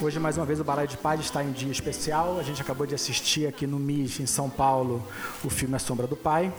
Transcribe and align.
Hoje, 0.00 0.18
mais 0.18 0.36
uma 0.36 0.44
vez, 0.44 0.58
o 0.58 0.64
Balai 0.64 0.88
de 0.88 0.96
Paz 0.96 1.20
está 1.20 1.44
em 1.44 1.52
dia 1.52 1.70
especial. 1.70 2.40
A 2.40 2.42
gente 2.42 2.60
acabou 2.60 2.84
de 2.86 2.94
assistir 2.94 3.46
aqui 3.46 3.68
no 3.68 3.78
MIS, 3.78 4.18
em 4.18 4.26
São 4.26 4.50
Paulo, 4.50 5.06
o 5.44 5.50
filme 5.50 5.76
A 5.76 5.78
Sombra 5.78 6.08
do 6.08 6.16
Pai. 6.16 6.52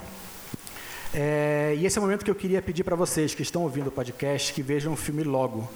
É, 1.13 1.75
e 1.77 1.85
esse 1.85 1.97
é 1.97 1.99
o 1.99 2.03
momento 2.03 2.23
que 2.23 2.31
eu 2.31 2.35
queria 2.35 2.61
pedir 2.61 2.85
para 2.85 2.95
vocês 2.95 3.35
que 3.35 3.41
estão 3.41 3.63
ouvindo 3.63 3.87
o 3.87 3.91
podcast 3.91 4.53
que 4.53 4.61
vejam 4.61 4.93
o 4.93 4.95
filme 4.95 5.23
logo, 5.23 5.69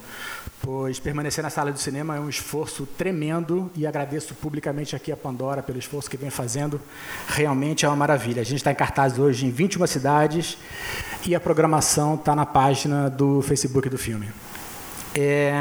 pois 0.62 0.98
permanecer 0.98 1.44
na 1.44 1.50
sala 1.50 1.70
do 1.70 1.78
cinema 1.78 2.16
é 2.16 2.20
um 2.20 2.28
esforço 2.28 2.86
tremendo 2.86 3.70
e 3.76 3.86
agradeço 3.86 4.34
publicamente 4.34 4.96
aqui 4.96 5.12
a 5.12 5.16
Pandora 5.16 5.62
pelo 5.62 5.78
esforço 5.78 6.08
que 6.08 6.16
vem 6.16 6.30
fazendo. 6.30 6.80
Realmente 7.28 7.84
é 7.84 7.88
uma 7.88 7.96
maravilha. 7.96 8.40
A 8.40 8.44
gente 8.44 8.58
está 8.58 8.72
em 8.72 8.74
cartaz 8.74 9.18
hoje 9.18 9.44
em 9.44 9.50
21 9.50 9.86
cidades 9.86 10.56
e 11.26 11.34
a 11.34 11.40
programação 11.40 12.14
está 12.14 12.34
na 12.34 12.46
página 12.46 13.10
do 13.10 13.42
Facebook 13.42 13.90
do 13.90 13.98
filme. 13.98 14.30
É, 15.14 15.52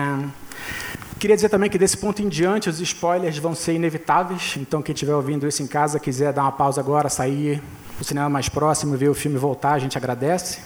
Queria 1.19 1.35
dizer 1.35 1.49
também 1.49 1.69
que 1.69 1.77
desse 1.77 1.97
ponto 1.97 2.21
em 2.21 2.29
diante 2.29 2.69
os 2.69 2.79
spoilers 2.79 3.37
vão 3.39 3.53
ser 3.53 3.73
inevitáveis, 3.73 4.55
então 4.55 4.81
quem 4.81 4.93
estiver 4.93 5.13
ouvindo 5.13 5.45
isso 5.45 5.61
em 5.61 5.67
casa, 5.67 5.99
quiser 5.99 6.31
dar 6.31 6.43
uma 6.43 6.51
pausa 6.53 6.79
agora, 6.79 7.09
sair 7.09 7.61
o 7.99 8.03
cinema 8.05 8.29
mais 8.29 8.47
próximo, 8.47 8.95
ver 8.95 9.09
o 9.09 9.13
filme 9.13 9.37
voltar, 9.37 9.73
a 9.73 9.79
gente 9.79 9.97
agradece. 9.97 10.59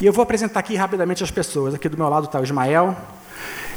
E 0.00 0.06
eu 0.06 0.12
vou 0.12 0.22
apresentar 0.22 0.60
aqui 0.60 0.76
rapidamente 0.76 1.24
as 1.24 1.32
pessoas. 1.32 1.74
Aqui 1.74 1.88
do 1.88 1.96
meu 1.96 2.08
lado 2.08 2.26
está 2.26 2.38
o 2.38 2.44
Ismael. 2.44 2.96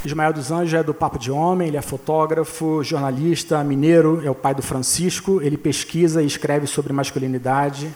Ismael 0.06 0.32
dos 0.32 0.52
Anjos 0.52 0.76
é 0.76 0.84
do 0.84 0.94
Papo 0.94 1.18
de 1.18 1.32
Homem, 1.32 1.70
ele 1.70 1.78
é 1.78 1.82
fotógrafo, 1.82 2.84
jornalista, 2.84 3.64
mineiro, 3.64 4.22
é 4.24 4.30
o 4.30 4.36
pai 4.36 4.54
do 4.54 4.62
Francisco. 4.62 5.42
Ele 5.42 5.58
pesquisa 5.58 6.22
e 6.22 6.28
escreve 6.28 6.68
sobre 6.68 6.94
masculinidade 6.94 7.92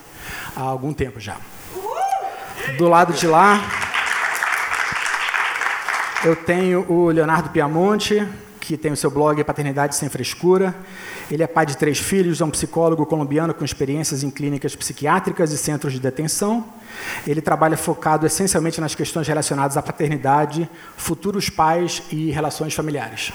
há 0.56 0.62
algum 0.62 0.94
tempo 0.94 1.20
já. 1.20 1.38
Do 2.76 2.88
lado 2.90 3.14
de 3.14 3.28
lá, 3.28 3.87
eu 6.24 6.36
tenho 6.36 6.86
o 6.92 7.10
Leonardo 7.10 7.50
Piamonte, 7.50 8.28
que 8.60 8.76
tem 8.76 8.92
o 8.92 8.98
seu 8.98 9.12
blog 9.12 9.42
Paternidade 9.44 9.96
Sem 9.96 10.10
Frescura. 10.10 10.76
Ele 11.30 11.44
é 11.44 11.48
pai 11.48 11.66
de 11.66 11.78
três 11.78 12.00
filhos, 12.00 12.42
é 12.42 12.46
um 12.46 12.50
psicólogo 12.50 13.06
colombiano 13.06 13.54
com 13.54 13.64
experiências 13.64 14.24
em 14.24 14.32
clínicas 14.32 14.76
psiquiátricas 14.76 15.52
e 15.52 15.58
centros 15.58 15.94
de 15.94 16.00
detenção. 16.00 16.66
Ele 17.26 17.40
trabalha 17.40 17.78
focado 17.78 18.26
essencialmente 18.26 18.82
nas 18.82 18.96
questões 18.96 19.28
relacionadas 19.28 19.78
à 19.78 19.82
paternidade, 19.82 20.70
futuros 20.98 21.50
pais 21.50 22.02
e 22.12 22.32
relações 22.32 22.74
familiares. 22.74 23.32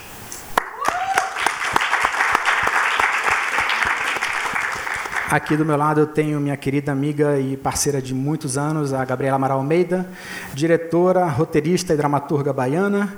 Aqui 5.33 5.57
do 5.57 5.65
meu 5.65 5.79
lado 5.79 5.99
eu 5.99 6.07
tenho 6.07 6.39
minha 6.39 6.59
querida 6.59 6.93
amiga 6.93 7.41
e 7.41 7.57
parceira 7.57 8.03
de 8.03 8.13
muitos 8.13 8.59
anos, 8.59 8.93
a 8.93 9.03
Gabriela 9.03 9.37
Amaral 9.37 9.61
Almeida, 9.61 10.07
diretora, 10.53 11.25
roteirista 11.25 11.95
e 11.95 11.97
dramaturga 11.97 12.53
baiana, 12.53 13.17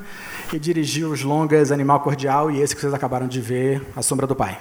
e 0.52 0.58
dirigiu 0.60 1.10
os 1.10 1.24
longas 1.24 1.72
Animal 1.72 1.98
Cordial 1.98 2.52
e 2.52 2.62
esse 2.62 2.72
que 2.72 2.80
vocês 2.80 2.94
acabaram 2.94 3.26
de 3.26 3.40
ver, 3.40 3.82
A 3.96 4.00
Sombra 4.00 4.28
do 4.28 4.36
Pai. 4.36 4.56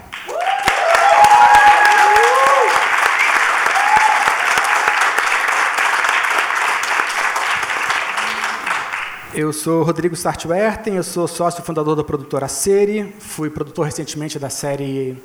Eu 9.35 9.51
sou 9.51 9.81
Rodrigo 9.81 10.15
Sartwerten, 10.15 10.95
eu 10.95 11.01
sou 11.01 11.27
sócio 11.27 11.63
fundador 11.63 11.95
da 11.95 12.03
produtora 12.03 12.47
Seri, 12.47 13.15
fui 13.17 13.49
produtor 13.49 13.85
recentemente 13.85 14.37
da 14.37 14.47
série 14.47 15.17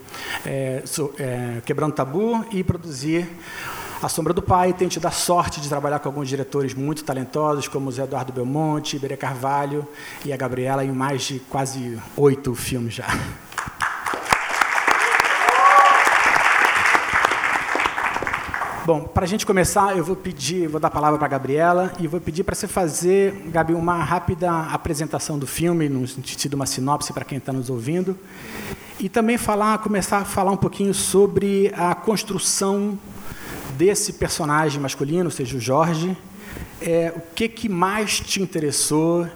é, 0.47 0.83
é, 1.19 1.61
Quebrando 1.63 1.93
Tabu 1.93 2.43
e 2.51 2.65
produzi 2.65 3.29
A 4.03 4.09
Sombra 4.09 4.33
do 4.33 4.41
Pai. 4.41 4.73
Tenho 4.73 4.89
tido 4.89 5.05
a 5.05 5.11
sorte 5.11 5.61
de 5.61 5.69
trabalhar 5.69 5.99
com 5.99 6.09
alguns 6.09 6.27
diretores 6.27 6.73
muito 6.73 7.05
talentosos, 7.05 7.69
como 7.69 7.91
o 7.91 7.93
Zé 7.93 8.05
Eduardo 8.05 8.33
Belmonte, 8.33 8.97
Iberê 8.97 9.15
Carvalho 9.15 9.87
e 10.25 10.33
a 10.33 10.39
Gabriela, 10.39 10.83
em 10.83 10.91
mais 10.91 11.25
de 11.25 11.41
quase 11.41 11.99
oito 12.17 12.55
filmes 12.55 12.95
já. 12.95 13.07
Bom, 18.89 19.03
para 19.03 19.25
a 19.25 19.29
gente 19.29 19.45
começar, 19.45 19.99
eu 19.99 20.03
vou 20.03 20.17
pedir, 20.17 20.67
vou 20.67 20.81
dar 20.81 20.89
a 20.89 20.91
palavra 20.91 21.19
para 21.19 21.27
a 21.27 21.29
Gabriela 21.29 21.93
e 22.01 22.07
vou 22.07 22.19
pedir 22.19 22.43
para 22.43 22.55
você 22.55 22.67
fazer, 22.67 23.35
Gabi, 23.49 23.75
uma 23.75 24.03
rápida 24.03 24.51
apresentação 24.51 25.39
do 25.39 25.47
filme, 25.47 25.91
no 25.91 26.09
sentido 26.09 26.55
uma 26.55 26.65
sinopse 26.65 27.13
para 27.13 27.23
quem 27.23 27.37
está 27.37 27.53
nos 27.53 27.69
ouvindo, 27.69 28.19
e 28.99 29.07
também 29.07 29.37
falar, 29.37 29.77
começar 29.81 30.21
a 30.21 30.25
falar 30.25 30.53
um 30.53 30.57
pouquinho 30.57 30.95
sobre 30.95 31.71
a 31.77 31.95
construção 31.95 32.99
desse 33.77 34.15
personagem 34.15 34.81
masculino, 34.81 35.27
ou 35.27 35.31
seja, 35.31 35.59
o 35.59 35.61
Jorge. 35.61 36.17
É, 36.81 37.13
o 37.15 37.21
que, 37.35 37.47
que 37.47 37.69
mais 37.69 38.19
te 38.21 38.41
interessou 38.41 39.29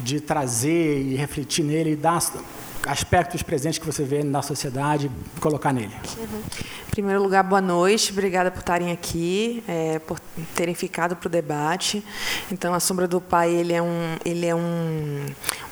de 0.00 0.20
trazer 0.20 1.00
e 1.00 1.14
refletir 1.14 1.64
nele 1.64 1.92
e 1.92 1.96
dar 1.96 2.22
aspectos 2.86 3.42
presentes 3.42 3.78
que 3.78 3.86
você 3.86 4.04
vê 4.04 4.22
na 4.22 4.42
sociedade, 4.42 5.10
colocar 5.40 5.72
nele. 5.72 5.94
Uhum. 6.18 6.42
Primeiro 6.98 7.22
lugar, 7.22 7.44
boa 7.44 7.60
noite, 7.60 8.10
obrigada 8.10 8.50
por 8.50 8.58
estarem 8.58 8.90
aqui, 8.90 9.62
é, 9.68 10.00
por 10.00 10.18
terem 10.56 10.74
ficado 10.74 11.14
para 11.14 11.28
o 11.28 11.30
debate. 11.30 12.04
Então, 12.50 12.74
A 12.74 12.80
Sombra 12.80 13.06
do 13.06 13.20
Pai 13.20 13.54
ele 13.54 13.72
é 13.72 13.80
um, 13.80 14.16
ele 14.24 14.44
é 14.44 14.52
um, 14.52 15.24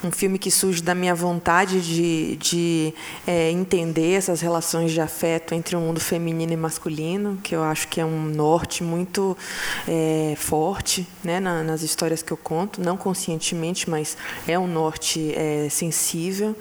um 0.05 0.09
filme 0.09 0.39
que 0.39 0.49
surge 0.49 0.81
da 0.81 0.95
minha 0.95 1.13
vontade 1.13 1.81
de, 1.81 2.37
de 2.37 2.93
é, 3.27 3.51
entender 3.51 4.13
essas 4.13 4.39
relações 4.39 4.93
de 4.93 5.01
afeto 5.01 5.53
entre 5.53 5.75
o 5.75 5.81
mundo 5.81 5.99
feminino 5.99 6.53
e 6.53 6.55
masculino, 6.55 7.37
que 7.43 7.53
eu 7.53 7.61
acho 7.61 7.89
que 7.89 7.99
é 7.99 8.05
um 8.05 8.23
norte 8.27 8.81
muito 8.81 9.37
é, 9.85 10.33
forte 10.37 11.05
né, 11.25 11.41
na, 11.41 11.61
nas 11.61 11.81
histórias 11.81 12.23
que 12.23 12.31
eu 12.31 12.37
conto, 12.37 12.81
não 12.81 12.95
conscientemente, 12.95 13.89
mas 13.89 14.15
é 14.47 14.57
um 14.57 14.65
norte 14.65 15.33
é, 15.35 15.67
sensível. 15.69 16.55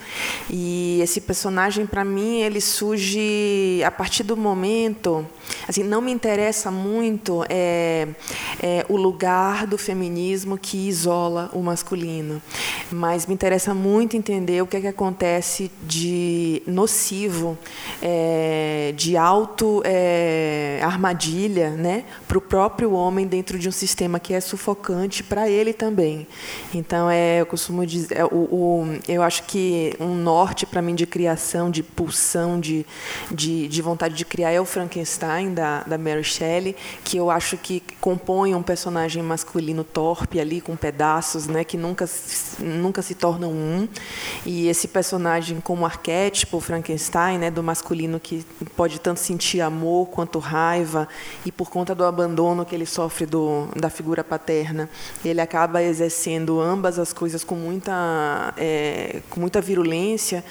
E 0.51 0.99
esse 1.01 1.21
personagem, 1.21 1.87
para 1.87 2.05
mim, 2.05 2.41
ele 2.41 2.61
surge 2.61 3.81
a 3.87 3.93
partir 3.93 4.25
do 4.25 4.37
momento. 4.37 4.56
Assim, 5.69 5.83
não 5.83 6.01
me 6.01 6.11
interessa 6.11 6.71
muito 6.71 7.45
é, 7.49 8.09
é, 8.61 8.85
o 8.89 8.97
lugar 8.97 9.67
do 9.67 9.79
feminismo 9.79 10.59
que 10.59 10.89
isola 10.89 11.51
o 11.53 11.61
masculino, 11.61 12.41
mas 12.91 13.27
me 13.27 13.35
interessa 13.35 13.75
muito 13.75 14.17
entender 14.17 14.63
o 14.63 14.67
que, 14.67 14.77
é 14.77 14.81
que 14.81 14.87
acontece 14.87 15.71
de 15.83 16.63
nocivo, 16.67 17.57
é, 18.03 18.93
de 18.97 19.17
auto 19.17 19.83
é, 19.85 20.81
armadilha, 20.83 21.71
né, 21.71 22.05
para 22.27 22.39
o 22.39 22.41
próprio 22.41 22.93
homem 22.93 23.27
dentro 23.27 23.59
de 23.59 23.69
um 23.69 23.73
sistema 23.73 24.19
que 24.19 24.35
é 24.35 24.41
sufocante 24.41 25.23
para 25.23 25.49
ele 25.49 25.73
também. 25.73 26.27
Então, 26.75 27.11
é, 27.11 27.41
eu 27.41 27.47
costumo 27.47 27.85
dizer, 27.87 28.19
é, 28.19 28.25
o, 28.25 28.29
o, 28.29 28.99
eu 29.09 29.23
acho 29.23 29.45
que 29.45 29.95
um 30.01 30.15
norte 30.15 30.67
para 30.67 30.83
mim 30.83 30.95
de 30.95 31.07
criação, 31.07 31.71
de 31.71 31.83
pulsão, 31.83 32.59
de, 32.61 32.87
de, 33.31 33.69
de, 33.69 33.83
vontade 33.83 34.15
de 34.15 34.25
criar 34.25 34.46
é 34.51 34.61
o 34.61 34.65
Frankenstein, 34.65 35.55
da, 35.55 35.83
da 35.83 35.99
Mary 35.99 36.25
Shelley, 36.25 36.77
que 37.05 37.17
eu 37.17 37.31
acho 37.31 37.57
que 37.57 37.83
compõe 38.01 38.55
um 38.55 38.63
personagem 38.63 39.23
masculino 39.23 39.85
torpe 39.85 40.41
ali, 40.41 40.61
com 40.61 40.77
pedaços, 40.77 41.47
né, 41.47 41.65
que 41.65 41.77
nunca, 41.77 42.09
nunca 42.59 43.03
se 43.03 43.15
tornam 43.15 43.51
um. 43.51 43.89
E 44.45 44.69
esse 44.69 44.89
personagem 44.89 45.61
como 45.61 45.85
arquétipo, 45.85 46.61
Frankenstein, 46.61 47.39
né, 47.39 47.51
do 47.51 47.63
masculino 47.63 48.21
que 48.21 48.45
pode 48.77 49.01
tanto 49.01 49.21
sentir 49.21 49.61
amor 49.61 50.09
quanto 50.09 50.39
raiva, 50.39 51.09
e 51.45 51.53
por 51.53 51.71
conta 51.71 51.95
do 51.95 52.05
abandono 52.05 52.65
que 52.65 52.75
ele 52.75 52.87
sofre 52.87 53.27
do, 53.27 53.69
da 53.77 53.91
figura 53.91 54.23
paterna, 54.23 54.89
ele 55.25 55.41
acaba 55.41 55.83
exercendo 55.83 56.61
ambas 56.61 56.99
as 56.99 57.13
coisas 57.13 57.45
com 57.45 57.55
muita, 57.55 58.55
é, 58.57 59.21
com 59.31 59.41
muita 59.41 59.61
virulência 59.61 60.45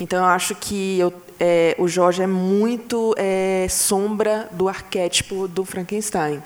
então, 0.00 0.24
eu 0.24 0.30
acho 0.30 0.54
que 0.54 0.98
eu 0.98 1.12
é, 1.40 1.76
o 1.78 1.86
Jorge 1.86 2.22
é 2.22 2.26
muito 2.26 3.14
é, 3.16 3.66
sombra 3.70 4.48
do 4.50 4.68
arquétipo 4.68 5.46
do 5.46 5.64
Frankenstein, 5.64 6.42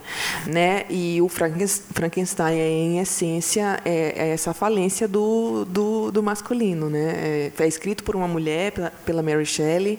né? 0.46 0.84
E 0.90 1.20
o 1.22 1.28
Frankenstein, 1.28 2.58
é, 2.58 2.68
em 2.68 2.98
essência, 2.98 3.80
é, 3.84 4.14
é, 4.16 4.28
essa 4.32 4.52
falência 4.52 5.08
do, 5.08 5.64
do, 5.64 6.10
do 6.10 6.22
masculino, 6.22 6.90
né? 6.90 7.12
É, 7.16 7.52
é, 7.58 7.66
escrito 7.66 8.04
por 8.04 8.14
uma 8.14 8.28
mulher, 8.28 8.72
pela, 8.72 8.90
pela 9.06 9.22
Mary 9.22 9.46
Shelley, 9.46 9.98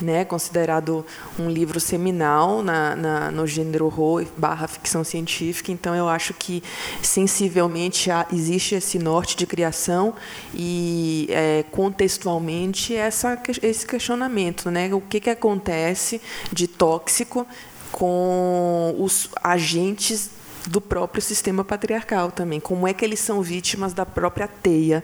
né? 0.00 0.24
Considerado 0.24 1.04
um 1.38 1.50
livro 1.50 1.80
seminal 1.80 2.62
na, 2.62 2.94
na, 2.94 3.30
no 3.32 3.46
gênero 3.46 3.86
horror 3.86 4.24
barra 4.36 4.68
ficção 4.68 5.02
científica. 5.02 5.72
Então, 5.72 5.94
eu 5.96 6.08
acho 6.08 6.32
que 6.32 6.62
sensivelmente 7.02 8.08
há, 8.08 8.26
existe 8.32 8.76
esse 8.76 9.00
norte 9.00 9.36
de 9.36 9.46
criação 9.46 10.14
e 10.54 11.26
é, 11.30 11.64
contextualmente 11.72 12.94
essa, 12.94 13.40
esse 13.62 13.84
questionamento 13.84 14.27
funcionamento, 14.28 14.70
né? 14.70 14.94
O 14.94 15.00
que, 15.00 15.20
que 15.20 15.30
acontece 15.30 16.20
de 16.52 16.68
tóxico 16.68 17.46
com 17.90 18.94
os 18.98 19.28
agentes 19.42 20.30
do 20.66 20.80
próprio 20.80 21.22
sistema 21.22 21.64
patriarcal 21.64 22.30
também. 22.30 22.60
Como 22.60 22.86
é 22.86 22.92
que 22.92 23.02
eles 23.02 23.20
são 23.20 23.40
vítimas 23.40 23.94
da 23.94 24.04
própria 24.04 24.46
teia, 24.46 25.02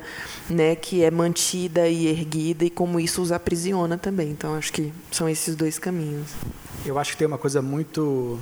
né, 0.50 0.76
que 0.76 1.03
é 1.03 1.11
mantida 1.11 1.88
e 1.88 2.06
erguida 2.06 2.67
e 2.67 2.71
como 2.71 3.00
isso 3.00 3.23
os 3.23 3.32
aprisiona 3.32 3.97
também. 3.97 4.31
Então 4.31 4.55
acho 4.55 4.71
que 4.73 4.93
são 5.11 5.27
esses 5.27 5.56
dois 5.56 5.79
caminhos. 5.79 6.29
Eu 6.85 6.99
acho 6.99 7.12
que 7.12 7.17
tem 7.17 7.27
uma 7.27 7.38
coisa 7.38 7.62
muito 7.62 8.38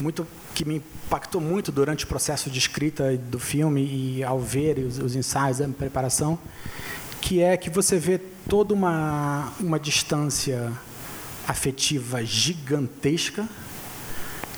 muito 0.00 0.26
que 0.52 0.64
me 0.64 0.76
impactou 0.76 1.40
muito 1.40 1.70
durante 1.70 2.04
o 2.04 2.08
processo 2.08 2.50
de 2.50 2.58
escrita 2.58 3.16
do 3.16 3.38
filme 3.38 3.84
e 3.84 4.24
ao 4.24 4.40
ver 4.40 4.78
os, 4.78 4.98
os 4.98 5.14
ensaios, 5.14 5.60
a 5.60 5.68
preparação, 5.68 6.36
que 7.20 7.42
é 7.42 7.56
que 7.56 7.70
você 7.70 7.98
vê 7.98 8.18
toda 8.48 8.74
uma, 8.74 9.52
uma 9.60 9.78
distância 9.78 10.72
afetiva 11.46 12.24
gigantesca, 12.24 13.48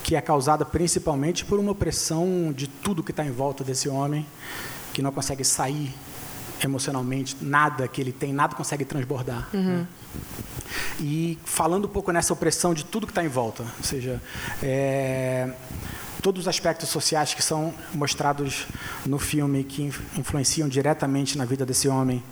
que 0.02 0.16
é 0.16 0.20
causada 0.20 0.64
principalmente 0.64 1.44
por 1.44 1.58
uma 1.58 1.72
opressão 1.72 2.52
de 2.54 2.66
tudo 2.66 3.02
que 3.02 3.10
está 3.10 3.24
em 3.24 3.30
volta 3.30 3.62
desse 3.64 3.88
homem, 3.88 4.26
que 4.92 5.00
não 5.00 5.12
consegue 5.12 5.44
sair 5.44 5.92
emocionalmente, 6.62 7.36
nada 7.40 7.88
que 7.88 8.00
ele 8.00 8.12
tem, 8.12 8.32
nada 8.32 8.54
consegue 8.54 8.84
transbordar. 8.84 9.48
Uhum. 9.52 9.78
Né? 9.78 9.86
E 11.00 11.38
falando 11.44 11.86
um 11.86 11.88
pouco 11.88 12.12
nessa 12.12 12.32
opressão 12.32 12.74
de 12.74 12.84
tudo 12.84 13.06
que 13.06 13.10
está 13.10 13.24
em 13.24 13.28
volta, 13.28 13.62
ou 13.62 13.84
seja, 13.84 14.20
é, 14.62 15.52
todos 16.22 16.42
os 16.42 16.48
aspectos 16.48 16.88
sociais 16.88 17.34
que 17.34 17.42
são 17.42 17.74
mostrados 17.92 18.66
no 19.04 19.18
filme 19.18 19.64
que 19.64 19.82
influenciam 20.16 20.68
diretamente 20.68 21.36
na 21.36 21.44
vida 21.44 21.66
desse 21.66 21.88
homem 21.88 22.22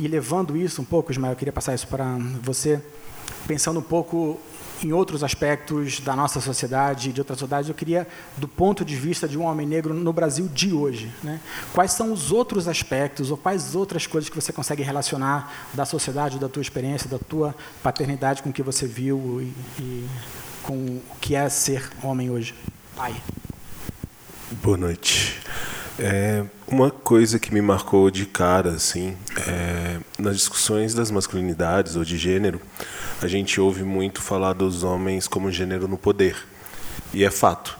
e 0.00 0.08
levando 0.08 0.56
isso 0.56 0.82
um 0.82 0.84
pouco, 0.84 1.12
Ismael, 1.12 1.32
eu 1.32 1.36
queria 1.36 1.52
passar 1.52 1.74
isso 1.74 1.86
para 1.86 2.18
você, 2.42 2.82
pensando 3.46 3.78
um 3.78 3.82
pouco 3.82 4.38
em 4.82 4.92
outros 4.92 5.24
aspectos 5.24 6.00
da 6.00 6.14
nossa 6.14 6.40
sociedade, 6.40 7.12
de 7.12 7.20
outras 7.20 7.38
sociedades, 7.38 7.68
eu 7.68 7.74
queria, 7.74 8.06
do 8.36 8.46
ponto 8.46 8.84
de 8.84 8.94
vista 8.94 9.26
de 9.26 9.38
um 9.38 9.42
homem 9.42 9.66
negro 9.66 9.92
no 9.94 10.12
Brasil 10.12 10.48
de 10.48 10.72
hoje, 10.72 11.12
né? 11.22 11.40
quais 11.72 11.92
são 11.92 12.12
os 12.12 12.30
outros 12.30 12.68
aspectos 12.68 13.30
ou 13.30 13.36
quais 13.36 13.74
outras 13.74 14.06
coisas 14.06 14.28
que 14.28 14.36
você 14.36 14.52
consegue 14.52 14.82
relacionar 14.82 15.68
da 15.74 15.84
sociedade, 15.84 16.38
da 16.38 16.48
tua 16.48 16.62
experiência, 16.62 17.08
da 17.08 17.18
tua 17.18 17.54
paternidade 17.82 18.42
com 18.42 18.50
o 18.50 18.52
que 18.52 18.62
você 18.62 18.86
viu 18.86 19.40
e, 19.40 19.82
e 19.82 20.08
com 20.62 20.74
o 20.74 21.02
que 21.20 21.34
é 21.34 21.48
ser 21.48 21.90
homem 22.02 22.30
hoje? 22.30 22.54
Pai. 22.98 23.14
Boa 24.60 24.76
noite. 24.76 25.40
É, 26.00 26.44
uma 26.66 26.90
coisa 26.90 27.38
que 27.38 27.54
me 27.54 27.62
marcou 27.62 28.10
de 28.10 28.26
cara, 28.26 28.70
assim, 28.70 29.16
é, 29.46 30.00
nas 30.18 30.34
discussões 30.36 30.94
das 30.94 31.08
masculinidades 31.08 31.94
ou 31.94 32.04
de 32.04 32.18
gênero, 32.18 32.60
a 33.22 33.28
gente 33.28 33.60
ouve 33.60 33.84
muito 33.84 34.20
falar 34.20 34.52
dos 34.52 34.82
homens 34.82 35.28
como 35.28 35.48
gênero 35.52 35.86
no 35.86 35.96
poder. 35.96 36.44
E 37.14 37.22
é 37.22 37.30
fato. 37.30 37.78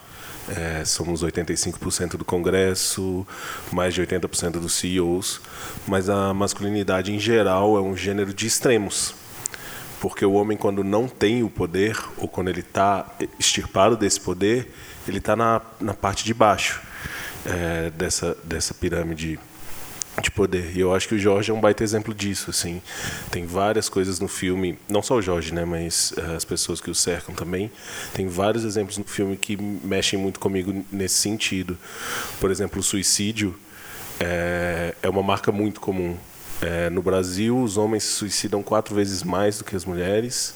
É, 0.49 0.85
somos 0.85 1.25
85% 1.25 2.11
do 2.11 2.25
Congresso, 2.25 3.27
mais 3.73 3.95
de 3.95 4.01
80% 4.01 4.53
dos 4.53 4.75
CEOs, 4.75 5.41
mas 5.85 6.09
a 6.09 6.33
masculinidade 6.33 7.13
em 7.13 7.19
geral 7.19 7.77
é 7.77 7.81
um 7.81 7.97
gênero 7.97 8.33
de 8.33 8.47
extremos. 8.47 9.17
Porque 10.01 10.25
o 10.25 10.35
homem, 10.35 10.57
quando 10.57 10.85
não 10.85 11.09
tem 11.09 11.43
o 11.43 11.51
poder, 11.51 11.99
ou 12.17 12.29
quando 12.29 12.51
ele 12.51 12.61
está 12.61 13.05
extirpado 13.37 13.97
desse 13.97 14.21
poder, 14.21 14.73
ele 15.11 15.19
está 15.19 15.35
na, 15.35 15.61
na 15.81 15.95
parte 15.95 16.25
de 16.25 16.35
baixo 16.35 16.81
é, 17.45 17.91
dessa, 17.91 18.37
dessa 18.45 18.75
pirâmide 18.75 19.39
de 20.21 20.31
poder. 20.31 20.77
E 20.77 20.81
eu 20.81 20.95
acho 20.95 21.09
que 21.09 21.15
o 21.15 21.19
Jorge 21.19 21.51
é 21.51 21.55
um 21.55 21.61
baita 21.61 21.85
exemplo 21.85 22.13
disso, 22.15 22.51
assim. 22.51 22.83
Tem 23.31 23.47
várias 23.47 23.89
coisas 23.89 24.19
no 24.21 24.29
filme, 24.29 24.79
não 24.89 25.03
só 25.03 25.15
o 25.17 25.23
Jorge, 25.23 25.55
né, 25.55 25.65
mas 25.65 26.13
uh, 26.13 26.37
as 26.37 26.45
pessoas 26.45 26.81
que 26.81 26.91
o 26.91 26.95
cercam 26.95 27.35
também. 27.35 27.71
Tem 28.13 28.27
vários 28.27 28.65
exemplos 28.65 28.99
no 28.99 29.05
filme 29.05 29.37
que 29.37 29.57
mexem 29.57 30.19
muito 30.19 30.41
comigo 30.41 30.85
nesse 30.91 31.17
sentido. 31.17 31.79
Por 32.41 32.51
exemplo, 32.51 32.81
o 32.81 32.83
suicídio 32.83 33.55
é, 34.19 34.95
é 35.03 35.09
uma 35.09 35.23
marca 35.23 35.53
muito 35.53 35.81
comum 35.81 36.17
é, 36.61 36.91
no 36.91 37.01
Brasil, 37.01 37.57
os 37.57 37.77
homens 37.77 38.03
se 38.03 38.13
suicidam 38.15 38.63
quatro 38.63 38.95
vezes 38.95 39.23
mais 39.23 39.59
do 39.59 39.65
que 39.65 39.77
as 39.77 39.85
mulheres, 39.85 40.55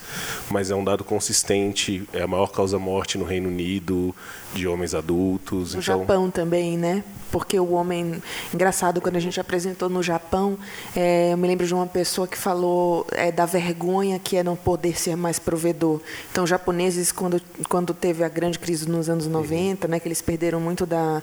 mas 0.50 0.70
é 0.70 0.74
um 0.74 0.82
dado 0.82 1.04
consistente. 1.04 2.02
É 2.12 2.22
a 2.22 2.26
maior 2.26 2.48
causa-morte 2.48 3.16
no 3.16 3.24
Reino 3.24 3.48
Unido 3.48 4.14
de 4.54 4.68
homens 4.68 4.94
adultos. 4.94 5.74
No 5.74 5.80
então... 5.80 5.98
Japão 5.98 6.30
também, 6.30 6.76
né? 6.76 7.02
Porque 7.30 7.58
o 7.58 7.72
homem. 7.72 8.22
Engraçado, 8.52 9.00
quando 9.00 9.16
a 9.16 9.20
gente 9.20 9.40
apresentou 9.40 9.88
no 9.88 10.02
Japão, 10.02 10.58
é, 10.94 11.32
eu 11.32 11.36
me 11.38 11.48
lembro 11.48 11.66
de 11.66 11.72
uma 11.72 11.86
pessoa 11.86 12.28
que 12.28 12.36
falou 12.36 13.06
é, 13.12 13.32
da 13.32 13.46
vergonha 13.46 14.18
que 14.18 14.36
é 14.36 14.42
não 14.42 14.54
poder 14.54 14.98
ser 14.98 15.16
mais 15.16 15.38
provedor. 15.38 16.00
Então, 16.30 16.46
japoneses, 16.46 17.10
quando, 17.10 17.40
quando 17.70 17.94
teve 17.94 18.22
a 18.22 18.28
grande 18.28 18.58
crise 18.58 18.86
nos 18.86 19.08
anos 19.08 19.26
90, 19.26 19.86
uhum. 19.86 19.90
né, 19.90 19.98
que 19.98 20.06
eles 20.06 20.20
perderam 20.20 20.60
muito 20.60 20.84
da. 20.84 21.22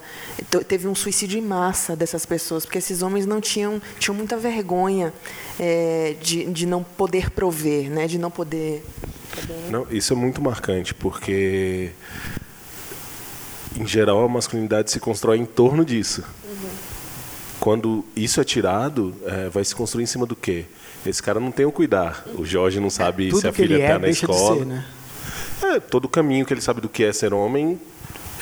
Teve 0.68 0.88
um 0.88 0.96
suicídio 0.96 1.38
em 1.38 1.44
massa 1.44 1.96
dessas 1.96 2.26
pessoas, 2.26 2.66
porque 2.66 2.80
esses 2.80 3.04
homens 3.04 3.28
não 3.28 3.40
tinham, 3.40 3.80
tinham 4.00 4.16
muita 4.16 4.36
vergonha 4.36 5.14
é, 5.60 6.16
de, 6.20 6.46
de 6.46 6.66
não 6.66 6.84
poder 6.84 7.30
prover, 7.30 7.90
né? 7.90 8.08
de 8.08 8.18
não 8.18 8.32
poder. 8.32 8.84
Não, 9.70 9.86
isso 9.92 10.14
é 10.14 10.16
muito 10.16 10.42
marcante, 10.42 10.94
porque, 10.94 11.92
em 13.80 13.88
geral, 13.88 14.24
a 14.24 14.28
masculinidade 14.28 14.92
se 14.92 15.00
constrói 15.00 15.38
em 15.38 15.46
torno 15.46 15.86
disso. 15.86 16.24
Uhum. 16.44 16.70
Quando 17.60 18.06
isso 18.16 18.42
é 18.42 18.44
tirado, 18.44 19.16
é, 19.26 19.50
vai 19.50 19.64
se 19.64 19.74
construir 19.74 20.04
em 20.04 20.08
cima 20.08 20.26
do 20.26 20.36
quê? 20.36 20.66
Esse 21.06 21.24
cara 21.24 21.40
não 21.40 21.50
tem 21.50 21.66
o 21.66 21.72
cuidar. 21.72 22.26
O 22.36 22.46
Jorge 22.46 22.80
não 22.80 22.90
sabe 22.90 23.34
se 23.34 23.48
a 23.48 23.54
filha 23.54 23.76
está 23.76 23.94
é, 23.94 23.98
na 23.98 24.10
escola. 24.10 24.58
Ser, 24.58 24.66
né? 24.66 24.86
É, 25.64 25.80
todo 25.80 26.06
o 26.06 26.10
caminho 26.10 26.46
que 26.46 26.54
ele 26.54 26.62
sabe 26.62 26.82
do 26.82 26.90
que 26.90 27.04
é 27.04 27.14
ser 27.14 27.34
homem 27.34 27.80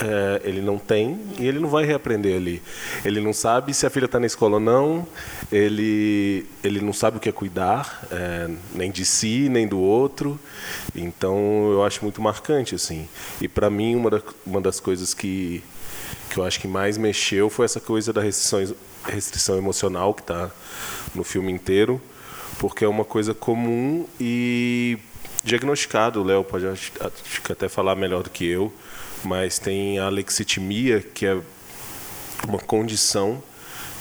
é, 0.02 0.42
ele 0.44 0.62
não 0.62 0.78
tem 0.78 1.20
e 1.40 1.48
ele 1.48 1.60
não 1.60 1.70
vai 1.70 1.86
reaprender 1.86 2.36
ali. 2.36 2.62
Ele 3.04 3.20
não 3.20 3.34
sabe 3.34 3.74
se 3.74 3.86
a 3.86 3.90
filha 3.90 4.06
está 4.06 4.20
na 4.20 4.26
escola 4.26 4.56
ou 4.56 4.60
não, 4.60 5.08
ele, 5.52 6.46
ele 6.64 6.82
não 6.82 6.94
sabe 6.94 7.18
o 7.18 7.20
que 7.20 7.30
é 7.30 7.32
cuidar, 7.32 8.06
é, 8.12 8.50
nem 8.74 8.92
de 8.92 9.06
si, 9.06 9.50
nem 9.50 9.68
do 9.68 9.80
outro. 9.80 10.40
Então, 10.96 11.72
eu 11.72 11.84
acho 11.84 12.04
muito 12.04 12.22
marcante. 12.22 12.76
assim. 12.76 13.08
E, 13.42 13.48
para 13.48 13.70
mim, 13.70 13.96
uma, 13.96 14.10
da, 14.10 14.22
uma 14.46 14.62
das 14.62 14.80
coisas 14.80 15.14
que, 15.14 15.64
que 16.30 16.38
eu 16.38 16.46
acho 16.46 16.60
que 16.60 16.68
mais 16.68 16.98
mexeu 16.98 17.50
foi 17.50 17.66
essa 17.66 17.80
coisa 17.80 18.14
da 18.14 18.22
restrição, 18.22 18.76
restrição 19.06 19.58
emocional 19.58 20.14
que 20.14 20.22
está 20.22 20.52
no 21.16 21.24
filme 21.24 21.52
inteiro, 21.52 22.02
porque 22.60 22.86
é 22.86 22.88
uma 22.88 23.06
coisa 23.06 23.34
comum 23.34 24.06
e 24.20 24.98
diagnosticado. 25.44 26.22
O 26.22 26.24
Léo 26.24 26.44
pode 26.44 26.68
acho, 26.68 26.92
até 27.50 27.68
falar 27.68 27.96
melhor 27.96 28.22
do 28.22 28.30
que 28.30 28.46
eu 28.46 28.72
mas 29.28 29.60
tem 29.60 30.00
a 30.00 30.08
lexitimia, 30.08 31.02
que 31.02 31.26
é 31.26 31.38
uma 32.48 32.60
condição 32.60 33.44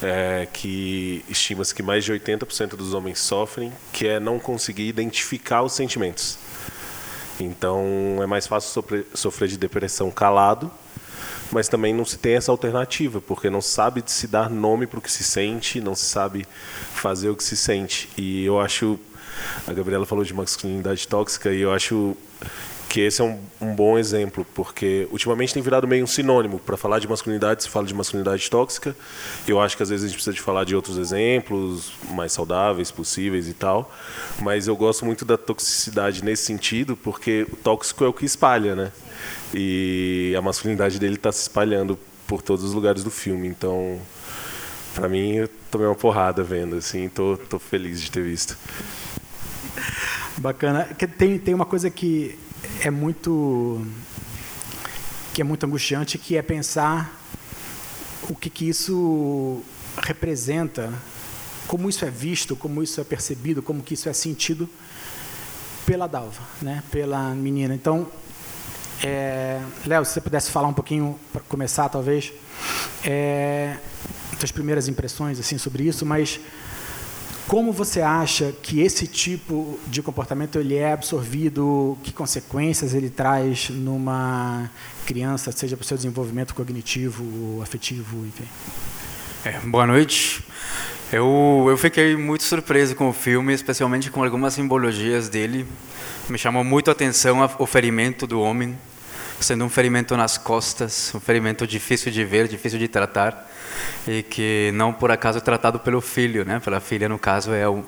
é, 0.01 0.47
que 0.53 1.25
estima-se 1.29 1.75
que 1.75 1.83
mais 1.83 2.05
de 2.05 2.13
80% 2.13 2.77
dos 2.77 2.95
homens 2.95 3.19
sofrem, 3.19 3.73
que 3.93 4.07
é 4.07 4.21
não 4.21 4.39
conseguir 4.39 4.87
identificar 4.87 5.63
os 5.63 5.73
sentimentos. 5.73 6.39
Então, 7.41 8.19
é 8.23 8.27
mais 8.27 8.47
fácil 8.47 8.85
sofrer 9.15 9.49
de 9.49 9.59
depressão 9.59 10.11
calado, 10.11 10.71
mas 11.51 11.69
também 11.69 11.93
não 11.93 12.05
se 12.05 12.19
tem 12.19 12.35
essa 12.35 12.53
alternativa, 12.53 13.21
porque 13.21 13.51
não 13.51 13.61
sabe 13.61 14.03
se 14.07 14.29
dar 14.29 14.49
nome 14.49 14.87
para 14.87 15.01
o 15.01 15.03
que 15.03 15.11
se 15.11 15.25
sente, 15.25 15.81
não 15.81 15.95
se 15.95 16.05
sabe 16.05 16.47
fazer 16.95 17.31
o 17.31 17.37
que 17.37 17.43
se 17.43 17.57
sente. 17.57 18.09
E 18.17 18.45
eu 18.45 18.61
acho, 18.61 18.99
a 19.67 19.73
Gabriela 19.73 20.07
falou 20.07 20.25
de 20.25 20.33
masculinidade 20.33 21.07
tóxica, 21.09 21.53
e 21.53 21.61
eu 21.61 21.73
acho 21.73 22.17
que 22.89 23.01
esse 23.01 23.21
é 23.21 23.25
um, 23.25 23.39
um, 23.61 23.75
bom 23.75 23.99
exemplo, 23.99 24.47
porque 24.55 25.09
ultimamente 25.11 25.53
tem 25.53 25.63
virado 25.63 25.87
meio 25.87 26.05
um 26.05 26.07
sinônimo. 26.07 26.59
Para 26.59 26.77
falar 26.77 26.99
de 26.99 27.09
masculinidade, 27.09 27.65
se 27.65 27.69
fala 27.69 27.87
de 27.87 27.95
masculinidade 27.95 28.49
tóxica. 28.51 28.97
Eu 29.47 29.61
acho 29.61 29.77
que 29.77 29.83
às 29.83 29.89
vezes 29.89 30.05
a 30.05 30.09
gente 30.09 30.17
precisa 30.17 30.35
de 30.35 30.41
falar 30.41 30.65
de 30.65 30.75
outros 30.75 30.97
exemplos 30.97 31.93
mais 32.11 32.33
saudáveis 32.33 32.91
possíveis 32.91 33.49
e 33.49 33.55
tal. 33.55 33.93
Mas 34.41 34.67
eu 34.69 34.77
gosto 34.77 35.05
muito 35.05 35.25
da 35.25 35.37
toxicidade 35.37 36.25
nesse 36.25 36.45
sentido, 36.45 36.97
porque 36.97 37.47
o 37.53 37.57
tóxico 37.57 38.05
é 38.05 38.09
o 38.09 38.13
que 38.13 38.25
espalha, 38.25 38.75
né? 38.75 38.93
E 39.53 40.35
a 40.37 40.43
masculinidade 40.43 40.99
dele 40.99 41.17
está 41.17 41.33
se 41.33 41.43
espalhando 41.43 41.99
por 42.27 42.43
todos 42.43 42.65
os 42.65 42.73
lugares 42.73 43.03
do 43.03 43.11
filme. 43.11 43.49
Então, 43.49 44.01
para 44.95 45.09
mim, 45.09 45.35
eu 45.35 45.49
tomei 45.71 45.87
uma 45.87 45.95
porrada 45.95 46.43
vendo, 46.43 46.77
assim, 46.77 47.09
tô, 47.09 47.37
tô 47.37 47.59
feliz 47.59 48.01
de 48.01 48.11
ter 48.11 48.23
visto. 48.23 48.57
Bacana. 50.39 50.85
Tem, 51.19 51.39
tem 51.39 51.55
uma 51.55 51.67
coisa 51.67 51.91
que 51.91 52.39
é 52.81 52.91
muito 52.91 53.87
que 55.33 55.43
é 55.43 55.45
muito 55.45 55.67
angustiante, 55.67 56.17
que 56.17 56.37
é 56.37 56.41
pensar 56.41 57.15
o 58.29 58.35
que, 58.35 58.49
que 58.49 58.67
isso 58.67 59.63
representa, 60.03 60.93
como 61.67 61.91
isso 61.91 62.05
é 62.07 62.11
visto, 62.11 62.57
como 62.57 62.83
isso 62.83 63.01
é 63.01 63.05
percebido, 63.05 63.63
como 63.63 63.83
que 63.83 63.93
isso 63.93 64.09
é 64.09 64.15
sentido 64.15 64.69
pela 65.85 66.07
Dalva, 66.07 66.43
né? 66.63 66.83
pela 66.91 67.35
menina. 67.35 67.75
Então, 67.75 68.07
é, 69.05 69.61
Léo, 69.85 70.05
se 70.05 70.15
você 70.15 70.21
pudesse 70.21 70.51
falar 70.51 70.69
um 70.69 70.73
pouquinho 70.73 71.19
para 71.33 71.43
começar, 71.43 71.89
talvez, 71.91 72.33
é, 73.05 73.77
suas 74.39 74.51
primeiras 74.51 74.89
impressões 74.89 75.39
assim 75.39 75.59
sobre 75.59 75.85
isso, 75.85 76.07
mas 76.07 76.41
como 77.49 77.73
você 77.73 78.01
acha 78.01 78.53
que 78.63 78.81
esse 78.81 79.07
tipo 79.07 79.79
de 79.87 80.03
comportamento 80.03 80.59
ele 80.59 80.77
é 80.77 80.93
absorvido? 80.93 81.97
Que 82.03 82.13
consequências 82.13 82.93
ele 82.95 83.09
traz 83.09 83.71
numa 83.71 84.71
criança, 85.07 85.53
seja 85.53 85.77
para 85.77 85.85
o 85.85 85.87
seu 85.87 85.97
desenvolvimento 85.97 86.55
cognitivo, 86.55 87.63
afetivo, 87.63 88.27
enfim? 88.27 88.45
É, 89.45 89.61
boa 89.61 89.87
noite. 89.87 90.45
Eu, 91.13 91.67
eu 91.69 91.79
fiquei 91.79 92.17
muito 92.17 92.43
surpreso 92.43 92.97
com 92.97 93.09
o 93.09 93.13
filme, 93.13 93.53
especialmente 93.53 94.11
com 94.11 94.25
algumas 94.25 94.55
simbologias 94.55 95.29
dele. 95.29 95.65
Me 96.29 96.37
chamou 96.37 96.65
muito 96.65 96.89
a 96.89 96.93
atenção 96.93 97.39
o 97.59 97.67
ferimento 97.67 98.27
do 98.27 98.41
homem, 98.41 98.77
sendo 99.41 99.65
um 99.65 99.69
ferimento 99.69 100.17
nas 100.17 100.39
costas, 100.39 101.13
um 101.15 101.21
ferimento 101.21 101.67
difícil 101.67 102.11
de 102.11 102.25
ver, 102.25 102.49
difícil 102.49 102.79
de 102.79 102.89
tratar, 102.89 103.51
e 104.07 104.23
que 104.23 104.71
não 104.75 104.93
por 104.93 105.11
acaso 105.11 105.39
é 105.39 105.41
tratado 105.41 105.79
pelo 105.79 106.01
filho, 106.01 106.45
né? 106.45 106.61
Pela 106.61 106.81
filha, 106.81 107.09
no 107.09 107.19
caso, 107.19 107.53
é 107.53 107.69
um, 107.69 107.85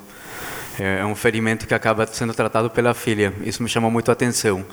é 0.79 1.05
um 1.05 1.15
ferimento 1.15 1.67
que 1.67 1.75
acaba 1.75 2.07
sendo 2.07 2.35
tratado 2.35 2.71
pela 2.71 2.95
filha. 2.95 3.33
Isso 3.43 3.63
me 3.63 3.69
chamou 3.69 3.91
muito 3.91 4.11
a 4.11 4.13
atenção. 4.13 4.65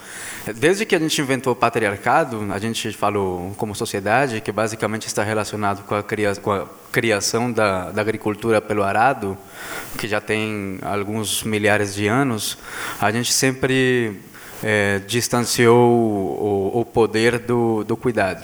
Desde 0.56 0.86
que 0.86 0.96
a 0.96 1.00
gente 1.00 1.20
inventou 1.20 1.54
o 1.54 1.56
patriarcado, 1.56 2.48
a 2.52 2.60
gente 2.60 2.92
falou 2.94 3.54
como 3.58 3.74
sociedade 3.74 4.42
que 4.42 4.52
basicamente 4.52 5.08
está 5.08 5.24
relacionado 5.24 5.84
com 5.84 5.96
a, 5.96 6.04
cria 6.04 6.36
com 6.36 6.52
a 6.52 6.68
criação 6.92 7.52
da, 7.52 7.92
da, 7.92 8.02
agricultura 8.02 8.62
pelo 8.62 8.84
arado, 8.84 9.38
que 9.98 10.08
já 10.08 10.22
tem 10.22 10.78
alguns 10.82 11.44
milhares 11.44 11.96
de 11.96 12.08
anos. 12.08 12.58
A 13.02 13.12
gente 13.12 13.34
sempre 13.34 14.20
é, 14.68 15.00
distanciou 15.06 15.78
o, 15.78 16.80
o 16.80 16.86
poder 16.86 17.38
do, 17.38 17.84
do 17.84 17.96
cuidado. 17.96 18.44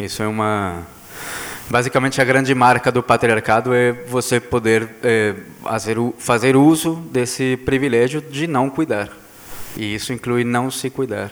Isso 0.00 0.20
é 0.20 0.26
uma 0.26 0.84
Basicamente, 1.68 2.20
a 2.20 2.24
grande 2.24 2.54
marca 2.54 2.92
do 2.92 3.02
patriarcado 3.02 3.74
é 3.74 3.92
você 3.92 4.38
poder 4.38 4.88
é, 5.02 5.34
fazer, 5.62 5.96
fazer 6.16 6.56
uso 6.56 6.94
desse 7.10 7.56
privilégio 7.56 8.20
de 8.20 8.46
não 8.46 8.70
cuidar. 8.70 9.08
E 9.76 9.94
isso 9.94 10.12
inclui 10.12 10.44
não 10.44 10.70
se 10.70 10.88
cuidar. 10.90 11.30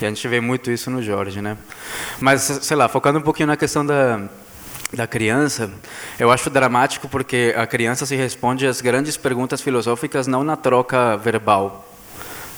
E 0.00 0.06
a 0.06 0.08
gente 0.08 0.26
vê 0.28 0.40
muito 0.40 0.70
isso 0.70 0.88
no 0.88 1.02
Jorge, 1.02 1.42
né? 1.42 1.56
Mas, 2.20 2.42
sei 2.42 2.76
lá, 2.76 2.88
focando 2.88 3.18
um 3.18 3.22
pouquinho 3.22 3.48
na 3.48 3.56
questão 3.56 3.84
da, 3.84 4.20
da 4.92 5.06
criança, 5.08 5.68
eu 6.16 6.30
acho 6.30 6.48
dramático 6.48 7.08
porque 7.08 7.52
a 7.56 7.66
criança 7.66 8.06
se 8.06 8.14
responde 8.14 8.68
às 8.68 8.80
grandes 8.80 9.16
perguntas 9.16 9.60
filosóficas 9.60 10.28
não 10.28 10.44
na 10.44 10.56
troca 10.56 11.16
verbal. 11.16 11.91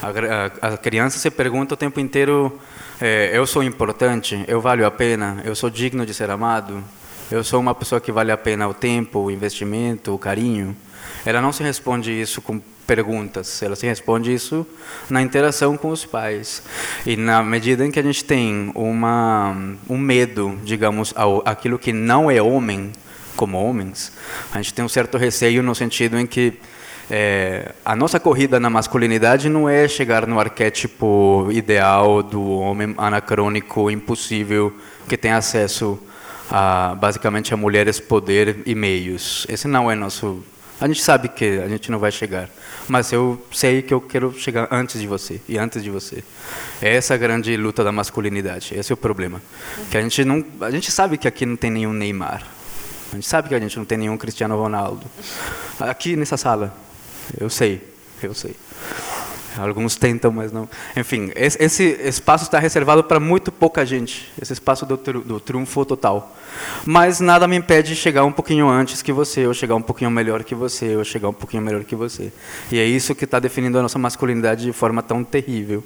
A, 0.02 0.68
a, 0.68 0.76
criança 0.76 1.18
se 1.18 1.30
pergunta 1.30 1.74
o 1.74 1.76
tempo 1.76 2.00
inteiro: 2.00 2.58
é, 3.00 3.30
eu 3.32 3.46
sou 3.46 3.62
importante? 3.62 4.44
Eu 4.46 4.60
valho 4.60 4.86
a 4.86 4.90
pena? 4.90 5.40
Eu 5.44 5.54
sou 5.54 5.70
digno 5.70 6.04
de 6.04 6.12
ser 6.12 6.30
amado? 6.30 6.82
eu 7.30 7.42
sou 7.42 7.58
uma 7.60 7.74
pessoa 7.74 8.00
que 8.00 8.12
vale 8.12 8.30
a 8.30 8.36
pena 8.36 8.68
o 8.68 8.74
tempo, 8.74 9.20
o 9.20 9.30
investimento, 9.30 10.14
o 10.14 10.18
carinho. 10.18 10.76
Ela 11.24 11.40
não 11.40 11.52
se 11.52 11.62
responde 11.62 12.12
isso 12.12 12.42
com 12.42 12.60
perguntas, 12.86 13.62
ela 13.62 13.74
se 13.74 13.86
responde 13.86 14.32
isso 14.32 14.66
na 15.08 15.22
interação 15.22 15.76
com 15.76 15.88
os 15.88 16.04
pais. 16.04 16.62
E 17.06 17.16
na 17.16 17.42
medida 17.42 17.84
em 17.84 17.90
que 17.90 17.98
a 17.98 18.02
gente 18.02 18.24
tem 18.24 18.70
uma, 18.74 19.56
um 19.88 19.96
medo, 19.96 20.58
digamos, 20.64 21.12
ao 21.16 21.42
aquilo 21.46 21.78
que 21.78 21.92
não 21.92 22.30
é 22.30 22.42
homem, 22.42 22.92
como 23.36 23.58
homens, 23.58 24.12
a 24.52 24.58
gente 24.58 24.74
tem 24.74 24.84
um 24.84 24.88
certo 24.88 25.18
receio 25.18 25.62
no 25.62 25.74
sentido 25.74 26.18
em 26.18 26.26
que 26.26 26.52
é, 27.10 27.74
a 27.84 27.94
nossa 27.94 28.18
corrida 28.18 28.58
na 28.58 28.70
masculinidade 28.70 29.48
não 29.48 29.68
é 29.68 29.86
chegar 29.86 30.26
no 30.26 30.40
arquétipo 30.40 31.48
ideal 31.50 32.22
do 32.22 32.42
homem 32.58 32.94
anacrônico, 32.96 33.90
impossível, 33.90 34.74
que 35.08 35.16
tem 35.16 35.32
acesso 35.32 35.98
a, 36.50 36.94
basicamente 36.94 37.52
a 37.52 37.56
mulheres 37.56 38.00
poder 38.00 38.62
e 38.64 38.74
meios. 38.74 39.46
Esse 39.48 39.68
não 39.68 39.90
é 39.90 39.94
nosso. 39.94 40.42
A 40.80 40.86
gente 40.86 41.02
sabe 41.02 41.28
que 41.28 41.60
a 41.60 41.68
gente 41.68 41.90
não 41.90 41.98
vai 41.98 42.10
chegar, 42.10 42.48
mas 42.88 43.12
eu 43.12 43.40
sei 43.52 43.80
que 43.82 43.94
eu 43.94 44.00
quero 44.00 44.34
chegar 44.38 44.66
antes 44.70 45.00
de 45.00 45.06
você 45.06 45.40
e 45.48 45.58
antes 45.58 45.82
de 45.82 45.90
você. 45.90 46.24
É 46.82 46.96
essa 46.96 47.14
a 47.14 47.16
grande 47.16 47.56
luta 47.56 47.84
da 47.84 47.92
masculinidade. 47.92 48.74
Esse 48.74 48.92
é 48.92 48.94
o 48.94 48.96
problema. 48.96 49.40
Que 49.90 49.96
a 49.96 50.02
gente 50.02 50.24
não, 50.24 50.44
a 50.60 50.70
gente 50.70 50.90
sabe 50.90 51.16
que 51.16 51.28
aqui 51.28 51.46
não 51.46 51.56
tem 51.56 51.70
nenhum 51.70 51.92
Neymar. 51.92 52.42
A 53.12 53.14
gente 53.14 53.28
sabe 53.28 53.48
que 53.48 53.54
a 53.54 53.60
gente 53.60 53.76
não 53.76 53.84
tem 53.84 53.96
nenhum 53.98 54.16
Cristiano 54.16 54.56
Ronaldo. 54.56 55.06
Aqui 55.78 56.16
nessa 56.16 56.36
sala, 56.36 56.74
eu 57.38 57.48
sei, 57.50 57.82
eu 58.22 58.34
sei. 58.34 58.54
Alguns 59.56 59.94
tentam, 59.94 60.32
mas 60.32 60.50
não. 60.50 60.68
Enfim, 60.96 61.30
esse 61.36 61.84
espaço 62.02 62.44
está 62.44 62.58
reservado 62.58 63.04
para 63.04 63.20
muito 63.20 63.52
pouca 63.52 63.86
gente. 63.86 64.32
Esse 64.40 64.52
espaço 64.52 64.84
do, 64.84 64.96
do 64.96 65.38
triunfo 65.38 65.84
total. 65.84 66.36
Mas 66.84 67.20
nada 67.20 67.46
me 67.46 67.56
impede 67.56 67.90
de 67.90 67.96
chegar 67.96 68.24
um 68.24 68.32
pouquinho 68.32 68.68
antes 68.68 69.00
que 69.00 69.12
você, 69.12 69.46
ou 69.46 69.54
chegar 69.54 69.76
um 69.76 69.82
pouquinho 69.82 70.10
melhor 70.10 70.42
que 70.42 70.54
você, 70.54 70.96
ou 70.96 71.04
chegar 71.04 71.28
um 71.28 71.32
pouquinho 71.32 71.62
melhor 71.62 71.84
que 71.84 71.94
você. 71.94 72.32
E 72.70 72.78
é 72.78 72.84
isso 72.84 73.14
que 73.14 73.24
está 73.24 73.38
definindo 73.38 73.78
a 73.78 73.82
nossa 73.82 73.98
masculinidade 73.98 74.64
de 74.64 74.72
forma 74.72 75.02
tão 75.02 75.22
terrível. 75.22 75.84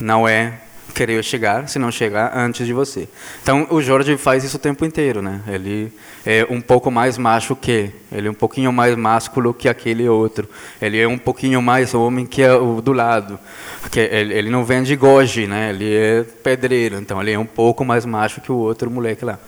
Não 0.00 0.26
é 0.26 0.60
querer 0.92 1.22
chegar, 1.24 1.68
se 1.68 1.78
não 1.78 1.90
chegar 1.90 2.36
antes 2.36 2.66
de 2.66 2.72
você. 2.72 3.08
Então 3.42 3.66
o 3.70 3.80
Jorge 3.80 4.16
faz 4.16 4.44
isso 4.44 4.56
o 4.56 4.60
tempo 4.60 4.84
inteiro, 4.84 5.20
né? 5.22 5.40
Ele 5.48 5.92
é 6.24 6.46
um 6.48 6.60
pouco 6.60 6.90
mais 6.90 7.18
macho 7.18 7.56
que, 7.56 7.90
ele 8.10 8.28
é 8.28 8.30
um 8.30 8.34
pouquinho 8.34 8.72
mais 8.72 8.94
másculo 8.96 9.52
que 9.52 9.68
aquele 9.68 10.08
outro. 10.08 10.48
Ele 10.80 11.00
é 11.00 11.08
um 11.08 11.18
pouquinho 11.18 11.60
mais 11.60 11.94
homem 11.94 12.26
que 12.26 12.46
o 12.46 12.80
do 12.80 12.92
lado. 12.92 13.38
Que 13.90 14.00
ele, 14.00 14.34
ele 14.34 14.50
não 14.50 14.64
vende 14.64 14.94
goji, 14.94 15.46
né? 15.46 15.70
Ele 15.70 15.94
é 15.94 16.24
pedreiro, 16.42 16.96
então 16.96 17.20
ele 17.20 17.32
é 17.32 17.38
um 17.38 17.46
pouco 17.46 17.84
mais 17.84 18.06
macho 18.06 18.40
que 18.40 18.52
o 18.52 18.56
outro 18.56 18.90
moleque 18.90 19.24
lá. 19.24 19.38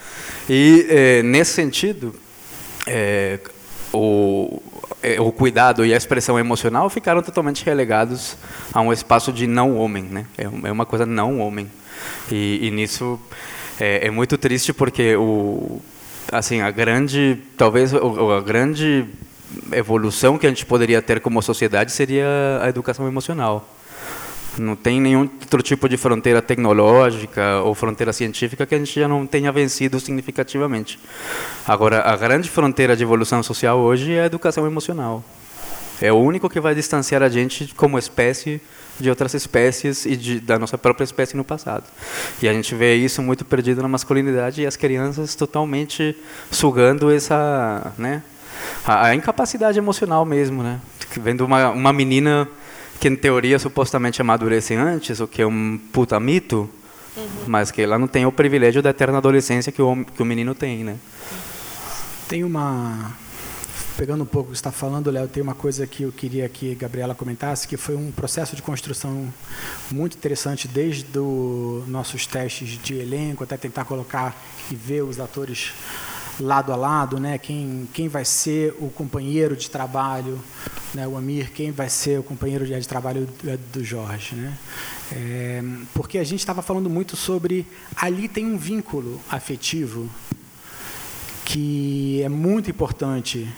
E 0.49 0.87
é, 0.89 1.23
nesse 1.23 1.53
sentido, 1.53 2.15
é, 2.87 3.39
o, 3.93 4.61
o 5.21 5.33
cuidado 5.33 5.85
e 5.85 5.93
a 5.93 5.97
expressão 5.97 6.39
emocional 6.39 6.89
ficaram 6.89 7.23
totalmente 7.23 7.65
relegados 7.65 8.37
a 8.73 8.81
um 8.81 8.93
espaço 8.93 9.33
de 9.33 9.47
não 9.47 9.77
homem, 9.77 10.05
né? 10.05 10.27
É, 10.37 10.45
é 10.45 10.73
uma 10.73 10.87
coisa 10.87 11.05
não 11.05 11.41
homem. 11.41 11.71
E, 12.31 12.61
e 12.63 12.71
nisso 12.71 13.19
é, 13.79 14.07
é, 14.07 14.11
muito 14.11 14.39
triste 14.39 14.73
porque 14.73 15.17
o, 15.17 15.81
assim, 16.31 16.61
a 16.61 16.71
grande, 16.71 17.39
talvez 17.57 17.93
a 17.95 18.41
grande 18.41 19.07
evolução 19.73 20.39
que 20.39 20.47
a 20.47 20.49
gente 20.49 20.67
poderia 20.67 21.01
ter 21.03 21.21
como 21.21 21.41
sociedade 21.43 21.93
seria 21.93 22.27
a 22.63 22.69
educação 22.69 23.07
emocional. 23.07 23.69
Não 24.59 24.77
tem 24.77 25.01
nenhum 25.01 25.21
outro 25.21 25.63
tipo 25.63 25.89
de 25.89 25.97
fronteira 25.97 26.41
tecnológica 26.41 27.61
ou 27.65 27.75
fronteira 27.75 28.13
científica 28.13 28.65
que 28.65 28.75
a 28.75 28.79
gente 28.79 28.99
já 28.99 29.09
não 29.09 29.27
tenha 29.27 29.51
vencido 29.51 29.99
significativamente. 29.99 30.99
Agora, 31.67 32.03
a 32.03 32.17
grande 32.17 32.49
fronteira 32.49 32.97
de 32.97 33.03
evolução 33.03 33.43
social 33.43 33.79
hoje 33.79 34.13
é 34.13 34.23
a 34.23 34.27
educação 34.27 34.67
emocional. 34.67 35.25
É 36.01 36.13
o 36.13 36.17
único 36.17 36.49
que 36.49 36.61
vai 36.61 36.75
distanciar 36.75 37.23
a 37.23 37.29
gente 37.29 37.73
como 37.75 37.99
espécie 37.99 38.61
de 38.99 39.11
outras 39.11 39.35
espécies 39.35 40.07
e 40.07 40.17
de, 40.17 40.41
da 40.41 40.59
nossa 40.59 40.79
própria 40.79 41.05
espécie 41.05 41.37
no 41.37 41.45
passado. 41.45 41.85
E 42.41 42.49
a 42.49 42.53
gente 42.53 42.75
vê 42.75 42.95
isso 42.95 43.23
muito 43.23 43.45
perdido 43.45 43.83
na 43.83 43.89
masculinidade 43.89 44.63
e 44.63 44.67
as 44.67 44.77
crianças 44.77 45.35
totalmente 45.35 46.17
sugando 46.51 47.11
essa, 47.11 47.93
né, 47.99 48.23
a, 48.85 49.07
a 49.07 49.15
incapacidade 49.15 49.79
emocional 49.79 50.25
mesmo, 50.25 50.63
né? 50.63 50.81
Vendo 51.17 51.45
uma, 51.45 51.71
uma 51.71 51.93
menina 51.93 52.49
que 53.01 53.09
em 53.09 53.17
teoria 53.17 53.59
supostamente 53.59 54.21
amadurece 54.21 54.75
antes, 54.75 55.21
o 55.21 55.27
que 55.27 55.43
é 55.43 55.47
um 55.47 55.79
puta 55.93 56.19
mito, 56.19 56.69
uhum. 57.17 57.27
mas 57.47 57.71
que 57.71 57.83
ela 57.83 57.99
não 57.99 58.07
tem 58.07 58.27
o 58.27 58.33
privilégio 58.33 58.83
da 58.83 58.91
eterna 58.91 59.19
adolescência 59.19 59.71
que 59.71 59.83
o, 59.83 60.05
que 60.05 60.23
o 60.23 60.25
menino 60.25 60.55
tem, 60.55 60.85
né? 60.85 60.97
Tem 62.29 62.43
uma 62.43 63.15
pegando 63.97 64.25
um 64.25 64.27
pouco 64.27 64.49
o 64.49 64.53
que 64.53 64.57
está 64.57 64.73
falando, 64.73 65.11
Léo, 65.11 65.29
tem 65.29 65.43
uma 65.43 65.55
coisa 65.55 65.87
que 65.87 66.03
eu 66.03 66.13
queria 66.13 66.49
que 66.49 66.73
a 66.73 66.75
Gabriela 66.75 67.15
comentasse, 67.15 67.67
que 67.69 67.77
foi 67.77 67.95
um 67.95 68.11
processo 68.11 68.57
de 68.57 68.63
construção 68.63 69.33
muito 69.91 70.17
interessante 70.17 70.67
desde 70.67 71.19
os 71.19 71.87
nossos 71.87 72.27
testes 72.27 72.71
de 72.83 72.95
elenco 72.95 73.45
até 73.45 73.57
tentar 73.57 73.85
colocar 73.85 74.37
e 74.71 74.75
ver 74.75 75.03
os 75.03 75.21
atores 75.21 75.73
lado 76.41 76.73
a 76.73 76.77
lado, 76.77 77.19
né? 77.19 77.39
Quem 77.39 77.89
quem 77.93 78.09
vai 78.09 78.25
ser 78.25 78.75
o 78.81 78.89
companheiro 78.91 79.57
de 79.57 79.71
trabalho, 79.71 80.39
né? 80.93 81.07
O 81.07 81.17
Amir, 81.17 81.51
quem 81.53 81.71
vai 81.71 81.89
ser 81.89 82.21
o 82.21 82.23
companheiro 82.23 82.67
de, 82.67 82.89
trabalho 82.89 83.27
do, 83.27 83.59
do 83.73 83.85
Jorge, 83.85 84.35
né? 84.35 84.59
É, 85.13 85.63
porque 85.93 86.19
a 86.19 86.25
gente 86.25 86.41
estava 86.41 86.63
falando 86.63 86.89
muito 86.89 87.17
sobre 87.17 87.67
ali 87.97 88.29
tem 88.29 88.47
um 88.47 88.57
vínculo 88.57 89.21
afetivo 89.31 90.09
que 91.45 92.23
é 92.23 92.29
muito 92.29 92.71
importante 92.71 93.49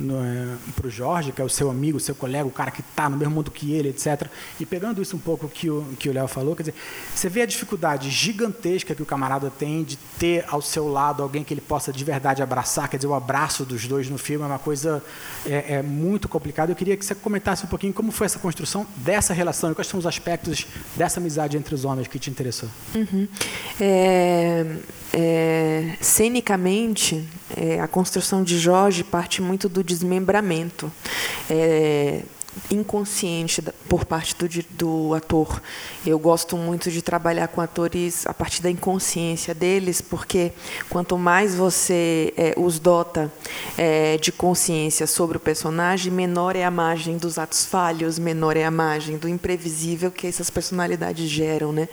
é, 0.00 0.56
para 0.74 0.86
o 0.86 0.90
Jorge, 0.90 1.32
que 1.32 1.40
é 1.40 1.44
o 1.44 1.48
seu 1.48 1.70
amigo, 1.70 2.00
seu 2.00 2.14
colega, 2.14 2.46
o 2.46 2.50
cara 2.50 2.70
que 2.70 2.80
está 2.80 3.08
no 3.08 3.16
mesmo 3.16 3.34
mundo 3.34 3.50
que 3.50 3.72
ele, 3.72 3.88
etc. 3.90 4.28
E 4.58 4.66
pegando 4.66 5.02
isso 5.02 5.16
um 5.16 5.20
pouco 5.20 5.48
que 5.48 5.70
o 5.70 5.84
que 5.98 6.08
o 6.08 6.12
Léo 6.12 6.28
falou, 6.28 6.56
quer 6.56 6.62
dizer, 6.64 6.74
você 7.14 7.28
vê 7.28 7.42
a 7.42 7.46
dificuldade 7.46 8.10
gigantesca 8.10 8.94
que 8.94 9.02
o 9.02 9.06
camarada 9.06 9.50
tem 9.50 9.84
de 9.84 9.96
ter 10.18 10.44
ao 10.48 10.62
seu 10.62 10.88
lado 10.88 11.22
alguém 11.22 11.44
que 11.44 11.52
ele 11.52 11.60
possa 11.60 11.92
de 11.92 12.04
verdade 12.04 12.42
abraçar, 12.42 12.88
quer 12.88 12.96
dizer, 12.96 13.08
o 13.08 13.14
abraço 13.14 13.64
dos 13.64 13.86
dois 13.86 14.08
no 14.08 14.18
filme 14.18 14.44
é 14.44 14.46
uma 14.46 14.58
coisa 14.58 15.02
é, 15.46 15.74
é 15.74 15.82
muito 15.82 16.28
complicada. 16.28 16.72
Eu 16.72 16.76
queria 16.76 16.96
que 16.96 17.04
você 17.04 17.14
comentasse 17.14 17.64
um 17.64 17.68
pouquinho 17.68 17.92
como 17.92 18.10
foi 18.12 18.26
essa 18.26 18.38
construção 18.38 18.86
dessa 18.96 19.32
relação 19.32 19.70
e 19.70 19.74
quais 19.74 19.88
são 19.88 19.98
os 19.98 20.06
aspectos 20.06 20.66
dessa 20.96 21.20
amizade 21.20 21.56
entre 21.56 21.74
os 21.74 21.84
homens 21.84 22.08
que 22.08 22.18
te 22.18 22.30
interessou. 22.30 22.68
Uhum. 22.94 23.28
É, 23.80 24.66
é, 25.12 25.96
cenicamente, 26.00 27.28
é, 27.56 27.80
a 27.80 27.88
construção 27.88 28.42
de 28.42 28.58
Jorge 28.58 29.04
parte 29.04 29.42
muito 29.42 29.68
do 29.68 29.82
desmembramento. 29.82 30.90
É, 31.50 32.22
inconsciente 32.70 33.62
por 33.88 34.04
parte 34.04 34.34
do, 34.36 34.48
do 34.70 35.14
ator. 35.14 35.60
Eu 36.06 36.18
gosto 36.18 36.56
muito 36.56 36.90
de 36.90 37.02
trabalhar 37.02 37.48
com 37.48 37.60
atores 37.60 38.26
a 38.26 38.34
partir 38.34 38.62
da 38.62 38.70
inconsciência 38.70 39.54
deles, 39.54 40.00
porque 40.00 40.52
quanto 40.88 41.16
mais 41.16 41.54
você 41.54 42.32
é, 42.36 42.54
os 42.56 42.78
dota 42.78 43.32
é, 43.76 44.16
de 44.18 44.32
consciência 44.32 45.06
sobre 45.06 45.36
o 45.36 45.40
personagem, 45.40 46.12
menor 46.12 46.56
é 46.56 46.64
a 46.64 46.70
margem 46.70 47.16
dos 47.16 47.38
atos 47.38 47.64
falhos, 47.64 48.18
menor 48.18 48.56
é 48.56 48.64
a 48.64 48.70
margem 48.70 49.16
do 49.16 49.28
imprevisível 49.28 50.10
que 50.10 50.26
essas 50.26 50.50
personalidades 50.50 51.28
geram, 51.28 51.72
né? 51.72 51.88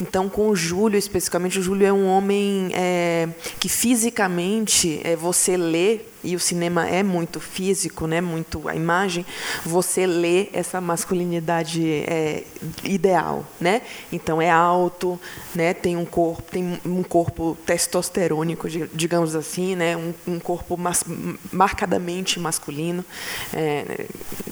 Então, 0.00 0.28
com 0.28 0.48
o 0.48 0.56
Júlio 0.56 0.98
especificamente, 0.98 1.58
o 1.58 1.62
Júlio 1.62 1.86
é 1.86 1.92
um 1.92 2.06
homem 2.06 2.70
é, 2.74 3.28
que 3.58 3.68
fisicamente 3.68 5.00
é, 5.04 5.16
você 5.16 5.56
lê 5.56 6.00
e 6.24 6.34
o 6.34 6.40
cinema 6.40 6.88
é 6.88 7.02
muito 7.02 7.38
físico, 7.38 8.06
né, 8.06 8.20
muito 8.20 8.68
a 8.68 8.74
imagem, 8.74 9.24
você 9.64 10.06
lê 10.06 10.48
essa 10.52 10.80
masculinidade 10.80 12.04
é, 12.06 12.44
ideal, 12.82 13.44
né? 13.60 13.82
Então 14.10 14.40
é 14.40 14.50
alto, 14.50 15.20
né, 15.54 15.74
tem 15.74 15.96
um 15.96 16.04
corpo, 16.04 16.42
tem 16.42 16.80
um 16.84 17.02
corpo 17.02 17.56
testosterônico, 17.66 18.68
digamos 18.92 19.36
assim, 19.36 19.76
né, 19.76 19.96
um, 19.96 20.14
um 20.26 20.38
corpo 20.40 20.76
mas, 20.76 21.04
marcadamente 21.52 22.40
masculino. 22.40 23.04
É, 23.52 24.06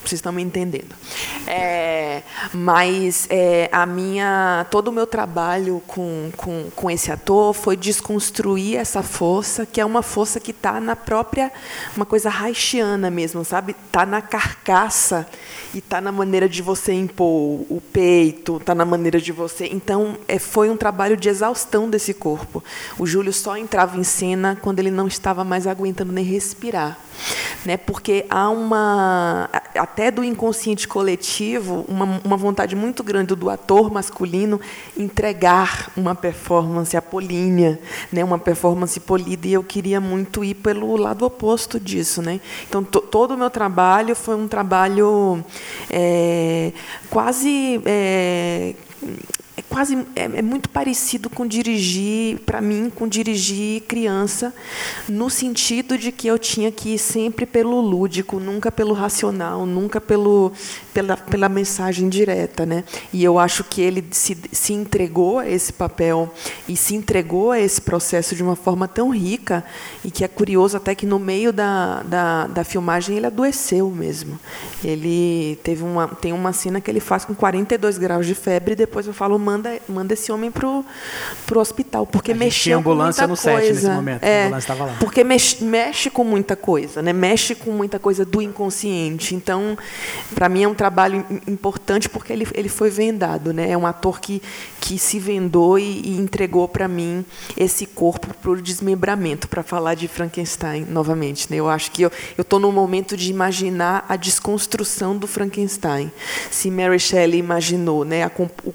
vocês 0.05 0.19
estão 0.19 0.33
me 0.33 0.43
entendendo? 0.43 0.95
É, 1.47 2.23
mas 2.53 3.27
é, 3.31 3.69
a 3.73 3.87
minha, 3.87 4.67
todo 4.71 4.89
o 4.89 4.93
meu 4.93 5.07
trabalho 5.07 5.83
com, 5.87 6.31
com, 6.37 6.71
com 6.75 6.91
esse 6.91 7.11
ator 7.11 7.55
foi 7.55 7.77
desconstruir 7.77 8.77
essa 8.77 9.03
força, 9.03 9.65
que 9.65 9.81
é 9.81 9.85
uma 9.85 10.03
força 10.03 10.41
que 10.41 10.51
está 10.51 10.81
na 10.81 10.97
própria 10.97 11.53
uma 11.97 12.07
coisa 12.07 12.31
haitiana 12.31 13.11
mesmo, 13.11 13.45
sabe? 13.45 13.75
Tá 13.91 14.05
na 14.05 14.21
carcaça 14.21 15.27
e 15.75 15.81
tá 15.81 16.01
na 16.01 16.13
maneira 16.13 16.49
de 16.49 16.63
você 16.63 16.93
impor 16.93 17.61
o 17.69 17.83
peito, 17.93 18.61
tá 18.61 18.75
na 18.75 18.85
maneira 18.85 19.21
de 19.21 19.33
você. 19.33 19.69
Então, 19.73 20.17
é, 20.29 20.39
foi 20.39 20.71
um 20.71 20.77
trabalho 20.77 21.17
de 21.17 21.29
exaustão 21.29 21.89
desse 21.89 22.15
corpo. 22.15 22.63
O 22.99 23.07
Júlio 23.07 23.33
só 23.33 23.57
entrava 23.57 23.99
em 23.99 24.05
cena 24.05 24.59
quando 24.61 24.79
ele 24.79 24.91
não 24.91 25.07
estava 25.07 25.45
mais 25.45 25.67
aguentando 25.67 26.13
nem 26.13 26.25
respirar 26.25 26.99
né? 27.65 27.77
Porque 27.77 28.27
há 28.29 28.49
uma 28.51 29.49
até 29.75 30.11
do 30.11 30.25
inconsciente 30.25 30.87
coletivo 30.87 31.85
uma, 31.89 32.21
uma 32.25 32.37
vontade 32.37 32.75
muito 32.75 33.03
grande 33.03 33.35
do 33.35 33.49
ator 33.49 33.91
masculino 33.91 34.61
entregar 34.97 35.91
uma 35.97 36.15
performance 36.15 36.97
apolínea, 36.97 37.79
né? 38.11 38.25
Uma 38.25 38.39
performance 38.39 38.99
polida 39.01 39.47
e 39.47 39.53
eu 39.53 39.63
queria 39.63 40.01
muito 40.01 40.45
ir 40.45 40.55
pelo 40.55 40.97
lado 40.97 41.25
oposto 41.25 41.52
disso, 41.81 42.23
né? 42.23 42.41
Então 42.69 42.83
todo 42.83 43.35
o 43.35 43.37
meu 43.37 43.51
trabalho 43.51 44.15
foi 44.15 44.35
um 44.35 44.49
trabalho 44.49 45.45
é, 45.91 46.73
quase 47.11 47.81
é 47.85 48.75
quase 49.73 49.97
é, 50.15 50.25
é, 50.25 50.43
muito 50.43 50.69
parecido 50.69 51.31
com 51.31 51.47
dirigir 51.47 52.41
para 52.41 52.61
mim 52.61 52.91
com 52.95 53.09
dirigir 53.09 53.83
criança 53.83 54.53
no 55.09 55.31
sentido 55.31 55.97
de 55.97 56.13
que 56.13 56.29
eu 56.29 56.39
tinha 56.39 56.71
que 56.71 56.91
ir 56.91 56.99
sempre 56.99 57.47
pelo 57.47 57.81
lúdico 57.81 58.39
nunca 58.39 58.71
pelo 58.71 58.93
racional 58.93 59.65
nunca 59.65 60.01
pelo 60.01 60.53
pela, 60.93 61.17
pela 61.17 61.49
mensagem 61.49 62.09
direta 62.09 62.67
né? 62.67 62.85
E 63.13 63.23
eu 63.25 63.39
acho 63.39 63.65
que 63.65 63.81
ele 63.81 64.05
se, 64.11 64.37
se 64.53 64.73
entregou 64.73 65.39
a 65.39 65.49
esse 65.49 65.73
papel 65.73 66.33
e 66.69 66.77
se 66.77 66.95
entregou 66.95 67.51
a 67.51 67.61
esse 67.61 67.81
processo 67.81 68.35
de 68.35 68.43
uma 68.43 68.57
forma 68.57 68.87
tão 68.87 69.11
rica 69.11 69.65
e 70.05 70.11
que 70.11 70.25
é 70.25 70.29
curioso 70.29 70.77
até 70.77 70.95
que 70.95 71.07
no 71.07 71.19
meio 71.19 71.53
da, 71.53 72.03
da, 72.03 72.47
da 72.47 72.65
filmagem 72.65 73.17
ele 73.17 73.27
adoeceu 73.27 73.91
mesmo. 73.91 74.39
Ele 74.85 75.59
teve 75.63 75.83
uma 75.83 76.09
tem 76.09 76.33
uma 76.33 76.53
cena 76.53 76.81
que 76.81 76.91
ele 76.91 77.01
faz 77.01 77.25
com 77.25 77.35
42 77.35 77.99
graus 77.99 78.27
de 78.27 78.35
febre 78.35 78.73
e 78.73 78.77
depois 78.77 79.07
eu 79.07 79.13
falo 79.13 79.39
manda, 79.39 79.62
manda 79.89 80.15
esse 80.15 80.31
homem 80.33 80.51
pro, 80.51 80.85
pro 81.47 81.61
hospital, 81.61 82.07
porque 82.07 82.35
mexeu 82.35 82.63
tinha 82.63 82.77
ambulância 82.77 83.23
com 83.23 83.29
muita 83.29 83.51
no 83.51 83.55
coisa. 83.55 83.67
set 83.67 83.75
nesse 83.75 83.97
momento, 83.97 84.23
é, 84.25 84.43
a 84.43 84.47
ambulância 84.47 84.73
estava 84.73 84.91
lá. 84.91 84.97
Porque 84.99 85.25
mexe, 85.25 85.65
mexe 85.65 86.11
com 86.11 86.25
muita 86.25 86.57
coisa, 86.57 87.03
né? 87.03 87.13
Mexe 87.13 87.55
com 87.55 87.71
muita 87.73 87.99
coisa 87.99 88.25
do 88.25 88.41
inconsciente. 88.41 89.35
Então, 89.35 89.77
para 90.35 90.49
mim 90.49 90.63
é 90.63 90.69
um 90.69 90.75
trabalho 90.75 91.25
importante 91.47 92.09
porque 92.09 92.33
ele, 92.33 92.47
ele 92.55 92.69
foi 92.69 92.91
vendado, 92.91 93.53
né? 93.53 93.71
É 93.71 93.77
um 93.77 93.87
ator 93.87 94.21
que, 94.21 94.43
que 94.81 94.99
se 94.99 95.19
vendou 95.19 95.79
e, 95.79 96.03
e 96.05 96.17
entregou 96.19 96.69
para 96.69 96.89
mim 96.89 97.25
esse 97.57 97.87
corpo 97.87 98.33
para 98.35 98.51
o 98.51 98.61
desmembramento, 98.61 99.49
para 99.49 99.63
falar 99.63 99.95
de 99.95 100.09
Frankenstein 100.09 100.85
novamente. 100.89 101.51
Né? 101.51 101.57
Eu 101.57 101.69
acho 101.69 101.91
que 101.91 102.03
eu 102.03 102.11
estou 102.39 102.59
no 102.59 102.73
momento 102.73 103.17
de 103.17 103.31
imaginar 103.31 104.05
a 104.09 104.17
desconstrução 104.17 105.17
do 105.17 105.27
Frankenstein. 105.27 106.11
Se 106.51 106.71
Mary 106.71 106.99
Shelley 106.99 107.39
imaginou 107.39 108.05
né, 108.05 108.25
a, 108.25 108.31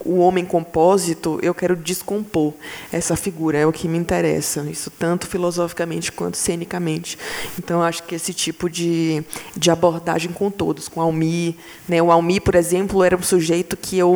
o 0.05 0.17
homem 0.19 0.45
compósito, 0.77 1.39
eu 1.41 1.55
quero 1.55 1.75
descompor 1.75 2.53
essa 2.91 3.15
figura, 3.15 3.57
é 3.57 3.65
o 3.65 3.71
que 3.71 3.87
me 3.87 3.97
interessa, 3.97 4.61
isso 4.69 4.91
tanto 4.91 5.25
filosoficamente 5.25 6.11
quanto 6.11 6.37
cenicamente. 6.37 7.17
Então, 7.57 7.81
acho 7.81 8.03
que 8.03 8.13
esse 8.13 8.31
tipo 8.31 8.69
de, 8.69 9.23
de 9.55 9.71
abordagem 9.71 10.31
com 10.31 10.51
todos, 10.51 10.87
com 10.87 11.01
Almi. 11.01 11.57
Né? 11.89 11.99
O 11.99 12.11
Almi, 12.11 12.39
por 12.39 12.53
exemplo, 12.53 13.03
era 13.03 13.17
um 13.17 13.23
sujeito 13.23 13.75
que 13.75 13.97
eu. 13.97 14.15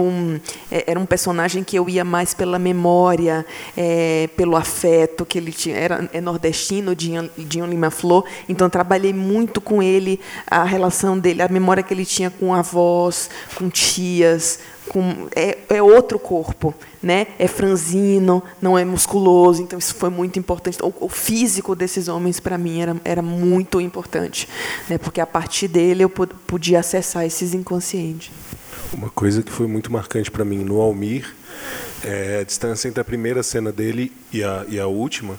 É, 0.72 0.92
era 0.92 1.00
um 1.00 1.06
personagem 1.06 1.64
que 1.64 1.76
eu 1.76 1.90
ia 1.90 2.06
mais 2.06 2.36
pela 2.36 2.60
memória, 2.60 3.44
é, 3.76 4.30
pelo 4.38 4.56
afeto, 4.56 5.26
que 5.26 5.40
ele 5.40 5.52
tinha. 5.52 5.76
Era 5.76 6.10
é 6.14 6.22
nordestino, 6.22 6.96
Dinho, 6.96 7.28
Dinho 7.38 7.66
Lima 7.66 7.90
Flor, 7.90 8.24
então 8.48 8.70
trabalhei 8.70 9.14
muito 9.14 9.60
com 9.60 9.82
ele, 9.82 10.20
a 10.46 10.64
relação 10.64 11.18
dele, 11.18 11.42
a 11.42 11.48
memória 11.48 11.82
que 11.82 11.92
ele 11.92 12.06
tinha 12.06 12.30
com 12.30 12.54
avós, 12.54 13.30
com 13.56 13.68
tias, 13.68 14.60
com, 14.88 15.28
é, 15.36 15.58
é, 15.70 15.82
outro 15.82 16.20
corpo, 16.20 16.74
né? 17.02 17.28
É 17.40 17.48
franzino, 17.48 18.44
não 18.62 18.78
é 18.78 18.84
musculoso, 18.84 19.62
então 19.62 19.78
isso 19.80 19.96
foi 19.96 20.10
muito 20.10 20.38
importante. 20.38 20.78
O, 20.82 20.94
o 21.02 21.10
físico 21.10 21.76
desses 21.76 22.08
homens 22.08 22.40
para 22.40 22.58
mim 22.58 22.82
era, 22.82 22.96
era 23.04 23.22
muito 23.22 23.80
importante, 23.80 24.48
né? 24.90 24.98
Porque 24.98 25.22
a 25.22 25.28
partir 25.28 25.68
dele 25.68 26.04
eu 26.04 26.10
podia 26.10 26.80
acessar 26.80 27.26
esses 27.26 27.54
inconscientes. 27.54 28.32
Uma 28.94 29.10
coisa 29.10 29.42
que 29.42 29.52
foi 29.52 29.68
muito 29.68 29.92
marcante 29.92 30.30
para 30.30 30.44
mim 30.44 30.64
no 30.64 30.82
Almir 30.82 31.34
é 32.04 32.40
a 32.42 32.44
distância 32.44 32.88
entre 32.88 33.00
a 33.00 33.06
primeira 33.06 33.44
cena 33.44 33.72
dele 33.72 34.12
e 34.34 34.44
a, 34.44 34.66
e 34.68 34.80
a 34.80 34.88
última, 34.88 35.38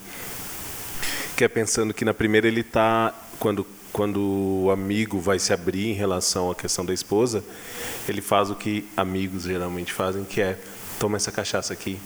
que 1.37 1.45
é 1.45 1.49
pensando 1.49 1.93
que 1.93 2.05
na 2.05 2.15
primeira 2.15 2.47
ele 2.47 2.61
está 2.61 3.13
quando 3.39 3.67
quando 3.93 4.21
o 4.65 4.71
amigo 4.71 5.21
vai 5.21 5.39
se 5.39 5.53
abrir 5.53 5.91
em 5.91 5.93
relação 5.93 6.51
à 6.51 6.55
questão 6.55 6.85
da 6.85 6.95
esposa, 6.95 7.45
ele 8.09 8.23
faz 8.23 8.51
o 8.51 8.55
que 8.55 8.89
amigos 8.97 9.45
geralmente 9.45 9.93
fazem, 9.93 10.25
que 10.25 10.41
é 10.41 10.59
toma 10.99 11.17
essa 11.17 11.31
cachaça 11.31 11.73
aqui, 11.73 11.99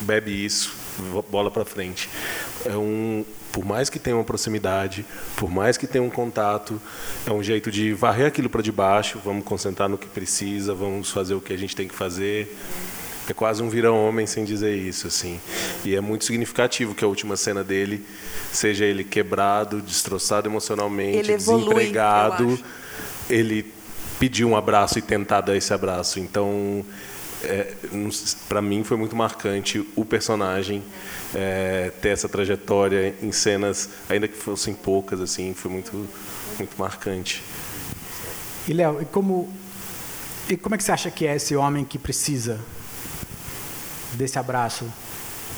bebe 0.00 0.30
isso, 0.44 0.72
bola 1.30 1.50
para 1.50 1.64
frente. 1.64 2.08
É 2.64 2.76
um, 2.76 3.24
por 3.52 3.64
mais 3.64 3.90
que 3.90 3.98
tenha 3.98 4.16
uma 4.16 4.24
proximidade, 4.24 5.04
por 5.36 5.50
mais 5.50 5.76
que 5.76 5.86
tenha 5.86 6.02
um 6.02 6.10
contato, 6.10 6.80
é 7.26 7.32
um 7.32 7.42
jeito 7.42 7.70
de 7.70 7.92
varrer 7.92 8.26
aquilo 8.26 8.48
para 8.48 8.62
debaixo, 8.62 9.20
vamos 9.24 9.44
concentrar 9.44 9.88
no 9.88 9.98
que 9.98 10.06
precisa, 10.06 10.74
vamos 10.74 11.10
fazer 11.10 11.34
o 11.34 11.40
que 11.40 11.52
a 11.52 11.58
gente 11.58 11.74
tem 11.74 11.88
que 11.88 11.94
fazer. 11.94 12.56
É 13.30 13.32
quase 13.32 13.62
um 13.62 13.68
vira-homem 13.68 14.26
sem 14.26 14.44
dizer 14.44 14.76
isso, 14.76 15.06
assim. 15.06 15.40
E 15.84 15.94
é 15.94 16.00
muito 16.00 16.24
significativo 16.24 16.96
que 16.96 17.04
a 17.04 17.06
última 17.06 17.36
cena 17.36 17.62
dele 17.62 18.04
seja 18.52 18.84
ele 18.84 19.04
quebrado, 19.04 19.80
destroçado 19.80 20.48
emocionalmente, 20.48 21.18
ele 21.18 21.32
evolui, 21.34 21.68
desempregado. 21.68 22.58
Ele 23.28 23.72
pedir 24.18 24.44
um 24.44 24.56
abraço 24.56 24.98
e 24.98 25.02
tentar 25.02 25.42
dar 25.42 25.56
esse 25.56 25.72
abraço. 25.72 26.18
Então, 26.18 26.84
é, 27.44 27.72
para 28.48 28.60
mim 28.60 28.82
foi 28.82 28.96
muito 28.96 29.14
marcante 29.14 29.86
o 29.94 30.04
personagem 30.04 30.82
é, 31.32 31.92
ter 32.02 32.08
essa 32.08 32.28
trajetória 32.28 33.14
em 33.22 33.30
cenas, 33.30 33.90
ainda 34.08 34.26
que 34.26 34.36
fossem 34.36 34.74
poucas, 34.74 35.20
assim, 35.20 35.54
foi 35.54 35.70
muito, 35.70 36.08
muito 36.58 36.76
marcante. 36.76 37.44
E 38.66 38.72
Léo, 38.72 39.00
e 39.00 39.04
como 39.04 39.48
e 40.48 40.56
como 40.56 40.74
é 40.74 40.78
que 40.78 40.82
você 40.82 40.90
acha 40.90 41.12
que 41.12 41.28
é 41.28 41.36
esse 41.36 41.54
homem 41.54 41.84
que 41.84 41.96
precisa 41.96 42.58
desse 44.14 44.38
abraço 44.38 44.86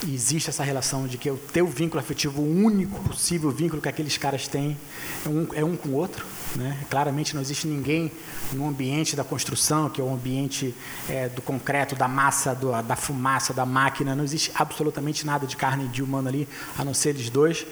e 0.04 0.14
existe 0.14 0.50
essa 0.50 0.64
relação 0.64 1.06
de 1.06 1.16
que 1.16 1.30
o 1.30 1.36
teu 1.36 1.66
vínculo 1.66 2.00
afetivo, 2.00 2.42
o 2.42 2.64
único 2.64 3.00
possível 3.04 3.50
vínculo 3.50 3.80
que 3.80 3.88
aqueles 3.88 4.16
caras 4.16 4.48
têm 4.48 4.76
é 5.24 5.28
um, 5.28 5.48
é 5.54 5.64
um 5.64 5.76
com 5.76 5.90
o 5.90 5.92
outro. 5.92 6.26
Né? 6.56 6.76
Claramente 6.90 7.34
não 7.34 7.40
existe 7.40 7.66
ninguém 7.66 8.10
no 8.52 8.68
ambiente 8.68 9.14
da 9.14 9.22
construção, 9.22 9.88
que 9.88 10.00
é 10.00 10.04
o 10.04 10.12
ambiente 10.12 10.74
é, 11.08 11.28
do 11.28 11.40
concreto, 11.40 11.94
da 11.94 12.08
massa, 12.08 12.54
do, 12.54 12.70
da 12.82 12.96
fumaça, 12.96 13.54
da 13.54 13.64
máquina, 13.64 14.14
não 14.14 14.24
existe 14.24 14.50
absolutamente 14.54 15.24
nada 15.24 15.46
de 15.46 15.56
carne 15.56 15.88
de 15.88 16.02
humano 16.02 16.28
ali, 16.28 16.48
a 16.76 16.84
não 16.84 16.92
ser 16.92 17.10
eles 17.10 17.30
dois. 17.30 17.64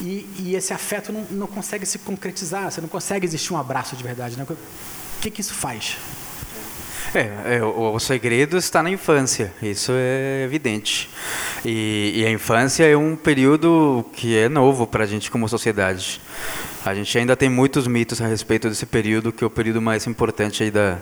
E, 0.00 0.28
e 0.38 0.54
esse 0.56 0.72
afeto 0.72 1.12
não, 1.12 1.24
não 1.30 1.46
consegue 1.46 1.84
se 1.84 1.98
concretizar, 1.98 2.70
você 2.70 2.80
não 2.80 2.88
consegue 2.88 3.26
existir 3.26 3.52
um 3.52 3.58
abraço 3.58 3.94
de 3.96 4.02
verdade. 4.02 4.36
Né? 4.36 4.46
O 4.48 4.56
que, 5.20 5.30
que 5.30 5.40
isso 5.40 5.54
faz? 5.54 5.96
É, 7.14 7.56
é 7.56 7.64
o, 7.64 7.98
segredo 7.98 8.56
está 8.56 8.82
na 8.82 8.90
infância, 8.90 9.52
isso 9.62 9.92
é 9.94 10.42
evidente. 10.44 11.08
E, 11.64 12.12
e 12.16 12.26
a 12.26 12.30
infância 12.30 12.84
é 12.84 12.96
um 12.96 13.16
período 13.16 14.04
que 14.12 14.36
é 14.36 14.48
novo 14.48 14.86
para 14.86 15.04
a 15.04 15.06
gente 15.06 15.30
como 15.30 15.48
sociedade. 15.48 16.20
A 16.84 16.94
gente 16.94 17.16
ainda 17.18 17.36
tem 17.36 17.48
muitos 17.48 17.86
mitos 17.86 18.20
a 18.20 18.26
respeito 18.26 18.68
desse 18.68 18.86
período, 18.86 19.32
que 19.32 19.42
é 19.42 19.46
o 19.46 19.50
período 19.50 19.82
mais 19.82 20.06
importante 20.06 20.70
da, 20.70 20.98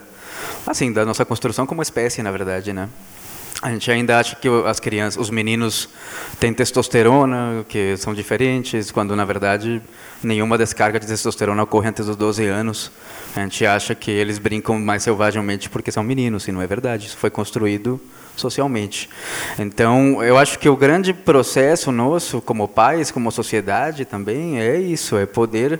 assim, 0.65 0.91
da 0.91 1.05
nossa 1.05 1.25
construção 1.25 1.65
como 1.65 1.81
espécie, 1.81 2.23
na 2.23 2.31
verdade, 2.31 2.73
né? 2.73 2.89
A 3.61 3.71
gente 3.71 3.89
ainda 3.89 4.19
acha 4.19 4.35
que 4.35 4.47
as 4.65 4.79
crianças, 4.79 5.19
os 5.19 5.29
meninos 5.29 5.89
têm 6.39 6.53
testosterona, 6.53 7.65
que 7.67 7.95
são 7.97 8.13
diferentes, 8.13 8.91
quando 8.91 9.15
na 9.15 9.23
verdade 9.23 9.81
nenhuma 10.21 10.57
descarga 10.57 10.99
de 10.99 11.07
testosterona 11.07 11.63
ocorre 11.63 11.89
antes 11.89 12.05
dos 12.05 12.15
12 12.15 12.45
anos. 12.45 12.91
A 13.35 13.39
gente 13.39 13.65
acha 13.65 13.95
que 13.95 14.11
eles 14.11 14.37
brincam 14.37 14.79
mais 14.79 15.03
selvagemmente 15.03 15.69
porque 15.69 15.91
são 15.91 16.03
meninos, 16.03 16.47
e 16.47 16.51
não 16.51 16.61
é 16.61 16.67
verdade. 16.67 17.07
Isso 17.07 17.17
foi 17.17 17.29
construído 17.29 17.99
socialmente. 18.35 19.09
Então, 19.57 20.21
eu 20.21 20.37
acho 20.37 20.59
que 20.59 20.67
o 20.67 20.75
grande 20.75 21.13
processo 21.13 21.91
nosso, 21.91 22.41
como 22.41 22.67
pais, 22.67 23.09
como 23.09 23.31
sociedade 23.31 24.03
também, 24.03 24.59
é 24.59 24.77
isso: 24.79 25.17
é 25.17 25.25
poder 25.25 25.79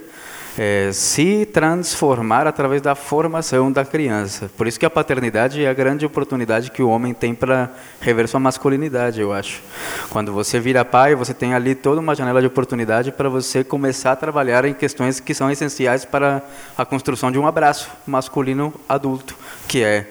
é, 0.57 0.91
se 0.93 1.45
transformar 1.45 2.47
através 2.47 2.81
da 2.81 2.95
formação 2.95 3.71
da 3.71 3.83
criança. 3.83 4.49
Por 4.57 4.67
isso 4.67 4.79
que 4.79 4.85
a 4.85 4.89
paternidade 4.89 5.63
é 5.63 5.69
a 5.69 5.73
grande 5.73 6.05
oportunidade 6.05 6.71
que 6.71 6.81
o 6.81 6.89
homem 6.89 7.13
tem 7.13 7.35
para 7.35 7.71
rever 7.99 8.27
sua 8.27 8.39
masculinidade, 8.39 9.19
eu 9.19 9.33
acho. 9.33 9.61
Quando 10.09 10.31
você 10.31 10.59
vira 10.59 10.85
pai, 10.85 11.15
você 11.15 11.33
tem 11.33 11.53
ali 11.53 11.75
toda 11.75 11.99
uma 11.99 12.15
janela 12.15 12.39
de 12.39 12.47
oportunidade 12.47 13.11
para 13.11 13.27
você 13.29 13.63
começar 13.63 14.13
a 14.13 14.15
trabalhar 14.15 14.65
em 14.65 14.73
questões 14.73 15.19
que 15.19 15.33
são 15.33 15.51
essenciais 15.51 16.05
para 16.05 16.41
a 16.77 16.85
construção 16.85 17.31
de 17.31 17.37
um 17.37 17.47
abraço 17.47 17.89
masculino 18.07 18.73
adulto, 18.87 19.35
que 19.67 19.83
é 19.83 20.09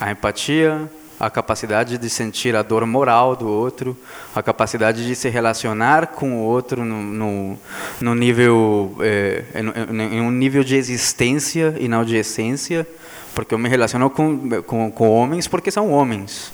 a 0.00 0.10
empatia, 0.10 0.88
a 1.20 1.28
capacidade 1.28 1.98
de 1.98 2.08
sentir 2.08 2.56
a 2.56 2.62
dor 2.62 2.86
moral 2.86 3.36
do 3.36 3.46
outro, 3.46 3.94
a 4.34 4.42
capacidade 4.42 5.06
de 5.06 5.14
se 5.14 5.28
relacionar 5.28 6.06
com 6.06 6.38
o 6.38 6.38
outro 6.38 6.82
no, 6.82 7.02
no, 7.02 7.58
no 8.00 8.14
nível, 8.14 8.96
é, 9.00 9.44
em, 9.54 10.16
em, 10.16 10.20
um 10.22 10.30
nível 10.30 10.64
de 10.64 10.76
existência 10.76 11.76
e 11.78 11.86
não 11.86 12.06
de 12.06 12.16
essência, 12.16 12.88
porque 13.34 13.52
eu 13.52 13.58
me 13.58 13.68
relaciono 13.68 14.08
com, 14.08 14.62
com, 14.62 14.90
com 14.90 15.10
homens 15.10 15.46
porque 15.46 15.70
são 15.70 15.92
homens. 15.92 16.50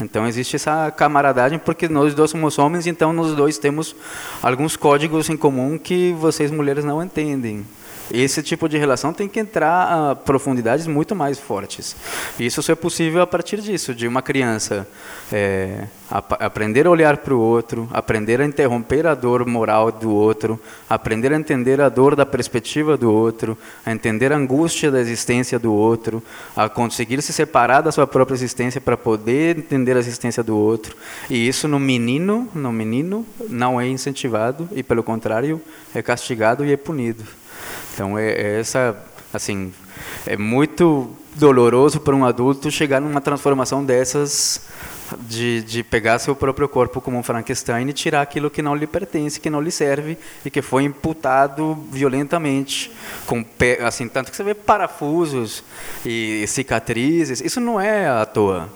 Então 0.00 0.26
existe 0.26 0.56
essa 0.56 0.90
camaradagem 0.90 1.58
porque 1.58 1.88
nós 1.88 2.12
dois 2.12 2.32
somos 2.32 2.58
homens, 2.58 2.88
então 2.88 3.12
nós 3.12 3.36
dois 3.36 3.56
temos 3.56 3.94
alguns 4.42 4.76
códigos 4.76 5.30
em 5.30 5.36
comum 5.36 5.78
que 5.78 6.12
vocês 6.18 6.50
mulheres 6.50 6.84
não 6.84 7.00
entendem. 7.00 7.64
Esse 8.12 8.42
tipo 8.42 8.68
de 8.68 8.78
relação 8.78 9.12
tem 9.12 9.28
que 9.28 9.38
entrar 9.38 10.10
a 10.10 10.14
profundidades 10.14 10.86
muito 10.86 11.14
mais 11.14 11.38
fortes. 11.38 11.94
Isso 12.38 12.62
só 12.62 12.72
é 12.72 12.76
possível 12.76 13.20
a 13.20 13.26
partir 13.26 13.60
disso, 13.60 13.94
de 13.94 14.08
uma 14.08 14.22
criança 14.22 14.88
é, 15.30 15.84
ap 16.10 16.32
aprender 16.40 16.86
a 16.86 16.90
olhar 16.90 17.18
para 17.18 17.34
o 17.34 17.40
outro, 17.40 17.88
aprender 17.92 18.40
a 18.40 18.44
interromper 18.44 19.06
a 19.06 19.14
dor 19.14 19.46
moral 19.46 19.92
do 19.92 20.10
outro, 20.10 20.58
aprender 20.88 21.32
a 21.32 21.36
entender 21.36 21.80
a 21.80 21.88
dor 21.88 22.16
da 22.16 22.24
perspectiva 22.24 22.96
do 22.96 23.12
outro, 23.12 23.58
a 23.84 23.92
entender 23.92 24.32
a 24.32 24.36
angústia 24.36 24.90
da 24.90 25.00
existência 25.00 25.58
do 25.58 25.72
outro, 25.72 26.22
a 26.56 26.68
conseguir 26.68 27.20
se 27.20 27.32
separar 27.32 27.82
da 27.82 27.92
sua 27.92 28.06
própria 28.06 28.34
existência 28.34 28.80
para 28.80 28.96
poder 28.96 29.58
entender 29.58 29.96
a 29.96 30.00
existência 30.00 30.42
do 30.42 30.56
outro. 30.56 30.96
E 31.28 31.46
isso 31.46 31.68
no 31.68 31.78
menino, 31.78 32.48
no 32.54 32.72
menino, 32.72 33.26
não 33.50 33.78
é 33.78 33.86
incentivado 33.86 34.68
e 34.72 34.82
pelo 34.82 35.02
contrário 35.02 35.60
é 35.94 36.00
castigado 36.00 36.64
e 36.64 36.72
é 36.72 36.76
punido. 36.76 37.24
Então 37.94 38.18
é, 38.18 38.30
é 38.30 38.60
essa, 38.60 38.96
assim, 39.32 39.72
é 40.26 40.36
muito 40.36 41.10
doloroso 41.34 42.00
para 42.00 42.14
um 42.14 42.24
adulto 42.24 42.70
chegar 42.70 43.00
numa 43.00 43.20
transformação 43.20 43.84
dessas 43.84 44.66
de, 45.20 45.62
de 45.62 45.82
pegar 45.82 46.18
seu 46.18 46.34
próprio 46.34 46.68
corpo 46.68 47.00
como 47.00 47.16
um 47.16 47.22
Frankenstein 47.22 47.88
e 47.88 47.92
tirar 47.92 48.22
aquilo 48.22 48.50
que 48.50 48.60
não 48.60 48.74
lhe 48.74 48.86
pertence, 48.86 49.40
que 49.40 49.48
não 49.48 49.60
lhe 49.60 49.70
serve 49.70 50.18
e 50.44 50.50
que 50.50 50.60
foi 50.60 50.84
imputado 50.84 51.74
violentamente, 51.90 52.92
com 53.26 53.44
assim 53.84 54.08
tanto 54.08 54.30
que 54.30 54.36
você 54.36 54.42
vê 54.42 54.54
parafusos 54.54 55.64
e 56.04 56.44
cicatrizes. 56.46 57.40
Isso 57.40 57.60
não 57.60 57.80
é 57.80 58.08
à 58.08 58.26
toa. 58.26 58.68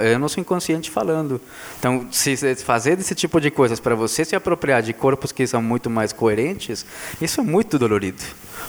É 0.00 0.16
o 0.16 0.18
nosso 0.18 0.40
inconsciente 0.40 0.90
falando. 0.90 1.40
Então, 1.78 2.06
se 2.10 2.36
fazer 2.56 2.96
desse 2.96 3.14
tipo 3.14 3.40
de 3.40 3.50
coisas 3.50 3.80
para 3.80 3.94
você 3.94 4.24
se 4.24 4.34
apropriar 4.34 4.82
de 4.82 4.92
corpos 4.92 5.32
que 5.32 5.46
são 5.46 5.62
muito 5.62 5.88
mais 5.88 6.12
coerentes, 6.12 6.84
isso 7.20 7.40
é 7.40 7.44
muito 7.44 7.78
dolorido. 7.78 8.22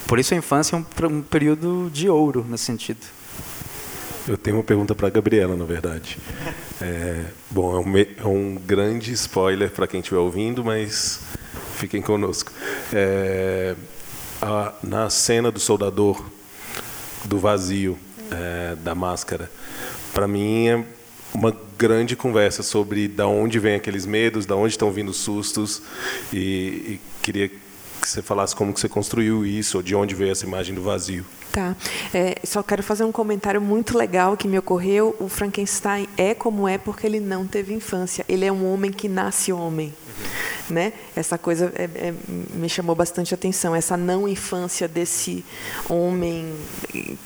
Por 0.07 0.19
isso 0.19 0.33
a 0.33 0.37
infância 0.37 0.75
é 0.75 0.79
um, 0.79 1.07
um 1.07 1.21
período 1.21 1.89
de 1.91 2.09
ouro 2.09 2.45
nesse 2.47 2.65
sentido. 2.65 3.05
Eu 4.27 4.37
tenho 4.37 4.57
uma 4.57 4.63
pergunta 4.63 4.93
para 4.93 5.07
a 5.07 5.09
Gabriela, 5.09 5.55
na 5.55 5.65
verdade. 5.65 6.17
É, 6.81 7.25
bom, 7.51 7.75
é 7.75 7.79
um, 7.85 7.97
é 7.97 8.25
um, 8.25 8.55
grande 8.55 9.11
spoiler 9.11 9.69
para 9.69 9.85
quem 9.85 9.99
estiver 9.99 10.19
ouvindo, 10.19 10.63
mas 10.63 11.19
fiquem 11.75 12.01
conosco. 12.01 12.53
É, 12.93 13.75
a, 14.41 14.73
na 14.81 15.09
cena 15.09 15.51
do 15.51 15.59
soldador, 15.59 16.23
do 17.25 17.37
vazio, 17.37 17.99
é, 18.31 18.77
da 18.77 18.95
máscara, 18.95 19.51
para 20.13 20.25
mim 20.25 20.67
é 20.69 20.85
uma 21.33 21.55
grande 21.77 22.15
conversa 22.15 22.63
sobre 22.63 23.07
da 23.07 23.27
onde 23.27 23.59
vem 23.59 23.75
aqueles 23.75 24.05
medos, 24.05 24.45
da 24.45 24.55
onde 24.55 24.73
estão 24.73 24.91
vindo 24.91 25.09
os 25.09 25.17
sustos 25.17 25.81
e, 26.33 26.37
e 26.37 27.01
queria 27.21 27.47
que 27.47 27.59
você 28.01 28.21
falasse 28.21 28.55
como 28.55 28.73
que 28.73 28.79
você 28.79 28.89
construiu 28.89 29.45
isso, 29.45 29.77
ou 29.77 29.83
de 29.83 29.95
onde 29.95 30.15
veio 30.15 30.31
essa 30.31 30.45
imagem 30.45 30.73
do 30.73 30.81
vazio. 30.81 31.25
Tá. 31.51 31.75
É, 32.13 32.37
só 32.43 32.61
quero 32.61 32.83
fazer 32.83 33.03
um 33.03 33.11
comentário 33.11 33.59
muito 33.59 33.97
legal 33.97 34.37
que 34.37 34.47
me 34.47 34.57
ocorreu. 34.57 35.15
O 35.19 35.27
Frankenstein 35.27 36.07
é 36.15 36.33
como 36.33 36.67
é 36.67 36.77
porque 36.77 37.07
ele 37.07 37.19
não 37.19 37.47
teve 37.47 37.73
infância. 37.73 38.23
Ele 38.29 38.45
é 38.45 38.51
um 38.51 38.71
homem 38.71 38.91
que 38.91 39.09
nasce 39.09 39.51
homem. 39.51 39.87
Uhum. 39.87 40.75
Né? 40.75 40.93
Essa 41.15 41.37
coisa 41.37 41.73
é, 41.75 41.85
é, 41.85 42.13
me 42.53 42.69
chamou 42.69 42.95
bastante 42.95 43.33
atenção. 43.33 43.75
Essa 43.75 43.97
não 43.97 44.27
infância 44.27 44.87
desse 44.87 45.43
homem 45.89 46.53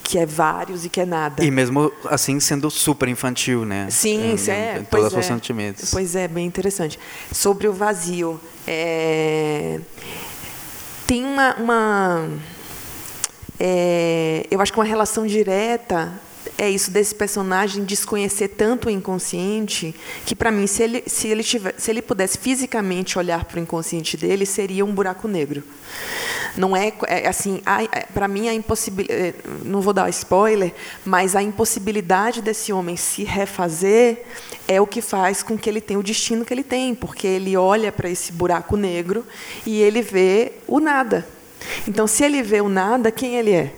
que 0.04 0.18
é 0.18 0.26
vários 0.26 0.86
e 0.86 0.90
que 0.90 1.02
é 1.02 1.06
nada. 1.06 1.44
E 1.44 1.52
mesmo 1.52 1.92
assim 2.06 2.40
sendo 2.40 2.72
super 2.72 3.10
infantil, 3.10 3.66
né? 3.66 3.88
Sim, 3.90 4.32
em, 4.32 4.50
é. 4.50 4.78
Em 4.80 4.84
todos 4.86 5.08
os 5.08 5.20
é. 5.20 5.22
sentimentos. 5.22 5.92
Pois 5.92 6.16
é, 6.16 6.30
bem 6.30 6.46
interessante. 6.46 6.98
Sobre 7.34 7.68
o 7.68 7.74
vazio. 7.74 8.40
É, 8.66 9.82
tem 11.06 11.26
uma, 11.26 11.56
uma 11.56 12.30
é, 13.60 14.46
eu 14.50 14.60
acho 14.62 14.72
que 14.72 14.80
uma 14.80 14.86
relação 14.86 15.26
direta 15.28 16.14
é 16.58 16.70
isso 16.70 16.92
desse 16.92 17.16
personagem 17.16 17.84
desconhecer 17.84 18.50
tanto 18.50 18.88
o 18.88 18.92
inconsciente 18.92 19.96
que 20.26 20.36
para 20.36 20.52
mim 20.52 20.68
se 20.68 20.84
ele 20.84 21.04
se 21.08 21.28
ele 21.28 21.44
tiver, 21.44 21.74
se 21.78 21.90
ele 21.90 22.02
pudesse 22.02 22.38
fisicamente 22.38 23.18
olhar 23.18 23.46
para 23.46 23.58
o 23.58 23.62
inconsciente 23.62 24.18
dele 24.18 24.46
seria 24.46 24.86
um 24.86 24.94
buraco 24.94 25.28
negro. 25.28 25.64
Não 26.56 26.76
é, 26.78 26.94
é 27.08 27.28
assim 27.28 27.62
é, 27.92 28.06
para 28.14 28.28
mim 28.28 28.48
a 28.48 28.54
impossibilidade 28.54 29.22
é, 29.22 29.34
não 29.64 29.82
vou 29.82 29.94
dar 29.94 30.10
spoiler 30.10 30.74
mas 31.04 31.36
a 31.36 31.42
impossibilidade 31.42 32.42
desse 32.42 32.72
homem 32.72 32.96
se 32.96 33.24
refazer 33.24 34.24
é 34.68 34.80
o 34.80 34.86
que 34.86 35.02
faz 35.02 35.42
com 35.42 35.58
que 35.58 35.70
ele 35.70 35.82
tenha 35.82 36.00
o 36.00 36.04
destino 36.04 36.46
que 36.46 36.54
ele 36.54 36.64
tem 36.64 36.94
porque 36.94 37.26
ele 37.26 37.58
olha 37.58 37.92
para 37.92 38.10
esse 38.10 38.32
buraco 38.32 38.78
negro 38.78 39.26
e 39.66 39.82
ele 39.82 40.02
vê 40.02 40.54
o 40.68 40.80
nada 40.80 41.26
então 41.88 42.08
se 42.08 42.24
ele 42.24 42.42
vê 42.42 42.62
o 42.62 42.70
nada 42.70 43.12
quem 43.12 43.36
ele 43.36 43.52
é? 43.52 43.74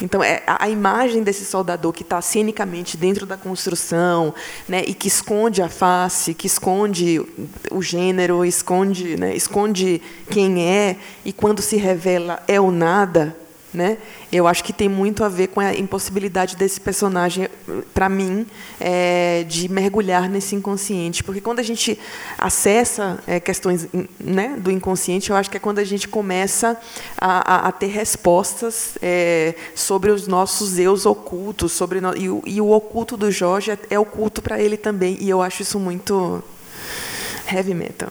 Então, 0.00 0.22
é 0.22 0.42
a, 0.46 0.68
imagem 0.68 1.22
desse 1.22 1.44
soldador 1.44 1.92
que 1.92 2.02
está 2.02 2.22
cenicamente 2.22 2.96
dentro 2.96 3.26
da 3.26 3.36
construção, 3.36 4.32
né, 4.68 4.84
e 4.86 4.94
que 4.94 5.08
esconde 5.08 5.60
a 5.60 5.68
face, 5.68 6.34
que 6.34 6.46
esconde 6.46 7.20
o 7.70 7.82
gênero, 7.82 8.44
esconde, 8.44 9.16
né, 9.16 9.34
esconde 9.34 10.00
quem 10.30 10.64
é, 10.64 10.96
e 11.24 11.32
quando 11.32 11.60
se 11.60 11.76
revela 11.76 12.42
é 12.46 12.60
o 12.60 12.70
nada, 12.70 13.36
né? 13.72 13.98
Eu 14.32 14.46
acho 14.46 14.64
que 14.64 14.72
tem 14.72 14.88
muito 14.88 15.22
a 15.22 15.28
ver 15.28 15.48
com 15.48 15.60
a 15.60 15.74
impossibilidade 15.74 16.56
desse 16.56 16.80
personagem, 16.80 17.48
para 17.92 18.08
mim, 18.08 18.46
é, 18.80 19.44
de 19.48 19.68
mergulhar 19.68 20.28
nesse 20.28 20.54
inconsciente, 20.54 21.22
porque 21.22 21.40
quando 21.40 21.58
a 21.58 21.62
gente 21.62 21.98
acessa 22.38 23.18
é, 23.26 23.38
questões 23.38 23.86
né, 24.18 24.56
do 24.58 24.70
inconsciente, 24.70 25.30
eu 25.30 25.36
acho 25.36 25.50
que 25.50 25.56
é 25.56 25.60
quando 25.60 25.78
a 25.78 25.84
gente 25.84 26.08
começa 26.08 26.78
a, 27.18 27.54
a, 27.54 27.68
a 27.68 27.72
ter 27.72 27.88
respostas 27.88 28.96
é, 29.02 29.54
sobre 29.74 30.10
os 30.10 30.26
nossos 30.26 30.78
eus 30.78 31.04
ocultos, 31.04 31.72
sobre 31.72 32.00
no, 32.00 32.16
e, 32.16 32.28
o, 32.28 32.42
e, 32.46 32.60
o, 32.60 32.70
oculto 32.70 33.16
do 33.16 33.30
Jorge 33.30 33.72
é, 33.72 33.78
é 33.90 33.98
oculto 33.98 34.40
para 34.40 34.60
ele 34.60 34.76
também, 34.76 35.18
e 35.20 35.28
eu 35.28 35.42
acho 35.42 35.62
isso 35.62 35.78
muito 35.78 36.42
heavy 37.50 37.74
metal. 37.74 38.10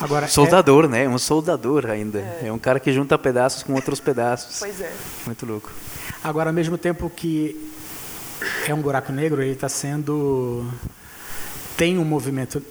Agora, 0.00 0.28
soldador, 0.28 0.84
é... 0.84 0.88
né? 0.88 1.08
Um 1.08 1.18
soldador 1.18 1.86
ainda. 1.86 2.18
É. 2.18 2.46
é. 2.46 2.52
um 2.52 2.58
cara 2.58 2.78
que 2.78 2.92
junta 2.92 3.18
pedaços 3.18 3.62
com 3.62 3.74
outros 3.74 4.00
pedaços. 4.00 4.58
Pois 4.58 4.80
é. 4.80 4.92
Muito 5.24 5.46
louco. 5.46 5.70
Agora, 6.22 6.50
ao 6.50 6.54
mesmo 6.54 6.76
tempo 6.76 7.08
que 7.08 7.70
é 8.66 8.74
um 8.74 8.80
buraco 8.80 9.12
negro, 9.12 9.42
ele 9.42 9.52
está 9.52 9.68
sendo 9.68 10.66
tem 11.76 11.98
um 11.98 12.04
movimento 12.04 12.62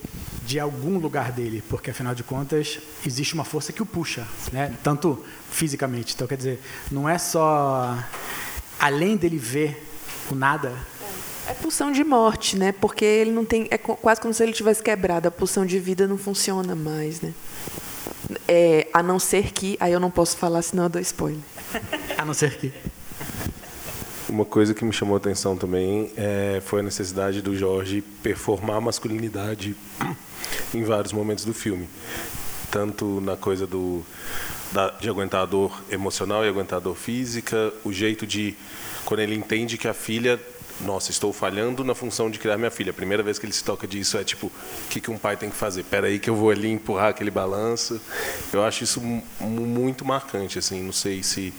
de 0.46 0.60
algum 0.60 0.98
lugar 0.98 1.32
dele, 1.32 1.64
porque 1.70 1.92
afinal 1.92 2.14
de 2.14 2.24
contas 2.24 2.80
existe 3.06 3.34
uma 3.34 3.44
força 3.44 3.72
que 3.74 3.82
o 3.82 3.86
puxa, 3.86 4.28
né? 4.52 4.74
Tanto 4.84 5.24
fisicamente. 5.52 6.14
Então, 6.14 6.28
quer 6.28 6.38
dizer, 6.38 6.62
não 6.92 7.08
é 7.10 7.18
só 7.18 7.98
além 8.80 9.16
dele 9.16 9.38
ver 9.38 9.88
o 10.30 10.36
nada, 10.36 10.74
é 11.48 11.54
pulsão 11.54 11.92
de 11.92 12.04
morte, 12.04 12.58
né? 12.58 12.72
Porque 12.72 13.06
ele 13.06 13.32
não 13.32 13.46
tem. 13.46 13.68
É 13.70 13.78
quase 13.78 14.20
como 14.20 14.34
se 14.34 14.42
ele 14.44 14.54
tivesse 14.54 14.82
quebrado. 14.82 15.28
A 15.28 15.32
pulsão 15.32 15.66
de 15.66 15.80
vida 15.80 16.08
não 16.08 16.18
funciona 16.18 16.76
mais, 16.76 17.22
né? 17.22 17.34
É, 18.48 18.88
a 18.94 19.04
não 19.04 19.20
ser 19.20 19.52
que. 19.52 19.78
Aí 19.80 19.92
eu 19.92 20.00
não 20.00 20.10
posso 20.10 20.38
falar, 20.38 20.62
senão 20.62 20.84
eu 20.84 20.90
dou 20.90 21.02
spoiler. 21.02 21.42
a 22.18 22.26
não 22.26 22.34
ser 22.34 22.58
que. 22.58 22.74
uma 24.28 24.46
coisa 24.46 24.74
que 24.74 24.84
me 24.84 24.92
chamou 24.92 25.16
a 25.16 25.18
atenção 25.18 25.56
também 25.56 26.12
é, 26.18 26.62
foi 26.66 26.80
a 26.80 26.84
necessidade 26.84 27.42
do 27.42 27.56
Jorge 27.56 28.02
performar 28.24 28.78
a 28.78 28.82
masculinidade 28.82 29.76
em 30.74 30.84
vários 30.84 31.14
momentos 31.14 31.46
do 31.46 31.54
filme. 31.54 31.88
Tanto 32.72 33.22
na 33.22 33.38
coisa 33.38 33.68
do, 33.68 34.04
da, 34.72 34.90
de 34.90 35.08
aguentar 35.08 35.44
a 35.44 35.46
dor 35.46 35.84
emocional 35.90 36.44
e 36.44 36.50
aguentar 36.50 36.78
a 36.78 36.82
dor 36.82 36.96
física, 36.96 37.72
o 37.84 37.94
jeito 37.94 38.26
de, 38.26 38.56
quando 39.06 39.22
ele 39.22 39.36
entende 39.36 39.78
que 39.78 39.88
a 39.88 39.94
filha 39.94 40.40
nossa, 40.82 41.12
estou 41.12 41.32
falhando 41.32 41.84
na 41.84 41.96
função 41.96 42.30
de 42.30 42.38
criar 42.38 42.58
minha 42.58 42.72
filha. 42.72 42.92
A 42.92 42.94
primeira 42.94 43.24
vez 43.24 43.40
que 43.40 43.46
ele 43.46 43.54
se 43.54 43.64
toca 43.64 43.88
disso 43.88 44.18
é 44.18 44.24
tipo, 44.24 44.48
o 44.48 44.90
que, 44.90 45.00
que 45.00 45.10
um 45.10 45.18
pai 45.18 45.38
tem 45.38 45.50
que 45.50 45.56
fazer? 45.56 45.82
Espera 45.82 46.08
aí 46.08 46.20
que 46.20 46.30
eu 46.30 46.36
vou 46.36 46.50
ali 46.50 46.70
empurrar 46.70 47.10
aquele 47.10 47.32
balanço. 47.32 48.00
Eu 48.52 48.64
acho 48.64 48.84
isso 48.84 49.02
muito 49.40 50.04
marcante, 50.04 50.60
assim, 50.60 50.82
não 50.82 50.94
sei 50.94 51.24
se... 51.24 51.54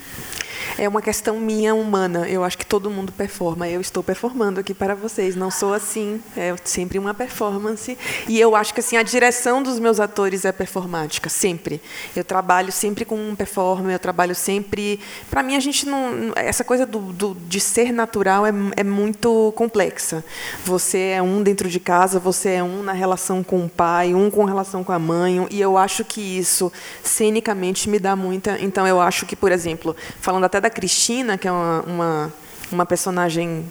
É 0.79 0.89
uma 0.89 1.03
questão 1.03 1.39
minha 1.39 1.75
humana. 1.75 2.29
Eu 2.29 2.45
acho 2.45 2.59
que 2.59 2.67
todo 2.67 2.91
mundo 2.91 3.13
performa. 3.13 3.69
Eu 3.69 3.81
estou 3.81 4.03
performando 4.03 4.61
aqui 4.61 4.75
para 4.75 4.95
vocês. 4.95 5.37
Não 5.37 5.51
sou 5.51 5.75
assim. 5.75 6.21
É 6.37 6.55
sempre 6.65 6.99
uma 6.99 7.15
performance. 7.15 7.97
E 8.29 8.41
eu 8.41 8.55
acho 8.57 8.73
que 8.75 8.81
assim 8.81 8.97
a 8.97 9.03
direção 9.03 9.63
dos 9.63 9.79
meus 9.79 10.01
atores 10.01 10.45
é 10.45 10.53
performática, 10.53 11.29
sempre. 11.29 11.81
Eu 12.15 12.25
trabalho 12.25 12.73
sempre 12.73 13.05
com 13.05 13.17
um 13.17 13.35
performer. 13.35 13.95
Eu 13.95 13.99
trabalho 13.99 14.35
sempre. 14.35 15.01
Para 15.31 15.43
mim 15.43 15.57
a 15.57 15.61
gente 15.61 15.87
não. 15.87 16.33
Essa 16.37 16.65
coisa 16.65 16.87
do, 16.87 17.01
do 17.13 17.37
de 17.47 17.61
ser 17.61 17.93
natural 17.93 18.47
é, 18.47 18.53
é 18.77 18.85
muito 18.85 19.53
complexa. 19.57 20.25
Você 20.65 20.99
é 20.99 21.23
um 21.23 21.43
dentro 21.43 21.69
de 21.69 21.79
casa, 21.79 22.19
você 22.19 22.51
é 22.51 22.63
um 22.63 22.83
na 22.83 22.93
relação 22.93 23.43
com 23.43 23.65
o 23.65 23.69
pai, 23.69 24.15
um 24.15 24.31
com 24.31 24.45
relação 24.45 24.83
com 24.83 24.93
a 24.93 24.99
mãe, 24.99 25.47
e 25.51 25.61
eu 25.61 25.77
acho 25.77 26.05
que 26.05 26.21
isso 26.21 26.73
cenicamente 27.03 27.89
me 27.89 27.99
dá 27.99 28.17
muita. 28.17 28.59
Então 28.61 28.87
eu 28.87 29.01
acho 29.01 29.27
que, 29.27 29.37
por 29.37 29.53
exemplo, 29.53 29.95
falando 30.21 30.45
até 30.47 30.61
da 30.61 30.71
Cristina, 30.71 31.37
que 31.37 31.47
é 31.47 31.53
uma, 31.53 31.83
uma 31.83 32.33
uma 32.73 32.85
personagem 32.85 33.71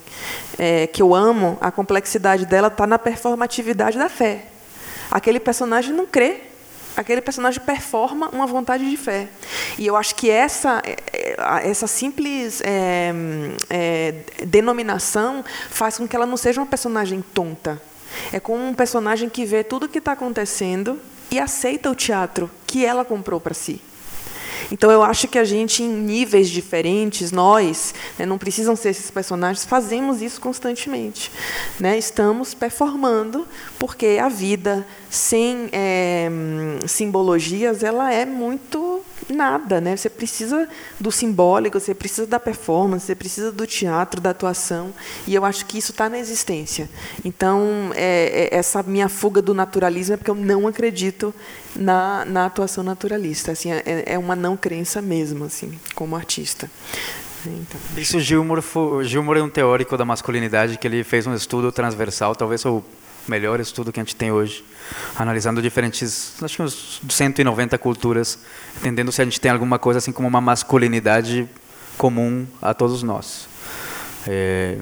é, 0.58 0.86
que 0.86 1.02
eu 1.02 1.14
amo, 1.14 1.58
a 1.60 1.70
complexidade 1.70 2.46
dela 2.46 2.68
está 2.68 2.86
na 2.86 2.98
performatividade 2.98 3.98
da 3.98 4.08
fé. 4.08 4.46
Aquele 5.10 5.38
personagem 5.38 5.92
não 5.92 6.06
crê 6.06 6.40
aquele 6.96 7.20
personagem 7.20 7.60
performa 7.60 8.30
uma 8.30 8.46
vontade 8.46 8.88
de 8.88 8.96
fé. 8.96 9.28
E 9.78 9.86
eu 9.86 9.96
acho 9.96 10.14
que 10.14 10.30
essa, 10.30 10.82
é, 10.84 10.96
é, 11.12 11.68
essa 11.68 11.86
simples 11.86 12.62
é, 12.64 13.12
é, 13.68 14.14
denominação 14.46 15.44
faz 15.68 15.98
com 15.98 16.08
que 16.08 16.16
ela 16.16 16.26
não 16.26 16.36
seja 16.36 16.60
uma 16.60 16.66
personagem 16.66 17.22
tonta. 17.34 17.80
É 18.32 18.40
como 18.40 18.66
um 18.66 18.72
personagem 18.72 19.28
que 19.28 19.44
vê 19.44 19.62
tudo 19.62 19.84
o 19.86 19.88
que 19.88 19.98
está 19.98 20.12
acontecendo 20.12 20.98
e 21.30 21.38
aceita 21.38 21.90
o 21.90 21.94
teatro 21.94 22.50
que 22.66 22.84
ela 22.84 23.04
comprou 23.04 23.38
para 23.38 23.52
si. 23.52 23.80
Então 24.70 24.90
eu 24.90 25.02
acho 25.02 25.28
que 25.28 25.38
a 25.38 25.44
gente, 25.44 25.82
em 25.82 25.88
níveis 25.88 26.48
diferentes, 26.48 27.32
nós, 27.32 27.94
né, 28.18 28.26
não 28.26 28.38
precisam 28.38 28.74
ser 28.76 28.90
esses 28.90 29.10
personagens, 29.10 29.64
fazemos 29.64 30.22
isso 30.22 30.40
constantemente. 30.40 31.30
Né? 31.78 31.98
Estamos 31.98 32.54
performando, 32.54 33.46
porque 33.78 34.18
a 34.20 34.28
vida 34.28 34.86
sem 35.10 35.68
é, 35.72 36.28
simbologias 36.86 37.82
ela 37.82 38.12
é 38.12 38.24
muito 38.24 39.02
nada, 39.28 39.80
né? 39.80 39.96
Você 39.96 40.08
precisa 40.08 40.68
do 41.00 41.10
simbólico, 41.10 41.78
você 41.80 41.94
precisa 41.94 42.26
da 42.26 42.38
performance, 42.38 43.06
você 43.06 43.14
precisa 43.14 43.50
do 43.50 43.66
teatro, 43.66 44.20
da 44.20 44.30
atuação, 44.30 44.92
e 45.26 45.34
eu 45.34 45.44
acho 45.44 45.66
que 45.66 45.78
isso 45.78 45.92
está 45.92 46.08
na 46.08 46.18
existência. 46.18 46.88
Então, 47.24 47.90
é, 47.94 48.50
é, 48.52 48.56
essa 48.56 48.82
minha 48.82 49.08
fuga 49.08 49.40
do 49.42 49.54
naturalismo 49.54 50.14
é 50.14 50.16
porque 50.16 50.30
eu 50.30 50.34
não 50.34 50.66
acredito 50.66 51.34
na, 51.78 52.24
na 52.24 52.46
atuação 52.46 52.82
naturalista. 52.82 53.52
Assim, 53.52 53.72
é, 53.72 54.04
é 54.06 54.18
uma 54.18 54.36
não 54.36 54.56
crença 54.56 55.00
mesmo, 55.02 55.44
assim, 55.44 55.78
como 55.94 56.16
artista. 56.16 56.70
Então. 57.44 57.80
Isso 57.96 58.18
Gilmore, 58.18 58.62
foi, 58.62 59.04
Gilmore 59.04 59.38
é 59.38 59.42
um 59.42 59.48
teórico 59.48 59.96
da 59.96 60.04
masculinidade 60.04 60.78
que 60.78 60.86
ele 60.86 61.04
fez 61.04 61.26
um 61.26 61.34
estudo 61.34 61.70
transversal, 61.70 62.34
talvez 62.34 62.64
o 62.64 62.82
melhor 63.28 63.60
estudo 63.60 63.92
que 63.92 64.00
a 64.00 64.02
gente 64.02 64.16
tem 64.16 64.32
hoje, 64.32 64.64
analisando 65.16 65.60
diferentes, 65.60 66.34
acho 66.42 66.56
que 66.56 66.62
uns 66.62 67.00
190 67.08 67.76
culturas, 67.78 68.38
entendendo 68.78 69.12
se 69.12 69.20
a 69.20 69.24
gente 69.24 69.40
tem 69.40 69.50
alguma 69.50 69.78
coisa 69.78 69.98
assim 69.98 70.12
como 70.12 70.28
uma 70.28 70.40
masculinidade 70.40 71.48
comum 71.96 72.46
a 72.60 72.74
todos 72.74 73.02
nós. 73.02 73.48
É, 74.26 74.78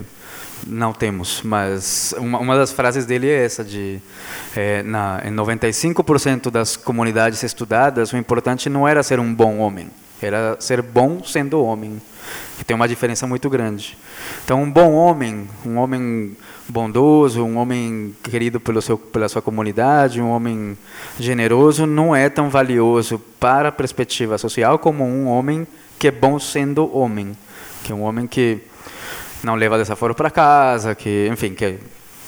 não 0.66 0.92
temos, 0.92 1.42
mas 1.42 2.14
uma, 2.18 2.38
uma, 2.38 2.56
das 2.56 2.72
frases 2.72 3.04
dele 3.06 3.28
é 3.28 3.44
essa 3.44 3.64
de 3.64 4.00
é, 4.56 4.82
na, 4.82 5.20
em 5.24 5.32
95% 5.32 6.50
das 6.50 6.76
comunidades 6.76 7.42
estudadas 7.42 8.12
o 8.12 8.16
importante 8.16 8.68
não 8.68 8.86
era 8.86 9.02
ser 9.02 9.20
um 9.20 9.34
bom 9.34 9.58
homem, 9.58 9.88
era 10.22 10.56
ser 10.60 10.80
bom 10.80 11.22
sendo 11.24 11.62
homem, 11.62 12.00
que 12.56 12.64
tem 12.64 12.74
uma 12.74 12.88
diferença 12.88 13.26
muito 13.26 13.50
grande. 13.50 13.96
Então 14.44 14.62
um 14.62 14.70
bom 14.70 14.92
homem, 14.92 15.48
um 15.66 15.76
homem 15.76 16.36
bondoso, 16.68 17.42
um 17.42 17.58
homem 17.58 18.14
querido 18.22 18.58
pelo 18.58 18.80
seu, 18.80 18.96
pela 18.96 19.28
sua 19.28 19.42
comunidade, 19.42 20.20
um 20.20 20.30
homem 20.30 20.78
generoso, 21.18 21.86
não 21.86 22.14
é 22.14 22.28
tão 22.28 22.48
valioso 22.48 23.18
para 23.38 23.68
a 23.68 23.72
perspectiva 23.72 24.38
social 24.38 24.78
como 24.78 25.04
um 25.04 25.26
homem 25.26 25.66
que 25.98 26.08
é 26.08 26.10
bom 26.10 26.38
sendo 26.38 26.94
homem, 26.96 27.36
que 27.82 27.92
é 27.92 27.94
um 27.94 28.02
homem 28.02 28.26
que 28.26 28.60
não 29.44 29.54
leva 29.54 29.76
desaforo 29.76 30.14
para 30.14 30.30
casa, 30.30 30.94
que, 30.94 31.28
enfim, 31.30 31.54
que 31.54 31.78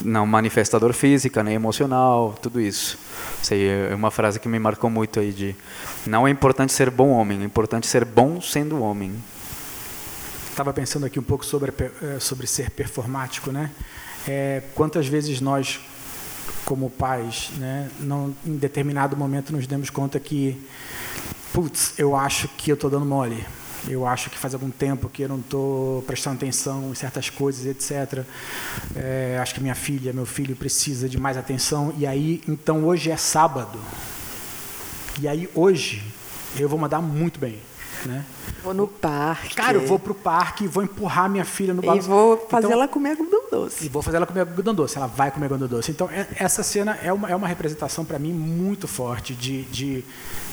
não 0.05 0.27
manifestador 0.27 0.93
física 0.93 1.43
nem 1.43 1.55
emocional, 1.55 2.35
tudo 2.41 2.61
isso. 2.61 2.99
Sei, 3.43 3.69
é 3.69 3.95
uma 3.95 4.11
frase 4.11 4.39
que 4.39 4.49
me 4.49 4.59
marcou 4.59 4.91
muito 4.91 5.19
aí 5.19 5.33
de 5.33 5.57
não 6.07 6.27
é 6.27 6.31
importante 6.31 6.73
ser 6.73 6.91
bom 6.91 7.11
homem, 7.11 7.41
é 7.41 7.45
importante 7.45 7.87
ser 7.87 8.05
bom 8.05 8.41
sendo 8.41 8.83
homem. 8.83 9.15
Estava 10.51 10.73
pensando 10.73 11.07
aqui 11.07 11.19
um 11.19 11.23
pouco 11.23 11.45
sobre 11.45 11.73
eh, 11.81 12.19
sobre 12.19 12.47
ser 12.47 12.71
performático, 12.71 13.51
né? 13.51 13.71
É, 14.27 14.63
quantas 14.75 15.07
vezes 15.07 15.41
nós, 15.41 15.81
como 16.65 16.91
pais, 16.91 17.51
né, 17.59 17.89
não, 18.01 18.35
em 18.45 18.57
determinado 18.57 19.17
momento 19.17 19.53
nos 19.53 19.67
demos 19.67 19.89
conta 19.89 20.19
que, 20.19 20.61
putz, 21.53 21.95
eu 21.97 22.17
acho 22.17 22.49
que 22.49 22.73
eu 22.73 22.75
estou 22.75 22.91
dando 22.91 23.07
mole. 23.07 23.47
Eu 23.89 24.07
acho 24.07 24.31
que 24.31 24.37
faz 24.37 24.53
algum 24.53 24.71
tempo 24.71 25.09
que 25.09 25.23
eu 25.23 25.29
não 25.29 25.39
estou 25.39 26.03
prestando 26.03 26.37
atenção 26.37 26.91
em 26.91 26.95
certas 26.95 27.31
coisas, 27.31 27.67
etc. 27.67 28.25
É, 28.95 29.39
acho 29.41 29.55
que 29.55 29.61
minha 29.61 29.75
filha, 29.75 30.13
meu 30.13 30.27
filho 30.27 30.57
precisa 30.57 31.09
de 31.09 31.19
mais 31.19 31.37
atenção. 31.37 31.95
E 31.97 32.07
aí, 32.07 32.43
então 32.49 32.85
hoje 32.85 33.11
é 33.11 33.17
sábado. 33.17 33.79
E 35.21 35.29
aí 35.29 35.49
hoje 35.55 36.03
eu 36.59 36.69
vou 36.69 36.79
mandar 36.79 37.01
muito 37.01 37.39
bem. 37.39 37.61
Né? 38.05 38.25
Vou 38.63 38.75
no 38.75 38.87
parque. 38.87 39.55
Cara, 39.55 39.79
eu 39.79 39.87
vou 39.87 39.99
pro 39.99 40.15
parque, 40.15 40.67
vou 40.67 40.83
empurrar 40.83 41.29
minha 41.31 41.45
filha 41.45 41.73
no 41.73 41.83
balanço. 41.83 42.07
E 42.07 42.11
vou 42.11 42.37
fazer 42.49 42.67
então, 42.67 42.79
ela 42.79 42.89
comer 42.89 43.11
algodão 43.11 43.43
doce. 43.51 43.87
E 43.87 43.89
vou 43.89 44.03
fazer 44.03 44.17
ela 44.19 44.27
comer 44.27 44.41
algodão 44.41 44.75
doce. 44.75 44.97
Ela 44.97 45.07
vai 45.07 45.31
comer 45.31 45.47
algodão 45.47 45.69
doce. 45.69 45.91
Então, 45.91 46.09
é, 46.11 46.27
essa 46.37 46.63
cena 46.63 46.99
é 47.03 47.13
uma, 47.13 47.31
é 47.31 47.35
uma 47.35 47.49
representação 47.49 48.05
para 48.05 48.19
mim 48.19 48.33
muito 48.33 48.87
forte 48.87 49.35
de, 49.35 49.63
de 49.65 50.05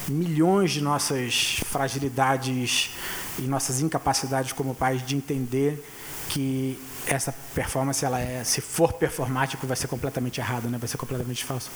milhões 0.08 0.72
de 0.72 0.80
nossas 0.80 1.60
fragilidades 1.66 2.90
e 3.38 3.42
nossas 3.42 3.80
incapacidades 3.80 4.52
como 4.52 4.74
pais 4.74 5.04
de 5.04 5.16
entender 5.16 5.84
que 6.28 6.78
essa 7.06 7.34
performance, 7.54 8.04
ela 8.04 8.18
é, 8.18 8.42
se 8.44 8.60
for 8.60 8.92
performático, 8.92 9.66
vai 9.66 9.76
ser 9.76 9.88
completamente 9.88 10.40
errado, 10.40 10.68
né? 10.68 10.78
vai 10.78 10.88
ser 10.88 10.96
completamente 10.96 11.44
falso. 11.44 11.70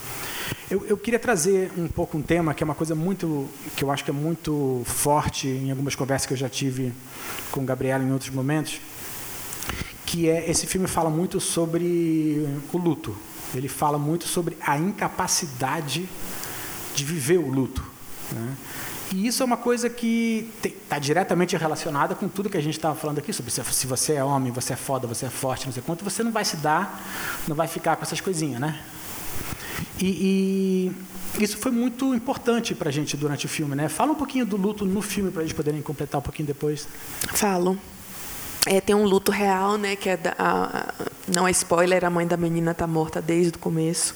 Eu, 0.71 0.87
eu, 0.87 0.97
queria 0.97 1.19
trazer 1.19 1.71
um 1.77 1.87
pouco 1.87 2.17
um 2.17 2.23
tema 2.23 2.55
que 2.55 2.63
é 2.63 2.67
uma 2.67 2.75
coisa 2.75 2.95
muito, 2.95 3.49
que 3.77 3.85
eu 3.85 3.91
acho 3.91 4.05
que 4.05 4.11
é 4.11 4.15
muito 4.15 4.83
forte 4.87 5.47
em 5.47 5.71
algumas 5.71 5.95
conversas 5.95 6.27
que 6.27 6.33
eu 6.33 6.37
já 6.37 6.49
tive 6.49 6.93
com 7.51 7.65
Gabriela 7.65 8.03
em 8.03 8.13
outros 8.13 8.31
momentos, 8.31 8.81
que 10.07 10.29
é 10.29 10.51
esse 10.51 10.67
filme 10.67 10.87
fala 10.87 11.11
muito 11.11 11.41
sobre 11.41 12.47
o 12.73 12.79
luto. 12.79 13.17
Ele 13.55 13.69
fala 13.69 13.99
muito 13.99 14.27
sobre 14.27 14.57
a 14.61 14.79
incapacidade 14.79 16.09
de 16.95 17.05
viver 17.05 17.39
o 17.39 17.51
luto. 17.51 17.83
Né? 18.33 18.57
E 19.13 19.27
isso 19.27 19.43
é 19.43 19.47
uma 19.47 19.57
coisa 19.57 19.89
que 19.89 20.51
está 20.63 20.99
diretamente 20.99 21.57
relacionada 21.57 22.15
com 22.15 22.29
tudo 22.29 22.51
que 22.51 22.57
a 22.57 22.63
gente 22.63 22.77
estava 22.77 22.95
falando 22.95 23.19
aqui, 23.19 23.33
sobre 23.33 23.51
se, 23.51 23.87
você 23.87 24.15
é 24.15 24.25
homem, 24.25 24.53
você 24.53 24.75
é 24.75 24.77
foda, 24.77 25.07
você 25.07 25.27
é 25.27 25.31
forte, 25.31 25.67
não 25.67 25.73
sei 25.73 25.83
quanto, 25.83 26.05
você 26.05 26.23
não 26.23 26.31
vai 26.31 26.45
se 26.45 26.57
dar, 26.57 27.03
não 27.47 27.57
vai 27.57 27.67
ficar 27.67 27.97
com 27.97 28.03
essas 28.03 28.21
coisinhas, 28.21 28.61
né? 28.61 28.79
E, 30.01 30.93
e 31.39 31.43
isso 31.43 31.57
foi 31.57 31.73
muito 31.73 32.15
importante 32.15 32.75
para 32.75 32.89
a 32.89 32.93
gente 32.93 33.17
durante 33.17 33.47
o 33.47 33.49
filme, 33.49 33.75
né? 33.75 33.89
Fala 33.89 34.13
um 34.13 34.17
pouquinho 34.17 34.45
do 34.45 34.57
luto 34.57 34.85
no 34.85 35.01
filme 35.01 35.31
para 35.31 35.43
a 35.43 35.45
gente 35.45 35.55
poderem 35.55 35.81
completar 35.81 36.19
um 36.19 36.23
pouquinho 36.23 36.47
depois. 36.47 36.87
Falo. 37.33 37.79
É, 38.71 38.83
tem 38.83 38.95
um 38.95 39.05
luto 39.05 39.33
real, 39.33 39.79
né? 39.79 39.97
Que 39.97 40.11
é 40.11 40.17
da, 40.19 40.35
a, 40.39 40.93
não 41.27 41.49
é 41.49 41.51
spoiler, 41.51 42.05
a 42.05 42.11
mãe 42.11 42.27
da 42.27 42.37
menina 42.37 42.73
está 42.73 42.87
morta 42.87 43.23
desde 43.23 43.57
o 43.57 43.59
começo. 43.59 44.15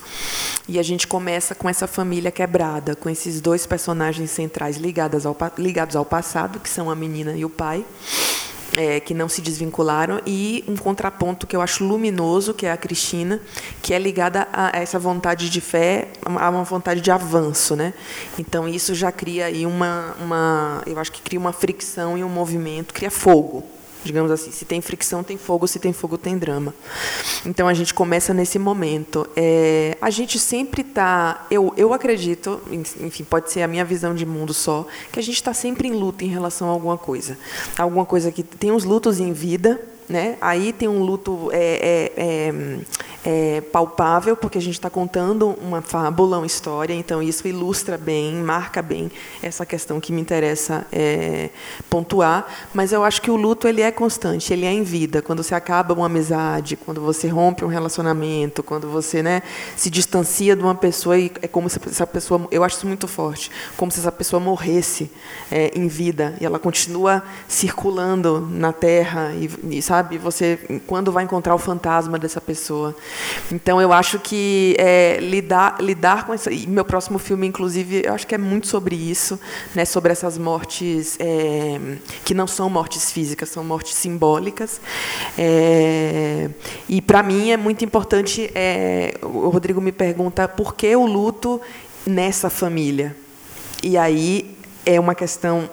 E 0.67 0.77
a 0.77 0.83
gente 0.83 1.07
começa 1.07 1.55
com 1.55 1.67
essa 1.67 1.87
família 1.87 2.31
quebrada, 2.31 2.95
com 2.95 3.09
esses 3.09 3.41
dois 3.41 3.65
personagens 3.65 4.29
centrais 4.29 4.77
ligados 4.77 5.25
ao, 5.25 5.35
ligados 5.57 5.95
ao 5.95 6.05
passado, 6.05 6.59
que 6.59 6.69
são 6.69 6.91
a 6.91 6.95
menina 6.95 7.35
e 7.35 7.43
o 7.43 7.49
pai. 7.49 7.83
É, 8.75 8.99
que 8.99 9.13
não 9.13 9.29
se 9.29 9.39
desvincularam, 9.39 10.19
e 10.25 10.63
um 10.67 10.75
contraponto 10.75 11.45
que 11.45 11.55
eu 11.55 11.61
acho 11.61 11.83
luminoso, 11.83 12.55
que 12.55 12.65
é 12.65 12.71
a 12.71 12.77
Cristina, 12.77 13.39
que 13.83 13.93
é 13.93 13.99
ligada 13.99 14.47
a 14.51 14.71
essa 14.73 14.97
vontade 14.97 15.47
de 15.47 15.61
fé, 15.61 16.07
a 16.25 16.49
uma 16.49 16.63
vontade 16.63 16.99
de 16.99 17.11
avanço. 17.11 17.75
Né? 17.75 17.93
Então, 18.39 18.67
isso 18.67 18.95
já 18.95 19.11
cria 19.11 19.45
aí 19.45 19.63
uma, 19.63 20.15
uma. 20.19 20.81
Eu 20.87 20.97
acho 20.97 21.11
que 21.11 21.21
cria 21.21 21.39
uma 21.39 21.53
fricção 21.53 22.17
e 22.17 22.23
um 22.23 22.29
movimento, 22.29 22.95
cria 22.95 23.11
fogo 23.11 23.63
digamos 24.03 24.31
assim. 24.31 24.51
Se 24.51 24.65
tem 24.65 24.81
fricção, 24.81 25.23
tem 25.23 25.37
fogo. 25.37 25.67
Se 25.67 25.79
tem 25.79 25.93
fogo, 25.93 26.17
tem 26.17 26.37
drama. 26.37 26.73
Então 27.45 27.67
a 27.67 27.73
gente 27.73 27.93
começa 27.93 28.33
nesse 28.33 28.59
momento. 28.59 29.27
É, 29.35 29.97
a 30.01 30.09
gente 30.09 30.39
sempre 30.39 30.81
está, 30.81 31.45
eu, 31.49 31.73
eu 31.77 31.93
acredito, 31.93 32.61
enfim, 32.71 33.23
pode 33.23 33.51
ser 33.51 33.61
a 33.61 33.67
minha 33.67 33.85
visão 33.85 34.13
de 34.13 34.25
mundo 34.25 34.53
só, 34.53 34.85
que 35.11 35.19
a 35.19 35.23
gente 35.23 35.35
está 35.35 35.53
sempre 35.53 35.87
em 35.87 35.91
luta 35.91 36.23
em 36.23 36.27
relação 36.27 36.69
a 36.69 36.71
alguma 36.71 36.97
coisa, 36.97 37.37
alguma 37.77 38.05
coisa 38.05 38.31
que 38.31 38.43
tem 38.43 38.71
uns 38.71 38.83
lutos 38.83 39.19
em 39.19 39.31
vida 39.33 39.79
né? 40.07 40.37
Aí 40.41 40.73
tem 40.73 40.87
um 40.87 41.03
luto 41.03 41.49
é, 41.51 42.11
é, 42.17 42.23
é, 43.25 43.57
é 43.57 43.61
palpável, 43.61 44.35
porque 44.35 44.57
a 44.57 44.61
gente 44.61 44.75
está 44.75 44.89
contando 44.89 45.55
uma 45.61 45.81
fábula, 45.81 46.37
uma 46.37 46.45
história, 46.45 46.93
então 46.93 47.21
isso 47.21 47.47
ilustra 47.47 47.97
bem, 47.97 48.35
marca 48.35 48.81
bem 48.81 49.11
essa 49.41 49.65
questão 49.65 49.99
que 49.99 50.11
me 50.11 50.21
interessa 50.21 50.85
é, 50.91 51.49
pontuar. 51.89 52.45
Mas 52.73 52.91
eu 52.91 53.03
acho 53.03 53.21
que 53.21 53.31
o 53.31 53.35
luto 53.35 53.67
ele 53.67 53.81
é 53.81 53.91
constante, 53.91 54.51
ele 54.51 54.65
é 54.65 54.71
em 54.71 54.83
vida. 54.83 55.21
Quando 55.21 55.43
você 55.43 55.55
acaba 55.55 55.93
uma 55.93 56.05
amizade, 56.05 56.75
quando 56.75 57.01
você 57.01 57.27
rompe 57.27 57.63
um 57.63 57.69
relacionamento, 57.69 58.61
quando 58.61 58.89
você 58.89 59.23
né, 59.23 59.41
se 59.75 59.89
distancia 59.89 60.55
de 60.55 60.61
uma 60.61 60.75
pessoa, 60.75 61.17
e 61.17 61.31
é 61.41 61.47
como 61.47 61.69
se 61.69 61.79
essa 61.87 62.07
pessoa, 62.07 62.47
eu 62.51 62.63
acho 62.63 62.77
isso 62.77 62.87
muito 62.87 63.07
forte, 63.07 63.49
como 63.77 63.91
se 63.91 63.99
essa 63.99 64.11
pessoa 64.11 64.39
morresse 64.39 65.09
é, 65.51 65.71
em 65.75 65.87
vida 65.87 66.35
e 66.39 66.45
ela 66.45 66.59
continua 66.59 67.23
circulando 67.47 68.47
na 68.51 68.73
Terra 68.73 69.33
e, 69.33 69.77
e 69.77 69.81
sabe? 69.81 70.02
Você 70.17 70.59
quando 70.85 71.11
vai 71.11 71.23
encontrar 71.23 71.55
o 71.55 71.57
fantasma 71.57 72.17
dessa 72.19 72.41
pessoa. 72.41 72.95
Então 73.51 73.81
eu 73.81 73.91
acho 73.91 74.19
que 74.19 74.75
é, 74.77 75.17
lidar 75.19 75.77
lidar 75.79 76.25
com 76.25 76.33
isso. 76.33 76.49
E 76.49 76.67
meu 76.67 76.85
próximo 76.85 77.17
filme, 77.17 77.47
inclusive, 77.47 78.03
eu 78.05 78.13
acho 78.13 78.27
que 78.27 78.35
é 78.35 78.37
muito 78.37 78.67
sobre 78.67 78.95
isso, 78.95 79.39
né? 79.73 79.85
Sobre 79.85 80.11
essas 80.11 80.37
mortes 80.37 81.17
é, 81.19 81.79
que 82.23 82.33
não 82.33 82.47
são 82.47 82.69
mortes 82.69 83.11
físicas, 83.11 83.49
são 83.49 83.63
mortes 83.63 83.95
simbólicas. 83.95 84.79
É, 85.37 86.49
e 86.87 87.01
para 87.01 87.23
mim 87.23 87.51
é 87.51 87.57
muito 87.57 87.83
importante. 87.83 88.51
É, 88.53 89.17
o 89.21 89.49
Rodrigo 89.49 89.81
me 89.81 89.91
pergunta 89.91 90.47
por 90.47 90.75
que 90.75 90.95
o 90.95 91.05
luto 91.05 91.61
nessa 92.05 92.49
família. 92.49 93.15
E 93.81 93.97
aí 93.97 94.55
é 94.85 94.99
uma 94.99 95.15
questão 95.15 95.69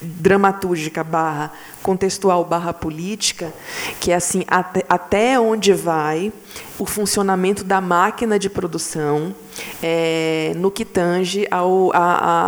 dramatúrgica 0.00 1.02
barra 1.02 1.52
contextual 1.82 2.44
barra 2.44 2.72
política, 2.72 3.52
que 4.00 4.10
é 4.10 4.14
assim, 4.16 4.44
até, 4.48 4.84
até 4.88 5.40
onde 5.40 5.72
vai 5.72 6.32
o 6.78 6.84
funcionamento 6.84 7.64
da 7.64 7.80
máquina 7.80 8.38
de 8.38 8.50
produção 8.50 9.34
é, 9.82 10.52
no 10.56 10.70
que 10.70 10.84
tange 10.84 11.46
ao, 11.50 11.90
a, 11.94 11.98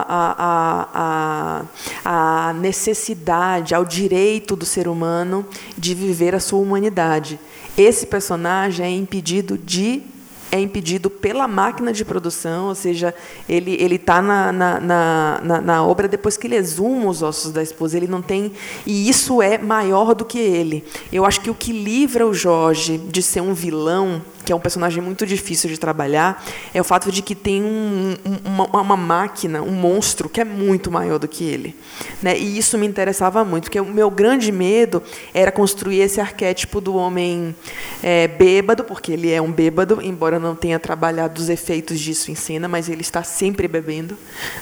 a, 0.08 1.64
a, 2.04 2.48
a 2.48 2.52
necessidade, 2.54 3.74
ao 3.74 3.84
direito 3.84 4.54
do 4.54 4.66
ser 4.66 4.88
humano 4.88 5.46
de 5.76 5.94
viver 5.94 6.34
a 6.34 6.40
sua 6.40 6.58
humanidade. 6.58 7.38
Esse 7.76 8.06
personagem 8.06 8.84
é 8.84 8.90
impedido 8.90 9.56
de 9.56 10.02
é 10.50 10.60
impedido 10.60 11.10
pela 11.10 11.46
máquina 11.46 11.92
de 11.92 12.04
produção, 12.04 12.68
ou 12.68 12.74
seja, 12.74 13.14
ele 13.48 13.76
ele 13.78 13.96
está 13.96 14.20
na, 14.22 14.52
na, 14.52 14.80
na, 14.80 15.60
na, 15.60 15.84
obra 15.84 16.08
depois 16.08 16.36
que 16.36 16.46
ele 16.46 16.56
exuma 16.56 17.08
os 17.08 17.22
ossos 17.22 17.52
da 17.52 17.62
esposa, 17.62 17.96
ele 17.96 18.06
não 18.06 18.22
tem 18.22 18.52
e 18.86 19.08
isso 19.08 19.42
é 19.42 19.58
maior 19.58 20.14
do 20.14 20.24
que 20.24 20.38
ele. 20.38 20.84
Eu 21.12 21.24
acho 21.24 21.40
que 21.40 21.50
o 21.50 21.54
que 21.54 21.72
livra 21.72 22.26
o 22.26 22.34
Jorge 22.34 22.98
de 22.98 23.22
ser 23.22 23.40
um 23.40 23.54
vilão 23.54 24.22
que 24.48 24.52
é 24.52 24.56
um 24.56 24.60
personagem 24.60 25.02
muito 25.02 25.26
difícil 25.26 25.68
de 25.68 25.78
trabalhar, 25.78 26.42
é 26.72 26.80
o 26.80 26.84
fato 26.84 27.12
de 27.12 27.20
que 27.20 27.34
tem 27.34 27.62
um, 27.62 28.16
uma, 28.42 28.64
uma, 28.64 28.96
máquina, 28.96 29.60
um 29.60 29.72
monstro 29.72 30.26
que 30.26 30.40
é 30.40 30.44
muito 30.44 30.90
maior 30.90 31.18
do 31.18 31.28
que 31.28 31.44
ele. 31.44 31.76
Né? 32.22 32.38
E 32.38 32.56
isso 32.56 32.78
me 32.78 32.86
interessava 32.86 33.44
muito, 33.44 33.64
porque 33.64 33.78
o 33.78 33.84
meu 33.84 34.10
grande 34.10 34.50
medo 34.50 35.02
era 35.34 35.52
construir 35.52 36.00
esse 36.00 36.18
arquétipo 36.18 36.80
do 36.80 36.96
homem 36.96 37.54
é, 38.02 38.26
bêbado, 38.26 38.84
porque 38.84 39.12
ele 39.12 39.30
é 39.30 39.42
um 39.42 39.52
bêbado, 39.52 40.00
embora 40.00 40.38
não 40.38 40.56
tenha 40.56 40.78
trabalhado 40.78 41.38
os 41.38 41.50
efeitos 41.50 42.00
disso 42.00 42.30
em 42.30 42.34
cena, 42.34 42.66
mas 42.66 42.88
ele 42.88 43.02
está 43.02 43.22
sempre 43.22 43.68
bebendo. 43.68 44.16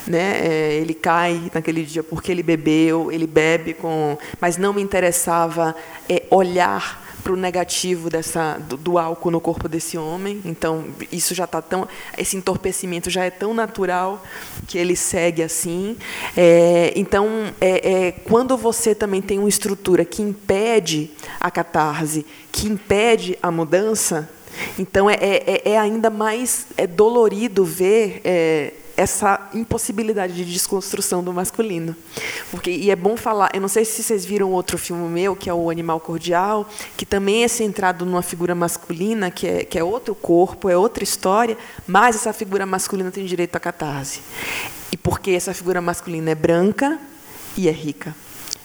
Né? 0.05 0.41
É, 0.45 0.73
ele 0.81 0.93
cai 0.93 1.49
naquele 1.53 1.83
dia 1.83 2.03
porque 2.03 2.29
ele 2.29 2.43
bebeu, 2.43 3.09
ele 3.09 3.25
bebe 3.25 3.73
com. 3.73 4.17
Mas 4.41 4.57
não 4.57 4.73
me 4.73 4.81
interessava 4.81 5.73
é, 6.09 6.23
olhar 6.29 7.06
para 7.27 7.33
o 7.33 7.35
negativo 7.35 8.09
dessa, 8.09 8.57
do, 8.57 8.77
do, 8.77 8.97
álcool 8.97 9.31
no 9.31 9.41
corpo 9.41 9.67
desse 9.67 9.97
homem. 9.97 10.41
Então, 10.45 10.85
isso 11.11 11.35
já 11.35 11.43
está 11.43 11.61
tão. 11.61 11.85
Esse 12.17 12.37
entorpecimento 12.37 13.09
já 13.09 13.25
é 13.25 13.29
tão 13.29 13.53
natural 13.53 14.23
que 14.65 14.77
ele 14.77 14.95
segue 14.95 15.43
assim. 15.43 15.97
É, 16.37 16.93
então, 16.95 17.53
é, 17.59 18.07
é, 18.07 18.11
quando 18.13 18.55
você 18.55 18.95
também 18.95 19.21
tem 19.21 19.39
uma 19.39 19.49
estrutura 19.49 20.05
que 20.05 20.21
impede 20.21 21.11
a 21.37 21.51
catarse, 21.51 22.25
que 22.49 22.65
impede 22.65 23.37
a 23.43 23.51
mudança, 23.51 24.29
então 24.79 25.09
é, 25.09 25.17
é, 25.19 25.61
é 25.65 25.77
ainda 25.77 26.09
mais 26.09 26.67
é 26.77 26.87
dolorido 26.87 27.65
ver 27.65 28.21
é, 28.23 28.71
essa 28.97 29.49
impossibilidade 29.53 30.33
de 30.33 30.43
desconstrução 30.43 31.23
do 31.23 31.31
masculino. 31.31 31.95
Porque, 32.49 32.71
e 32.71 32.89
é 32.89 32.95
bom 32.95 33.15
falar, 33.15 33.51
eu 33.53 33.61
não 33.61 33.67
sei 33.67 33.85
se 33.85 34.01
vocês 34.01 34.25
viram 34.25 34.51
outro 34.51 34.75
filme 34.75 35.07
meu, 35.07 35.35
que 35.35 35.49
é 35.49 35.53
o 35.53 35.69
Animal 35.69 35.99
Cordial, 35.99 36.67
que 36.97 37.05
também 37.05 37.43
é 37.43 37.47
centrado 37.47 38.03
numa 38.05 38.23
figura 38.23 38.55
masculina, 38.55 39.29
que 39.29 39.47
é, 39.47 39.63
que 39.63 39.77
é 39.77 39.83
outro 39.83 40.15
corpo, 40.15 40.67
é 40.67 40.75
outra 40.75 41.03
história, 41.03 41.55
mas 41.85 42.15
essa 42.15 42.33
figura 42.33 42.65
masculina 42.65 43.11
tem 43.11 43.23
direito 43.23 43.55
à 43.55 43.59
catarse. 43.59 44.21
E 44.91 44.97
porque 44.97 45.31
essa 45.31 45.53
figura 45.53 45.79
masculina 45.79 46.31
é 46.31 46.35
branca 46.35 46.99
e 47.55 47.69
é 47.69 47.71
rica. 47.71 48.15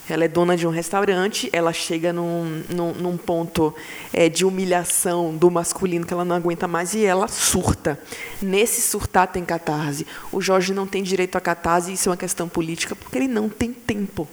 Ela 0.09 0.25
é 0.25 0.27
dona 0.27 0.57
de 0.57 0.67
um 0.67 0.69
restaurante, 0.69 1.49
ela 1.53 1.71
chega 1.71 2.11
num, 2.11 2.63
num, 2.69 2.93
num 2.93 3.17
ponto 3.17 3.73
é, 4.11 4.27
de 4.27 4.43
humilhação 4.43 5.35
do 5.35 5.49
masculino 5.49 6.05
que 6.05 6.13
ela 6.13 6.25
não 6.25 6.35
aguenta 6.35 6.67
mais 6.67 6.93
e 6.93 7.05
ela 7.05 7.27
surta. 7.27 7.97
Nesse 8.41 8.81
surtar 8.81 9.27
tem 9.27 9.45
catarse. 9.45 10.05
O 10.31 10.41
Jorge 10.41 10.73
não 10.73 10.85
tem 10.85 11.03
direito 11.03 11.37
a 11.37 11.41
catarse, 11.41 11.93
isso 11.93 12.09
é 12.09 12.11
uma 12.11 12.17
questão 12.17 12.49
política, 12.49 12.95
porque 12.95 13.17
ele 13.17 13.27
não 13.29 13.47
tem 13.47 13.71
tempo. 13.71 14.27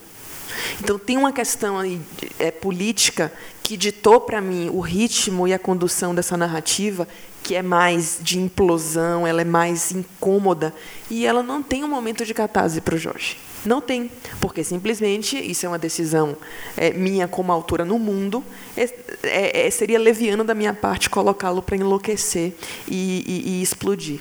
Então 0.80 0.98
tem 0.98 1.16
uma 1.16 1.32
questão 1.32 1.78
aí, 1.78 2.00
é, 2.38 2.50
política 2.50 3.32
que 3.62 3.76
ditou 3.76 4.20
para 4.20 4.40
mim 4.40 4.68
o 4.68 4.80
ritmo 4.80 5.46
e 5.46 5.54
a 5.54 5.58
condução 5.58 6.14
dessa 6.14 6.36
narrativa, 6.36 7.06
que 7.42 7.54
é 7.54 7.62
mais 7.62 8.18
de 8.20 8.38
implosão, 8.38 9.26
ela 9.26 9.42
é 9.42 9.44
mais 9.44 9.92
incômoda, 9.92 10.74
e 11.08 11.24
ela 11.24 11.42
não 11.42 11.62
tem 11.62 11.84
um 11.84 11.88
momento 11.88 12.24
de 12.24 12.34
catarse 12.34 12.80
para 12.80 12.94
o 12.94 12.98
Jorge. 12.98 13.36
Não 13.64 13.80
tem, 13.80 14.10
porque 14.40 14.64
simplesmente 14.64 15.36
isso 15.36 15.66
é 15.66 15.68
uma 15.68 15.78
decisão 15.78 16.36
é, 16.76 16.92
minha 16.92 17.28
como 17.28 17.52
autora 17.52 17.84
no 17.84 17.98
mundo. 17.98 18.42
É, 18.76 18.88
é, 19.22 19.66
é 19.66 19.70
seria 19.70 19.98
leviano 19.98 20.42
da 20.42 20.54
minha 20.54 20.72
parte 20.72 21.10
colocá-lo 21.10 21.60
para 21.60 21.76
enlouquecer 21.76 22.54
e, 22.88 23.22
e, 23.26 23.50
e, 23.50 23.62
explodir. 23.62 24.20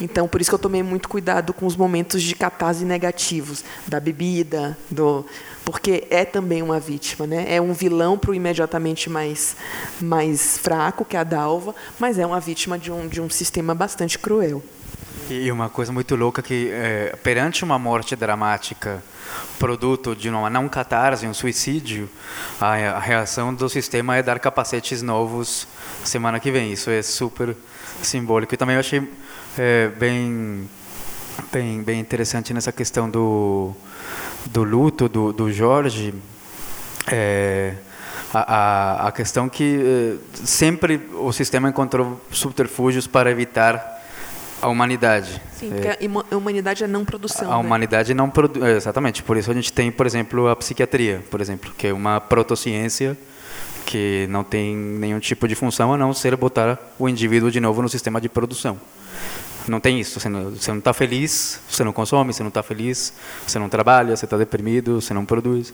Então, 0.00 0.28
por 0.28 0.40
isso 0.40 0.50
que 0.50 0.54
eu 0.54 0.58
tomei 0.58 0.82
muito 0.82 1.08
cuidado 1.08 1.52
com 1.52 1.66
os 1.66 1.76
momentos 1.76 2.22
de 2.22 2.34
catarse 2.34 2.84
negativos, 2.84 3.64
da 3.86 3.98
bebida, 3.98 4.76
do, 4.90 5.24
porque 5.64 6.06
é 6.10 6.24
também 6.24 6.62
uma 6.62 6.78
vítima, 6.78 7.26
né? 7.26 7.46
É 7.48 7.60
um 7.60 7.72
vilão 7.72 8.18
para 8.18 8.30
o 8.30 8.34
imediatamente 8.34 9.08
mais, 9.08 9.56
mais 10.00 10.58
fraco, 10.58 11.04
que 11.04 11.16
é 11.16 11.20
a 11.20 11.24
Dalva, 11.24 11.74
mas 11.98 12.18
é 12.18 12.26
uma 12.26 12.38
vítima 12.38 12.78
de 12.78 12.92
um, 12.92 13.08
de 13.08 13.20
um 13.20 13.28
sistema 13.28 13.74
bastante 13.74 14.18
cruel. 14.18 14.62
E 15.28 15.50
uma 15.50 15.68
coisa 15.68 15.90
muito 15.90 16.14
louca 16.14 16.40
que 16.40 16.70
é, 16.70 17.16
perante 17.20 17.64
uma 17.64 17.80
morte 17.80 18.14
dramática, 18.14 19.02
produto 19.58 20.14
de 20.14 20.28
uma 20.28 20.48
não 20.48 20.68
catarse, 20.68 21.26
um 21.26 21.34
suicídio, 21.34 22.08
a, 22.60 22.74
a, 22.74 22.98
reação 23.00 23.52
do 23.52 23.68
sistema 23.68 24.16
é 24.16 24.22
dar 24.22 24.38
capacetes 24.38 25.02
novos 25.02 25.66
semana 26.04 26.38
que 26.38 26.52
vem. 26.52 26.72
Isso 26.72 26.90
é 26.90 27.02
super 27.02 27.56
simbólico. 28.02 28.54
E 28.54 28.56
também 28.56 28.74
eu 28.74 28.80
achei 28.80 29.02
é, 29.58 29.88
bem, 29.88 30.68
bem, 31.52 31.82
bem 31.82 32.00
interessante 32.00 32.52
nessa 32.52 32.72
questão 32.72 33.08
do, 33.08 33.74
do 34.46 34.62
luto 34.62 35.08
do, 35.08 35.32
do 35.32 35.52
Jorge. 35.52 36.14
É, 37.10 37.74
a, 38.32 38.54
a, 39.04 39.08
a 39.08 39.12
questão 39.12 39.48
que 39.48 39.80
é, 39.80 40.36
sempre 40.44 41.00
o 41.14 41.32
sistema 41.32 41.68
encontrou 41.68 42.20
subterfúgios 42.30 43.06
para 43.06 43.30
evitar 43.30 43.96
a 44.60 44.68
humanidade. 44.68 45.40
Sim, 45.58 45.70
porque 45.70 45.88
é, 45.88 45.98
a 46.30 46.36
humanidade 46.36 46.84
é 46.84 46.86
não 46.86 47.04
produção. 47.04 47.50
A 47.50 47.56
né? 47.56 47.60
humanidade 47.60 48.14
não 48.14 48.28
produz, 48.28 48.64
é, 48.64 48.76
exatamente. 48.76 49.22
Por 49.22 49.36
isso 49.36 49.50
a 49.50 49.54
gente 49.54 49.72
tem, 49.72 49.90
por 49.90 50.06
exemplo, 50.06 50.48
a 50.48 50.56
psiquiatria, 50.56 51.22
por 51.30 51.40
exemplo, 51.40 51.72
que 51.76 51.88
é 51.88 51.92
uma 51.92 52.20
protociência 52.20 53.16
que 53.84 54.26
não 54.28 54.42
tem 54.42 54.74
nenhum 54.74 55.20
tipo 55.20 55.46
de 55.46 55.54
função 55.54 55.92
a 55.92 55.96
não 55.96 56.12
ser 56.12 56.34
botar 56.36 56.78
o 56.98 57.08
indivíduo 57.08 57.50
de 57.50 57.60
novo 57.60 57.80
no 57.80 57.88
sistema 57.88 58.20
de 58.20 58.28
produção. 58.28 58.78
Não 59.68 59.80
tem 59.80 60.00
isso. 60.00 60.20
Você 60.20 60.28
não 60.28 60.78
está 60.78 60.92
feliz, 60.92 61.60
você 61.68 61.82
não 61.82 61.92
consome. 61.92 62.32
Você 62.32 62.42
não 62.42 62.48
está 62.48 62.62
feliz, 62.62 63.12
você 63.46 63.58
não 63.58 63.68
trabalha. 63.68 64.16
Você 64.16 64.24
está 64.24 64.36
deprimido, 64.36 65.00
você 65.00 65.12
não 65.12 65.24
produz. 65.24 65.72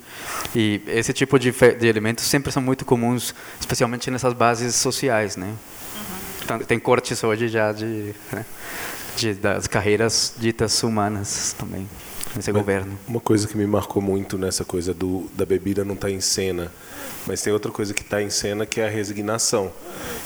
E 0.55 0.81
esse 0.87 1.13
tipo 1.13 1.39
de, 1.39 1.53
de 1.53 1.87
elementos 1.87 2.25
sempre 2.25 2.51
são 2.53 2.63
muito 2.63 2.85
comuns, 2.85 3.35
especialmente 3.61 4.11
nessas 4.11 4.33
bases 4.33 4.75
sociais, 4.77 5.37
né? 5.37 5.55
Uhum. 6.51 6.59
Tem 6.61 6.79
cortes 6.79 7.23
hoje 7.23 7.49
já 7.49 7.73
de, 7.73 8.15
né, 8.33 8.45
de 9.17 9.35
das 9.35 9.67
carreiras 9.67 10.35
ditas 10.39 10.83
humanas 10.83 11.55
também. 11.59 11.89
nesse 12.35 12.53
governo. 12.53 12.99
Uma 13.07 13.21
coisa 13.21 13.47
que 13.47 13.57
me 13.57 13.67
marcou 13.67 14.03
muito 14.03 14.39
nessa 14.39 14.65
coisa 14.65 14.93
do, 14.95 15.31
da 15.35 15.45
bebida 15.45 15.85
não 15.85 15.95
estar 15.95 16.09
tá 16.09 16.13
em 16.13 16.21
cena, 16.21 16.73
mas 17.27 17.43
tem 17.43 17.53
outra 17.53 17.71
coisa 17.71 17.93
que 17.95 18.03
está 18.03 18.23
em 18.23 18.31
cena 18.31 18.67
que 18.67 18.81
é 18.81 18.87
a 18.87 18.91
resignação. 18.91 19.71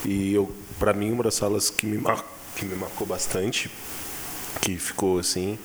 E 0.05 0.35
eu, 0.35 0.51
para 0.79 0.93
mim, 0.93 1.12
uma 1.12 1.25
das 1.25 1.39
falas 1.39 1.71
que 1.71 1.87
me, 1.87 1.99
mar, 1.99 2.25
que 2.57 2.65
me 2.65 2.75
marcou 2.75 3.07
bastante, 3.07 3.71
que 4.61 4.77
ficou 4.79 5.19
assim, 5.19 5.59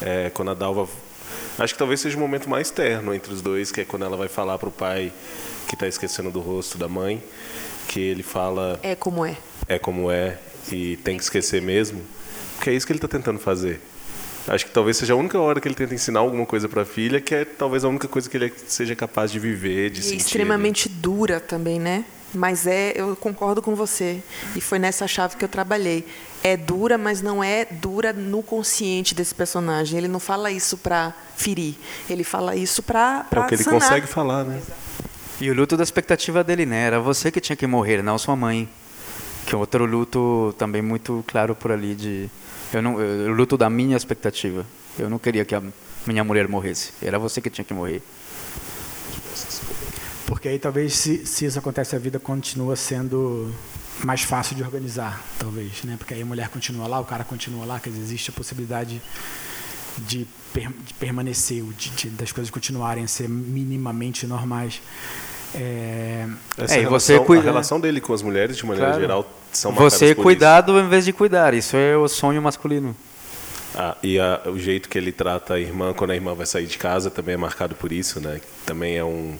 é 0.00 0.30
quando 0.30 0.52
a 0.52 0.54
Dalva 0.54 0.88
Acho 1.58 1.72
que 1.72 1.78
talvez 1.78 2.00
seja 2.00 2.16
o 2.16 2.20
momento 2.20 2.48
mais 2.50 2.70
terno 2.70 3.14
entre 3.14 3.32
os 3.32 3.40
dois, 3.40 3.72
que 3.72 3.80
é 3.80 3.84
quando 3.84 4.04
ela 4.04 4.16
vai 4.16 4.28
falar 4.28 4.58
para 4.58 4.68
o 4.68 4.72
pai 4.72 5.10
que 5.66 5.74
está 5.74 5.88
esquecendo 5.88 6.30
do 6.30 6.40
rosto 6.40 6.76
da 6.76 6.86
mãe, 6.86 7.22
que 7.88 7.98
ele 7.98 8.22
fala. 8.22 8.78
É 8.82 8.94
como 8.94 9.24
é. 9.24 9.36
É 9.66 9.78
como 9.78 10.10
é 10.10 10.38
e 10.72 10.96
tem 10.98 11.16
que 11.16 11.22
esquecer 11.22 11.62
mesmo, 11.62 12.00
porque 12.54 12.70
é 12.70 12.72
isso 12.74 12.86
que 12.86 12.92
ele 12.92 12.98
está 12.98 13.08
tentando 13.08 13.38
fazer. 13.38 13.80
Acho 14.48 14.64
que 14.64 14.70
talvez 14.70 14.96
seja 14.96 15.12
a 15.12 15.16
única 15.16 15.40
hora 15.40 15.60
que 15.60 15.66
ele 15.66 15.74
tenta 15.74 15.94
ensinar 15.94 16.20
alguma 16.20 16.46
coisa 16.46 16.68
para 16.68 16.82
a 16.82 16.84
filha, 16.84 17.20
que 17.20 17.34
é 17.34 17.44
talvez 17.44 17.84
a 17.84 17.88
única 17.88 18.06
coisa 18.06 18.30
que 18.30 18.36
ele 18.36 18.52
seja 18.68 18.94
capaz 18.94 19.32
de 19.32 19.40
viver, 19.40 19.90
de 19.90 20.00
e 20.00 20.02
sentir. 20.04 20.18
extremamente 20.18 20.88
dura 20.88 21.40
também, 21.40 21.80
né? 21.80 22.04
Mas 22.32 22.66
é, 22.66 22.92
eu 22.94 23.16
concordo 23.16 23.60
com 23.60 23.74
você. 23.74 24.22
E 24.54 24.60
foi 24.60 24.78
nessa 24.78 25.08
chave 25.08 25.36
que 25.36 25.44
eu 25.44 25.48
trabalhei. 25.48 26.06
É 26.46 26.56
dura, 26.56 26.96
mas 26.96 27.20
não 27.20 27.42
é 27.42 27.64
dura 27.64 28.12
no 28.12 28.40
consciente 28.40 29.16
desse 29.16 29.34
personagem. 29.34 29.98
Ele 29.98 30.06
não 30.06 30.20
fala 30.20 30.48
isso 30.48 30.76
para 30.78 31.12
ferir. 31.36 31.74
Ele 32.08 32.22
fala 32.22 32.54
isso 32.54 32.84
para 32.84 33.26
É 33.32 33.40
o 33.40 33.46
que 33.48 33.54
ele 33.56 33.64
sanar. 33.64 33.80
consegue 33.80 34.06
falar, 34.06 34.44
né? 34.44 34.62
E 35.40 35.50
o 35.50 35.54
luto 35.54 35.76
da 35.76 35.82
expectativa 35.82 36.44
dele, 36.44 36.64
né? 36.64 36.86
Era 36.86 37.00
você 37.00 37.32
que 37.32 37.40
tinha 37.40 37.56
que 37.56 37.66
morrer, 37.66 38.00
não 38.00 38.16
sua 38.16 38.36
mãe. 38.36 38.68
Que 39.44 39.56
é 39.56 39.58
outro 39.58 39.84
luto 39.84 40.54
também 40.56 40.82
muito 40.82 41.24
claro 41.26 41.52
por 41.54 41.72
ali 41.72 41.96
de 41.96 42.30
eu 42.72 42.80
não 42.80 43.00
eu, 43.00 43.32
o 43.32 43.34
luto 43.34 43.56
da 43.56 43.68
minha 43.68 43.96
expectativa. 43.96 44.64
Eu 44.96 45.10
não 45.10 45.18
queria 45.18 45.44
que 45.44 45.54
a 45.54 45.62
minha 46.06 46.22
mulher 46.22 46.46
morresse. 46.46 46.92
Era 47.02 47.18
você 47.18 47.40
que 47.40 47.50
tinha 47.50 47.64
que 47.64 47.74
morrer. 47.74 48.02
Porque 50.26 50.48
aí 50.48 50.58
talvez 50.58 50.94
se, 50.94 51.26
se 51.26 51.44
isso 51.44 51.58
acontece 51.58 51.96
a 51.96 51.98
vida 51.98 52.18
continua 52.20 52.76
sendo 52.76 53.52
mais 54.04 54.22
fácil 54.22 54.54
de 54.56 54.62
organizar, 54.62 55.22
talvez, 55.38 55.82
né? 55.84 55.96
Porque 55.98 56.14
aí 56.14 56.22
a 56.22 56.26
mulher 56.26 56.48
continua 56.48 56.86
lá, 56.86 57.00
o 57.00 57.04
cara 57.04 57.24
continua 57.24 57.64
lá, 57.64 57.80
quer 57.80 57.90
dizer, 57.90 58.02
existe 58.02 58.30
a 58.30 58.32
possibilidade 58.32 59.00
de, 59.98 60.26
per, 60.52 60.68
de 60.68 60.94
permanecer, 60.94 61.62
de, 61.62 61.90
de, 61.90 62.10
das 62.10 62.32
coisas 62.32 62.50
continuarem 62.50 63.04
a 63.04 63.08
ser 63.08 63.28
minimamente 63.28 64.26
normais. 64.26 64.80
É, 65.54 66.26
Essa 66.58 66.74
é, 66.74 66.80
relação, 66.80 66.90
você 66.90 67.20
cuida, 67.20 67.42
a 67.42 67.44
relação 67.44 67.80
dele 67.80 68.00
com 68.00 68.12
as 68.12 68.22
mulheres, 68.22 68.56
de 68.56 68.66
maneira 68.66 68.88
claro. 68.88 69.00
geral, 69.00 69.30
são 69.52 69.72
Você 69.72 70.14
cuidado 70.14 70.78
em 70.78 70.88
vez 70.88 71.04
de 71.04 71.12
cuidar, 71.12 71.54
isso 71.54 71.76
é 71.76 71.96
o 71.96 72.08
sonho 72.08 72.42
masculino. 72.42 72.94
Ah, 73.74 73.96
e 74.02 74.18
a, 74.18 74.42
o 74.46 74.58
jeito 74.58 74.88
que 74.88 74.96
ele 74.96 75.12
trata 75.12 75.54
a 75.54 75.60
irmã 75.60 75.92
quando 75.92 76.10
a 76.10 76.14
irmã 76.14 76.34
vai 76.34 76.46
sair 76.46 76.66
de 76.66 76.78
casa 76.78 77.10
também 77.10 77.34
é 77.34 77.36
marcado 77.38 77.74
por 77.74 77.92
isso, 77.92 78.20
né? 78.20 78.40
Também 78.64 78.96
é 78.96 79.04
um 79.04 79.38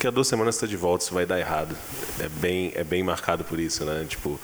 daqui 0.00 0.06
a 0.06 0.10
duas 0.10 0.28
semanas 0.28 0.54
está 0.54 0.66
de 0.66 0.78
volta, 0.78 1.04
isso 1.04 1.12
vai 1.12 1.26
dar 1.26 1.38
errado. 1.38 1.76
É 2.18 2.26
bem, 2.26 2.72
é 2.74 2.82
bem 2.82 3.02
marcado 3.02 3.44
por 3.44 3.60
isso, 3.60 3.84
né? 3.84 4.06
Tipo, 4.08 4.40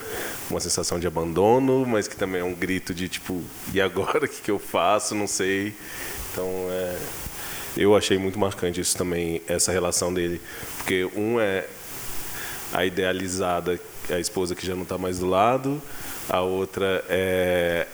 uma 0.50 0.61
sensação 0.61 1.00
de 1.00 1.07
abandono, 1.07 1.86
mas 1.86 2.07
que 2.07 2.14
também 2.14 2.42
é 2.42 2.44
um 2.44 2.52
grito 2.52 2.92
de 2.92 3.09
tipo, 3.09 3.42
e 3.72 3.80
agora 3.80 4.26
o 4.26 4.28
que, 4.28 4.42
que 4.42 4.50
eu 4.50 4.59
faço? 4.59 5.14
Não 5.14 5.26
sei. 5.26 5.74
Então, 6.30 6.46
é, 6.70 6.98
eu 7.74 7.96
achei 7.96 8.18
muito 8.18 8.38
marcante 8.38 8.82
isso 8.82 8.98
também, 8.98 9.40
essa 9.48 9.72
relação 9.72 10.12
dele, 10.12 10.42
porque 10.76 11.09
um 11.16 11.40
é 11.40 11.64
a 12.70 12.84
idealizada, 12.84 13.80
a 14.11 14.20
esposa 14.20 14.54
que 14.54 14.66
já 14.66 14.74
não 14.74 14.82
está 14.82 14.98
mais 14.98 15.20
do 15.20 15.26
lado, 15.26 15.80
a 16.28 16.42
outra 16.42 17.02
é 17.09 17.86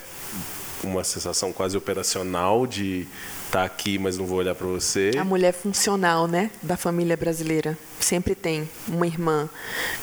uma 0.82 1.04
sensação 1.04 1.52
quase 1.52 1.76
operacional 1.76 2.66
de 2.66 3.06
tá 3.52 3.64
aqui, 3.64 3.98
mas 3.98 4.16
não 4.16 4.24
vou 4.24 4.38
olhar 4.38 4.54
para 4.54 4.66
você. 4.66 5.10
A 5.18 5.24
mulher 5.24 5.52
funcional, 5.52 6.26
né, 6.26 6.50
da 6.62 6.74
família 6.74 7.16
brasileira. 7.18 7.76
Sempre 8.00 8.34
tem 8.34 8.66
uma 8.88 9.06
irmã. 9.06 9.48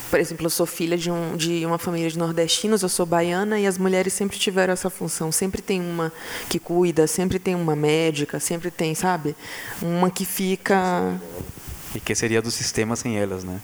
Por 0.09 0.19
exemplo, 0.19 0.45
eu 0.45 0.49
sou 0.51 0.67
filha 0.67 0.95
de, 0.95 1.09
um, 1.09 1.35
de 1.35 1.65
uma 1.65 1.79
família 1.79 2.09
de 2.09 2.17
nordestinos, 2.17 2.83
eu 2.83 2.89
sou 2.89 3.07
baiana 3.07 3.59
e 3.59 3.65
as 3.65 3.77
mulheres 3.77 4.13
sempre 4.13 4.37
tiveram 4.37 4.71
essa 4.71 4.89
função. 4.89 5.31
Sempre 5.31 5.63
tem 5.63 5.81
uma 5.81 6.13
que 6.47 6.59
cuida, 6.59 7.07
sempre 7.07 7.39
tem 7.39 7.55
uma 7.55 7.75
médica, 7.75 8.39
sempre 8.39 8.69
tem, 8.69 8.93
sabe? 8.93 9.35
Uma 9.81 10.11
que 10.11 10.25
fica. 10.25 11.19
E 11.95 11.99
que 11.99 12.13
seria 12.13 12.43
do 12.43 12.51
sistema 12.51 12.95
sem 12.95 13.17
elas, 13.17 13.43
né? 13.43 13.59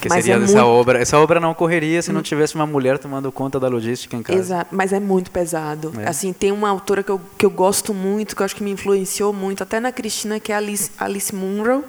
Que 0.00 0.08
mas 0.08 0.24
seria 0.24 0.40
é 0.40 0.44
essa 0.44 0.62
muito... 0.62 0.66
obra. 0.66 0.98
Essa 0.98 1.18
obra 1.18 1.38
não 1.38 1.50
ocorreria 1.50 2.00
se 2.00 2.10
não 2.12 2.20
hum. 2.20 2.22
tivesse 2.22 2.54
uma 2.54 2.66
mulher 2.66 2.98
tomando 2.98 3.30
conta 3.30 3.60
da 3.60 3.68
logística 3.68 4.16
em 4.16 4.22
casa. 4.22 4.38
Exato, 4.38 4.74
mas 4.74 4.92
é 4.92 5.00
muito 5.00 5.30
pesado. 5.30 5.92
É. 5.98 6.08
Assim, 6.08 6.32
tem 6.32 6.50
uma 6.50 6.68
autora 6.68 7.02
que 7.02 7.10
eu, 7.10 7.20
que 7.36 7.44
eu 7.44 7.50
gosto 7.50 7.92
muito, 7.92 8.34
que 8.34 8.42
eu 8.42 8.44
acho 8.44 8.56
que 8.56 8.62
me 8.62 8.70
influenciou 8.70 9.32
muito, 9.32 9.62
até 9.62 9.78
na 9.78 9.92
Cristina, 9.92 10.40
que 10.40 10.52
é 10.52 10.56
Alice, 10.56 10.90
Alice 10.98 11.34
Munro, 11.34 11.84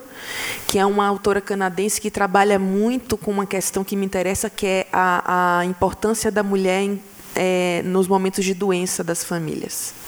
que 0.67 0.77
é 0.77 0.85
uma 0.85 1.07
autora 1.07 1.39
canadense 1.39 2.01
que 2.01 2.11
trabalha 2.11 2.59
muito 2.59 3.17
com 3.17 3.31
uma 3.31 3.45
questão 3.45 3.83
que 3.83 3.95
me 3.95 4.05
interessa, 4.05 4.49
que 4.49 4.67
é 4.67 4.87
a, 4.91 5.59
a 5.59 5.65
importância 5.65 6.29
da 6.31 6.43
mulher 6.43 6.81
em, 6.81 7.01
é, 7.35 7.81
nos 7.85 8.07
momentos 8.07 8.43
de 8.43 8.53
doença 8.53 9.03
das 9.03 9.23
famílias 9.23 10.00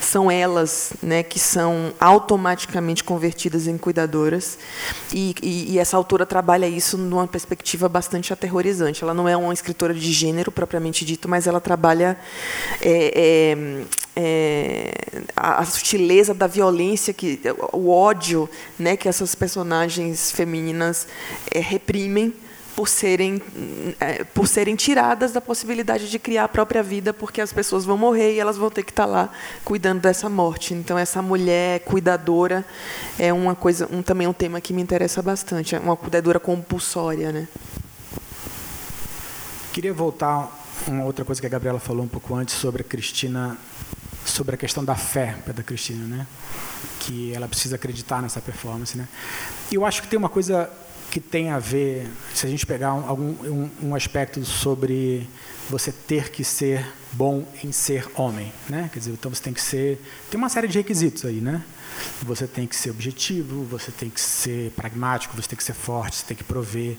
são 0.00 0.30
elas 0.30 0.92
né, 1.02 1.22
que 1.22 1.38
são 1.38 1.92
automaticamente 2.00 3.04
convertidas 3.04 3.66
em 3.66 3.76
cuidadoras. 3.76 4.58
E, 5.12 5.34
e, 5.42 5.74
e, 5.74 5.78
essa 5.78 5.96
autora 5.96 6.24
trabalha 6.24 6.66
isso 6.66 6.96
numa 6.96 7.26
perspectiva 7.26 7.88
bastante 7.88 8.32
aterrorizante. 8.32 9.04
Ela 9.04 9.14
não 9.14 9.28
é 9.28 9.36
uma 9.36 9.52
escritora 9.52 9.92
de 9.94 10.12
gênero 10.12 10.50
propriamente 10.50 11.04
dito, 11.04 11.28
mas 11.28 11.46
ela 11.46 11.60
trabalha 11.60 12.18
é, 12.80 13.54
é, 13.54 13.86
é, 14.16 14.92
a, 15.36 15.60
a, 15.60 15.64
sutileza 15.64 16.32
da 16.32 16.46
violência, 16.46 17.12
que, 17.12 17.40
o 17.72 17.90
ódio 17.90 18.48
né, 18.78 18.96
que 18.96 19.08
essas 19.08 19.34
personagens 19.34 20.32
femininas 20.32 21.06
é, 21.52 21.60
reprimem 21.60 22.34
por 22.74 22.88
serem, 22.88 23.42
é, 23.98 24.24
por 24.24 24.46
serem 24.46 24.76
tiradas 24.76 25.32
da 25.32 25.40
possibilidade 25.40 26.10
de 26.10 26.18
criar 26.18 26.44
a 26.44 26.48
própria 26.48 26.82
vida, 26.82 27.12
porque 27.12 27.40
as 27.40 27.52
pessoas 27.52 27.84
vão 27.84 27.96
morrer 27.96 28.34
e 28.34 28.40
elas 28.40 28.56
vão 28.56 28.70
ter 28.70 28.82
que 28.82 28.90
estar 28.90 29.06
lá 29.06 29.30
cuidando 29.64 30.00
dessa 30.00 30.28
morte. 30.28 30.74
Então, 30.74 30.98
essa 30.98 31.20
mulher 31.20 31.80
cuidadora 31.80 32.64
é 33.18 33.32
uma 33.32 33.54
coisa, 33.54 33.88
um, 33.90 34.02
também 34.02 34.26
um 34.26 34.32
tema 34.32 34.60
que 34.60 34.72
me 34.72 34.82
interessa 34.82 35.20
bastante, 35.22 35.74
é 35.74 35.78
uma 35.78 35.96
cuidadora 35.96 36.38
compulsória. 36.38 37.32
Né? 37.32 37.48
Queria 39.72 39.92
voltar 39.92 40.48
uma 40.86 41.04
outra 41.04 41.24
coisa 41.24 41.40
que 41.40 41.46
a 41.46 41.50
Gabriela 41.50 41.78
falou 41.78 42.04
um 42.04 42.08
pouco 42.08 42.34
antes 42.34 42.54
sobre 42.54 42.82
a 42.82 42.84
Cristina, 42.84 43.58
sobre 44.24 44.54
a 44.54 44.58
questão 44.58 44.84
da 44.84 44.94
fé 44.94 45.36
da 45.54 45.62
Cristina, 45.62 46.04
né? 46.04 46.26
Que 47.00 47.34
ela 47.34 47.48
precisa 47.48 47.76
acreditar 47.76 48.22
nessa 48.22 48.40
performance, 48.40 48.96
né? 48.96 49.06
Eu 49.70 49.84
acho 49.84 50.02
que 50.02 50.08
tem 50.08 50.18
uma 50.18 50.28
coisa 50.28 50.70
que 51.10 51.20
tem 51.20 51.50
a 51.50 51.58
ver, 51.58 52.06
se 52.32 52.46
a 52.46 52.48
gente 52.48 52.64
pegar 52.64 52.94
um, 52.94 53.10
um, 53.12 53.70
um, 53.82 53.94
aspecto 53.94 54.42
sobre 54.44 55.28
você 55.68 55.90
ter 55.90 56.30
que 56.30 56.44
ser 56.44 56.86
bom 57.12 57.44
em 57.64 57.72
ser 57.72 58.08
homem, 58.14 58.52
né? 58.68 58.88
Quer 58.92 59.00
dizer, 59.00 59.12
então 59.12 59.32
você 59.32 59.42
tem 59.42 59.52
que 59.52 59.60
ser, 59.60 60.00
tem 60.30 60.38
uma 60.38 60.48
série 60.48 60.68
de 60.68 60.78
requisitos 60.78 61.24
aí, 61.24 61.40
né? 61.40 61.62
Você 62.22 62.46
tem 62.46 62.66
que 62.66 62.76
ser 62.76 62.90
objetivo, 62.90 63.64
você 63.64 63.90
tem 63.90 64.08
que 64.08 64.20
ser 64.20 64.70
pragmático, 64.72 65.34
você 65.36 65.48
tem 65.48 65.56
que 65.56 65.64
ser 65.64 65.74
forte, 65.74 66.16
você 66.16 66.26
tem 66.26 66.36
que 66.36 66.44
prover, 66.44 66.96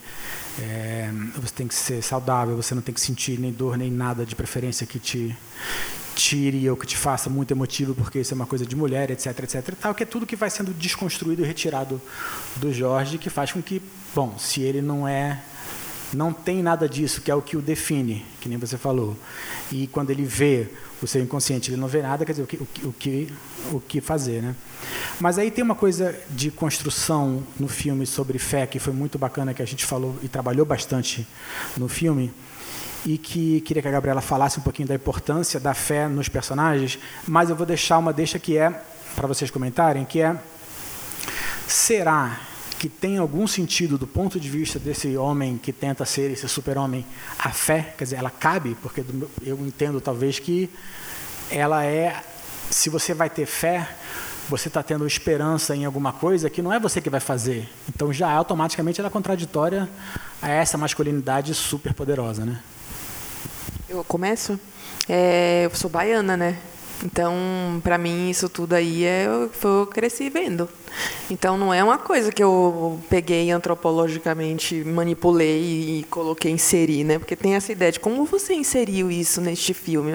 é, 0.59 1.09
você 1.37 1.53
tem 1.53 1.67
que 1.67 1.73
ser 1.73 2.03
saudável, 2.03 2.55
você 2.55 2.75
não 2.75 2.81
tem 2.81 2.93
que 2.93 3.01
sentir 3.01 3.39
nem 3.39 3.51
dor 3.51 3.77
nem 3.77 3.89
nada 3.89 4.25
de 4.25 4.35
preferência 4.35 4.85
que 4.85 4.99
te 4.99 5.35
tire 6.15 6.69
ou 6.69 6.77
que 6.77 6.85
te 6.85 6.97
faça 6.97 7.29
muito 7.29 7.51
emotivo 7.51 7.95
porque 7.95 8.19
isso 8.19 8.33
é 8.33 8.35
uma 8.35 8.45
coisa 8.45 8.65
de 8.65 8.75
mulher, 8.75 9.09
etc, 9.11 9.27
etc 9.39 9.69
e 9.69 9.75
tal, 9.75 9.95
que 9.95 10.03
é 10.03 10.05
tudo 10.05 10.25
que 10.25 10.35
vai 10.35 10.49
sendo 10.49 10.73
desconstruído 10.73 11.43
e 11.43 11.45
retirado 11.45 12.01
do 12.57 12.73
Jorge, 12.73 13.17
que 13.17 13.29
faz 13.29 13.51
com 13.51 13.61
que, 13.61 13.81
bom, 14.13 14.37
se 14.37 14.61
ele 14.61 14.81
não 14.81 15.07
é 15.07 15.41
não 16.13 16.33
tem 16.33 16.61
nada 16.61 16.87
disso, 16.89 17.21
que 17.21 17.31
é 17.31 17.35
o 17.35 17.41
que 17.41 17.55
o 17.55 17.61
define, 17.61 18.25
que 18.39 18.49
nem 18.49 18.57
você 18.57 18.77
falou. 18.77 19.15
E 19.71 19.87
quando 19.87 20.09
ele 20.09 20.23
vê 20.23 20.67
o 21.01 21.07
seu 21.07 21.21
inconsciente, 21.21 21.71
ele 21.71 21.79
não 21.79 21.87
vê 21.87 22.01
nada, 22.01 22.25
quer 22.25 22.33
dizer, 22.33 22.43
o 22.43 22.47
que, 22.47 22.57
o 22.57 22.93
que, 22.93 23.33
o 23.71 23.79
que, 23.79 24.01
fazer. 24.01 24.41
Né? 24.41 24.55
Mas 25.19 25.37
aí 25.37 25.49
tem 25.49 25.63
uma 25.63 25.75
coisa 25.75 26.13
de 26.29 26.51
construção 26.51 27.43
no 27.59 27.67
filme 27.67 28.05
sobre 28.05 28.37
fé, 28.37 28.67
que 28.67 28.77
foi 28.77 28.93
muito 28.93 29.17
bacana, 29.17 29.53
que 29.53 29.61
a 29.61 29.65
gente 29.65 29.85
falou 29.85 30.15
e 30.21 30.27
trabalhou 30.27 30.65
bastante 30.65 31.25
no 31.77 31.87
filme, 31.87 32.31
e 33.05 33.17
que 33.17 33.61
queria 33.61 33.81
que 33.81 33.87
a 33.87 33.91
Gabriela 33.91 34.21
falasse 34.21 34.59
um 34.59 34.61
pouquinho 34.61 34.87
da 34.87 34.95
importância 34.95 35.59
da 35.59 35.73
fé 35.73 36.07
nos 36.07 36.29
personagens, 36.29 36.99
mas 37.27 37.49
eu 37.49 37.55
vou 37.55 37.65
deixar 37.65 37.97
uma 37.97 38.13
deixa 38.13 38.37
que 38.37 38.57
é 38.57 38.69
para 39.15 39.27
vocês 39.27 39.49
comentarem, 39.49 40.05
que 40.05 40.21
é 40.21 40.35
será 41.67 42.39
que 42.77 42.89
tem 42.89 43.17
algum 43.17 43.45
sentido 43.45 43.97
do 43.97 44.07
ponto 44.07 44.39
de 44.39 44.49
vista 44.49 44.79
desse 44.79 45.15
homem 45.15 45.57
que 45.57 45.71
tenta 45.71 46.03
ser 46.03 46.31
esse 46.31 46.47
super-homem 46.47 47.05
a 47.37 47.51
fé, 47.51 47.93
quer 47.97 48.05
dizer, 48.05 48.15
ela 48.15 48.31
cabe, 48.31 48.75
porque 48.81 49.03
eu 49.43 49.59
entendo 49.65 50.01
talvez 50.01 50.39
que 50.39 50.69
ela 51.51 51.85
é 51.85 52.23
se 52.71 52.89
você 52.89 53.13
vai 53.13 53.29
ter 53.29 53.45
fé, 53.45 53.87
você 54.49 54.67
está 54.67 54.81
tendo 54.81 55.05
esperança 55.05 55.75
em 55.75 55.85
alguma 55.85 56.11
coisa 56.11 56.49
que 56.49 56.61
não 56.61 56.73
é 56.73 56.79
você 56.79 56.99
que 56.99 57.09
vai 57.09 57.19
fazer. 57.19 57.69
Então 57.87 58.11
já 58.11 58.31
automaticamente 58.31 58.99
ela 58.99 59.07
é 59.07 59.11
contraditória 59.11 59.87
a 60.41 60.49
essa 60.49 60.77
masculinidade 60.77 61.53
super 61.53 61.93
poderosa, 61.93 62.45
né? 62.45 62.59
Eu 63.91 64.05
começo? 64.05 64.57
É, 65.09 65.65
eu 65.65 65.75
sou 65.75 65.89
baiana, 65.89 66.37
né? 66.37 66.57
Então, 67.03 67.35
para 67.83 67.97
mim, 67.97 68.29
isso 68.29 68.47
tudo 68.47 68.73
aí 68.73 69.03
é, 69.03 69.25
eu 69.25 69.85
cresci 69.87 70.29
vendo. 70.29 70.69
Então, 71.29 71.57
não 71.57 71.73
é 71.73 71.83
uma 71.83 71.97
coisa 71.97 72.31
que 72.31 72.41
eu 72.41 73.01
peguei 73.09 73.51
antropologicamente, 73.51 74.81
manipulei 74.85 75.99
e 75.99 76.05
coloquei, 76.09 76.51
inseri, 76.51 77.03
né? 77.03 77.19
Porque 77.19 77.35
tem 77.35 77.55
essa 77.55 77.73
ideia 77.73 77.91
de 77.91 77.99
como 77.99 78.23
você 78.23 78.53
inseriu 78.53 79.11
isso 79.11 79.41
neste 79.41 79.73
filme. 79.73 80.11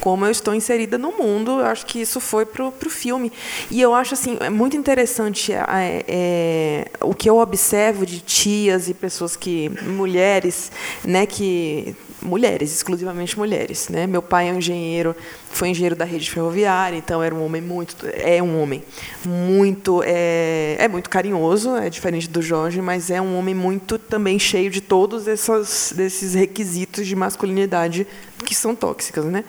Como 0.00 0.24
eu 0.24 0.30
estou 0.30 0.54
inserida 0.54 0.96
no 0.96 1.12
mundo, 1.12 1.60
eu 1.60 1.66
acho 1.66 1.84
que 1.84 2.00
isso 2.00 2.20
foi 2.20 2.46
para 2.46 2.64
o 2.64 2.72
filme. 2.90 3.30
E 3.70 3.82
eu 3.82 3.94
acho 3.94 4.14
assim, 4.14 4.38
é 4.40 4.48
muito 4.48 4.78
interessante 4.78 5.52
é, 5.52 6.04
é, 6.08 6.88
o 7.02 7.12
que 7.12 7.28
eu 7.28 7.36
observo 7.36 8.06
de 8.06 8.20
tias 8.20 8.88
e 8.88 8.94
pessoas 8.94 9.36
que, 9.36 9.68
mulheres, 9.82 10.72
né, 11.04 11.26
que 11.26 11.94
mulheres, 12.24 12.74
exclusivamente 12.74 13.38
mulheres. 13.38 13.88
Né? 13.88 14.06
Meu 14.06 14.22
pai 14.22 14.48
é 14.48 14.52
um 14.52 14.58
engenheiro, 14.58 15.14
foi 15.54 15.68
engenheiro 15.68 15.94
da 15.94 16.04
rede 16.04 16.28
ferroviária, 16.30 16.96
então 16.96 17.22
era 17.22 17.34
um 17.34 17.44
homem 17.44 17.62
muito, 17.62 17.96
é 18.12 18.42
um 18.42 18.60
homem 18.60 18.82
muito, 19.24 20.02
é, 20.04 20.76
é 20.80 20.88
muito 20.88 21.08
carinhoso, 21.08 21.76
é 21.76 21.88
diferente 21.88 22.28
do 22.28 22.42
Jorge, 22.42 22.80
mas 22.80 23.08
é 23.08 23.20
um 23.20 23.38
homem 23.38 23.54
muito 23.54 23.96
também 23.96 24.36
cheio 24.38 24.68
de 24.68 24.80
todos 24.80 25.28
esses, 25.28 26.34
requisitos 26.34 27.06
de 27.06 27.14
masculinidade 27.14 28.06
que 28.44 28.54
são 28.54 28.74
tóxicas, 28.74 29.24
né? 29.26 29.44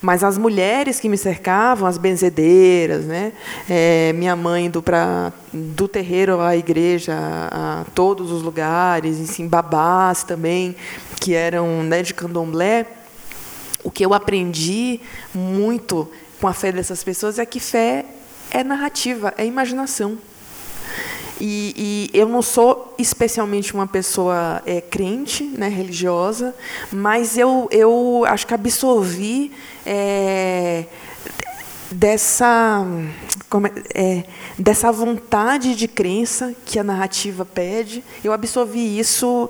Mas 0.00 0.24
as 0.24 0.38
mulheres 0.38 0.98
que 0.98 1.08
me 1.08 1.18
cercavam, 1.18 1.86
as 1.86 1.98
benzedeiras, 1.98 3.04
né? 3.04 3.32
É, 3.68 4.12
minha 4.14 4.34
mãe 4.34 4.64
indo 4.64 4.82
para 4.82 5.32
do 5.52 5.86
terreiro 5.86 6.40
à 6.40 6.56
igreja, 6.56 7.14
a, 7.14 7.80
a 7.80 7.84
todos 7.94 8.32
os 8.32 8.42
lugares, 8.42 9.20
assim, 9.20 9.46
babás 9.46 10.24
também, 10.24 10.74
que 11.20 11.34
eram 11.34 11.82
né, 11.82 12.02
de 12.02 12.14
candomblé. 12.14 12.86
O 13.82 13.90
que 13.90 14.04
eu 14.04 14.12
aprendi 14.12 15.00
muito 15.34 16.08
com 16.40 16.48
a 16.48 16.52
fé 16.52 16.72
dessas 16.72 17.04
pessoas 17.04 17.38
é 17.38 17.46
que 17.46 17.60
fé 17.60 18.04
é 18.50 18.64
narrativa, 18.64 19.32
é 19.36 19.44
imaginação. 19.44 20.18
E, 21.40 22.10
e, 22.12 22.18
eu 22.18 22.28
não 22.28 22.42
sou 22.42 22.94
especialmente 22.98 23.72
uma 23.72 23.86
pessoa 23.86 24.62
é, 24.66 24.80
crente, 24.80 25.42
né, 25.44 25.68
religiosa, 25.68 26.54
mas 26.92 27.38
eu, 27.38 27.66
eu 27.70 28.24
acho 28.26 28.46
que 28.46 28.52
absorvi 28.52 29.50
é, 29.86 30.84
dessa, 31.90 32.84
é, 33.94 34.02
é, 34.02 34.24
dessa 34.58 34.92
vontade 34.92 35.74
de 35.74 35.88
crença 35.88 36.54
que 36.66 36.78
a 36.78 36.84
narrativa 36.84 37.44
pede. 37.44 38.04
Eu 38.22 38.34
absorvi 38.34 38.98
isso 38.98 39.48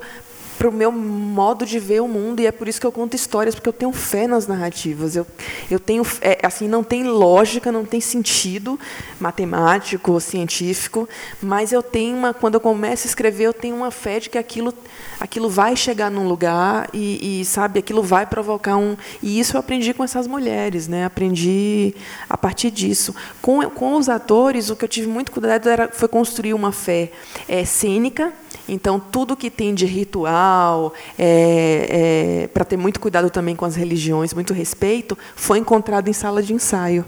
para 0.61 0.69
o 0.69 0.71
meu 0.71 0.91
modo 0.91 1.65
de 1.65 1.79
ver 1.79 2.03
o 2.03 2.07
mundo 2.07 2.39
e 2.39 2.45
é 2.45 2.51
por 2.51 2.67
isso 2.67 2.79
que 2.79 2.85
eu 2.85 2.91
conto 2.91 3.15
histórias 3.15 3.55
porque 3.55 3.67
eu 3.67 3.73
tenho 3.73 3.91
fé 3.91 4.27
nas 4.27 4.45
narrativas. 4.45 5.15
Eu, 5.15 5.25
eu 5.71 5.79
tenho 5.79 6.03
é, 6.21 6.37
assim 6.45 6.67
não 6.67 6.83
tem 6.83 7.03
lógica 7.03 7.71
não 7.71 7.83
tem 7.83 7.99
sentido 7.99 8.79
matemático 9.19 10.19
científico 10.19 11.09
mas 11.41 11.71
eu 11.71 11.81
tenho 11.81 12.15
uma 12.15 12.31
quando 12.31 12.53
eu 12.53 12.59
começo 12.59 13.07
a 13.07 13.09
escrever 13.09 13.45
eu 13.45 13.53
tenho 13.53 13.75
uma 13.75 13.89
fé 13.89 14.19
de 14.19 14.29
que 14.29 14.37
aquilo 14.37 14.71
aquilo 15.19 15.49
vai 15.49 15.75
chegar 15.75 16.11
num 16.11 16.27
lugar 16.27 16.87
e, 16.93 17.41
e 17.41 17.45
sabe 17.45 17.79
aquilo 17.79 18.03
vai 18.03 18.27
provocar 18.27 18.77
um 18.77 18.95
e 19.23 19.39
isso 19.39 19.57
eu 19.57 19.59
aprendi 19.59 19.95
com 19.95 20.03
essas 20.03 20.27
mulheres 20.27 20.87
né? 20.87 21.05
Aprendi 21.05 21.95
a 22.29 22.37
partir 22.37 22.69
disso. 22.69 23.15
Com 23.41 23.67
com 23.71 23.95
os 23.95 24.07
atores 24.07 24.69
o 24.69 24.75
que 24.75 24.85
eu 24.85 24.89
tive 24.89 25.07
muito 25.07 25.31
cuidado 25.31 25.67
era 25.67 25.87
foi 25.87 26.07
construir 26.07 26.53
uma 26.53 26.71
fé 26.71 27.11
é, 27.47 27.65
cênica 27.65 28.31
então, 28.67 28.99
tudo 28.99 29.35
que 29.35 29.49
tem 29.49 29.73
de 29.73 29.85
ritual, 29.85 30.93
é, 31.17 32.43
é, 32.43 32.47
para 32.47 32.63
ter 32.63 32.77
muito 32.77 32.99
cuidado 32.99 33.29
também 33.29 33.55
com 33.55 33.65
as 33.65 33.75
religiões, 33.75 34.33
muito 34.33 34.53
respeito, 34.53 35.17
foi 35.35 35.59
encontrado 35.59 36.07
em 36.07 36.13
sala 36.13 36.41
de 36.41 36.53
ensaio. 36.53 37.05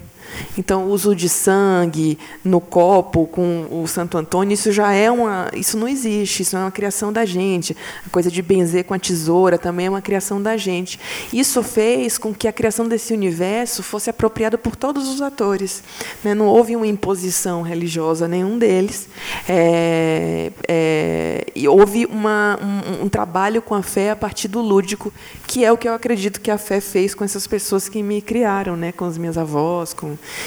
Então, 0.58 0.86
o 0.86 0.90
uso 0.90 1.16
de 1.16 1.30
sangue 1.30 2.18
no 2.44 2.60
copo 2.62 3.26
com 3.28 3.68
o 3.70 3.88
Santo 3.88 4.18
Antônio, 4.18 4.54
isso 4.54 4.72
já 4.72 4.92
é 4.94 5.10
uma. 5.10 5.50
Isso 5.54 5.78
não 5.78 5.88
existe, 5.88 6.42
isso 6.42 6.56
é 6.56 6.60
uma 6.60 6.72
criação 6.72 7.12
da 7.12 7.26
gente. 7.26 7.76
A 8.06 8.10
coisa 8.10 8.30
de 8.30 8.42
benzer 8.42 8.86
com 8.86 8.94
a 8.94 9.00
tesoura 9.00 9.58
também 9.58 9.88
é 9.88 9.90
uma 9.90 10.02
criação 10.02 10.42
da 10.42 10.58
gente. 10.58 11.00
Isso 11.32 11.64
fez 11.64 12.18
com 12.18 12.34
que 12.34 12.48
a 12.48 12.54
criação 12.54 12.88
desse 12.88 13.14
universo 13.14 13.84
fosse 13.84 14.10
apropriada 14.10 14.58
por 14.58 14.76
todos 14.76 15.08
os 15.08 15.22
atores. 15.22 15.84
Né? 16.24 16.34
Não 16.34 16.48
houve 16.48 16.76
uma 16.76 16.88
imposição 16.88 17.62
religiosa 17.62 18.28
nenhum 18.28 18.58
deles. 18.58 19.08
É, 19.48 20.52
é, 20.68 21.46
e 21.56 21.68
houve 21.68 22.06
uma, 22.06 22.60
um, 22.62 23.06
um 23.06 23.10
trabalho 23.10 23.62
com 23.62 23.76
a 23.76 23.82
fé 23.82 24.12
a 24.12 24.16
partir 24.16 24.48
do 24.48 24.62
lúdico, 24.62 25.14
que 25.48 25.64
é 25.64 25.72
o 25.72 25.78
que 25.78 25.88
eu 25.88 25.94
acredito 25.94 26.42
que 26.42 26.52
a 26.52 26.58
fé 26.58 26.80
fez 26.80 27.14
com 27.14 27.24
essas 27.24 27.48
pessoas 27.48 27.90
que 27.90 28.02
me 28.02 28.22
criaram, 28.22 28.76
né? 28.76 28.92
com 28.92 29.06
as 29.06 29.18
minhas 29.18 29.38
avós, 29.38 29.94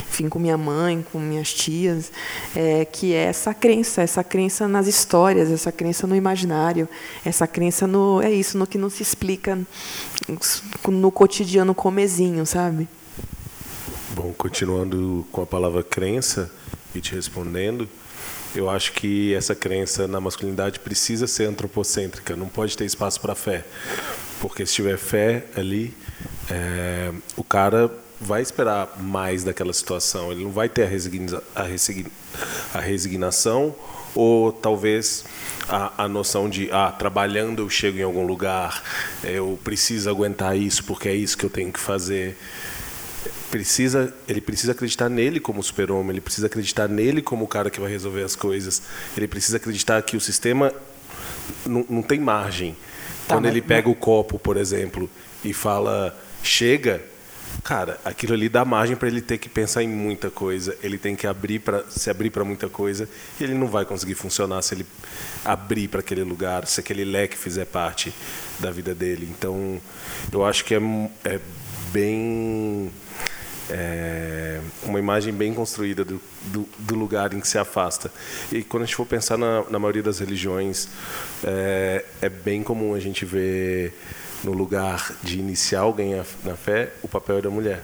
enfim, 0.09 0.29
com 0.29 0.39
minha 0.39 0.57
mãe, 0.57 1.05
com 1.13 1.19
minhas 1.19 1.53
tias, 1.53 2.11
é, 2.55 2.85
que 2.85 3.15
é 3.15 3.25
essa 3.25 3.53
crença, 3.55 4.03
essa 4.03 4.25
crença 4.25 4.67
nas 4.67 4.87
histórias, 4.87 5.51
essa 5.51 5.73
crença 5.73 6.07
no 6.07 6.17
imaginário, 6.17 6.89
essa 7.25 7.47
crença 7.47 7.87
no 7.87 8.21
é 8.23 8.31
isso, 8.31 8.59
no 8.59 8.67
que 8.67 8.79
não 8.79 8.91
se 8.91 9.03
explica 9.03 9.59
no 10.89 11.11
cotidiano 11.11 11.75
comezinho, 11.75 12.45
sabe? 12.47 12.89
Bom, 14.15 14.33
continuando 14.33 15.27
com 15.31 15.43
a 15.43 15.47
palavra 15.47 15.83
crença 15.83 16.51
e 16.95 17.01
te 17.01 17.15
respondendo, 17.15 17.89
eu 18.55 18.71
acho 18.71 18.93
que 18.93 19.35
essa 19.35 19.55
crença 19.55 20.09
na 20.09 20.21
masculinidade 20.21 20.81
precisa 20.81 21.27
ser 21.27 21.45
antropocêntrica, 21.45 22.35
não 22.35 22.49
pode 22.49 22.77
ter 22.77 22.85
espaço 22.85 23.21
para 23.21 23.35
fé. 23.35 23.65
Porque 24.41 24.65
se 24.65 24.75
tiver 24.75 24.97
fé 24.97 25.45
ali, 25.57 25.95
é, 26.51 27.13
o 27.37 27.45
cara 27.45 27.91
vai 28.21 28.43
esperar 28.43 28.97
mais 29.01 29.45
daquela 29.45 29.73
situação, 29.73 30.33
ele 30.33 30.43
não 30.43 30.51
vai 30.51 30.69
ter 30.69 30.85
a, 30.85 30.87
resigna, 30.87 31.43
a, 31.55 31.63
resigna, 31.63 32.11
a 32.73 32.81
resignação 32.81 33.75
ou 34.15 34.51
talvez 34.51 35.25
a, 35.69 36.05
a, 36.05 36.09
noção 36.09 36.49
de 36.49 36.71
ah, 36.73 36.91
trabalhando 36.91 37.63
eu 37.63 37.69
chego 37.69 37.99
em 37.99 38.03
algum 38.03 38.27
lugar, 38.27 38.83
eu 39.23 39.59
preciso 39.63 40.09
aguentar 40.09 40.57
isso 40.57 40.85
porque 40.85 41.09
é 41.09 41.15
isso 41.15 41.37
que 41.37 41.45
eu 41.45 41.51
tenho 41.51 41.71
que 41.71 41.81
fazer. 41.81 42.37
Precisa, 43.51 44.13
ele 44.27 44.41
precisa 44.41 44.73
acreditar 44.73 45.09
nele 45.09 45.39
como 45.39 45.63
super-homem, 45.63 46.11
ele 46.11 46.21
precisa 46.21 46.47
acreditar 46.47 46.89
nele 46.89 47.23
como 47.23 47.45
o 47.45 47.49
cara 47.49 47.71
que 47.71 47.81
vai 47.81 47.91
resolver 47.91 48.23
as 48.23 48.35
coisas, 48.35 48.83
ele 49.17 49.29
precisa 49.29 49.59
acreditar 49.59 50.03
que 50.03 50.17
o 50.17 50.21
sistema 50.21 50.73
não, 51.65 51.85
não 51.89 52.03
tem 52.03 52.19
margem. 52.19 52.77
Tá, 53.27 53.35
Quando 53.35 53.47
ele 53.47 53.61
pega 53.61 53.89
o 53.89 53.95
copo, 53.95 54.39
por 54.39 54.57
exemplo, 54.57 55.11
e 55.45 55.53
fala 55.53 56.17
chega, 56.43 57.03
cara, 57.63 57.99
aquilo 58.05 58.35
ali 58.35 58.49
dá 58.49 58.65
margem 58.65 58.97
para 58.97 59.09
ele 59.09 59.21
ter 59.21 59.39
que 59.39 59.49
pensar 59.49 59.83
em 59.83 59.89
muita 59.89 60.31
coisa, 60.31 60.77
ele 60.83 60.99
tem 60.99 61.17
que 61.17 61.27
abrir 61.27 61.61
para 61.61 61.85
se 61.89 62.11
abrir 62.11 62.31
para 62.31 62.45
muita 62.45 62.69
coisa, 62.69 63.09
e 63.41 63.45
ele 63.45 63.55
não 63.55 63.67
vai 63.67 63.85
conseguir 63.85 64.15
funcionar 64.15 64.63
se 64.63 64.75
ele 64.75 64.87
abrir 65.45 65.89
para 65.89 66.01
aquele 66.01 66.23
lugar, 66.23 66.67
se 66.67 66.81
aquele 66.81 67.05
leque 67.05 67.37
fizer 67.37 67.65
parte 67.67 68.13
da 68.59 68.71
vida 68.71 68.95
dele. 68.95 69.29
Então, 69.31 69.81
eu 70.33 70.45
acho 70.45 70.65
que 70.65 70.75
é, 70.75 70.81
é 71.25 71.41
bem 71.93 72.91
é 73.69 74.61
uma 74.85 74.99
imagem 74.99 75.33
bem 75.33 75.53
construída 75.53 76.05
do, 76.05 76.21
do, 76.45 76.69
do, 76.79 76.95
lugar 76.95 77.33
em 77.35 77.41
que 77.41 77.49
se 77.49 77.59
afasta. 77.59 78.13
E 78.53 78.63
quando 78.63 78.85
a 78.85 78.87
gente 78.87 78.95
for 78.95 79.07
pensar 79.07 79.37
na, 79.37 79.65
na 79.69 79.79
maioria 79.79 80.03
das 80.03 80.21
religiões, 80.21 80.89
é, 81.43 82.05
é 82.23 82.29
bem 82.29 82.63
comum 82.63 82.95
a 82.95 83.01
gente 83.01 83.25
ver 83.25 83.93
no 84.45 84.53
lugar 84.53 85.15
de 85.23 85.39
iniciar 85.39 85.81
alguém 85.81 86.15
na 86.45 86.57
fé, 86.57 86.93
o 87.03 87.09
papel 87.09 87.39
é 87.39 87.43
da 87.43 87.51
mulher. 87.51 87.83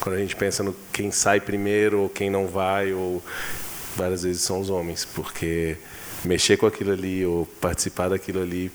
Quando 0.00 0.16
a 0.16 0.18
gente 0.18 0.36
pensa 0.36 0.62
no 0.62 0.74
quem 0.92 1.10
sai 1.10 1.40
primeiro 1.40 2.00
ou 2.00 2.08
quem 2.08 2.30
não 2.30 2.46
vai, 2.46 2.92
ou 2.92 3.22
várias 3.96 4.22
vezes 4.22 4.42
são 4.42 4.60
os 4.60 4.70
homens, 4.70 5.04
porque 5.04 5.76
mexer 6.24 6.56
com 6.56 6.66
aquilo 6.66 6.92
ali 6.92 7.24
ou 7.24 7.46
participar 7.60 8.08
daquilo 8.08 8.42
ali 8.42 8.70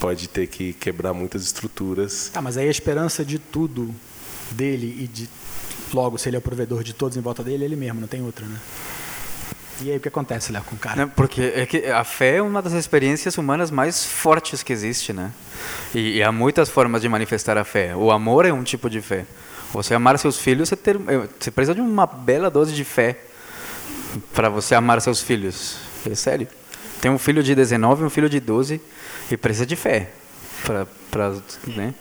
pode 0.00 0.28
ter 0.28 0.46
que 0.46 0.72
quebrar 0.74 1.14
muitas 1.14 1.42
estruturas. 1.42 2.30
Ah, 2.34 2.42
mas 2.42 2.56
aí 2.56 2.68
a 2.68 2.70
esperança 2.70 3.24
de 3.24 3.38
tudo 3.38 3.94
dele 4.50 4.96
e 5.00 5.06
de 5.06 5.28
logo 5.92 6.18
se 6.18 6.28
ele 6.28 6.36
é 6.36 6.38
o 6.38 6.42
provedor 6.42 6.82
de 6.82 6.92
todos 6.92 7.16
em 7.16 7.20
volta 7.20 7.42
dele, 7.42 7.64
é 7.64 7.66
ele 7.66 7.76
mesmo, 7.76 8.00
não 8.00 8.08
tem 8.08 8.22
outra, 8.22 8.44
né? 8.46 8.60
E 9.80 9.90
aí 9.90 9.96
o 9.98 10.00
que 10.00 10.08
acontece, 10.08 10.52
Léo, 10.52 10.62
com 10.64 10.74
o 10.74 10.78
cara? 10.78 11.06
porque 11.08 11.52
é 11.54 11.66
que 11.66 11.86
a 11.86 12.02
fé 12.02 12.36
é 12.36 12.42
uma 12.42 12.62
das 12.62 12.72
experiências 12.72 13.36
humanas 13.36 13.70
mais 13.70 14.04
fortes 14.04 14.62
que 14.62 14.72
existe, 14.72 15.12
né? 15.12 15.32
E, 15.94 16.18
e, 16.18 16.22
há 16.22 16.32
muitas 16.32 16.68
formas 16.68 17.02
de 17.02 17.08
manifestar 17.08 17.58
a 17.58 17.64
fé. 17.64 17.94
O 17.94 18.10
amor 18.10 18.46
é 18.46 18.52
um 18.52 18.62
tipo 18.62 18.88
de 18.88 19.00
fé. 19.00 19.26
Você 19.72 19.94
amar 19.94 20.18
seus 20.18 20.38
filhos, 20.38 20.68
você, 20.68 20.76
ter, 20.76 20.96
é, 20.96 21.28
você 21.38 21.50
precisa 21.50 21.74
de 21.74 21.80
uma 21.80 22.06
bela 22.06 22.50
dose 22.50 22.74
de 22.74 22.84
fé 22.84 23.18
para 24.32 24.48
você 24.48 24.74
amar 24.74 25.00
seus 25.00 25.20
filhos. 25.20 25.76
É 26.10 26.14
sério. 26.14 26.48
Tem 27.00 27.10
um 27.10 27.18
filho 27.18 27.42
de 27.42 27.54
19 27.54 28.02
e 28.02 28.06
um 28.06 28.10
filho 28.10 28.30
de 28.30 28.40
12 28.40 28.80
e 29.30 29.36
precisa 29.36 29.66
de 29.66 29.76
fé 29.76 30.10
para, 31.10 31.34
né? 31.66 31.94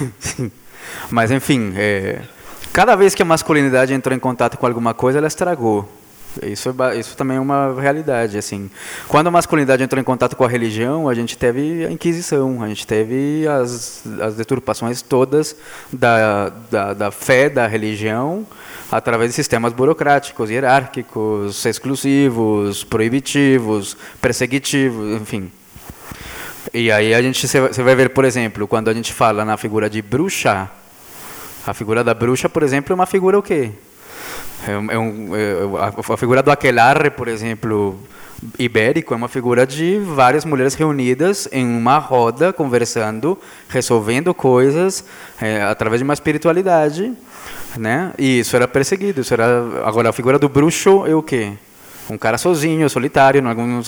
Mas 1.10 1.30
enfim, 1.30 1.74
é, 1.76 2.22
cada 2.72 2.96
vez 2.96 3.14
que 3.14 3.22
a 3.22 3.24
masculinidade 3.24 3.92
entrou 3.92 4.16
em 4.16 4.18
contato 4.18 4.56
com 4.56 4.66
alguma 4.66 4.94
coisa, 4.94 5.18
ela 5.18 5.26
estragou. 5.26 6.01
Isso, 6.42 6.68
é, 6.70 6.96
isso 6.98 7.16
também 7.16 7.36
é 7.36 7.40
uma 7.40 7.78
realidade. 7.80 8.38
assim. 8.38 8.70
Quando 9.08 9.26
a 9.26 9.30
masculinidade 9.30 9.82
entrou 9.82 10.00
em 10.00 10.04
contato 10.04 10.36
com 10.36 10.44
a 10.44 10.48
religião, 10.48 11.08
a 11.08 11.14
gente 11.14 11.36
teve 11.36 11.84
a 11.84 11.90
Inquisição, 11.90 12.62
a 12.62 12.68
gente 12.68 12.86
teve 12.86 13.46
as, 13.46 14.02
as 14.20 14.34
deturpações 14.36 15.02
todas 15.02 15.54
da, 15.92 16.50
da, 16.70 16.94
da 16.94 17.10
fé 17.10 17.50
da 17.50 17.66
religião 17.66 18.46
através 18.90 19.30
de 19.30 19.34
sistemas 19.34 19.72
burocráticos, 19.72 20.50
hierárquicos, 20.50 21.64
exclusivos, 21.64 22.84
proibitivos, 22.84 23.96
perseguitivos, 24.20 25.20
enfim. 25.20 25.50
E 26.74 26.90
aí 26.92 27.14
a 27.14 27.20
gente 27.20 27.46
você 27.46 27.82
vai 27.82 27.94
ver, 27.94 28.10
por 28.10 28.24
exemplo, 28.24 28.66
quando 28.68 28.88
a 28.88 28.94
gente 28.94 29.12
fala 29.12 29.44
na 29.44 29.56
figura 29.56 29.90
de 29.90 30.00
bruxa, 30.00 30.70
a 31.66 31.74
figura 31.74 32.02
da 32.04 32.14
bruxa, 32.14 32.48
por 32.48 32.62
exemplo, 32.62 32.92
é 32.92 32.94
uma 32.94 33.06
figura 33.06 33.38
o 33.38 33.42
quê? 33.42 33.72
É, 34.66 34.78
um, 34.98 35.34
é 35.34 35.40
é, 35.40 36.12
a, 36.12 36.16
figura 36.16 36.42
do 36.42 36.50
aquelarre, 36.50 37.10
por 37.10 37.26
exemplo, 37.26 37.98
ibérico, 38.58 39.12
é 39.12 39.16
uma 39.16 39.28
figura 39.28 39.66
de 39.66 39.98
várias 39.98 40.44
mulheres 40.44 40.74
reunidas 40.74 41.48
em 41.50 41.66
uma 41.66 41.98
roda, 41.98 42.52
conversando, 42.52 43.38
resolvendo 43.68 44.32
coisas 44.32 45.04
é, 45.40 45.62
através 45.62 46.00
de 46.00 46.04
uma 46.04 46.14
espiritualidade, 46.14 47.12
né? 47.76 48.12
E 48.18 48.40
isso 48.40 48.54
era 48.54 48.68
perseguido. 48.68 49.20
Isso 49.20 49.34
era 49.34 49.46
agora 49.84 50.10
a 50.10 50.12
figura 50.12 50.38
do 50.38 50.48
bruxo 50.48 51.04
é 51.06 51.14
o 51.14 51.22
quê? 51.22 51.52
Um 52.08 52.18
cara 52.18 52.38
sozinho, 52.38 52.88
solitário, 52.88 53.42
não, 53.42 53.54
não 53.54 53.82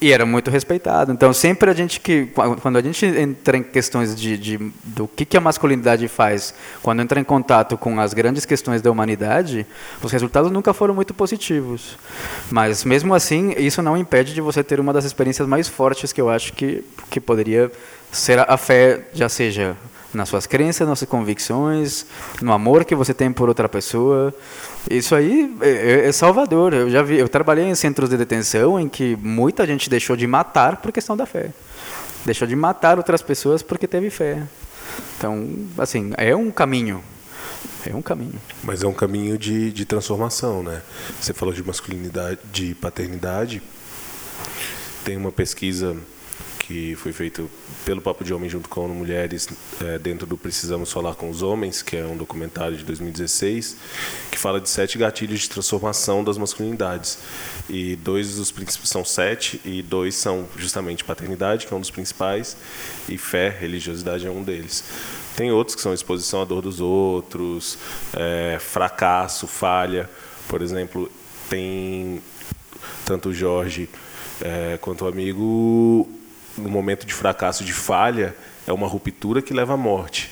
e 0.00 0.12
era 0.12 0.26
muito 0.26 0.50
respeitado. 0.50 1.12
Então, 1.12 1.32
sempre 1.32 1.70
a 1.70 1.74
gente 1.74 2.00
que, 2.00 2.28
quando 2.60 2.76
a 2.76 2.82
gente 2.82 3.04
entra 3.06 3.56
em 3.56 3.62
questões 3.62 4.14
de, 4.14 4.36
de, 4.36 4.72
do 4.84 5.08
que, 5.08 5.24
que 5.24 5.36
a 5.36 5.40
masculinidade 5.40 6.08
faz, 6.08 6.54
quando 6.82 7.00
entra 7.00 7.20
em 7.20 7.24
contato 7.24 7.78
com 7.78 7.98
as 8.00 8.12
grandes 8.12 8.44
questões 8.44 8.82
da 8.82 8.90
humanidade, 8.90 9.66
os 10.02 10.12
resultados 10.12 10.50
nunca 10.50 10.72
foram 10.72 10.94
muito 10.94 11.14
positivos. 11.14 11.96
Mas, 12.50 12.84
mesmo 12.84 13.14
assim, 13.14 13.54
isso 13.56 13.82
não 13.82 13.96
impede 13.96 14.34
de 14.34 14.40
você 14.40 14.62
ter 14.62 14.80
uma 14.80 14.92
das 14.92 15.04
experiências 15.04 15.46
mais 15.48 15.68
fortes 15.68 16.12
que 16.12 16.20
eu 16.20 16.28
acho 16.28 16.52
que, 16.52 16.84
que 17.10 17.20
poderia 17.20 17.70
ser 18.10 18.38
a 18.38 18.56
fé, 18.56 19.08
já 19.12 19.28
seja 19.28 19.76
nas 20.16 20.28
suas 20.28 20.46
crenças, 20.46 20.88
nas 20.88 20.98
suas 20.98 21.08
convicções, 21.08 22.06
no 22.40 22.52
amor 22.52 22.84
que 22.84 22.94
você 22.94 23.14
tem 23.14 23.30
por 23.32 23.48
outra 23.48 23.68
pessoa. 23.68 24.34
Isso 24.90 25.14
aí 25.14 25.54
é, 25.60 25.68
é, 25.68 26.08
é, 26.08 26.12
Salvador. 26.12 26.72
Eu 26.72 26.90
já 26.90 27.02
vi, 27.02 27.16
eu 27.16 27.28
trabalhei 27.28 27.66
em 27.66 27.74
centros 27.74 28.08
de 28.08 28.16
detenção 28.16 28.80
em 28.80 28.88
que 28.88 29.16
muita 29.16 29.66
gente 29.66 29.88
deixou 29.90 30.16
de 30.16 30.26
matar 30.26 30.78
por 30.78 30.90
questão 30.90 31.16
da 31.16 31.26
fé. 31.26 31.50
Deixou 32.24 32.48
de 32.48 32.56
matar 32.56 32.98
outras 32.98 33.22
pessoas 33.22 33.62
porque 33.62 33.86
teve 33.86 34.10
fé. 34.10 34.42
Então, 35.16 35.48
assim, 35.78 36.12
é 36.16 36.34
um 36.34 36.50
caminho. 36.50 37.02
É 37.84 37.94
um 37.94 38.02
caminho. 38.02 38.40
Mas 38.64 38.82
é 38.82 38.86
um 38.86 38.92
caminho 38.92 39.38
de, 39.38 39.70
de 39.70 39.84
transformação, 39.84 40.62
né? 40.62 40.82
Você 41.20 41.32
falou 41.32 41.54
de 41.54 41.62
masculinidade, 41.62 42.40
de 42.52 42.74
paternidade. 42.74 43.62
Tem 45.04 45.16
uma 45.16 45.30
pesquisa 45.30 45.96
que 46.66 46.96
foi 46.96 47.12
feito 47.12 47.48
pelo 47.84 48.00
Papo 48.00 48.24
de 48.24 48.34
Homem 48.34 48.50
junto 48.50 48.68
com 48.68 48.88
Mulheres 48.88 49.48
é, 49.84 49.98
dentro 49.98 50.26
do 50.26 50.36
Precisamos 50.36 50.92
Falar 50.92 51.14
com 51.14 51.30
os 51.30 51.40
Homens, 51.40 51.80
que 51.80 51.96
é 51.96 52.04
um 52.04 52.16
documentário 52.16 52.76
de 52.76 52.82
2016, 52.82 53.76
que 54.32 54.38
fala 54.38 54.60
de 54.60 54.68
sete 54.68 54.98
gatilhos 54.98 55.40
de 55.40 55.48
transformação 55.48 56.24
das 56.24 56.36
masculinidades. 56.36 57.20
E 57.70 57.94
dois 57.94 58.34
dos 58.34 58.50
principais 58.50 58.88
são 58.88 59.04
sete, 59.04 59.60
e 59.64 59.80
dois 59.80 60.16
são 60.16 60.48
justamente 60.56 61.04
paternidade, 61.04 61.68
que 61.68 61.72
é 61.72 61.76
um 61.76 61.80
dos 61.80 61.90
principais, 61.90 62.56
e 63.08 63.16
fé, 63.16 63.48
religiosidade 63.48 64.26
é 64.26 64.30
um 64.30 64.42
deles. 64.42 64.82
Tem 65.36 65.52
outros 65.52 65.76
que 65.76 65.82
são 65.82 65.94
exposição 65.94 66.42
à 66.42 66.44
dor 66.44 66.62
dos 66.62 66.80
outros, 66.80 67.78
é, 68.12 68.58
fracasso, 68.58 69.46
falha. 69.46 70.10
Por 70.48 70.62
exemplo, 70.62 71.08
tem 71.48 72.20
tanto 73.04 73.28
o 73.28 73.34
Jorge 73.34 73.88
é, 74.40 74.78
quanto 74.80 75.04
o 75.04 75.08
amigo 75.08 76.15
no 76.56 76.68
momento 76.68 77.06
de 77.06 77.14
fracasso, 77.14 77.64
de 77.64 77.72
falha, 77.72 78.34
é 78.66 78.72
uma 78.72 78.86
ruptura 78.86 79.40
que 79.42 79.54
leva 79.54 79.74
à 79.74 79.76
morte. 79.76 80.30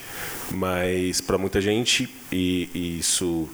Mas 0.51 1.21
para 1.21 1.39
muita 1.39 1.61
gente, 1.61 2.09
e, 2.31 2.69
e 2.75 2.99
isso 2.99 3.49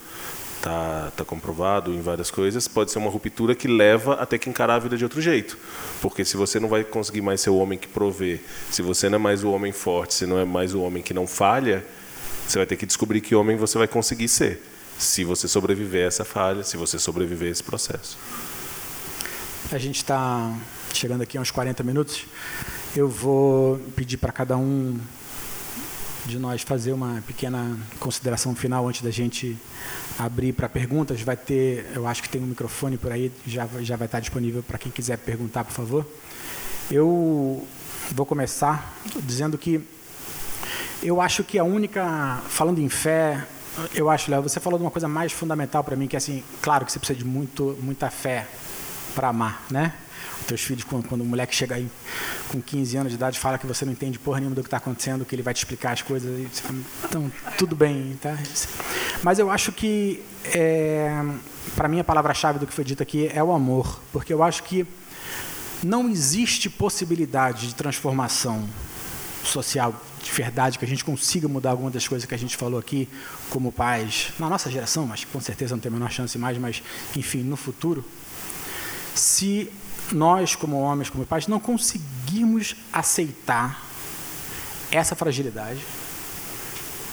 está 0.56 1.10
tá 1.16 1.24
comprovado 1.24 1.92
em 1.92 2.00
várias 2.00 2.30
coisas, 2.30 2.68
pode 2.68 2.90
ser 2.90 2.98
uma 2.98 3.10
ruptura 3.10 3.54
que 3.54 3.66
leva 3.66 4.14
a 4.14 4.26
ter 4.26 4.38
que 4.38 4.48
encarar 4.48 4.74
a 4.74 4.78
vida 4.78 4.96
de 4.96 5.04
outro 5.04 5.20
jeito. 5.20 5.58
Porque 6.00 6.24
se 6.24 6.36
você 6.36 6.60
não 6.60 6.68
vai 6.68 6.84
conseguir 6.84 7.22
mais 7.22 7.40
ser 7.40 7.50
o 7.50 7.56
homem 7.56 7.78
que 7.78 7.88
provê, 7.88 8.40
se 8.70 8.82
você 8.82 9.08
não 9.08 9.16
é 9.16 9.18
mais 9.18 9.42
o 9.42 9.50
homem 9.50 9.72
forte, 9.72 10.14
se 10.14 10.26
não 10.26 10.38
é 10.38 10.44
mais 10.44 10.74
o 10.74 10.82
homem 10.82 11.02
que 11.02 11.14
não 11.14 11.26
falha, 11.26 11.84
você 12.46 12.58
vai 12.58 12.66
ter 12.66 12.76
que 12.76 12.86
descobrir 12.86 13.20
que 13.20 13.34
homem 13.34 13.56
você 13.56 13.78
vai 13.78 13.88
conseguir 13.88 14.28
ser. 14.28 14.62
Se 14.98 15.24
você 15.24 15.48
sobreviver 15.48 16.04
a 16.04 16.08
essa 16.08 16.24
falha, 16.24 16.62
se 16.62 16.76
você 16.76 16.98
sobreviver 16.98 17.48
a 17.48 17.52
esse 17.52 17.62
processo. 17.62 18.18
A 19.72 19.78
gente 19.78 19.96
está 19.96 20.52
chegando 20.92 21.22
aqui 21.22 21.38
a 21.38 21.40
uns 21.40 21.50
40 21.50 21.82
minutos. 21.82 22.24
Eu 22.94 23.08
vou 23.08 23.78
pedir 23.94 24.16
para 24.16 24.32
cada 24.32 24.56
um 24.56 24.98
de 26.26 26.38
nós 26.38 26.62
fazer 26.62 26.92
uma 26.92 27.22
pequena 27.26 27.78
consideração 27.98 28.54
final 28.54 28.86
antes 28.88 29.02
da 29.02 29.10
gente 29.10 29.56
abrir 30.18 30.52
para 30.52 30.68
perguntas. 30.68 31.20
Vai 31.22 31.36
ter, 31.36 31.86
eu 31.94 32.06
acho 32.06 32.22
que 32.22 32.28
tem 32.28 32.42
um 32.42 32.46
microfone 32.46 32.96
por 32.96 33.12
aí, 33.12 33.32
já, 33.46 33.66
já 33.80 33.96
vai 33.96 34.06
estar 34.06 34.20
disponível 34.20 34.62
para 34.62 34.78
quem 34.78 34.92
quiser 34.92 35.18
perguntar, 35.18 35.64
por 35.64 35.72
favor. 35.72 36.06
Eu 36.90 37.66
vou 38.12 38.26
começar 38.26 38.94
dizendo 39.22 39.56
que 39.56 39.80
eu 41.02 41.20
acho 41.20 41.42
que 41.42 41.58
a 41.58 41.64
única, 41.64 42.42
falando 42.48 42.80
em 42.80 42.88
fé, 42.88 43.46
eu 43.94 44.10
acho, 44.10 44.30
Léo, 44.30 44.42
você 44.42 44.60
falou 44.60 44.78
de 44.78 44.84
uma 44.84 44.90
coisa 44.90 45.08
mais 45.08 45.32
fundamental 45.32 45.82
para 45.82 45.96
mim, 45.96 46.06
que 46.06 46.16
é 46.16 46.18
assim, 46.18 46.42
claro 46.60 46.84
que 46.84 46.92
você 46.92 46.98
precisa 46.98 47.18
de 47.18 47.24
muito, 47.24 47.78
muita 47.80 48.10
fé 48.10 48.46
para 49.14 49.28
amar, 49.28 49.64
né? 49.70 49.92
teus 50.50 50.62
filhos, 50.62 50.84
quando, 50.84 51.06
quando 51.06 51.20
o 51.20 51.24
moleque 51.24 51.54
chega 51.54 51.76
aí 51.76 51.88
com 52.48 52.60
15 52.60 52.96
anos 52.96 53.12
de 53.12 53.16
idade, 53.16 53.38
fala 53.38 53.56
que 53.56 53.66
você 53.66 53.84
não 53.84 53.92
entende 53.92 54.18
porra 54.18 54.40
nenhuma 54.40 54.56
do 54.56 54.62
que 54.62 54.66
está 54.66 54.78
acontecendo, 54.78 55.24
que 55.24 55.34
ele 55.34 55.42
vai 55.42 55.54
te 55.54 55.58
explicar 55.58 55.92
as 55.92 56.02
coisas, 56.02 56.38
e 56.38 56.48
você 56.52 56.62
fala, 56.62 56.78
então, 57.04 57.32
tudo 57.56 57.76
bem, 57.76 58.18
tá? 58.20 58.36
Mas 59.22 59.38
eu 59.38 59.50
acho 59.50 59.70
que, 59.70 60.22
é, 60.52 61.22
para 61.76 61.88
mim, 61.88 62.00
a 62.00 62.04
palavra-chave 62.04 62.58
do 62.58 62.66
que 62.66 62.72
foi 62.72 62.84
dito 62.84 63.02
aqui 63.02 63.30
é 63.32 63.42
o 63.42 63.52
amor, 63.52 64.00
porque 64.12 64.32
eu 64.32 64.42
acho 64.42 64.64
que 64.64 64.86
não 65.84 66.08
existe 66.08 66.68
possibilidade 66.68 67.68
de 67.68 67.74
transformação 67.74 68.68
social 69.44 69.94
de 70.22 70.30
verdade, 70.32 70.78
que 70.78 70.84
a 70.84 70.88
gente 70.88 71.02
consiga 71.02 71.48
mudar 71.48 71.70
alguma 71.70 71.90
das 71.90 72.06
coisas 72.06 72.28
que 72.28 72.34
a 72.34 72.38
gente 72.38 72.54
falou 72.54 72.78
aqui, 72.78 73.08
como 73.48 73.72
pais, 73.72 74.32
na 74.38 74.50
nossa 74.50 74.70
geração, 74.70 75.06
mas 75.06 75.24
com 75.24 75.40
certeza 75.40 75.74
não 75.74 75.80
tem 75.80 75.88
a 75.88 75.92
menor 75.92 76.10
chance 76.10 76.36
mais, 76.36 76.58
mas, 76.58 76.82
enfim, 77.16 77.42
no 77.42 77.56
futuro, 77.56 78.04
se 79.14 79.70
nós, 80.12 80.54
como 80.54 80.80
homens, 80.80 81.10
como 81.10 81.24
pais, 81.26 81.46
não 81.46 81.60
conseguimos 81.60 82.76
aceitar 82.92 83.82
essa 84.90 85.14
fragilidade, 85.14 85.80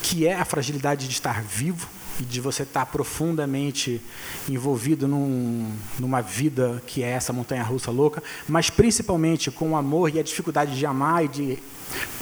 que 0.02 0.26
é 0.26 0.34
a 0.34 0.46
fragilidade 0.46 1.08
de 1.08 1.14
estar 1.14 1.42
vivo 1.44 1.88
de 2.24 2.42
você 2.42 2.64
estar 2.64 2.86
profundamente 2.88 4.02
envolvido 4.50 5.08
num, 5.08 5.72
numa 6.00 6.22
vida 6.22 6.82
que 6.86 7.04
é 7.04 7.10
essa 7.10 7.32
montanha 7.32 7.64
russa 7.64 7.92
louca, 7.92 8.24
mas 8.48 8.70
principalmente 8.70 9.52
com 9.52 9.72
o 9.72 9.76
amor 9.76 10.14
e 10.14 10.20
a 10.20 10.24
dificuldade 10.24 10.78
de 10.78 10.86
amar 10.86 11.26
e 11.26 11.28
de 11.28 11.60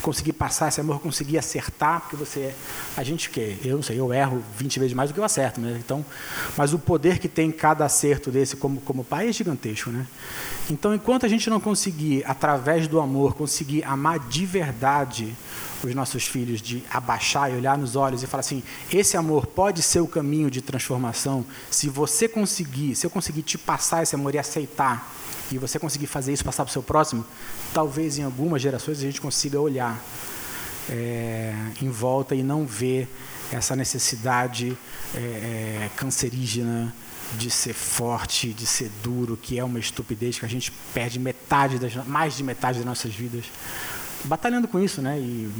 conseguir 0.01 0.33
passar 0.33 0.67
esse 0.67 0.79
amor, 0.79 0.99
conseguir 0.99 1.37
acertar, 1.37 2.01
porque 2.01 2.15
você, 2.15 2.53
a 2.95 3.03
gente 3.03 3.29
que, 3.29 3.57
eu 3.63 3.77
não 3.77 3.83
sei, 3.83 3.99
eu 3.99 4.13
erro 4.13 4.43
20 4.57 4.79
vezes 4.79 4.93
mais 4.93 5.09
do 5.09 5.13
que 5.13 5.19
eu 5.19 5.23
acerto, 5.23 5.59
né? 5.59 5.81
Então, 5.83 6.05
mas 6.55 6.73
o 6.73 6.79
poder 6.79 7.17
que 7.17 7.27
tem 7.27 7.51
cada 7.51 7.85
acerto 7.85 8.29
desse 8.29 8.55
como 8.55 8.79
como 8.81 9.03
pai 9.03 9.29
é 9.29 9.33
gigantesco, 9.33 9.89
né? 9.89 10.05
Então, 10.69 10.93
enquanto 10.93 11.25
a 11.25 11.29
gente 11.29 11.49
não 11.49 11.59
conseguir 11.59 12.23
através 12.25 12.87
do 12.87 12.99
amor 12.99 13.33
conseguir 13.33 13.83
amar 13.83 14.19
de 14.19 14.45
verdade 14.45 15.35
os 15.87 15.95
nossos 15.95 16.25
filhos, 16.25 16.61
de 16.61 16.83
abaixar 16.89 17.51
e 17.51 17.55
olhar 17.55 17.77
nos 17.77 17.95
olhos 17.95 18.23
e 18.23 18.27
falar 18.27 18.41
assim: 18.41 18.63
esse 18.91 19.17
amor 19.17 19.45
pode 19.45 19.81
ser 19.81 19.99
o 19.99 20.07
caminho 20.07 20.49
de 20.49 20.61
transformação. 20.61 21.45
Se 21.69 21.89
você 21.89 22.27
conseguir, 22.27 22.95
se 22.95 23.05
eu 23.05 23.09
conseguir 23.09 23.41
te 23.41 23.57
passar 23.57 24.03
esse 24.03 24.15
amor 24.15 24.33
e 24.35 24.39
aceitar 24.39 25.13
e 25.51 25.57
você 25.57 25.77
conseguir 25.77 26.07
fazer 26.07 26.33
isso 26.33 26.43
passar 26.43 26.63
para 26.63 26.71
o 26.71 26.73
seu 26.73 26.83
próximo, 26.83 27.25
talvez 27.73 28.17
em 28.17 28.23
algumas 28.23 28.61
gerações 28.61 28.99
a 28.99 29.01
gente 29.01 29.21
consiga 29.21 29.59
olhar 29.59 30.01
é, 30.89 31.53
em 31.81 31.89
volta 31.89 32.35
e 32.35 32.43
não 32.43 32.65
ver 32.65 33.07
essa 33.51 33.75
necessidade 33.75 34.77
é, 35.13 35.89
cancerígena 35.95 36.93
de 37.37 37.49
ser 37.49 37.73
forte, 37.73 38.53
de 38.53 38.65
ser 38.65 38.89
duro, 39.03 39.37
que 39.37 39.59
é 39.59 39.63
uma 39.63 39.79
estupidez 39.79 40.39
que 40.39 40.45
a 40.45 40.49
gente 40.49 40.71
perde 40.93 41.19
metade 41.19 41.79
das, 41.79 41.93
mais 42.07 42.37
de 42.37 42.43
metade 42.43 42.77
das 42.77 42.85
nossas 42.85 43.13
vidas 43.13 43.45
batalhando 44.23 44.67
com 44.67 44.79
isso, 44.79 45.01
né? 45.01 45.19
E, 45.19 45.51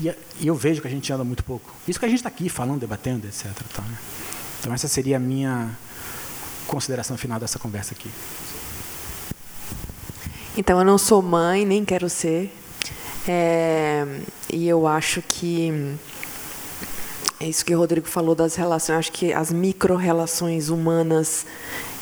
e, 0.00 0.14
e 0.40 0.46
eu 0.46 0.54
vejo 0.54 0.80
que 0.80 0.88
a 0.88 0.90
gente 0.90 1.12
anda 1.12 1.24
muito 1.24 1.44
pouco. 1.44 1.70
Isso 1.86 1.98
que 1.98 2.04
a 2.04 2.08
gente 2.08 2.18
está 2.18 2.28
aqui 2.28 2.48
falando, 2.48 2.80
debatendo, 2.80 3.26
etc. 3.26 3.46
Tá, 3.74 3.82
né? 3.82 3.98
Então 4.60 4.72
essa 4.72 4.88
seria 4.88 5.16
a 5.16 5.20
minha 5.20 5.70
consideração 6.66 7.16
final 7.16 7.40
dessa 7.40 7.58
conversa 7.58 7.94
aqui. 7.94 8.10
Então, 10.56 10.78
eu 10.78 10.84
não 10.84 10.98
sou 10.98 11.22
mãe, 11.22 11.64
nem 11.64 11.84
quero 11.84 12.08
ser. 12.08 12.52
É, 13.26 14.04
e 14.52 14.66
eu 14.66 14.86
acho 14.86 15.22
que 15.22 15.96
é 17.40 17.46
isso 17.46 17.64
que 17.64 17.72
o 17.72 17.78
Rodrigo 17.78 18.08
falou 18.08 18.34
das 18.34 18.56
relações. 18.56 18.88
Eu 18.88 18.98
acho 18.98 19.12
que 19.12 19.32
as 19.32 19.52
micro-relações 19.52 20.68
humanas 20.68 21.46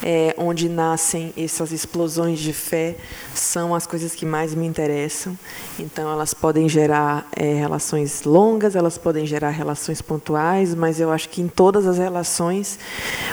é, 0.02 0.34
onde 0.38 0.68
nascem 0.68 1.32
essas 1.36 1.72
explosões 1.72 2.38
de 2.38 2.52
fé, 2.52 2.96
são 3.34 3.74
as 3.74 3.86
coisas 3.86 4.14
que 4.14 4.26
mais 4.26 4.54
me 4.54 4.66
interessam. 4.66 5.36
Então, 5.78 6.10
elas 6.10 6.34
podem 6.34 6.68
gerar 6.68 7.26
é, 7.34 7.54
relações 7.54 8.22
longas, 8.24 8.76
elas 8.76 8.98
podem 8.98 9.26
gerar 9.26 9.50
relações 9.50 10.02
pontuais, 10.02 10.74
mas 10.74 11.00
eu 11.00 11.10
acho 11.10 11.28
que 11.28 11.40
em 11.40 11.48
todas 11.48 11.86
as 11.86 11.98
relações, 11.98 12.78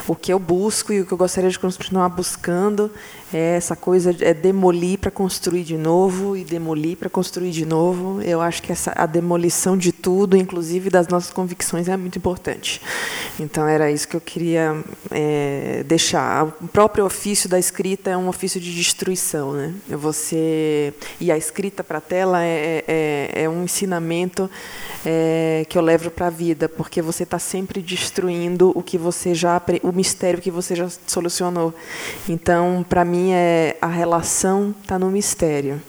o 0.08 0.16
que 0.16 0.32
eu 0.32 0.40
busco 0.40 0.94
e 0.94 1.02
o 1.02 1.06
que 1.06 1.12
eu 1.12 1.18
gostaria 1.18 1.50
de 1.50 1.60
continuar 1.60 2.10
buscando 2.10 2.90
é 3.34 3.56
essa 3.56 3.76
coisa 3.76 4.16
é 4.22 4.34
demolir 4.34 5.00
para 5.00 5.10
construir 5.10 5.64
de 5.64 5.78
novo 5.78 6.38
e 6.38 6.44
demolir 6.44 6.98
para 6.98 7.10
construir 7.10 7.52
de 7.52 7.66
novo. 7.66 8.22
Eu 8.22 8.42
acho 8.42 8.62
que 8.62 8.72
essa 8.72 8.94
a 8.96 9.06
demolição 9.06 9.76
de 9.76 9.92
tudo, 9.92 10.38
inclusive 10.38 10.90
das 10.90 11.08
nossas 11.08 11.32
convicções, 11.32 11.88
é 11.88 11.98
muito 11.98 12.18
importante. 12.18 12.82
Então 13.40 13.68
era 13.68 13.92
isso 13.92 14.08
que 14.08 14.16
eu 14.16 14.22
queria 14.22 14.84
é, 15.10 15.84
deixar. 15.86 16.46
O 16.62 16.68
próprio 16.68 17.06
ofício 17.06 17.50
da 17.50 17.58
escrita 17.58 18.12
é 18.12 18.18
um 18.18 18.28
ofício 18.28 18.60
de 18.60 18.74
destruição, 18.74 19.54
né? 19.54 19.74
Você 19.90 20.94
e 21.20 21.32
a 21.32 21.38
escrita 21.38 21.84
para 21.84 21.98
a 21.98 22.02
tela 22.02 22.44
é, 22.44 22.84
é, 22.88 23.44
é, 23.44 23.50
um 23.50 23.64
ensinamento 23.64 24.50
é, 25.06 25.66
que 25.68 25.78
eu 25.78 25.82
levo 25.82 26.12
para 26.12 26.28
a 26.28 26.30
vida, 26.30 26.70
porque 26.70 27.02
você 27.02 27.24
está 27.24 27.40
sempre 27.40 27.82
destruindo 27.82 28.72
o 28.76 28.84
que 28.84 28.98
você 28.98 29.34
já 29.34 29.62
o 29.82 29.92
mistério 29.92 30.42
que 30.42 30.52
você 30.52 30.76
já 30.76 30.88
solucionou. 31.08 31.74
Então, 32.28 32.86
para 32.88 33.04
mim 33.04 33.23
é 33.32 33.78
a 33.80 33.88
relação 33.88 34.74
está 34.82 34.98
no 34.98 35.12
mistério. 35.12 35.80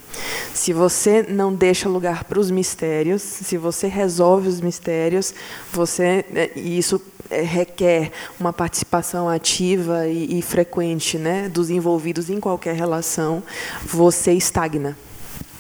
Se 0.53 0.73
você 0.73 1.23
não 1.23 1.53
deixa 1.53 1.89
lugar 1.89 2.25
para 2.25 2.39
os 2.39 2.51
mistérios, 2.51 3.23
se 3.23 3.57
você 3.57 3.89
resolve 3.89 4.49
os 4.49 4.61
mistérios, 4.61 5.35
você 5.73 6.25
é, 6.35 6.51
e 6.55 6.79
isso 6.79 7.01
é, 7.31 7.41
requer 7.41 8.13
uma 8.39 8.53
participação 8.53 9.29
ativa 9.29 10.07
e, 10.07 10.39
e 10.39 10.43
frequente, 10.43 11.19
né, 11.19 11.49
dos 11.49 11.71
envolvidos 11.71 12.31
em 12.31 12.39
qualquer 12.39 12.77
relação, 12.77 13.43
você 13.85 14.33
estagna 14.33 14.97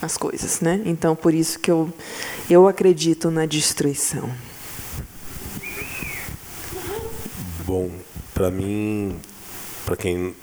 as 0.00 0.16
coisas, 0.16 0.60
né? 0.60 0.82
Então, 0.84 1.16
por 1.16 1.32
isso 1.32 1.58
que 1.58 1.70
eu 1.70 1.92
eu 2.48 2.68
acredito 2.68 3.30
na 3.30 3.46
destruição. 3.46 4.30
Bom, 7.66 7.90
para 8.34 8.50
mim, 8.50 9.16
para 9.86 9.96
quem 9.96 10.34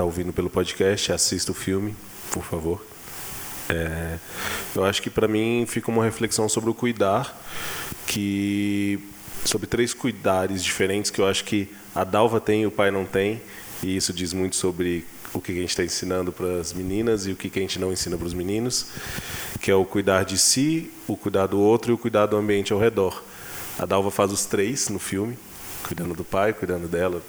está 0.00 0.04
ouvindo 0.04 0.32
pelo 0.32 0.48
podcast, 0.48 1.12
assista 1.12 1.52
o 1.52 1.54
filme, 1.54 1.94
por 2.32 2.42
favor. 2.42 2.82
É, 3.68 4.18
eu 4.74 4.82
acho 4.82 5.02
que 5.02 5.10
para 5.10 5.28
mim 5.28 5.66
fica 5.68 5.90
uma 5.90 6.02
reflexão 6.02 6.48
sobre 6.48 6.70
o 6.70 6.74
cuidar, 6.74 7.38
que 8.06 8.98
sobre 9.44 9.66
três 9.66 9.92
cuidares 9.92 10.64
diferentes 10.64 11.10
que 11.10 11.20
eu 11.20 11.26
acho 11.26 11.44
que 11.44 11.68
a 11.94 12.02
Dalva 12.02 12.40
tem 12.40 12.62
e 12.62 12.66
o 12.66 12.70
pai 12.70 12.90
não 12.90 13.04
tem, 13.04 13.42
e 13.82 13.94
isso 13.94 14.10
diz 14.10 14.32
muito 14.32 14.56
sobre 14.56 15.04
o 15.34 15.40
que 15.40 15.52
a 15.52 15.54
gente 15.54 15.68
está 15.68 15.84
ensinando 15.84 16.32
para 16.32 16.60
as 16.60 16.72
meninas 16.72 17.26
e 17.26 17.32
o 17.32 17.36
que 17.36 17.50
a 17.54 17.62
gente 17.62 17.78
não 17.78 17.92
ensina 17.92 18.16
para 18.16 18.26
os 18.26 18.32
meninos, 18.32 18.86
que 19.60 19.70
é 19.70 19.74
o 19.74 19.84
cuidar 19.84 20.24
de 20.24 20.38
si, 20.38 20.90
o 21.06 21.14
cuidar 21.14 21.46
do 21.46 21.60
outro 21.60 21.92
e 21.92 21.94
o 21.94 21.98
cuidar 21.98 22.24
do 22.24 22.38
ambiente 22.38 22.72
ao 22.72 22.78
redor. 22.78 23.22
A 23.78 23.84
Dalva 23.84 24.10
faz 24.10 24.32
os 24.32 24.46
três 24.46 24.88
no 24.88 24.98
filme, 24.98 25.36
cuidando 25.86 26.14
do 26.14 26.24
pai, 26.24 26.54
cuidando 26.54 26.88
dela, 26.88 27.22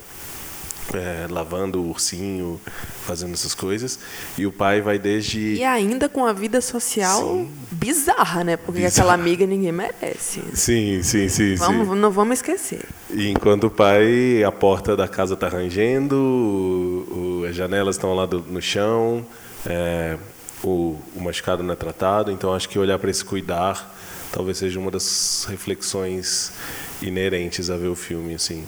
é, 0.94 1.28
lavando 1.30 1.82
o 1.82 1.90
ursinho, 1.90 2.60
fazendo 3.06 3.34
essas 3.34 3.54
coisas. 3.54 4.00
E 4.38 4.46
o 4.46 4.52
pai 4.52 4.82
vai 4.82 4.98
desde. 5.00 5.56
E 5.56 5.64
ainda 5.64 6.10
com 6.10 6.26
a 6.26 6.34
vida 6.34 6.62
social 6.62 7.22
sim. 7.22 7.50
bizarra, 7.72 8.44
né? 8.44 8.58
Porque 8.58 8.82
bizarra. 8.82 9.10
aquela 9.10 9.14
amiga 9.14 9.46
ninguém 9.46 9.72
merece. 9.72 10.42
Sim, 10.54 11.02
sim, 11.04 11.30
sim. 11.30 11.56
Vamos, 11.56 11.88
sim. 11.88 11.96
Não 11.96 12.12
vamos 12.12 12.40
esquecer. 12.40 12.86
E 13.10 13.30
enquanto 13.30 13.66
o 13.66 13.72
pai, 13.72 14.44
a 14.44 14.52
porta 14.52 14.96
da 14.96 15.08
casa 15.08 15.34
está 15.34 15.48
rangendo, 15.48 16.16
o, 16.16 17.42
o, 17.42 17.46
as 17.46 17.56
janelas 17.56 17.96
estão 17.96 18.14
lá 18.14 18.26
do, 18.26 18.40
no 18.40 18.62
chão, 18.62 19.26
é, 19.66 20.18
o, 20.64 20.98
o 21.16 21.22
machucado 21.22 21.64
não 21.64 21.74
é 21.74 21.78
tratado. 21.78 22.32
Então 22.32 22.54
acho 22.54 22.68
que 22.68 22.78
olhar 22.78 22.98
para 23.00 23.10
esse 23.10 23.24
cuidar 23.24 23.92
talvez 24.32 24.58
seja 24.58 24.80
uma 24.80 24.90
das 24.90 25.46
reflexões 25.50 26.54
inerentes 27.02 27.70
a 27.70 27.78
ver 27.78 27.88
o 27.88 27.96
filme, 27.96 28.34
assim. 28.34 28.64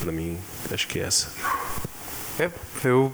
Para 0.00 0.12
mim, 0.12 0.38
acho 0.72 0.86
que 0.86 0.98
é 0.98 1.02
essa. 1.02 1.28
É, 2.38 2.50
eu 2.84 3.12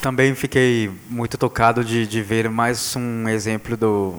também 0.00 0.34
fiquei 0.34 0.90
muito 1.08 1.38
tocado 1.38 1.84
de, 1.84 2.06
de 2.06 2.22
ver 2.22 2.48
mais 2.50 2.96
um 2.96 3.28
exemplo 3.28 3.76
do, 3.76 4.16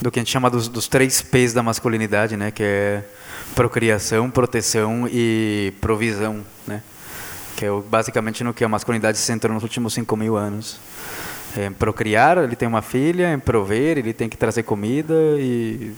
do 0.00 0.10
que 0.10 0.18
a 0.18 0.22
gente 0.22 0.30
chama 0.30 0.50
dos, 0.50 0.68
dos 0.68 0.88
três 0.88 1.22
P's 1.22 1.52
da 1.52 1.62
masculinidade, 1.62 2.36
né? 2.36 2.50
Que 2.50 2.62
é 2.62 3.04
procriação, 3.54 4.30
proteção 4.30 5.08
e 5.10 5.72
provisão, 5.80 6.44
né? 6.66 6.82
Que 7.56 7.64
é 7.64 7.70
basicamente 7.88 8.44
no 8.44 8.52
que 8.52 8.64
a 8.64 8.68
masculinidade 8.68 9.16
se 9.16 9.24
centrou 9.24 9.54
nos 9.54 9.62
últimos 9.62 9.94
5 9.94 10.16
mil 10.16 10.36
anos. 10.36 10.78
É, 11.56 11.66
em 11.66 11.72
procriar, 11.72 12.38
ele 12.38 12.54
tem 12.54 12.68
uma 12.68 12.82
filha, 12.82 13.32
em 13.32 13.38
prover, 13.38 13.98
ele 13.98 14.12
tem 14.12 14.28
que 14.28 14.36
trazer 14.36 14.62
comida 14.62 15.14
e, 15.38 15.92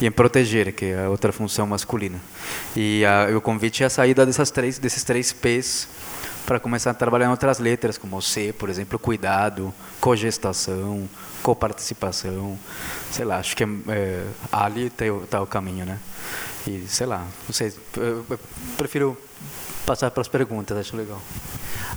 e 0.00 0.06
em 0.06 0.10
proteger, 0.10 0.72
que 0.72 0.86
é 0.86 1.04
a 1.04 1.10
outra 1.10 1.32
função 1.32 1.66
masculina. 1.66 2.20
E 2.76 3.04
a, 3.04 3.36
o 3.36 3.40
convite 3.40 3.82
é 3.82 3.86
a 3.86 3.90
saída 3.90 4.24
dessas 4.24 4.50
três, 4.50 4.78
desses 4.78 5.02
três 5.02 5.32
P's 5.32 5.88
para 6.46 6.58
começar 6.58 6.90
a 6.90 6.94
trabalhar 6.94 7.26
em 7.26 7.30
outras 7.30 7.58
letras, 7.58 7.96
como 7.96 8.16
o 8.16 8.22
C, 8.22 8.52
por 8.52 8.68
exemplo, 8.68 8.98
cuidado, 8.98 9.72
cogestação, 10.00 11.08
coparticipação, 11.42 12.58
sei 13.10 13.24
lá, 13.24 13.38
acho 13.38 13.56
que 13.56 13.64
é, 13.64 13.68
é, 13.88 14.24
ali 14.50 14.86
está 14.86 15.42
o, 15.42 15.46
caminho, 15.46 15.84
né? 15.84 15.98
E 16.66 16.84
sei 16.88 17.06
lá, 17.06 17.26
não 17.46 17.52
sei, 17.52 17.72
eu 17.96 18.24
prefiro 18.76 19.16
passar 19.84 20.10
para 20.10 20.20
as 20.20 20.28
perguntas, 20.28 20.76
acho 20.76 20.96
legal. 20.96 21.20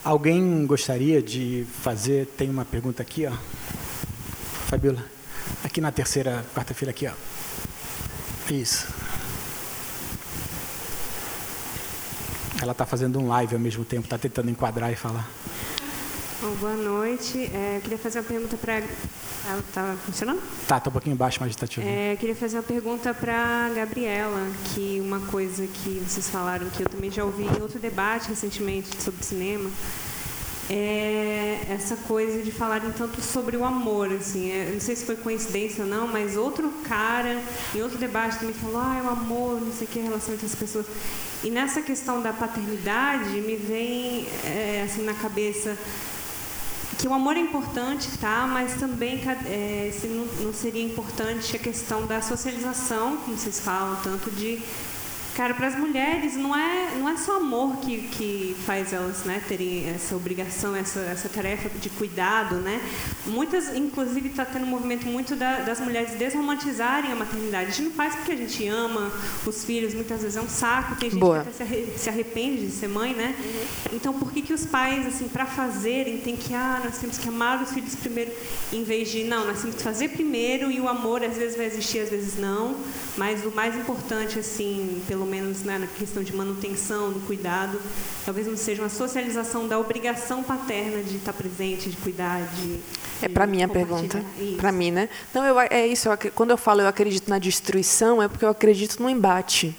Alguém 0.06 0.68
gostaria 0.68 1.20
de 1.20 1.66
fazer? 1.82 2.28
Tem 2.38 2.48
uma 2.48 2.64
pergunta 2.64 3.02
aqui, 3.02 3.26
ó. 3.26 3.32
Fabiola, 4.68 5.04
aqui 5.64 5.82
na 5.82 5.92
terceira, 5.92 6.46
quarta-feira 6.54 6.92
aqui, 6.92 7.08
ó. 7.08 7.14
Isso. 8.54 8.88
Ela 12.62 12.74
está 12.74 12.86
fazendo 12.86 13.20
um 13.20 13.28
live 13.30 13.56
ao 13.56 13.60
mesmo 13.60 13.84
tempo, 13.84 14.04
está 14.04 14.20
tentando 14.20 14.52
enquadrar 14.52 14.92
e 14.92 14.96
falar. 14.96 15.28
Bom, 16.40 16.54
boa 16.58 16.76
noite. 16.76 17.50
É, 17.52 17.80
queria 17.82 17.98
fazer 17.98 18.20
uma 18.20 18.26
pergunta 18.26 18.56
para. 18.58 18.84
Está 19.60 19.96
funcionando? 20.04 20.42
Tá, 20.68 20.78
está 20.78 20.90
um 20.90 20.94
pouquinho 20.94 21.16
baixo, 21.16 21.38
mas 21.40 21.52
está 21.52 21.68
te 21.68 21.80
ouvindo. 21.80 21.94
É, 21.94 22.16
queria 22.16 22.36
fazer 22.36 22.58
uma 22.58 22.64
pergunta 22.64 23.14
para 23.14 23.70
Gabriela, 23.76 24.42
que 24.74 25.00
uma 25.00 25.20
coisa 25.20 25.68
que 25.68 26.04
vocês 26.08 26.30
falaram 26.30 26.68
que 26.70 26.82
eu 26.82 26.90
também 26.90 27.12
já 27.12 27.24
ouvi 27.24 27.44
em 27.44 27.62
outro 27.62 27.80
debate 27.80 28.30
recentemente 28.30 28.90
sobre 29.02 29.24
cinema, 29.24 29.70
é 30.68 31.60
essa 31.70 31.96
coisa 31.96 32.42
de 32.42 32.52
falarem 32.52 32.92
tanto 32.92 33.22
sobre 33.22 33.56
o 33.56 33.64
amor, 33.64 34.12
assim, 34.12 34.52
é, 34.52 34.72
não 34.74 34.80
sei 34.80 34.96
se 34.96 35.06
foi 35.06 35.16
coincidência 35.16 35.84
ou 35.84 35.90
não, 35.90 36.08
mas 36.08 36.36
outro 36.36 36.68
cara 36.88 37.40
em 37.76 37.82
outro 37.84 38.00
debate 38.00 38.40
também 38.40 38.56
falou, 38.56 38.82
ah, 38.82 38.98
é 38.98 39.02
o 39.04 39.10
amor, 39.10 39.62
não 39.62 39.72
sei 39.72 39.86
o 39.86 39.90
que, 39.92 40.00
a 40.00 40.04
relação 40.04 40.34
entre 40.34 40.48
as 40.48 40.56
pessoas. 40.56 40.88
E 41.44 41.52
nessa 41.52 41.84
questão 41.84 42.20
da 42.22 42.34
paternidade 42.34 43.30
me 43.42 43.56
vem 43.56 44.28
é, 44.44 44.84
assim 44.84 45.04
na 45.04 45.14
cabeça 45.14 45.78
que 46.98 47.08
o 47.08 47.14
amor 47.14 47.36
é 47.36 47.40
importante, 47.40 48.10
tá? 48.20 48.48
Mas 48.48 48.76
também 48.76 49.22
é, 49.46 49.92
se 49.92 50.08
não, 50.08 50.26
não 50.46 50.54
seria 50.54 50.84
importante 50.84 51.56
a 51.56 51.60
questão 51.60 52.06
da 52.06 52.22
socialização, 52.22 53.18
como 53.18 53.38
vocês 53.38 53.60
falam, 53.60 53.98
tanto 54.04 54.32
de 54.32 54.62
Cara, 55.36 55.54
para 55.54 55.68
as 55.68 55.76
mulheres 55.78 56.38
não 56.38 56.56
é, 56.56 56.96
não 56.98 57.10
é 57.10 57.18
só 57.18 57.36
amor 57.36 57.76
que, 57.82 58.08
que 58.08 58.56
faz 58.66 58.94
elas 58.94 59.26
né, 59.26 59.42
terem 59.46 59.90
essa 59.90 60.16
obrigação, 60.16 60.74
essa, 60.74 61.02
essa 61.02 61.28
tarefa 61.28 61.68
de 61.78 61.90
cuidado. 61.90 62.56
Né? 62.56 62.82
Muitas, 63.26 63.76
inclusive, 63.76 64.30
está 64.30 64.46
tendo 64.46 64.64
um 64.64 64.70
movimento 64.70 65.06
muito 65.08 65.36
da, 65.36 65.60
das 65.60 65.82
mulheres 65.82 66.12
desromantizarem 66.12 67.12
a 67.12 67.16
maternidade. 67.18 67.68
A 67.68 67.74
gente 67.74 67.82
não 67.84 67.92
faz 67.92 68.16
porque 68.16 68.32
a 68.32 68.38
gente 68.38 68.66
ama 68.66 69.12
os 69.46 69.66
filhos, 69.66 69.94
muitas 69.94 70.22
vezes 70.22 70.38
é 70.38 70.42
um 70.42 70.48
saco, 70.48 70.96
tem 70.96 71.10
gente 71.10 71.20
Boa. 71.20 71.42
que 71.42 71.50
até 71.50 71.98
se 71.98 72.08
arrepende 72.08 72.68
de 72.68 72.72
ser 72.72 72.88
mãe. 72.88 73.14
Né? 73.14 73.36
Uhum. 73.38 73.98
Então, 73.98 74.14
por 74.14 74.32
que, 74.32 74.42
que 74.42 74.54
os 74.54 74.66
pais, 74.66 75.06
assim, 75.06 75.28
para 75.28 75.46
fazerem, 75.46 76.18
tem 76.20 76.38
que, 76.38 76.54
ah, 76.54 76.82
nós 76.82 76.98
temos 76.98 77.18
que 77.18 77.28
amar 77.28 77.62
os 77.62 77.74
filhos 77.74 77.94
primeiro, 77.96 78.32
em 78.72 78.86
vez 78.86 79.12
de, 79.12 79.26
não, 79.26 79.46
nós 79.46 79.60
temos 79.60 79.76
que 79.76 79.84
fazer 79.84 80.10
primeiro 80.12 80.72
e 80.72 80.80
o 80.80 80.88
amor 80.88 81.22
às 81.26 81.36
vezes 81.36 81.58
vai 81.58 81.66
existir, 81.66 82.00
às 82.00 82.10
vezes 82.10 82.40
não. 82.40 82.78
Mas 83.18 83.46
o 83.46 83.52
mais 83.52 83.76
importante, 83.76 84.40
assim, 84.40 85.02
pelo 85.08 85.25
pelo 85.26 85.28
menos 85.28 85.64
né, 85.64 85.80
na 85.80 85.88
questão 85.88 86.22
de 86.22 86.36
manutenção, 86.36 87.12
do 87.12 87.20
cuidado, 87.22 87.80
talvez 88.24 88.46
não 88.46 88.56
seja 88.56 88.84
uma 88.84 88.90
socialização 88.90 89.68
da 89.68 89.80
obrigação 89.80 90.44
paterna 90.44 91.02
de 91.02 91.18
estar 91.18 91.34
presente, 91.34 91.90
de 91.90 91.98
cuidar, 91.98 92.42
de. 92.54 92.80
É 93.22 93.28
para 93.28 93.48
mim 93.48 93.64
a 93.64 93.68
pergunta. 93.68 94.24
Para 94.58 94.72
mim, 94.72 94.92
né? 94.92 95.10
Não, 95.34 95.44
eu, 95.44 95.60
é 95.60 95.88
isso. 95.88 96.08
Eu, 96.08 96.18
quando 96.34 96.52
eu 96.52 96.58
falo 96.58 96.82
eu 96.82 96.88
acredito 96.88 97.28
na 97.28 97.40
destruição, 97.40 98.22
é 98.22 98.28
porque 98.28 98.46
eu 98.46 98.50
acredito 98.50 99.02
no 99.02 99.10
embate. 99.10 99.76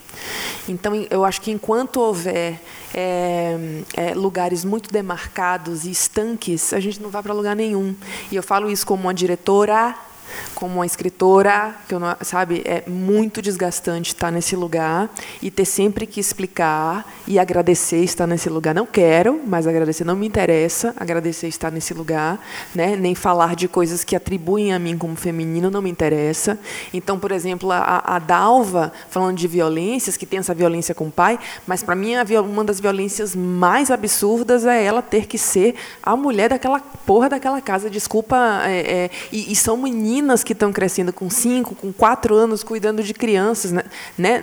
Então, 0.69 0.95
eu 1.11 1.25
acho 1.25 1.41
que 1.41 1.53
enquanto 1.53 2.01
houver 2.01 2.61
é, 2.93 3.83
é, 3.95 4.15
lugares 4.15 4.65
muito 4.65 4.91
demarcados 4.91 5.85
e 5.85 5.91
estanques, 5.91 6.73
a 6.73 6.81
gente 6.81 7.01
não 7.01 7.11
vai 7.11 7.23
para 7.23 7.33
lugar 7.33 7.55
nenhum. 7.55 7.95
E 8.33 8.37
eu 8.37 8.43
falo 8.43 8.71
isso 8.71 8.85
como 8.85 9.05
uma 9.05 9.15
diretora 9.15 9.95
como 10.55 10.77
uma 10.77 10.87
escritora, 10.87 11.75
que 11.89 11.95
eu 11.95 12.01
não, 12.01 12.17
sabe, 12.23 12.63
é 12.65 12.83
muito 12.89 13.41
desgastante 13.43 14.09
estar 14.09 14.31
nesse 14.31 14.57
lugar 14.57 15.11
e 15.41 15.51
ter 15.51 15.65
sempre 15.65 16.07
que 16.07 16.21
explicar 16.21 17.07
e 17.27 17.39
agradecer 17.39 18.03
estar 18.03 18.27
nesse 18.27 18.49
lugar. 18.49 18.75
Não 18.75 18.87
quero, 18.87 19.41
mas 19.47 19.67
agradecer 19.67 20.05
não 20.05 20.17
me 20.17 20.27
interessa, 20.27 20.95
agradecer 20.97 21.49
estar 21.49 21.71
nesse 21.71 21.95
lugar, 21.95 22.39
né? 22.75 22.97
Nem 22.97 23.15
falar 23.15 23.55
de 23.55 23.69
coisas 23.69 24.05
que 24.05 24.17
atribuem 24.17 24.73
a 24.73 24.79
mim 24.79 24.97
como 24.97 25.17
feminino 25.17 25.71
não 25.71 25.83
me 25.83 25.91
interessa. 25.91 26.59
Então, 26.93 27.19
por 27.19 27.33
exemplo, 27.33 27.71
a, 27.71 28.03
a 28.05 28.19
Dalva 28.19 28.93
falando 29.11 29.37
de 29.37 29.49
violências, 29.49 30.17
que 30.17 30.27
tem 30.27 30.39
essa 30.39 30.55
violência 30.55 30.95
com 30.95 31.07
o 31.07 31.11
pai, 31.11 31.39
mas 31.67 31.83
para 31.83 31.95
mim 31.95 32.15
uma 32.45 32.65
das 32.65 32.81
violências 32.81 33.35
mais 33.35 33.91
absurdas 33.91 34.65
é 34.65 34.83
ela 34.83 35.03
ter 35.03 35.27
que 35.27 35.39
ser 35.39 35.75
a 36.03 36.17
mulher 36.17 36.51
daquela 36.51 36.81
porra 36.81 37.29
daquela 37.29 37.61
casa. 37.61 37.89
Desculpa, 37.91 38.37
é, 38.65 39.05
é, 39.05 39.11
e, 39.33 39.53
e 39.53 39.57
são 39.57 39.77
meninas 39.77 40.26
que 40.43 40.53
estão 40.53 40.73
crescendo 40.73 41.13
com 41.13 41.29
cinco, 41.31 41.75
com 41.75 41.93
quatro 41.93 42.35
anos, 42.35 42.63
cuidando 42.63 43.03
de 43.03 43.15
crianças, 43.15 43.73
né? 43.73 43.85
né? 44.17 44.43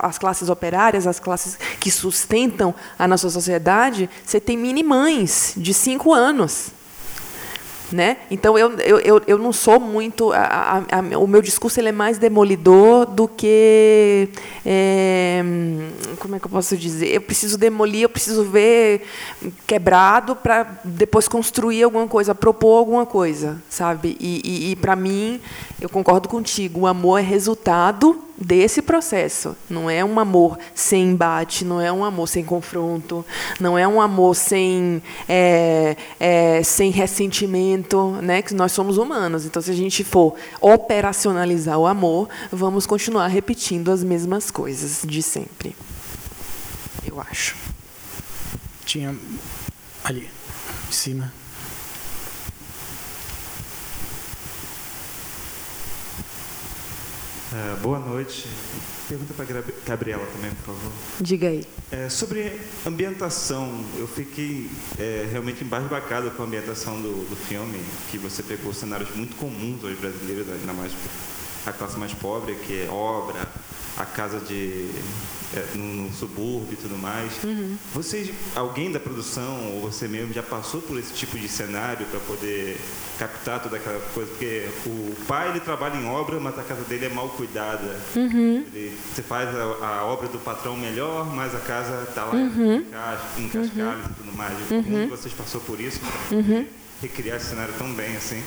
As 0.00 0.18
classes 0.18 0.48
operárias, 0.48 1.06
as 1.06 1.18
classes 1.18 1.58
que 1.80 1.90
sustentam 1.90 2.74
a 2.98 3.06
nossa 3.08 3.28
sociedade, 3.30 4.08
você 4.24 4.40
tem 4.40 4.56
mini-mães 4.56 5.54
de 5.56 5.72
cinco 5.72 6.12
anos. 6.12 6.72
Né? 7.92 8.16
Então 8.30 8.56
eu, 8.56 8.70
eu, 8.78 9.22
eu 9.26 9.36
não 9.36 9.52
sou 9.52 9.78
muito 9.78 10.32
a, 10.32 10.38
a, 10.38 10.98
a, 10.98 11.18
o 11.18 11.26
meu 11.26 11.42
discurso 11.42 11.78
ele 11.78 11.90
é 11.90 11.92
mais 11.92 12.16
demolidor 12.16 13.04
do 13.04 13.28
que 13.28 14.30
é, 14.64 15.44
como 16.18 16.34
é 16.34 16.38
que 16.38 16.46
eu 16.46 16.50
posso 16.50 16.74
dizer 16.74 17.08
eu 17.08 17.20
preciso 17.20 17.58
demolir 17.58 18.04
eu 18.04 18.08
preciso 18.08 18.44
ver 18.44 19.06
quebrado 19.66 20.34
para 20.34 20.80
depois 20.82 21.28
construir 21.28 21.82
alguma 21.82 22.08
coisa 22.08 22.34
propor 22.34 22.78
alguma 22.78 23.04
coisa 23.04 23.62
sabe 23.68 24.16
e, 24.18 24.40
e, 24.42 24.70
e 24.70 24.76
para 24.76 24.96
mim 24.96 25.38
eu 25.82 25.88
concordo 25.88 26.28
contigo 26.28 26.82
o 26.82 26.86
amor 26.86 27.18
é 27.18 27.22
resultado 27.22 28.22
desse 28.38 28.80
processo. 28.80 29.56
Não 29.68 29.90
é 29.90 30.04
um 30.04 30.20
amor 30.20 30.56
sem 30.76 31.08
embate, 31.08 31.64
não 31.64 31.80
é 31.80 31.92
um 31.92 32.04
amor 32.04 32.28
sem 32.28 32.44
confronto, 32.44 33.26
não 33.58 33.76
é 33.76 33.86
um 33.86 34.00
amor 34.00 34.36
sem, 34.36 35.02
é, 35.28 35.96
é, 36.20 36.62
sem 36.62 36.92
ressentimento, 36.92 38.12
né? 38.22 38.42
Que 38.42 38.54
nós 38.54 38.70
somos 38.70 38.96
humanos. 38.96 39.44
Então, 39.44 39.60
se 39.60 39.72
a 39.72 39.74
gente 39.74 40.04
for 40.04 40.36
operacionalizar 40.60 41.76
o 41.76 41.84
amor, 41.84 42.28
vamos 42.52 42.86
continuar 42.86 43.26
repetindo 43.26 43.90
as 43.90 44.04
mesmas 44.04 44.52
coisas 44.52 45.02
de 45.04 45.20
sempre. 45.20 45.74
Eu 47.04 47.20
acho. 47.20 47.56
Tinha 48.84 49.16
ali, 50.04 50.30
em 50.88 50.92
cima. 50.92 51.41
É, 57.54 57.76
boa 57.82 57.98
noite. 57.98 58.46
Pergunta 59.08 59.34
para 59.34 59.44
Gabriela 59.86 60.24
também, 60.32 60.50
por 60.52 60.74
favor. 60.74 60.92
Diga 61.20 61.48
aí. 61.48 61.66
É, 61.90 62.08
sobre 62.08 62.58
ambientação, 62.86 63.84
eu 63.98 64.08
fiquei 64.08 64.70
é, 64.98 65.28
realmente 65.30 65.62
embasbacado 65.62 66.30
com 66.30 66.42
a 66.42 66.46
ambientação 66.46 67.00
do, 67.02 67.28
do 67.28 67.36
filme, 67.36 67.78
que 68.10 68.16
você 68.16 68.42
pegou 68.42 68.72
cenários 68.72 69.14
muito 69.14 69.36
comuns 69.36 69.84
aos 69.84 69.98
brasileiros, 69.98 70.48
ainda 70.48 70.72
mais 70.72 70.92
a 71.66 71.72
classe 71.72 71.98
mais 71.98 72.12
pobre, 72.12 72.54
que 72.54 72.82
é 72.82 72.88
obra, 72.90 73.48
a 73.96 74.04
casa 74.04 74.40
de 74.40 74.90
é, 75.54 75.76
no, 75.76 75.84
no, 76.04 76.12
subúrbio 76.12 76.72
e 76.72 76.76
tudo 76.76 76.96
mais. 76.96 77.32
Uhum. 77.44 77.76
Vocês, 77.94 78.30
alguém 78.56 78.90
da 78.90 78.98
produção 78.98 79.74
ou 79.74 79.82
você 79.82 80.08
mesmo 80.08 80.32
já 80.32 80.42
passou 80.42 80.80
por 80.80 80.98
esse 80.98 81.12
tipo 81.12 81.38
de 81.38 81.46
cenário 81.48 82.06
para 82.06 82.20
poder 82.20 82.78
captar 83.18 83.60
toda 83.60 83.76
aquela 83.76 84.00
coisa? 84.14 84.30
Porque 84.30 84.66
o 84.86 85.14
pai 85.26 85.50
ele 85.50 85.60
trabalha 85.60 85.96
em 85.96 86.06
obra, 86.06 86.40
mas 86.40 86.58
a 86.58 86.62
casa 86.62 86.82
dele 86.84 87.06
é 87.06 87.08
mal 87.10 87.28
cuidada. 87.28 88.00
Uhum. 88.16 88.64
Ele, 88.72 88.98
você 89.14 89.22
faz 89.22 89.54
a, 89.54 89.62
a, 89.86 90.04
obra 90.06 90.28
do 90.28 90.38
patrão 90.38 90.76
melhor, 90.76 91.26
mas 91.26 91.54
a 91.54 91.60
casa 91.60 92.06
está 92.08 92.24
lá 92.24 92.34
uhum. 92.34 92.86
em, 93.38 93.48
cascalhos 93.48 94.06
e 94.06 94.14
tudo 94.16 94.32
mais. 94.34 94.54
Como 94.68 94.96
uhum. 94.96 95.08
vocês 95.08 95.34
passou 95.34 95.60
por 95.60 95.78
isso? 95.78 96.00
Uhum 96.30 96.81
recriar 97.02 97.36
esse 97.36 97.46
cenário 97.46 97.74
tão 97.76 97.92
bem 97.92 98.16
assim? 98.16 98.40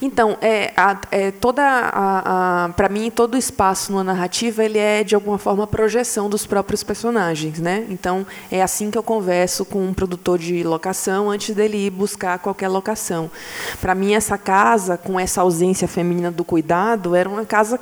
Então, 0.00 0.36
é, 0.42 0.72
a, 0.76 1.00
é 1.10 1.30
toda 1.30 1.62
a, 1.62 2.66
a 2.66 2.68
para 2.70 2.88
mim 2.88 3.10
todo 3.10 3.34
o 3.34 3.38
espaço 3.38 3.90
numa 3.90 4.04
narrativa 4.04 4.62
ele 4.62 4.78
é 4.78 5.02
de 5.02 5.14
alguma 5.14 5.38
forma 5.38 5.66
projeção 5.66 6.28
dos 6.28 6.46
próprios 6.46 6.82
personagens, 6.82 7.58
né? 7.58 7.86
Então 7.88 8.26
é 8.50 8.62
assim 8.62 8.90
que 8.90 8.98
eu 8.98 9.02
converso 9.02 9.64
com 9.64 9.82
um 9.86 9.94
produtor 9.94 10.38
de 10.38 10.62
locação 10.62 11.30
antes 11.30 11.54
dele 11.54 11.86
ir 11.86 11.90
buscar 11.90 12.38
qualquer 12.38 12.68
locação. 12.68 13.30
Para 13.80 13.94
mim 13.94 14.14
essa 14.14 14.36
casa 14.36 14.98
com 14.98 15.18
essa 15.18 15.40
ausência 15.40 15.88
feminina 15.88 16.30
do 16.30 16.44
cuidado 16.44 17.14
era 17.14 17.28
uma 17.28 17.44
casa 17.46 17.80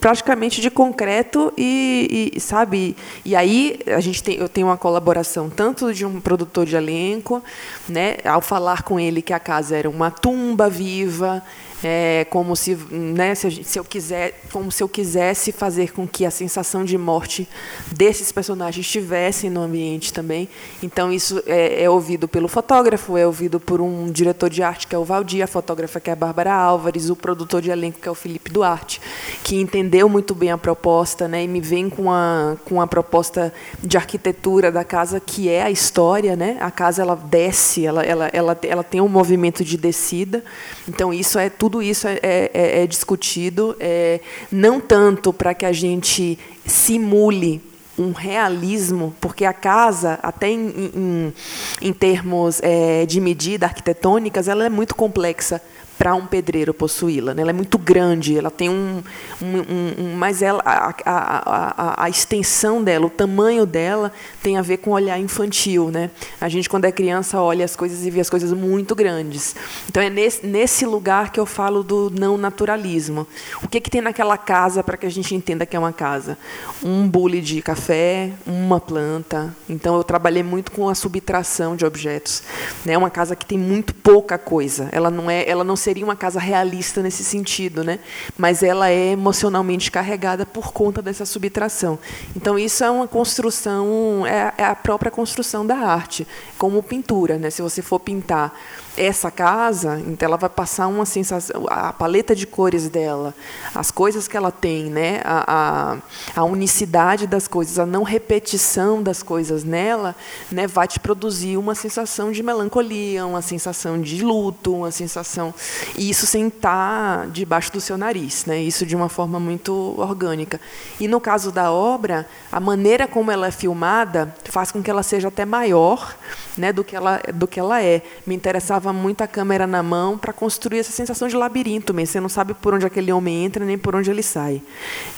praticamente 0.00 0.60
de 0.60 0.70
concreto 0.70 1.52
e, 1.56 2.32
e 2.34 2.40
sabe 2.40 2.96
e 3.24 3.36
aí 3.36 3.78
a 3.86 4.00
gente 4.00 4.22
tem 4.22 4.36
eu 4.38 4.48
tenho 4.48 4.66
uma 4.66 4.76
colaboração 4.76 5.48
tanto 5.48 5.94
de 5.94 6.04
um 6.04 6.20
produtor 6.20 6.66
de 6.66 6.74
elenco, 6.74 7.42
né? 7.88 8.16
Ao 8.24 8.40
falar 8.40 8.82
com 8.82 8.98
ele 8.98 9.22
que 9.22 9.32
a 9.32 9.38
casa 9.38 9.67
era 9.72 9.88
uma 9.88 10.10
tumba 10.10 10.68
viva, 10.68 11.42
é 11.82 12.26
como 12.28 12.56
se, 12.56 12.74
né, 12.90 13.34
se, 13.34 13.62
se, 13.62 13.78
eu 13.78 13.84
quiser, 13.84 14.40
como 14.52 14.70
se 14.72 14.82
eu 14.82 14.88
quisesse 14.88 15.52
fazer 15.52 15.92
com 15.92 16.06
que 16.06 16.24
a 16.26 16.30
sensação 16.30 16.84
de 16.84 16.98
morte 16.98 17.48
desses 17.92 18.32
personagens 18.32 18.84
estivesse 18.84 19.48
no 19.48 19.62
ambiente 19.62 20.12
também. 20.12 20.48
Então 20.82 21.12
isso 21.12 21.42
é, 21.46 21.84
é, 21.84 21.90
ouvido 21.90 22.26
pelo 22.26 22.48
fotógrafo, 22.48 23.16
é 23.16 23.26
ouvido 23.26 23.60
por 23.60 23.80
um 23.80 24.10
diretor 24.10 24.50
de 24.50 24.62
arte 24.62 24.86
que 24.86 24.94
é 24.94 24.98
o 24.98 25.04
Valdir, 25.04 25.44
a 25.44 25.46
fotógrafa 25.46 26.00
que 26.00 26.10
é 26.10 26.12
a 26.12 26.16
Bárbara 26.16 26.52
Álvares, 26.52 27.10
o 27.10 27.16
produtor 27.16 27.62
de 27.62 27.70
elenco 27.70 28.00
que 28.00 28.08
é 28.08 28.10
o 28.10 28.14
Felipe 28.14 28.50
Duarte, 28.50 29.00
que 29.44 29.60
entendeu 29.60 30.08
muito 30.08 30.34
bem 30.34 30.50
a 30.50 30.58
proposta, 30.58 31.28
né, 31.28 31.44
e 31.44 31.48
me 31.48 31.60
vem 31.60 31.88
com 31.88 32.10
a 32.10 32.56
com 32.64 32.80
a 32.80 32.86
proposta 32.86 33.52
de 33.82 33.96
arquitetura 33.96 34.72
da 34.72 34.82
casa 34.82 35.20
que 35.20 35.48
é 35.48 35.62
a 35.62 35.70
história, 35.70 36.34
né? 36.34 36.56
A 36.60 36.70
casa 36.70 37.02
ela 37.02 37.14
desce, 37.14 37.86
ela 37.86 38.02
ela 38.02 38.28
ela, 38.32 38.58
ela 38.62 38.82
tem 38.82 39.00
um 39.00 39.08
movimento 39.08 39.64
de 39.64 39.76
descida. 39.76 40.42
Então 40.88 41.12
isso 41.12 41.38
é 41.38 41.48
tudo 41.48 41.67
tudo 41.68 41.82
isso 41.82 42.08
é, 42.08 42.18
é, 42.22 42.50
é 42.82 42.86
discutido, 42.86 43.76
é, 43.78 44.20
não 44.50 44.80
tanto 44.80 45.34
para 45.34 45.52
que 45.52 45.66
a 45.66 45.72
gente 45.72 46.38
simule 46.64 47.60
um 47.98 48.12
realismo, 48.12 49.14
porque 49.20 49.44
a 49.44 49.52
casa, 49.52 50.18
até 50.22 50.48
em, 50.48 50.90
em, 50.94 51.34
em 51.82 51.92
termos 51.92 52.58
é, 52.62 53.04
de 53.04 53.20
medida 53.20 53.66
arquitetônicas, 53.66 54.48
ela 54.48 54.64
é 54.64 54.70
muito 54.70 54.94
complexa 54.94 55.60
para 55.98 56.14
um 56.14 56.24
pedreiro 56.24 56.72
possuí-la. 56.72 57.34
Né? 57.34 57.42
Ela 57.42 57.50
é 57.50 57.54
muito 57.54 57.76
grande, 57.76 58.38
ela 58.38 58.50
tem 58.50 58.70
um, 58.70 59.02
um, 59.42 60.04
um, 60.04 60.16
mas 60.16 60.40
ela, 60.40 60.62
a, 60.64 60.94
a, 61.04 61.72
a, 61.76 62.04
a, 62.04 62.08
extensão 62.08 62.82
dela, 62.82 63.06
o 63.06 63.10
tamanho 63.10 63.66
dela 63.66 64.12
tem 64.40 64.56
a 64.56 64.62
ver 64.62 64.76
com 64.76 64.90
o 64.90 64.92
olhar 64.94 65.18
infantil, 65.18 65.90
né? 65.90 66.10
A 66.40 66.48
gente 66.48 66.68
quando 66.68 66.84
é 66.84 66.92
criança 66.92 67.40
olha 67.40 67.64
as 67.64 67.74
coisas 67.74 68.06
e 68.06 68.10
vê 68.10 68.20
as 68.20 68.30
coisas 68.30 68.52
muito 68.52 68.94
grandes. 68.94 69.56
Então 69.88 70.00
é 70.00 70.08
nesse, 70.08 70.46
nesse 70.46 70.86
lugar 70.86 71.32
que 71.32 71.40
eu 71.40 71.46
falo 71.46 71.82
do 71.82 72.10
não 72.16 72.38
naturalismo. 72.38 73.26
O 73.62 73.66
que 73.66 73.80
que 73.80 73.90
tem 73.90 74.00
naquela 74.00 74.38
casa 74.38 74.84
para 74.84 74.96
que 74.96 75.06
a 75.06 75.10
gente 75.10 75.34
entenda 75.34 75.66
que 75.66 75.74
é 75.74 75.78
uma 75.78 75.92
casa? 75.92 76.38
Um 76.82 77.08
bule 77.08 77.40
de 77.40 77.60
café, 77.60 78.30
uma 78.46 78.78
planta. 78.78 79.54
Então 79.68 79.96
eu 79.96 80.04
trabalhei 80.04 80.44
muito 80.44 80.70
com 80.70 80.88
a 80.88 80.94
subtração 80.94 81.74
de 81.74 81.84
objetos. 81.84 82.42
É 82.84 82.90
né? 82.90 82.98
uma 82.98 83.10
casa 83.10 83.34
que 83.34 83.44
tem 83.44 83.58
muito 83.58 83.92
pouca 83.94 84.38
coisa. 84.38 84.88
Ela 84.92 85.10
não 85.10 85.28
é, 85.28 85.48
ela 85.48 85.64
não 85.64 85.74
se 85.74 85.87
seria 85.88 86.04
uma 86.04 86.16
casa 86.16 86.38
realista 86.38 87.02
nesse 87.02 87.24
sentido, 87.24 87.82
né? 87.82 87.98
mas 88.36 88.62
ela 88.62 88.90
é 88.90 89.12
emocionalmente 89.12 89.90
carregada 89.90 90.44
por 90.44 90.70
conta 90.70 91.00
dessa 91.00 91.24
subtração. 91.24 91.98
Então, 92.36 92.58
isso 92.58 92.84
é 92.84 92.90
uma 92.90 93.08
construção, 93.08 94.26
é, 94.26 94.52
é 94.58 94.64
a 94.64 94.74
própria 94.74 95.10
construção 95.10 95.66
da 95.66 95.78
arte, 95.78 96.28
como 96.58 96.82
pintura. 96.82 97.38
Né? 97.38 97.48
Se 97.48 97.62
você 97.62 97.80
for 97.80 97.98
pintar 97.98 98.52
essa 98.98 99.30
casa, 99.30 100.02
então 100.06 100.26
ela 100.26 100.36
vai 100.36 100.50
passar 100.50 100.88
uma 100.88 101.06
sensação, 101.06 101.64
a 101.68 101.92
paleta 101.92 102.34
de 102.34 102.46
cores 102.46 102.88
dela, 102.88 103.32
as 103.74 103.90
coisas 103.90 104.26
que 104.26 104.36
ela 104.36 104.50
tem, 104.50 104.86
né, 104.90 105.20
a, 105.24 105.98
a, 106.34 106.40
a 106.40 106.44
unicidade 106.44 107.26
das 107.26 107.46
coisas, 107.46 107.78
a 107.78 107.86
não 107.86 108.02
repetição 108.02 109.00
das 109.00 109.22
coisas 109.22 109.62
nela, 109.62 110.16
né, 110.50 110.66
vai 110.66 110.88
te 110.88 110.98
produzir 110.98 111.56
uma 111.56 111.74
sensação 111.74 112.32
de 112.32 112.42
melancolia, 112.42 113.24
uma 113.24 113.40
sensação 113.40 114.00
de 114.00 114.22
luto, 114.24 114.74
uma 114.74 114.90
sensação 114.90 115.54
e 115.96 116.10
isso 116.10 116.26
sem 116.26 116.48
estar 116.48 117.28
debaixo 117.28 117.72
do 117.72 117.80
seu 117.80 117.96
nariz, 117.96 118.44
né, 118.46 118.60
isso 118.60 118.84
de 118.84 118.96
uma 118.96 119.08
forma 119.08 119.38
muito 119.38 119.94
orgânica. 119.96 120.60
E 120.98 121.06
no 121.06 121.20
caso 121.20 121.52
da 121.52 121.70
obra, 121.70 122.26
a 122.50 122.58
maneira 122.58 123.06
como 123.06 123.30
ela 123.30 123.46
é 123.46 123.52
filmada 123.52 124.34
faz 124.44 124.72
com 124.72 124.82
que 124.82 124.90
ela 124.90 125.02
seja 125.04 125.28
até 125.28 125.44
maior, 125.44 126.16
né, 126.56 126.72
do 126.72 126.82
que 126.82 126.96
ela 126.96 127.20
do 127.32 127.46
que 127.46 127.60
ela 127.60 127.82
é. 127.82 128.02
Me 128.26 128.34
interessava 128.34 128.87
levava 128.88 128.92
muito 128.92 129.22
a 129.22 129.26
câmera 129.26 129.66
na 129.66 129.82
mão 129.82 130.16
para 130.18 130.32
construir 130.32 130.78
essa 130.78 130.92
sensação 130.92 131.28
de 131.28 131.36
labirinto 131.36 131.92
mesmo. 131.94 132.12
Você 132.12 132.20
não 132.20 132.28
sabe 132.28 132.54
por 132.54 132.74
onde 132.74 132.86
aquele 132.86 133.12
homem 133.12 133.44
entra 133.44 133.64
nem 133.64 133.76
por 133.78 133.94
onde 133.94 134.10
ele 134.10 134.22
sai. 134.22 134.62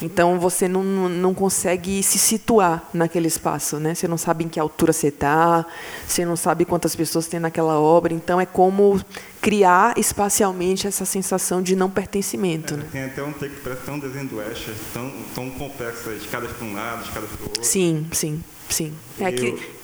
Então 0.02 0.38
você 0.38 0.68
não, 0.68 0.82
não 1.08 1.32
consegue 1.34 2.02
se 2.02 2.18
situar 2.18 2.82
naquele 2.92 3.28
espaço, 3.28 3.78
né? 3.78 3.94
Você 3.94 4.08
não 4.08 4.18
sabe 4.18 4.44
em 4.44 4.48
que 4.48 4.58
altura 4.58 4.92
você 4.92 5.08
está, 5.08 5.64
você 6.06 6.24
não 6.24 6.36
sabe 6.36 6.64
quantas 6.64 6.94
pessoas 6.96 7.26
tem 7.26 7.40
naquela 7.40 7.78
obra. 7.78 8.12
Então 8.12 8.40
é 8.40 8.46
como 8.46 9.00
criar 9.40 9.96
espacialmente 9.96 10.86
essa 10.86 11.04
sensação 11.04 11.62
de 11.62 11.74
não 11.76 11.88
pertencimento. 11.90 12.74
É, 12.74 12.76
né? 12.76 12.84
Tem 12.92 13.04
até 13.04 13.22
um 13.22 13.32
texto 13.32 13.54
que 13.56 13.60
parece 13.62 13.82
tão 13.82 13.98
desenho 13.98 14.28
do 14.28 14.42
Escher, 14.42 14.74
tão, 14.92 15.12
tão 15.34 15.50
complexo, 15.50 16.10
escadas 16.10 16.50
para 16.52 16.66
um 16.66 16.74
lado, 16.74 17.04
escadas 17.04 17.30
para 17.30 17.40
o 17.40 17.44
outro. 17.44 17.64
Sim, 17.64 18.06
sim, 18.12 18.42
sim. 18.68 18.92
É 19.18 19.28
Eu- 19.28 19.32
que 19.34 19.79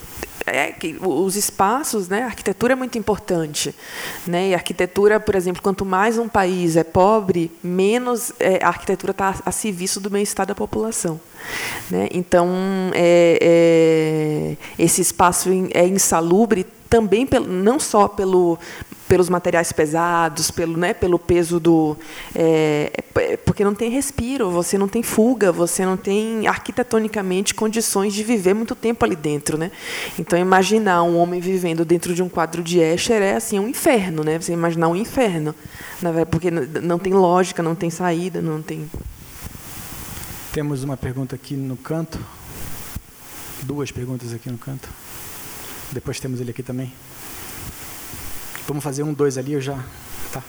é 0.47 0.71
que 0.71 0.97
os 1.01 1.37
espaços, 1.37 2.09
né, 2.09 2.23
a 2.23 2.27
arquitetura 2.27 2.73
é 2.73 2.77
muito 2.77 2.97
importante, 2.97 3.75
né? 4.27 4.51
E 4.51 4.55
a 4.55 4.57
arquitetura, 4.57 5.19
por 5.19 5.35
exemplo, 5.35 5.61
quanto 5.61 5.85
mais 5.85 6.19
um 6.19 6.29
país 6.29 6.77
é 6.77 6.85
pobre, 6.85 7.51
menos 7.63 8.33
é, 8.39 8.63
a 8.63 8.69
arquitetura 8.69 9.11
está 9.11 9.35
a 9.45 9.53
serviço 9.53 10.01
do 10.01 10.09
bem-estar 10.09 10.47
da 10.47 10.55
população, 10.55 11.21
né? 11.91 12.09
Então, 12.13 12.49
é, 12.95 13.39
é, 13.43 14.57
esse 14.79 15.01
espaço 15.01 15.49
é 15.75 15.87
insalubre 15.87 16.67
também 16.89 17.27
pelo, 17.27 17.47
não 17.47 17.79
só 17.79 18.09
pelo 18.09 18.59
pelos 19.09 19.29
materiais 19.29 19.73
pesados, 19.73 20.51
pelo, 20.51 20.77
né, 20.77 20.93
pelo 20.93 21.19
peso 21.19 21.61
do. 21.61 21.97
é, 22.35 22.93
é, 23.15 23.37
porque 23.37 23.65
não 23.65 23.75
tem 23.75 23.91
respiro, 23.91 24.51
você 24.51 24.77
não 24.77 24.89
tem 24.89 25.03
fuga, 25.03 25.51
você 25.53 25.85
não 25.85 25.97
tem 25.97 26.47
arquitetonicamente 26.47 27.55
condições 27.55 28.13
de 28.13 28.23
viver 28.23 28.55
muito 28.55 28.75
tempo 28.75 29.05
ali 29.05 29.17
dentro. 29.17 29.57
Né? 29.57 29.71
Então, 30.19 30.39
imaginar 30.39 31.03
um 31.03 31.17
homem 31.17 31.41
vivendo 31.41 31.85
dentro 31.85 32.15
de 32.15 32.23
um 32.23 32.29
quadro 32.29 32.63
de 32.63 32.79
Escher 32.79 33.23
é 33.23 33.37
assim, 33.37 33.59
um 33.59 33.69
inferno, 33.69 34.23
né? 34.23 34.39
você 34.39 34.53
imaginar 34.53 34.89
um 34.89 34.97
inferno. 34.97 35.55
Porque 36.31 36.51
não 36.51 36.99
tem 36.99 37.15
lógica, 37.15 37.63
não 37.63 37.75
tem 37.75 37.89
saída, 37.89 38.43
não 38.43 38.61
tem. 38.61 38.89
Temos 40.53 40.83
uma 40.83 40.97
pergunta 40.97 41.35
aqui 41.35 41.55
no 41.55 41.77
canto. 41.77 42.19
Duas 43.63 43.91
perguntas 43.91 44.33
aqui 44.33 44.51
no 44.51 44.59
canto. 44.59 44.89
Depois 45.93 46.21
temos 46.21 46.41
ele 46.41 46.51
aqui 46.51 46.63
também. 46.63 46.93
Vamos 48.67 48.83
fazer 48.83 49.05
um, 49.05 49.13
dois 49.13 49.39
ali, 49.39 49.53
eu 49.53 49.61
já. 49.61 49.77
Tá. 50.33 50.43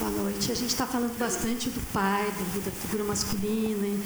Boa 0.00 0.10
noite. 0.10 0.50
A 0.50 0.54
gente 0.56 0.70
está 0.70 0.84
falando 0.84 1.16
bastante 1.16 1.70
do 1.70 1.80
pai, 1.92 2.26
da 2.64 2.72
figura 2.72 3.04
masculina, 3.04 4.02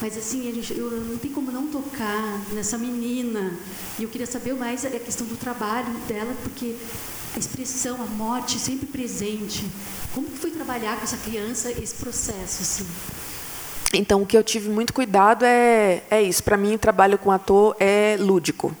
mas 0.00 0.18
assim, 0.18 0.48
a 0.50 0.52
gente, 0.52 0.76
eu 0.76 0.90
não 0.90 1.18
tem 1.18 1.30
como 1.30 1.52
não 1.52 1.68
tocar 1.68 2.40
nessa 2.52 2.76
menina. 2.76 3.56
E 3.96 4.02
eu 4.02 4.08
queria 4.08 4.26
saber 4.26 4.54
mais 4.54 4.84
a 4.84 4.90
questão 4.90 5.24
do 5.24 5.36
trabalho 5.36 5.92
dela, 6.08 6.34
porque 6.42 6.74
a 7.36 7.38
expressão, 7.38 8.02
a 8.02 8.06
morte 8.06 8.58
sempre 8.58 8.86
presente. 8.86 9.64
Como 10.12 10.26
que 10.26 10.38
foi 10.38 10.50
trabalhar 10.50 10.96
com 10.96 11.04
essa 11.04 11.16
criança 11.18 11.70
esse 11.70 11.94
processo? 11.94 12.62
Assim? 12.62 12.86
Então, 13.92 14.22
o 14.22 14.26
que 14.26 14.36
eu 14.36 14.42
tive 14.42 14.68
muito 14.70 14.92
cuidado 14.92 15.44
é, 15.44 16.02
é 16.10 16.22
isso. 16.22 16.42
Para 16.42 16.56
mim, 16.56 16.74
o 16.74 16.78
trabalho 16.78 17.18
com 17.18 17.30
ator 17.30 17.76
é 17.78 18.16
lúdico. 18.18 18.74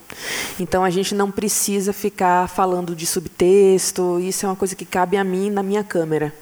Então, 0.58 0.84
a 0.84 0.90
gente 0.90 1.14
não 1.14 1.30
precisa 1.30 1.92
ficar 1.92 2.48
falando 2.48 2.94
de 2.94 3.06
subtexto. 3.06 4.18
Isso 4.20 4.46
é 4.46 4.48
uma 4.48 4.56
coisa 4.56 4.74
que 4.74 4.84
cabe 4.84 5.16
a 5.16 5.24
mim 5.24 5.50
na 5.50 5.62
minha 5.62 5.82
câmera. 5.84 6.32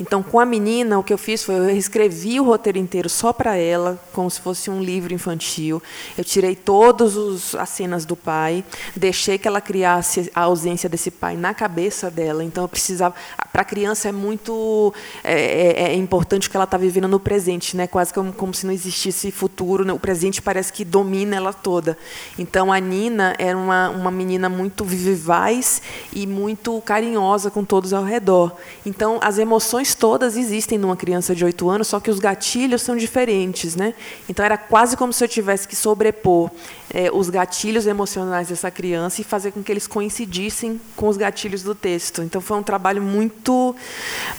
Então, 0.00 0.22
com 0.22 0.40
a 0.40 0.46
menina, 0.46 0.98
o 0.98 1.02
que 1.04 1.12
eu 1.12 1.18
fiz 1.18 1.44
foi 1.44 1.54
eu 1.54 1.70
escrevi 1.70 2.40
o 2.40 2.44
roteiro 2.44 2.78
inteiro 2.78 3.08
só 3.08 3.32
para 3.32 3.56
ela, 3.56 4.00
como 4.12 4.30
se 4.30 4.40
fosse 4.40 4.70
um 4.70 4.82
livro 4.82 5.12
infantil. 5.14 5.82
Eu 6.16 6.24
tirei 6.24 6.56
todas 6.56 7.54
as 7.54 7.68
cenas 7.68 8.04
do 8.04 8.16
pai, 8.16 8.64
deixei 8.96 9.38
que 9.38 9.46
ela 9.46 9.60
criasse 9.60 10.30
a 10.34 10.42
ausência 10.42 10.88
desse 10.88 11.10
pai 11.10 11.36
na 11.36 11.54
cabeça 11.54 12.10
dela. 12.10 12.42
Então, 12.42 12.64
eu 12.64 12.68
precisava. 12.68 13.14
Para 13.52 13.62
a 13.62 13.64
criança 13.64 14.08
é 14.08 14.12
muito 14.12 14.92
é, 15.24 15.82
é- 15.82 15.82
é 15.90 15.94
importante 15.94 16.48
que 16.50 16.56
ela 16.56 16.64
está 16.64 16.76
vivendo 16.76 17.08
no 17.08 17.20
presente, 17.20 17.76
né? 17.76 17.86
Quase 17.86 18.12
como, 18.12 18.32
como 18.32 18.52
se 18.54 18.66
não 18.66 18.72
existisse 18.72 19.30
futuro. 19.30 19.84
né? 19.84 19.92
O 19.92 19.98
presente 19.98 20.40
parece 20.42 20.72
que 20.72 20.84
domina 20.84 21.36
ela 21.36 21.52
toda. 21.52 21.96
Então, 22.38 22.72
a 22.72 22.78
Nina 22.78 23.17
era 23.38 23.56
uma, 23.56 23.90
uma 23.90 24.10
menina 24.10 24.48
muito 24.48 24.84
vivaz 24.84 25.82
e 26.12 26.26
muito 26.26 26.80
carinhosa 26.82 27.50
com 27.50 27.64
todos 27.64 27.92
ao 27.92 28.04
redor. 28.04 28.52
Então, 28.84 29.18
as 29.22 29.38
emoções 29.38 29.94
todas 29.94 30.36
existem 30.36 30.78
numa 30.78 30.96
criança 30.96 31.34
de 31.34 31.44
8 31.44 31.68
anos, 31.68 31.88
só 31.88 32.00
que 32.00 32.10
os 32.10 32.18
gatilhos 32.18 32.82
são 32.82 32.96
diferentes. 32.96 33.74
Né? 33.76 33.94
Então, 34.28 34.44
era 34.44 34.56
quase 34.56 34.96
como 34.96 35.12
se 35.12 35.24
eu 35.24 35.28
tivesse 35.28 35.66
que 35.66 35.76
sobrepor 35.76 36.50
eh, 36.92 37.10
os 37.12 37.28
gatilhos 37.30 37.86
emocionais 37.86 38.48
dessa 38.48 38.70
criança 38.70 39.20
e 39.20 39.24
fazer 39.24 39.52
com 39.52 39.62
que 39.62 39.72
eles 39.72 39.86
coincidissem 39.86 40.80
com 40.96 41.08
os 41.08 41.16
gatilhos 41.16 41.62
do 41.62 41.74
texto. 41.74 42.22
Então, 42.22 42.40
foi 42.40 42.56
um 42.56 42.62
trabalho 42.62 43.02
muito, 43.02 43.74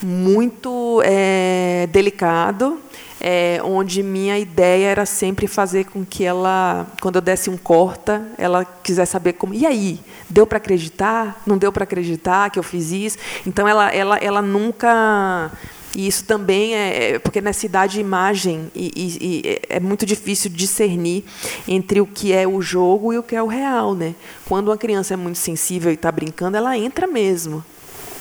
muito 0.01 1.01
eh, 1.03 1.88
delicado 1.91 2.80
é, 3.22 3.59
onde 3.63 4.01
minha 4.01 4.38
ideia 4.39 4.88
era 4.88 5.05
sempre 5.05 5.47
fazer 5.47 5.86
com 5.86 6.05
que 6.05 6.24
ela, 6.24 6.88
quando 7.01 7.15
eu 7.17 7.22
desse 7.22 7.49
um 7.49 7.57
corta, 7.57 8.26
ela 8.38 8.63
quisesse 8.65 9.11
saber 9.11 9.34
como. 9.34 9.53
E 9.53 9.65
aí, 9.65 9.99
deu 10.30 10.47
para 10.47 10.57
acreditar? 10.57 11.41
Não 11.45 11.57
deu 11.57 11.72
para 11.72 11.84
acreditar 11.84 12.49
que 12.49 12.57
eu 12.59 12.63
fiz 12.63 12.91
isso? 12.91 13.17
Então 13.45 13.67
ela, 13.67 13.89
ela, 13.91 14.17
ela 14.17 14.41
nunca. 14.41 15.51
E 15.95 16.05
isso 16.07 16.24
também 16.26 16.76
é 16.76 17.13
é- 17.15 17.20
porque 17.20 17.41
nessa 17.41 17.65
idade 17.65 17.93
de 17.93 17.99
imagem 17.99 18.70
e, 18.76 18.91
e- 18.95 19.17
e 19.26 19.59
é 19.67 19.80
muito 19.80 20.05
difícil 20.05 20.51
discernir 20.51 21.26
entre 21.67 21.99
o 21.99 22.05
que 22.05 22.32
é 22.32 22.47
o 22.47 22.61
jogo 22.61 23.11
e 23.11 23.17
o 23.17 23.24
que 23.24 23.36
é 23.36 23.41
o 23.41 23.47
real, 23.47 23.95
né? 23.95 24.13
Quando 24.45 24.67
uma 24.67 24.78
criança 24.78 25.15
é 25.15 25.17
muito 25.17 25.39
sensível 25.39 25.89
e 25.91 25.95
está 25.95 26.11
brincando, 26.11 26.55
ela 26.55 26.78
entra 26.78 27.07
mesmo. 27.07 27.63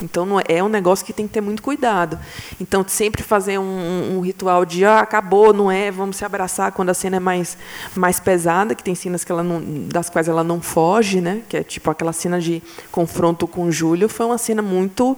Então 0.02 0.24
não 0.26 0.38
é, 0.40 0.44
é 0.48 0.64
um 0.64 0.68
negócio 0.68 1.04
que 1.04 1.12
tem 1.12 1.26
que 1.26 1.32
ter 1.34 1.40
muito 1.40 1.62
cuidado. 1.62 2.18
Então 2.60 2.84
sempre 2.86 3.22
fazer 3.22 3.58
um, 3.58 4.16
um- 4.18 4.20
ritual 4.20 4.64
de 4.64 4.84
ah, 4.84 5.00
acabou, 5.00 5.52
não 5.52 5.70
é, 5.70 5.90
vamos 5.90 6.16
se 6.16 6.24
abraçar 6.24 6.72
quando 6.72 6.90
a 6.90 6.94
cena 6.94 7.16
é 7.16 7.20
mais 7.20 7.56
mais 7.94 8.18
pesada, 8.20 8.74
que 8.74 8.82
tem 8.82 8.94
cenas 8.94 9.24
que 9.24 9.32
ela 9.32 9.42
não, 9.42 9.60
das 9.88 10.08
quais 10.10 10.28
ela 10.28 10.42
não 10.44 10.60
foge, 10.60 11.20
né? 11.20 11.42
Que 11.48 11.58
é 11.58 11.62
tipo 11.62 11.90
aquela 11.90 12.12
cena 12.12 12.40
de 12.40 12.62
confronto 12.90 13.46
com 13.46 13.64
o 13.64 13.72
Júlio, 13.72 14.08
foi 14.08 14.26
uma 14.26 14.38
cena 14.38 14.62
muito 14.62 15.16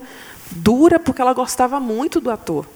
dura 0.51 0.99
porque 0.99 1.21
ela 1.23 1.33
gostava 1.33 1.79
muito 1.81 2.21
do 2.21 2.31
ator. 2.31 2.67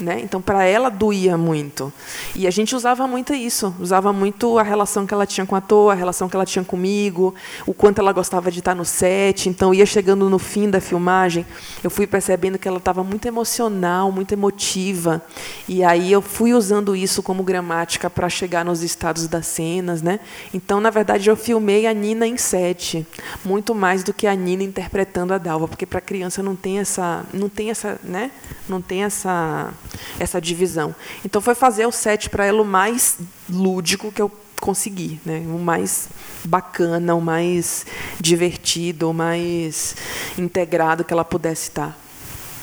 Né? 0.00 0.20
Então, 0.22 0.40
para 0.40 0.64
ela, 0.64 0.88
doía 0.88 1.36
muito. 1.36 1.92
E 2.34 2.46
a 2.46 2.50
gente 2.50 2.74
usava 2.74 3.06
muito 3.06 3.34
isso. 3.34 3.74
Usava 3.80 4.12
muito 4.12 4.58
a 4.58 4.62
relação 4.62 5.06
que 5.06 5.12
ela 5.12 5.26
tinha 5.26 5.44
com 5.44 5.54
o 5.54 5.58
ator, 5.58 5.92
a 5.92 5.94
relação 5.94 6.28
que 6.28 6.36
ela 6.36 6.46
tinha 6.46 6.64
comigo, 6.64 7.34
o 7.66 7.74
quanto 7.74 8.00
ela 8.00 8.12
gostava 8.12 8.50
de 8.50 8.60
estar 8.60 8.74
no 8.74 8.84
set. 8.84 9.48
Então, 9.48 9.74
ia 9.74 9.86
chegando 9.86 10.30
no 10.30 10.38
fim 10.38 10.70
da 10.70 10.80
filmagem, 10.80 11.44
eu 11.82 11.90
fui 11.90 12.06
percebendo 12.06 12.58
que 12.58 12.68
ela 12.68 12.78
estava 12.78 13.02
muito 13.02 13.26
emocional, 13.26 14.12
muito 14.12 14.32
emotiva. 14.32 15.22
E 15.68 15.82
aí 15.82 16.12
eu 16.12 16.22
fui 16.22 16.54
usando 16.54 16.94
isso 16.94 17.22
como 17.22 17.42
gramática 17.42 18.08
para 18.08 18.28
chegar 18.28 18.64
nos 18.64 18.82
estados 18.82 19.26
das 19.26 19.46
cenas. 19.46 20.02
Né? 20.02 20.20
Então, 20.54 20.80
na 20.80 20.90
verdade, 20.90 21.28
eu 21.28 21.36
filmei 21.36 21.86
a 21.86 21.92
Nina 21.92 22.26
em 22.26 22.36
set, 22.36 23.06
muito 23.44 23.74
mais 23.74 24.04
do 24.04 24.12
que 24.12 24.26
a 24.26 24.34
Nina 24.34 24.62
interpretando 24.62 25.34
a 25.34 25.38
Dalva, 25.38 25.66
porque 25.66 25.86
para 25.86 26.00
criança 26.00 26.42
não 26.42 26.54
tem 26.54 26.78
essa, 26.78 27.24
não 27.32 27.48
tem 27.48 27.70
essa, 27.70 27.98
né? 28.02 28.30
Não 28.68 28.80
tem 28.80 29.04
essa 29.04 29.72
essa 30.18 30.40
divisão. 30.40 30.94
Então 31.24 31.40
foi 31.40 31.54
fazer 31.54 31.86
o 31.86 31.92
set 31.92 32.28
para 32.30 32.44
ela 32.46 32.62
o 32.62 32.64
mais 32.64 33.18
lúdico 33.48 34.12
que 34.12 34.20
eu 34.20 34.30
consegui, 34.60 35.20
né? 35.24 35.38
O 35.46 35.58
mais 35.58 36.08
bacana, 36.44 37.14
o 37.14 37.20
mais 37.20 37.86
divertido, 38.20 39.10
o 39.10 39.14
mais 39.14 39.96
integrado 40.36 41.04
que 41.04 41.12
ela 41.12 41.24
pudesse 41.24 41.68
estar. 41.68 41.96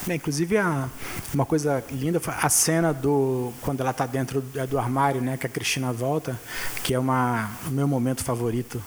É, 0.08 0.14
inclusive, 0.14 0.56
a, 0.56 0.88
uma 1.34 1.44
coisa 1.44 1.82
linda 1.90 2.20
foi 2.20 2.32
a 2.40 2.48
cena 2.48 2.92
do 2.92 3.52
quando 3.60 3.80
ela 3.80 3.90
está 3.90 4.06
dentro 4.06 4.40
do, 4.40 4.66
do 4.66 4.78
armário, 4.78 5.20
né, 5.20 5.36
que 5.36 5.46
a 5.46 5.50
Cristina 5.50 5.92
volta, 5.92 6.38
que 6.84 6.94
é 6.94 6.98
uma, 6.98 7.50
o 7.66 7.70
meu 7.70 7.88
momento 7.88 8.22
favorito 8.22 8.80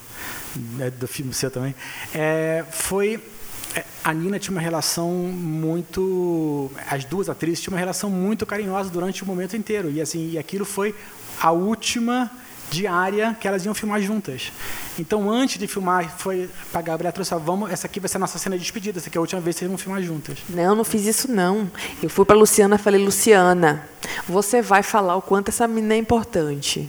né, 0.56 0.90
do 0.90 1.06
filme 1.06 1.34
seu 1.34 1.50
também. 1.50 1.74
É, 2.14 2.64
foi 2.70 3.16
é, 3.16 3.20
a 4.02 4.12
Nina 4.12 4.38
tinha 4.38 4.52
uma 4.52 4.60
relação 4.60 5.10
muito, 5.10 6.70
as 6.88 7.04
duas 7.04 7.28
atrizes 7.28 7.60
tinham 7.60 7.74
uma 7.74 7.80
relação 7.80 8.10
muito 8.10 8.44
carinhosa 8.46 8.90
durante 8.90 9.22
o 9.22 9.26
momento 9.26 9.56
inteiro 9.56 9.90
e 9.90 10.00
assim, 10.00 10.30
e 10.30 10.38
aquilo 10.38 10.64
foi 10.64 10.94
a 11.40 11.50
última 11.52 12.30
diária 12.70 13.36
que 13.38 13.48
elas 13.48 13.64
iam 13.64 13.74
filmar 13.74 14.00
juntas. 14.00 14.52
Então, 14.98 15.30
antes 15.30 15.58
de 15.58 15.66
filmar, 15.66 16.16
foi 16.18 16.48
para 16.70 16.80
a 16.80 16.82
Gabriela 16.82 17.12
trouxe, 17.12 17.34
vamos, 17.34 17.70
essa 17.70 17.86
aqui 17.86 17.98
vai 17.98 18.08
ser 18.08 18.16
a 18.16 18.20
nossa 18.20 18.38
cena 18.38 18.56
de 18.56 18.62
despedida, 18.62 18.98
essa 18.98 19.08
aqui 19.08 19.18
é 19.18 19.18
a 19.18 19.20
última 19.20 19.40
vez 19.40 19.56
que 19.56 19.60
vocês 19.60 19.68
vão 19.68 19.78
filmar 19.78 20.02
juntas. 20.02 20.38
Não, 20.48 20.74
não 20.74 20.84
fiz 20.84 21.04
isso 21.04 21.30
não. 21.30 21.70
Eu 22.02 22.08
fui 22.08 22.24
para 22.24 22.36
Luciana 22.36 22.76
e 22.76 22.78
falei, 22.78 23.02
Luciana, 23.02 23.84
você 24.28 24.62
vai 24.62 24.82
falar 24.82 25.16
o 25.16 25.22
quanto 25.22 25.48
essa 25.48 25.66
menina 25.66 25.94
é 25.94 25.98
importante. 25.98 26.88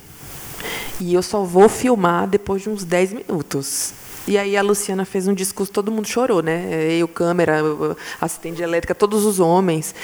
E 0.99 1.13
eu 1.13 1.23
só 1.23 1.43
vou 1.43 1.67
filmar 1.67 2.27
depois 2.27 2.61
de 2.61 2.69
uns 2.69 2.83
10 2.83 3.13
minutos. 3.13 3.93
E 4.27 4.37
aí 4.37 4.55
a 4.55 4.61
Luciana 4.61 5.03
fez 5.03 5.27
um 5.27 5.33
discurso, 5.33 5.71
todo 5.71 5.91
mundo 5.91 6.07
chorou, 6.07 6.43
né? 6.43 6.93
Eu, 6.93 7.07
câmera, 7.07 7.61
assistente 8.19 8.61
elétrica, 8.61 8.93
todos 8.93 9.25
os 9.25 9.39
homens, 9.39 9.95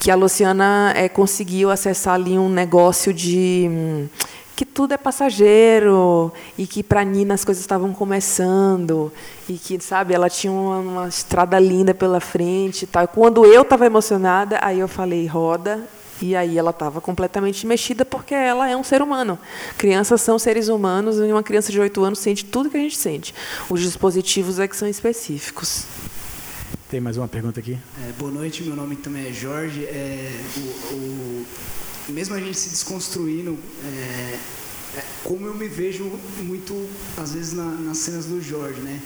que 0.00 0.10
a 0.10 0.14
Luciana 0.14 0.92
é, 0.96 1.08
conseguiu 1.08 1.70
acessar 1.70 2.14
ali 2.14 2.38
um 2.38 2.48
negócio 2.48 3.12
de 3.12 3.66
hum, 3.68 4.08
que 4.54 4.64
tudo 4.64 4.94
é 4.94 4.96
passageiro 4.96 6.32
e 6.56 6.66
que 6.66 6.84
para 6.84 7.02
Nina 7.02 7.34
as 7.34 7.44
coisas 7.44 7.62
estavam 7.62 7.92
começando 7.92 9.12
e 9.48 9.54
que 9.54 9.80
sabe 9.80 10.14
ela 10.14 10.30
tinha 10.30 10.52
uma, 10.52 10.78
uma 10.78 11.08
estrada 11.08 11.58
linda 11.58 11.92
pela 11.92 12.20
frente, 12.20 12.86
e. 12.86 13.08
Quando 13.08 13.44
eu 13.44 13.62
estava 13.62 13.86
emocionada, 13.86 14.58
aí 14.62 14.78
eu 14.78 14.88
falei 14.88 15.26
roda 15.26 15.82
E 16.22 16.36
aí 16.36 16.56
ela 16.56 16.70
estava 16.70 17.00
completamente 17.00 17.66
mexida 17.66 18.04
porque 18.04 18.34
ela 18.34 18.68
é 18.68 18.76
um 18.76 18.84
ser 18.84 19.02
humano. 19.02 19.38
Crianças 19.76 20.20
são 20.20 20.38
seres 20.38 20.68
humanos 20.68 21.18
e 21.18 21.22
uma 21.22 21.42
criança 21.42 21.72
de 21.72 21.80
8 21.80 22.04
anos 22.04 22.18
sente 22.18 22.44
tudo 22.44 22.70
que 22.70 22.76
a 22.76 22.80
gente 22.80 22.96
sente. 22.96 23.34
Os 23.68 23.80
dispositivos 23.80 24.58
é 24.58 24.68
que 24.68 24.76
são 24.76 24.88
específicos. 24.88 25.84
Tem 26.88 27.00
mais 27.00 27.16
uma 27.16 27.26
pergunta 27.26 27.58
aqui? 27.58 27.76
É, 28.06 28.12
boa 28.12 28.30
noite, 28.30 28.62
meu 28.62 28.76
nome 28.76 28.94
também 28.96 29.26
é 29.26 29.32
Jorge. 29.32 29.84
É, 29.84 30.30
o, 30.56 30.94
o, 30.94 31.46
mesmo 32.10 32.34
a 32.34 32.38
gente 32.38 32.56
se 32.56 32.68
desconstruindo, 32.68 33.58
é, 33.84 34.38
é 34.98 35.04
como 35.24 35.46
eu 35.46 35.54
me 35.54 35.66
vejo 35.66 36.04
muito, 36.42 36.88
às 37.16 37.32
vezes, 37.32 37.52
na, 37.52 37.64
nas 37.64 37.98
cenas 37.98 38.26
do 38.26 38.40
Jorge, 38.40 38.80
né? 38.80 39.00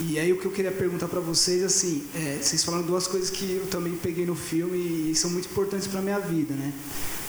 E 0.00 0.18
aí 0.18 0.32
o 0.32 0.38
que 0.38 0.46
eu 0.46 0.52
queria 0.52 0.70
perguntar 0.70 1.08
para 1.08 1.18
vocês, 1.18 1.62
assim, 1.64 2.04
é, 2.14 2.38
vocês 2.40 2.62
falaram 2.62 2.84
duas 2.84 3.08
coisas 3.08 3.30
que 3.30 3.56
eu 3.56 3.66
também 3.66 3.94
peguei 3.96 4.24
no 4.24 4.36
filme 4.36 5.10
e 5.10 5.14
são 5.14 5.28
muito 5.28 5.46
importantes 5.46 5.88
para 5.88 6.00
minha 6.00 6.20
vida, 6.20 6.54
né? 6.54 6.72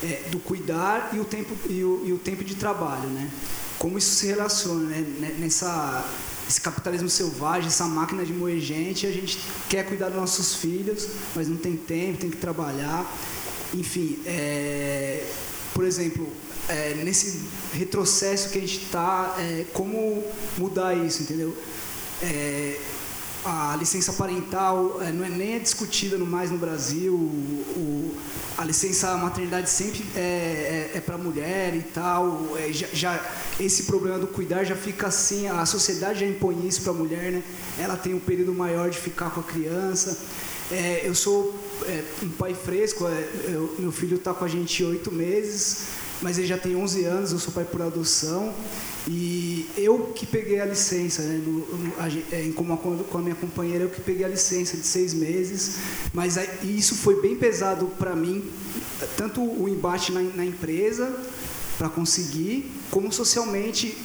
É, 0.02 0.28
do 0.30 0.38
cuidar 0.38 1.10
e 1.12 1.18
o 1.18 1.24
tempo 1.24 1.54
e 1.68 1.82
o, 1.82 2.02
e 2.06 2.12
o, 2.12 2.18
tempo 2.18 2.44
de 2.44 2.54
trabalho, 2.54 3.08
né? 3.08 3.28
Como 3.78 3.98
isso 3.98 4.14
se 4.14 4.26
relaciona, 4.26 4.88
né? 4.88 5.36
Nessa 5.38 6.04
esse 6.48 6.60
capitalismo 6.60 7.08
selvagem, 7.08 7.68
essa 7.68 7.86
máquina 7.86 8.24
de 8.24 8.32
moer 8.32 8.58
gente, 8.60 9.06
a 9.06 9.12
gente 9.12 9.38
quer 9.68 9.86
cuidar 9.86 10.08
dos 10.08 10.16
nossos 10.16 10.56
filhos, 10.56 11.06
mas 11.34 11.48
não 11.48 11.56
tem 11.56 11.76
tempo, 11.76 12.18
tem 12.18 12.30
que 12.30 12.36
trabalhar. 12.36 13.06
Enfim, 13.72 14.18
é, 14.26 15.24
por 15.72 15.84
exemplo, 15.84 16.28
é, 16.68 16.94
nesse 17.04 17.40
retrocesso 17.72 18.50
que 18.50 18.58
a 18.58 18.60
gente 18.60 18.78
está, 18.78 19.36
é, 19.38 19.64
como 19.72 20.24
mudar 20.58 20.94
isso, 20.94 21.22
entendeu? 21.22 21.56
É, 22.22 22.78
a 23.44 23.74
licença 23.78 24.12
parental 24.12 25.00
é, 25.00 25.10
não 25.10 25.24
é 25.24 25.28
nem 25.30 25.54
é 25.54 25.58
discutida 25.58 26.18
no 26.18 26.26
mais 26.26 26.50
no 26.50 26.58
Brasil. 26.58 27.14
O, 27.14 28.14
a 28.58 28.64
licença 28.64 29.16
maternidade 29.16 29.70
sempre 29.70 30.04
é, 30.14 30.90
é, 30.92 30.98
é 30.98 31.00
para 31.00 31.16
mulher 31.16 31.74
e 31.74 31.82
tal. 31.82 32.54
É, 32.58 32.72
já, 32.72 32.86
já, 32.92 33.30
esse 33.58 33.84
problema 33.84 34.18
do 34.18 34.26
cuidar 34.26 34.64
já 34.64 34.76
fica 34.76 35.06
assim. 35.06 35.48
A 35.48 35.64
sociedade 35.64 36.20
já 36.20 36.26
impõe 36.26 36.66
isso 36.66 36.82
para 36.82 36.92
a 36.92 36.94
mulher, 36.94 37.32
né? 37.32 37.42
Ela 37.78 37.96
tem 37.96 38.12
um 38.12 38.20
período 38.20 38.52
maior 38.52 38.90
de 38.90 38.98
ficar 38.98 39.30
com 39.30 39.40
a 39.40 39.44
criança. 39.44 40.18
É, 40.70 41.00
eu 41.04 41.14
sou 41.14 41.54
é, 41.86 42.04
um 42.22 42.28
pai 42.28 42.54
fresco. 42.54 43.04
Eu, 43.48 43.74
meu 43.78 43.90
filho 43.90 44.16
está 44.16 44.34
com 44.34 44.44
a 44.44 44.48
gente 44.48 44.84
oito 44.84 45.10
meses, 45.10 45.86
mas 46.22 46.38
ele 46.38 46.46
já 46.46 46.58
tem 46.58 46.76
11 46.76 47.04
anos. 47.04 47.32
Eu 47.32 47.38
sou 47.38 47.52
pai 47.52 47.64
por 47.64 47.82
adoção. 47.82 48.54
E 49.08 49.66
eu 49.76 50.12
que 50.14 50.26
peguei 50.26 50.60
a 50.60 50.66
licença, 50.66 51.22
né, 51.22 51.40
no, 51.44 51.52
no, 51.52 51.92
a, 51.98 52.08
é, 52.32 52.44
em 52.44 52.52
como 52.52 52.76
com 52.76 53.18
a 53.18 53.22
minha 53.22 53.34
companheira, 53.34 53.84
eu 53.84 53.88
que 53.88 54.00
peguei 54.00 54.24
a 54.24 54.28
licença 54.28 54.76
de 54.76 54.86
seis 54.86 55.14
meses, 55.14 55.78
mas 56.12 56.36
a, 56.36 56.44
isso 56.62 56.94
foi 56.94 57.20
bem 57.20 57.34
pesado 57.34 57.86
para 57.98 58.14
mim, 58.14 58.44
tanto 59.16 59.40
o 59.40 59.68
embate 59.68 60.12
na, 60.12 60.20
na 60.20 60.44
empresa 60.44 61.16
para 61.80 61.88
conseguir, 61.88 62.70
como 62.90 63.10
socialmente, 63.10 63.96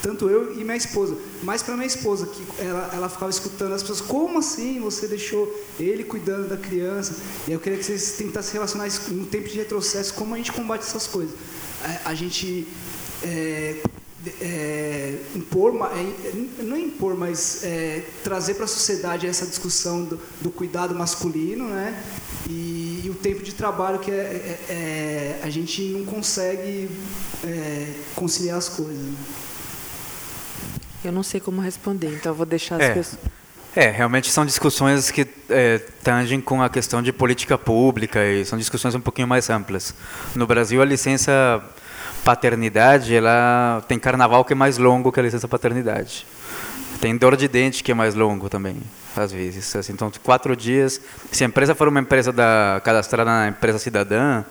tanto 0.00 0.30
eu 0.30 0.58
e 0.58 0.64
minha 0.64 0.78
esposa. 0.78 1.14
Mas 1.42 1.62
para 1.62 1.74
minha 1.74 1.86
esposa, 1.86 2.26
que 2.26 2.42
ela, 2.58 2.90
ela 2.94 3.08
ficava 3.10 3.30
escutando 3.30 3.74
as 3.74 3.82
pessoas, 3.82 4.00
como 4.00 4.38
assim 4.38 4.80
você 4.80 5.06
deixou 5.06 5.46
ele 5.78 6.04
cuidando 6.04 6.48
da 6.48 6.56
criança? 6.56 7.16
E 7.46 7.52
eu 7.52 7.60
queria 7.60 7.76
que 7.76 7.84
vocês 7.84 8.12
tentassem 8.12 8.54
relacionar 8.54 8.86
isso 8.86 9.12
um 9.12 9.26
tempo 9.26 9.46
de 9.46 9.58
retrocesso, 9.58 10.14
como 10.14 10.32
a 10.32 10.38
gente 10.38 10.52
combate 10.52 10.80
essas 10.80 11.06
coisas. 11.06 11.36
A, 11.84 12.12
a 12.12 12.14
gente 12.14 12.66
é, 13.22 13.82
é, 14.40 15.18
impor, 15.34 15.74
é, 15.92 16.62
não 16.62 16.76
é 16.76 16.80
impor, 16.80 17.16
mas 17.16 17.64
é, 17.64 18.02
trazer 18.22 18.54
para 18.54 18.64
a 18.64 18.68
sociedade 18.68 19.26
essa 19.26 19.46
discussão 19.46 20.04
do, 20.04 20.20
do, 20.40 20.50
cuidado 20.50 20.94
masculino, 20.94 21.68
né? 21.68 22.02
E, 22.48 23.02
e, 23.04 23.10
o 23.10 23.14
tempo 23.14 23.42
de 23.42 23.52
trabalho 23.54 23.98
que 23.98 24.10
é, 24.10 24.14
é, 24.14 24.60
é 24.68 25.40
a 25.42 25.50
gente 25.50 25.82
não 25.82 26.04
consegue 26.04 26.88
conciliar 28.14 28.58
as 28.58 28.68
coisas. 28.68 28.96
Né? 28.96 29.14
Eu 31.04 31.12
não 31.12 31.22
sei 31.22 31.40
como 31.40 31.60
responder, 31.60 32.14
então 32.14 32.32
eu 32.32 32.36
vou 32.36 32.46
deixar 32.46 32.80
as 32.80 32.94
pessoas. 32.94 33.18
É, 33.76 33.90
realmente 33.90 34.30
são 34.30 34.44
discussões 34.44 35.10
que 35.10 35.26
é, 35.48 35.78
tangem 36.02 36.40
com 36.40 36.62
a 36.62 36.68
questão 36.68 37.02
de 37.02 37.12
política 37.12 37.56
pública 37.56 38.24
e 38.24 38.44
são 38.44 38.58
discussões 38.58 38.94
um 38.94 39.00
pouquinho 39.00 39.28
mais 39.28 39.50
amplas. 39.50 39.94
No 40.34 40.46
Brasil, 40.46 40.82
a 40.82 40.84
licença 40.84 41.62
paternidade, 42.28 43.14
ela 43.14 43.82
tem 43.88 43.98
carnaval 43.98 44.44
que 44.44 44.52
é 44.52 44.54
mais 44.54 44.76
longo 44.76 45.10
que 45.10 45.18
a 45.18 45.22
licença 45.22 45.48
paternidade. 45.48 46.26
Tem 47.00 47.16
dor 47.16 47.34
de 47.36 47.48
dente 47.48 47.82
que 47.82 47.90
é 47.90 47.94
mais 47.94 48.14
longo 48.14 48.50
também, 48.50 48.76
às 49.16 49.32
vezes. 49.32 49.74
Assim, 49.74 49.94
então, 49.94 50.12
quatro 50.22 50.54
dias. 50.54 51.00
Se 51.32 51.42
a 51.42 51.46
empresa 51.46 51.74
for 51.74 51.88
uma 51.88 52.00
empresa 52.00 52.30
da, 52.30 52.82
cadastrada 52.84 53.30
na 53.30 53.48
empresa 53.48 53.78
cidadã, 53.78 54.44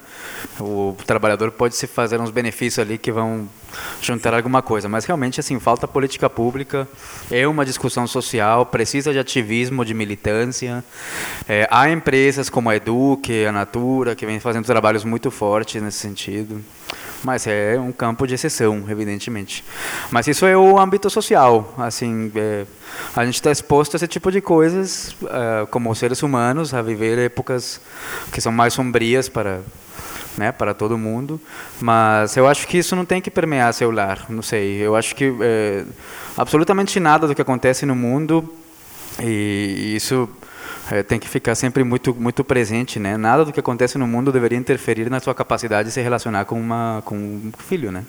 o 0.59 0.95
trabalhador 1.05 1.51
pode 1.51 1.75
se 1.75 1.85
fazer 1.85 2.19
uns 2.19 2.31
benefícios 2.31 2.79
ali 2.79 2.97
que 2.97 3.11
vão 3.11 3.47
juntar 4.01 4.33
alguma 4.33 4.63
coisa. 4.63 4.89
Mas 4.89 5.05
realmente, 5.05 5.39
assim, 5.39 5.59
falta 5.59 5.87
política 5.87 6.27
pública, 6.27 6.87
é 7.29 7.47
uma 7.47 7.63
discussão 7.63 8.07
social, 8.07 8.65
precisa 8.65 9.13
de 9.13 9.19
ativismo, 9.19 9.85
de 9.85 9.93
militância. 9.93 10.83
É, 11.47 11.67
há 11.69 11.91
empresas 11.91 12.49
como 12.49 12.71
a 12.71 12.75
Eduque, 12.75 13.45
a 13.45 13.51
Natura, 13.51 14.15
que 14.15 14.25
vem 14.25 14.39
fazendo 14.39 14.65
trabalhos 14.65 15.03
muito 15.03 15.29
fortes 15.29 15.79
nesse 15.79 15.99
sentido. 15.99 16.59
Mas 17.23 17.47
é 17.47 17.79
um 17.79 17.91
campo 17.91 18.27
de 18.27 18.35
exceção, 18.35 18.85
evidentemente. 18.89 19.63
Mas 20.11 20.27
isso 20.27 20.45
é 20.45 20.55
o 20.55 20.79
âmbito 20.79 21.09
social. 21.09 21.73
Assim, 21.77 22.31
é, 22.35 22.65
a 23.15 23.25
gente 23.25 23.35
está 23.35 23.51
exposto 23.51 23.95
a 23.95 23.97
esse 23.97 24.07
tipo 24.07 24.31
de 24.31 24.39
coisas, 24.39 25.15
é, 25.23 25.65
como 25.67 25.93
seres 25.95 26.21
humanos, 26.21 26.73
a 26.73 26.81
viver 26.81 27.17
épocas 27.17 27.81
que 28.31 28.39
são 28.39 28.51
mais 28.51 28.73
sombrias 28.73 29.27
para 29.27 29.61
né, 30.37 30.51
para 30.51 30.73
todo 30.73 30.97
mundo. 30.97 31.41
Mas 31.81 32.37
eu 32.37 32.47
acho 32.47 32.67
que 32.67 32.77
isso 32.77 32.95
não 32.95 33.03
tem 33.03 33.19
que 33.19 33.31
permear 33.31 33.73
seu 33.73 33.89
lar. 33.91 34.25
Não 34.29 34.43
sei. 34.43 34.77
Eu 34.77 34.95
acho 34.95 35.15
que 35.15 35.33
é, 35.41 35.83
absolutamente 36.37 36.99
nada 36.99 37.27
do 37.27 37.33
que 37.33 37.41
acontece 37.41 37.85
no 37.85 37.95
mundo 37.95 38.47
e 39.19 39.95
isso 39.95 40.29
é, 40.91 41.03
tem 41.03 41.19
que 41.19 41.27
ficar 41.27 41.55
sempre 41.55 41.83
muito 41.83 42.15
muito 42.15 42.43
presente, 42.43 42.99
né? 42.99 43.17
Nada 43.17 43.43
do 43.43 43.51
que 43.51 43.59
acontece 43.59 43.97
no 43.97 44.07
mundo 44.07 44.31
deveria 44.31 44.57
interferir 44.57 45.09
na 45.09 45.19
sua 45.19 45.35
capacidade 45.35 45.89
de 45.89 45.93
se 45.93 46.01
relacionar 46.01 46.45
com 46.45 46.59
uma 46.59 47.01
com 47.03 47.15
um 47.15 47.51
filho, 47.57 47.91
né? 47.91 48.03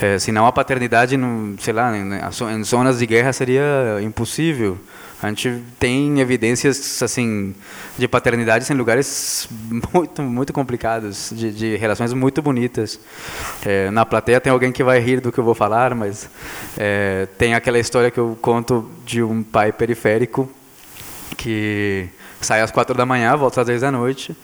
É, 0.00 0.18
senão 0.18 0.46
a 0.46 0.52
paternidade, 0.52 1.16
no, 1.16 1.56
sei 1.60 1.72
lá, 1.72 1.96
em, 1.96 2.10
em 2.54 2.64
zonas 2.64 2.98
de 2.98 3.06
guerra 3.06 3.32
seria 3.32 4.00
impossível. 4.02 4.78
A 5.22 5.28
gente 5.28 5.62
tem 5.78 6.18
evidências 6.18 7.02
assim 7.02 7.54
de 7.98 8.08
paternidade 8.08 8.72
em 8.72 8.74
lugares 8.74 9.46
muito 9.92 10.22
muito 10.22 10.52
complicados, 10.52 11.30
de, 11.32 11.52
de 11.52 11.76
relações 11.76 12.12
muito 12.12 12.42
bonitas. 12.42 12.98
É, 13.64 13.90
na 13.90 14.04
plateia 14.04 14.40
tem 14.40 14.50
alguém 14.50 14.72
que 14.72 14.82
vai 14.82 14.98
rir 14.98 15.20
do 15.20 15.30
que 15.30 15.38
eu 15.38 15.44
vou 15.44 15.54
falar, 15.54 15.94
mas 15.94 16.28
é, 16.76 17.28
tem 17.38 17.54
aquela 17.54 17.78
história 17.78 18.10
que 18.10 18.18
eu 18.18 18.36
conto 18.40 18.90
de 19.04 19.22
um 19.22 19.42
pai 19.42 19.70
periférico 19.70 20.50
que 21.36 22.08
sai 22.40 22.60
às 22.62 22.70
quatro 22.70 22.96
da 22.96 23.04
manhã, 23.04 23.36
volta 23.36 23.60
às 23.60 23.66
dez 23.66 23.82
da 23.82 23.90
noite, 23.90 24.34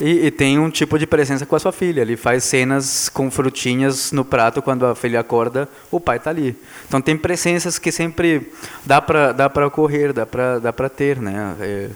e, 0.00 0.26
e, 0.26 0.30
tem 0.30 0.58
um 0.58 0.70
tipo 0.70 0.98
de 0.98 1.06
presença 1.06 1.46
com 1.46 1.56
a 1.56 1.58
sua 1.58 1.72
filha. 1.72 2.02
Ele 2.02 2.16
faz 2.16 2.44
cenas 2.44 3.08
com 3.08 3.30
frutinhas 3.30 4.12
no 4.12 4.24
prato 4.24 4.60
quando 4.60 4.84
a 4.86 4.94
filha 4.94 5.20
acorda, 5.20 5.68
o 5.90 5.98
pai 5.98 6.18
está 6.18 6.30
ali. 6.30 6.56
Então 6.86 7.00
tem 7.00 7.16
presenças 7.16 7.78
que 7.78 7.90
sempre 7.90 8.52
dá 8.84 9.00
para 9.00 9.32
dá 9.32 9.48
para 9.48 9.66
ocorrer, 9.66 10.12
dá 10.12 10.26
para 10.26 10.58
dá 10.58 10.72
para 10.72 10.88
ter, 10.88 11.20
né? 11.20 11.56
É, 11.60 11.88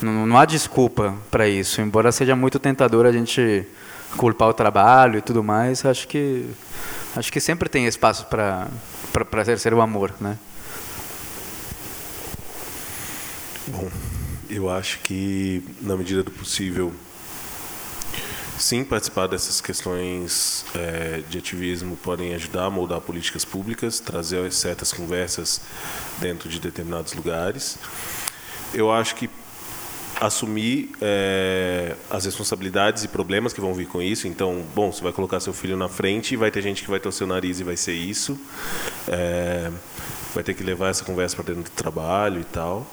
não, 0.00 0.26
não 0.26 0.38
há 0.38 0.44
desculpa 0.44 1.14
para 1.30 1.48
isso. 1.48 1.80
Embora 1.80 2.10
seja 2.10 2.34
muito 2.34 2.58
tentador 2.58 3.06
a 3.06 3.12
gente 3.12 3.66
culpar 4.16 4.48
o 4.48 4.54
trabalho 4.54 5.18
e 5.18 5.22
tudo 5.22 5.42
mais, 5.42 5.84
acho 5.84 6.08
que 6.08 6.46
acho 7.16 7.32
que 7.32 7.40
sempre 7.40 7.68
tem 7.68 7.86
espaço 7.86 8.26
para 8.26 8.66
para 9.12 9.42
exercer 9.42 9.74
o 9.74 9.80
amor, 9.80 10.14
né? 10.20 10.38
Bom, 13.68 13.88
eu 14.50 14.68
acho 14.68 14.98
que, 15.00 15.62
na 15.80 15.96
medida 15.96 16.24
do 16.24 16.32
possível, 16.32 16.92
sim, 18.58 18.82
participar 18.82 19.28
dessas 19.28 19.60
questões 19.60 20.64
é, 20.74 21.22
de 21.30 21.38
ativismo 21.38 21.96
podem 21.96 22.34
ajudar 22.34 22.64
a 22.64 22.70
moldar 22.70 23.00
políticas 23.00 23.44
públicas, 23.44 24.00
trazer 24.00 24.52
certas 24.52 24.92
conversas 24.92 25.60
dentro 26.18 26.48
de 26.48 26.58
determinados 26.58 27.12
lugares. 27.12 27.78
Eu 28.74 28.90
acho 28.90 29.14
que 29.14 29.30
assumir 30.20 30.90
é, 31.00 31.94
as 32.10 32.24
responsabilidades 32.24 33.04
e 33.04 33.08
problemas 33.08 33.52
que 33.52 33.60
vão 33.60 33.72
vir 33.72 33.86
com 33.86 34.02
isso. 34.02 34.26
Então, 34.26 34.64
bom, 34.74 34.90
você 34.90 35.04
vai 35.04 35.12
colocar 35.12 35.38
seu 35.38 35.52
filho 35.52 35.76
na 35.76 35.88
frente 35.88 36.34
e 36.34 36.36
vai 36.36 36.50
ter 36.50 36.62
gente 36.62 36.82
que 36.82 36.90
vai 36.90 36.98
torcer 36.98 37.24
o 37.24 37.28
nariz 37.28 37.60
e 37.60 37.64
vai 37.64 37.76
ser 37.76 37.94
isso. 37.94 38.36
É, 39.06 39.70
vai 40.34 40.42
ter 40.42 40.52
que 40.52 40.64
levar 40.64 40.88
essa 40.88 41.04
conversa 41.04 41.36
para 41.36 41.54
dentro 41.54 41.70
do 41.70 41.76
trabalho 41.76 42.40
e 42.40 42.44
tal 42.44 42.84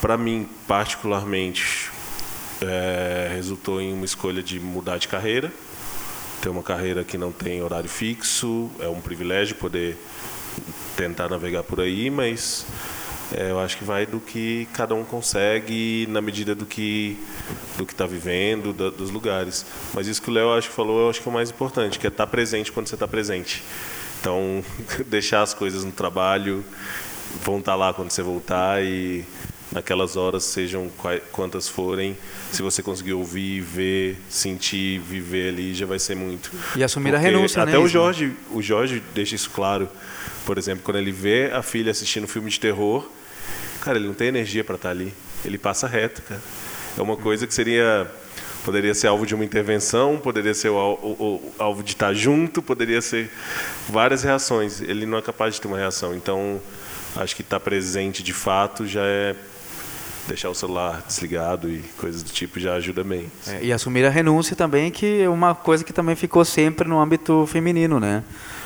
para 0.00 0.16
mim, 0.16 0.48
particularmente, 0.66 1.90
é, 2.60 3.30
resultou 3.34 3.80
em 3.80 3.92
uma 3.92 4.04
escolha 4.04 4.42
de 4.42 4.58
mudar 4.58 4.98
de 4.98 5.08
carreira, 5.08 5.52
ter 6.40 6.48
uma 6.48 6.62
carreira 6.62 7.04
que 7.04 7.18
não 7.18 7.32
tem 7.32 7.62
horário 7.62 7.88
fixo, 7.88 8.70
é 8.80 8.88
um 8.88 9.00
privilégio 9.00 9.56
poder 9.56 9.96
tentar 10.96 11.28
navegar 11.28 11.62
por 11.62 11.80
aí, 11.80 12.10
mas 12.10 12.66
É, 13.30 13.50
eu 13.50 13.60
acho 13.60 13.76
que 13.76 13.84
vai 13.84 14.06
do 14.06 14.20
que 14.20 14.66
cada 14.72 14.94
um 14.94 15.04
consegue 15.04 16.06
na 16.08 16.20
medida 16.20 16.54
do 16.54 16.64
que 16.64 17.18
do 17.76 17.84
que 17.84 17.92
está 17.92 18.06
vivendo, 18.06 18.72
da, 18.72 18.88
dos 18.88 19.10
lugares. 19.10 19.66
Mas 19.92 20.06
isso 20.06 20.22
que 20.22 20.30
o 20.30 20.32
Léo 20.32 20.52
acho 20.54 20.68
que 20.68 20.74
falou, 20.74 21.00
eu 21.00 21.10
acho 21.10 21.20
que 21.20 21.28
é 21.28 21.30
o 21.30 21.34
mais 21.34 21.50
importante, 21.50 21.98
que 21.98 22.06
é 22.06 22.08
estar 22.08 22.24
tá 22.24 22.30
presente 22.30 22.72
quando 22.72 22.88
você 22.88 22.94
está 22.94 23.06
presente. 23.06 23.62
Então, 24.20 24.64
deixar 25.06 25.42
as 25.42 25.52
coisas 25.52 25.84
no 25.84 25.92
trabalho, 25.92 26.64
vão 27.44 27.58
estar 27.58 27.74
lá 27.74 27.92
quando 27.92 28.10
você 28.10 28.22
voltar 28.22 28.82
e 28.82 29.24
naquelas 29.70 30.16
horas, 30.16 30.44
sejam 30.44 30.90
quantas 31.32 31.68
forem, 31.68 32.16
se 32.50 32.62
você 32.62 32.82
conseguir 32.82 33.12
ouvir, 33.12 33.60
ver, 33.60 34.16
sentir, 34.28 34.98
viver 35.00 35.50
ali, 35.50 35.74
já 35.74 35.86
vai 35.86 35.98
ser 35.98 36.14
muito. 36.14 36.50
E 36.76 36.82
assumir 36.82 37.10
Porque 37.10 37.26
a 37.26 37.30
renúncia, 37.30 37.62
até 37.62 37.72
né? 37.72 37.78
o 37.78 37.88
Jorge, 37.88 38.34
o 38.50 38.62
Jorge 38.62 39.02
deixa 39.14 39.34
isso 39.34 39.50
claro. 39.50 39.88
Por 40.46 40.56
exemplo, 40.56 40.82
quando 40.82 40.96
ele 40.96 41.12
vê 41.12 41.50
a 41.52 41.62
filha 41.62 41.90
assistindo 41.90 42.24
um 42.24 42.28
filme 42.28 42.50
de 42.50 42.58
terror, 42.58 43.06
cara, 43.82 43.98
ele 43.98 44.06
não 44.06 44.14
tem 44.14 44.28
energia 44.28 44.64
para 44.64 44.76
estar 44.76 44.88
tá 44.88 44.94
ali. 44.94 45.12
Ele 45.44 45.58
passa 45.58 45.86
reto, 45.86 46.22
cara. 46.22 46.40
É 46.96 47.02
uma 47.02 47.16
coisa 47.16 47.46
que 47.46 47.54
seria 47.54 48.10
poderia 48.64 48.92
ser 48.92 49.06
alvo 49.06 49.24
de 49.24 49.34
uma 49.34 49.44
intervenção, 49.44 50.18
poderia 50.18 50.52
ser 50.52 50.68
alvo 50.68 51.82
de 51.82 51.92
estar 51.92 52.12
junto, 52.12 52.60
poderia 52.60 53.00
ser 53.00 53.30
várias 53.88 54.22
reações. 54.22 54.80
Ele 54.80 55.06
não 55.06 55.16
é 55.16 55.22
capaz 55.22 55.54
de 55.54 55.60
ter 55.60 55.68
uma 55.68 55.78
reação. 55.78 56.14
Então, 56.14 56.60
acho 57.16 57.34
que 57.34 57.42
estar 57.42 57.60
presente 57.60 58.22
de 58.22 58.32
fato 58.32 58.86
já 58.86 59.02
é 59.04 59.34
deixar 60.28 60.50
o 60.50 60.54
celular 60.54 61.02
desligado 61.06 61.68
e 61.68 61.82
coisas 61.96 62.22
do 62.22 62.30
tipo 62.30 62.60
já 62.60 62.74
ajuda 62.74 63.02
bem. 63.02 63.30
É, 63.46 63.64
e 63.64 63.72
assumir 63.72 64.04
a 64.04 64.10
renúncia 64.10 64.54
também, 64.54 64.90
que 64.90 65.22
é 65.22 65.28
uma 65.28 65.54
coisa 65.54 65.82
que 65.82 65.92
também 65.92 66.14
ficou 66.14 66.44
sempre 66.44 66.86
no 66.86 67.00
âmbito 67.00 67.46
feminino, 67.46 67.98
né? 67.98 68.22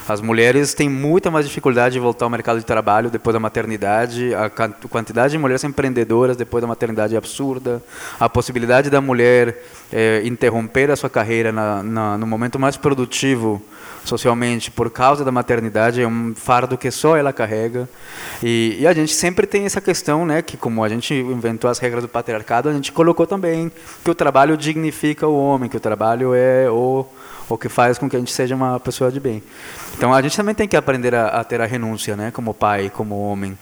As 0.09 0.21
mulheres 0.21 0.75
têm 0.75 0.89
muita 0.89 1.31
mais 1.31 1.47
dificuldade 1.47 1.93
de 1.93 2.01
voltar 2.01 2.27
ao 2.27 2.31
mercado 2.31 2.59
de 2.59 2.67
trabalho 2.67 3.09
depois 3.09 3.33
da 3.33 3.39
maternidade. 3.39 4.35
A 4.35 4.51
quantidade 4.51 5.31
de 5.31 5.39
mulheres 5.39 5.63
empreendedoras 5.63 6.37
depois 6.37 6.61
da 6.61 6.67
maternidade 6.67 7.15
é 7.15 7.19
absurda. 7.19 7.81
A 8.19 8.29
possibilidade 8.29 8.91
da 8.91 9.01
mulher 9.01 9.63
é, 9.93 10.23
interromper 10.25 10.91
a 10.91 10.97
sua 10.97 11.09
carreira 11.09 11.53
na, 11.53 11.83
na, 11.85 12.19
no 12.19 12.27
momento 12.27 12.59
mais 12.59 12.77
produtivo 12.77 13.63
socialmente 14.05 14.70
por 14.70 14.91
causa 14.91 15.24
da 15.24 15.31
maternidade 15.31 16.03
é 16.03 16.07
um 16.07 16.35
fardo 16.35 16.77
que 16.77 16.91
só 16.91 17.16
ela 17.16 17.33
carrega 17.33 17.89
e, 18.43 18.79
e, 18.81 18.87
a 18.87 18.93
gente 18.93 19.12
sempre 19.12 19.47
tem 19.47 19.65
essa 19.65 19.81
questão 19.81 20.27
né 20.27 20.43
que 20.43 20.57
como 20.57 20.83
a 20.83 20.89
gente 20.89 21.15
inventou 21.15 21.70
as 21.70 21.79
regras 21.79 22.03
do 22.03 22.09
patriarcado 22.09 22.69
a 22.69 22.73
gente 22.73 22.91
colocou 22.91 23.27
também 23.27 23.70
que 24.05 24.11
o 24.11 24.15
trabalho 24.15 24.57
dignifica 24.57 25.27
o 25.27 25.37
homem 25.37 25.70
que 25.70 25.77
o 25.77 25.81
trabalho 25.81 26.35
é 26.35 26.69
o 26.69 27.07
o 27.49 27.59
que 27.59 27.69
faz 27.69 27.99
com 27.99 28.09
que 28.09 28.16
a 28.16 28.19
gente 28.19 28.33
seja 28.33 28.55
uma 28.55 28.81
pessoa 28.81 29.11
de 29.11 29.20
bem. 29.20 29.43
Então 29.97 30.12
a 30.12 30.23
gente 30.23 30.37
também 30.37 30.55
tem 30.55 30.66
que 30.66 30.77
aprender 30.77 31.15
a, 31.15 31.27
a 31.27 31.45
ter 31.45 31.61
a 31.61 31.66
renúncia, 31.66 32.16
né, 32.16 32.31
como 32.31 32.55
pai, 32.55 32.91
como 32.91 33.20
homem. 33.20 33.57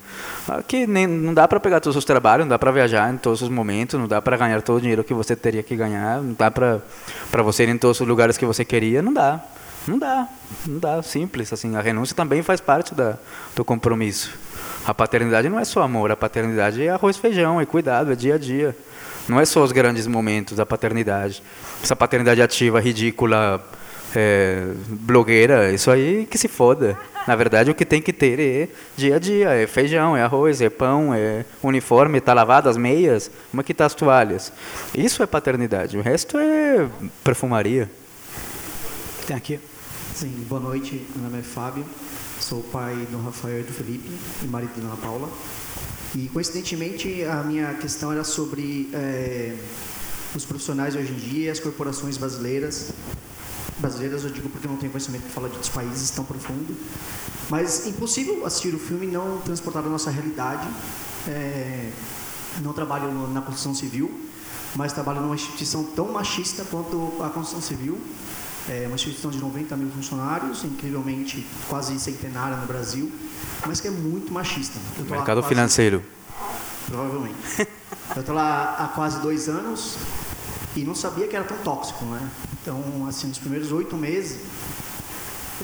Ah, 0.49 0.63
que 0.63 0.87
nem, 0.87 1.07
não 1.07 1.35
dá 1.35 1.47
para 1.49 1.59
pegar 1.61 1.81
todos 1.81 1.97
os 1.97 2.05
trabalhos, 2.05 2.45
não 2.47 2.51
dá 2.51 2.59
para 2.59 2.71
viajar 2.71 3.13
em 3.13 3.17
todos 3.17 3.43
os 3.43 3.49
momentos, 3.49 3.99
não 3.99 4.07
dá 4.07 4.23
para 4.23 4.37
ganhar 4.37 4.63
todo 4.63 4.77
o 4.77 4.81
dinheiro 4.81 5.05
que 5.05 5.15
você 5.15 5.35
teria 5.35 5.63
que 5.63 5.75
ganhar, 5.75 6.23
não 6.23 6.35
dá 6.35 6.51
para 6.51 6.81
para 7.31 7.43
você 7.43 7.65
ir 7.65 7.69
em 7.69 7.79
todos 7.79 8.01
os 8.01 8.07
lugares 8.07 8.37
que 8.37 8.47
você 8.47 8.65
queria, 8.65 9.03
não 9.03 9.13
dá. 9.13 9.41
Não 9.87 9.99
dá, 9.99 10.29
não 10.67 10.79
dá, 10.79 11.03
simples 11.03 11.53
assim. 11.53 11.75
A 11.77 11.81
renúncia 11.81 12.15
também 12.15 12.43
faz 12.43 12.61
parte 12.61 12.95
da, 12.95 13.19
do 13.57 13.65
compromisso. 13.65 14.31
A 14.87 14.95
paternidade 14.95 15.49
não 15.49 15.59
é 15.59 15.65
só 15.65 15.83
amor, 15.83 16.11
a 16.11 16.17
paternidade 16.17 16.83
é 16.83 16.91
arroz, 16.91 17.17
feijão, 17.17 17.61
é 17.61 17.67
cuidado, 17.67 18.13
é 18.13 18.15
dia 18.15 18.35
a 18.35 18.39
dia. 18.39 18.77
Não 19.29 19.39
é 19.41 19.45
só 19.45 19.63
os 19.63 19.73
grandes 19.73 20.07
momentos 20.07 20.57
da 20.57 20.67
paternidade. 20.67 21.43
Essa 21.83 21.95
paternidade 21.95 22.43
ativa, 22.43 22.81
ridícula, 22.81 23.63
é, 24.15 24.73
blogueira, 24.89 25.73
isso 25.73 25.91
aí 25.91 26.27
que 26.27 26.37
se 26.37 26.49
foda. 26.49 26.99
Na 27.27 27.37
verdade, 27.37 27.71
o 27.71 27.75
que 27.75 27.85
tem 27.85 28.01
que 28.01 28.13
ter 28.13 28.41
é 28.41 28.69
dia 28.97 29.17
a 29.17 29.19
dia, 29.19 29.51
é 29.51 29.67
feijão, 29.67 30.17
é 30.17 30.23
arroz, 30.23 30.61
é 30.61 30.71
pão, 30.71 31.15
é 31.15 31.45
uniforme, 31.63 32.19
está 32.19 32.33
lavado 32.33 32.69
as 32.69 32.77
meias, 32.77 33.31
como 33.51 33.61
é 33.61 33.65
que 33.65 33.75
tá 33.75 33.87
as 33.87 33.95
toalhas. 33.95 34.53
Isso 34.95 35.23
é 35.23 35.27
paternidade, 35.27 35.97
o 35.97 36.03
resto 36.03 36.39
é 36.39 36.89
perfumaria. 37.23 37.91
Tem 39.27 39.37
aqui. 39.37 39.61
Sim, 40.21 40.45
boa 40.51 40.61
noite, 40.61 41.03
meu 41.15 41.25
nome 41.25 41.39
é 41.39 41.43
Fábio, 41.43 41.83
sou 42.39 42.63
pai 42.65 42.95
do 43.11 43.19
Rafael 43.23 43.61
e 43.61 43.63
do 43.63 43.73
Felipe, 43.73 44.11
e 44.43 44.47
marido 44.47 44.79
da 44.79 44.89
Ana 44.89 44.97
Paula. 44.99 45.27
E 46.15 46.29
coincidentemente 46.29 47.25
a 47.25 47.43
minha 47.43 47.73
questão 47.73 48.13
era 48.13 48.23
sobre 48.23 48.91
é, 48.93 49.57
os 50.35 50.45
profissionais 50.45 50.95
hoje 50.95 51.11
em 51.11 51.17
dia 51.17 51.51
as 51.51 51.59
corporações 51.59 52.19
brasileiras. 52.19 52.91
Brasileiras 53.79 54.23
eu 54.23 54.29
digo 54.29 54.51
porque 54.51 54.69
não 54.69 54.77
tenho 54.77 54.93
conhecimento 54.93 55.23
para 55.23 55.31
falar 55.31 55.49
de 55.49 55.55
outros 55.55 55.73
países 55.73 56.11
tão 56.11 56.23
profundo. 56.23 56.77
Mas 57.49 57.87
impossível 57.87 58.45
assistir 58.45 58.75
o 58.75 58.79
filme 58.79 59.07
e 59.07 59.11
não 59.11 59.39
transportar 59.39 59.83
a 59.83 59.89
nossa 59.89 60.11
realidade. 60.11 60.69
É, 61.29 61.91
não 62.61 62.75
trabalho 62.75 63.11
na 63.29 63.41
construção 63.41 63.75
civil, 63.75 64.29
mas 64.77 64.93
trabalho 64.93 65.23
numa 65.23 65.35
instituição 65.35 65.83
tão 65.83 66.13
machista 66.13 66.63
quanto 66.71 67.11
a 67.23 67.31
construção 67.31 67.63
civil. 67.63 67.99
É 68.69 68.85
uma 68.87 68.95
instituição 68.95 69.31
de 69.31 69.39
90 69.39 69.77
mil 69.77 69.91
funcionários, 69.91 70.65
incrivelmente 70.65 71.47
quase 71.69 71.99
centenária 71.99 72.57
no 72.57 72.67
Brasil, 72.67 73.11
mas 73.67 73.81
que 73.81 73.89
é 73.89 73.91
muito 73.91 74.33
machista. 74.33 74.79
Mercado 74.99 75.41
quase, 75.41 75.49
financeiro. 75.49 76.05
Provavelmente. 76.87 77.37
Eu 78.15 78.21
estou 78.21 78.35
lá 78.35 78.77
há 78.79 78.89
quase 78.89 79.21
dois 79.21 79.49
anos 79.49 79.97
e 80.77 80.85
não 80.85 80.95
sabia 80.95 81.27
que 81.27 81.35
era 81.35 81.45
tão 81.45 81.57
tóxico, 81.59 82.05
né? 82.05 82.29
Então, 82.61 83.07
assim, 83.09 83.29
nos 83.29 83.39
primeiros 83.39 83.73
oito 83.73 83.97
meses, 83.97 84.41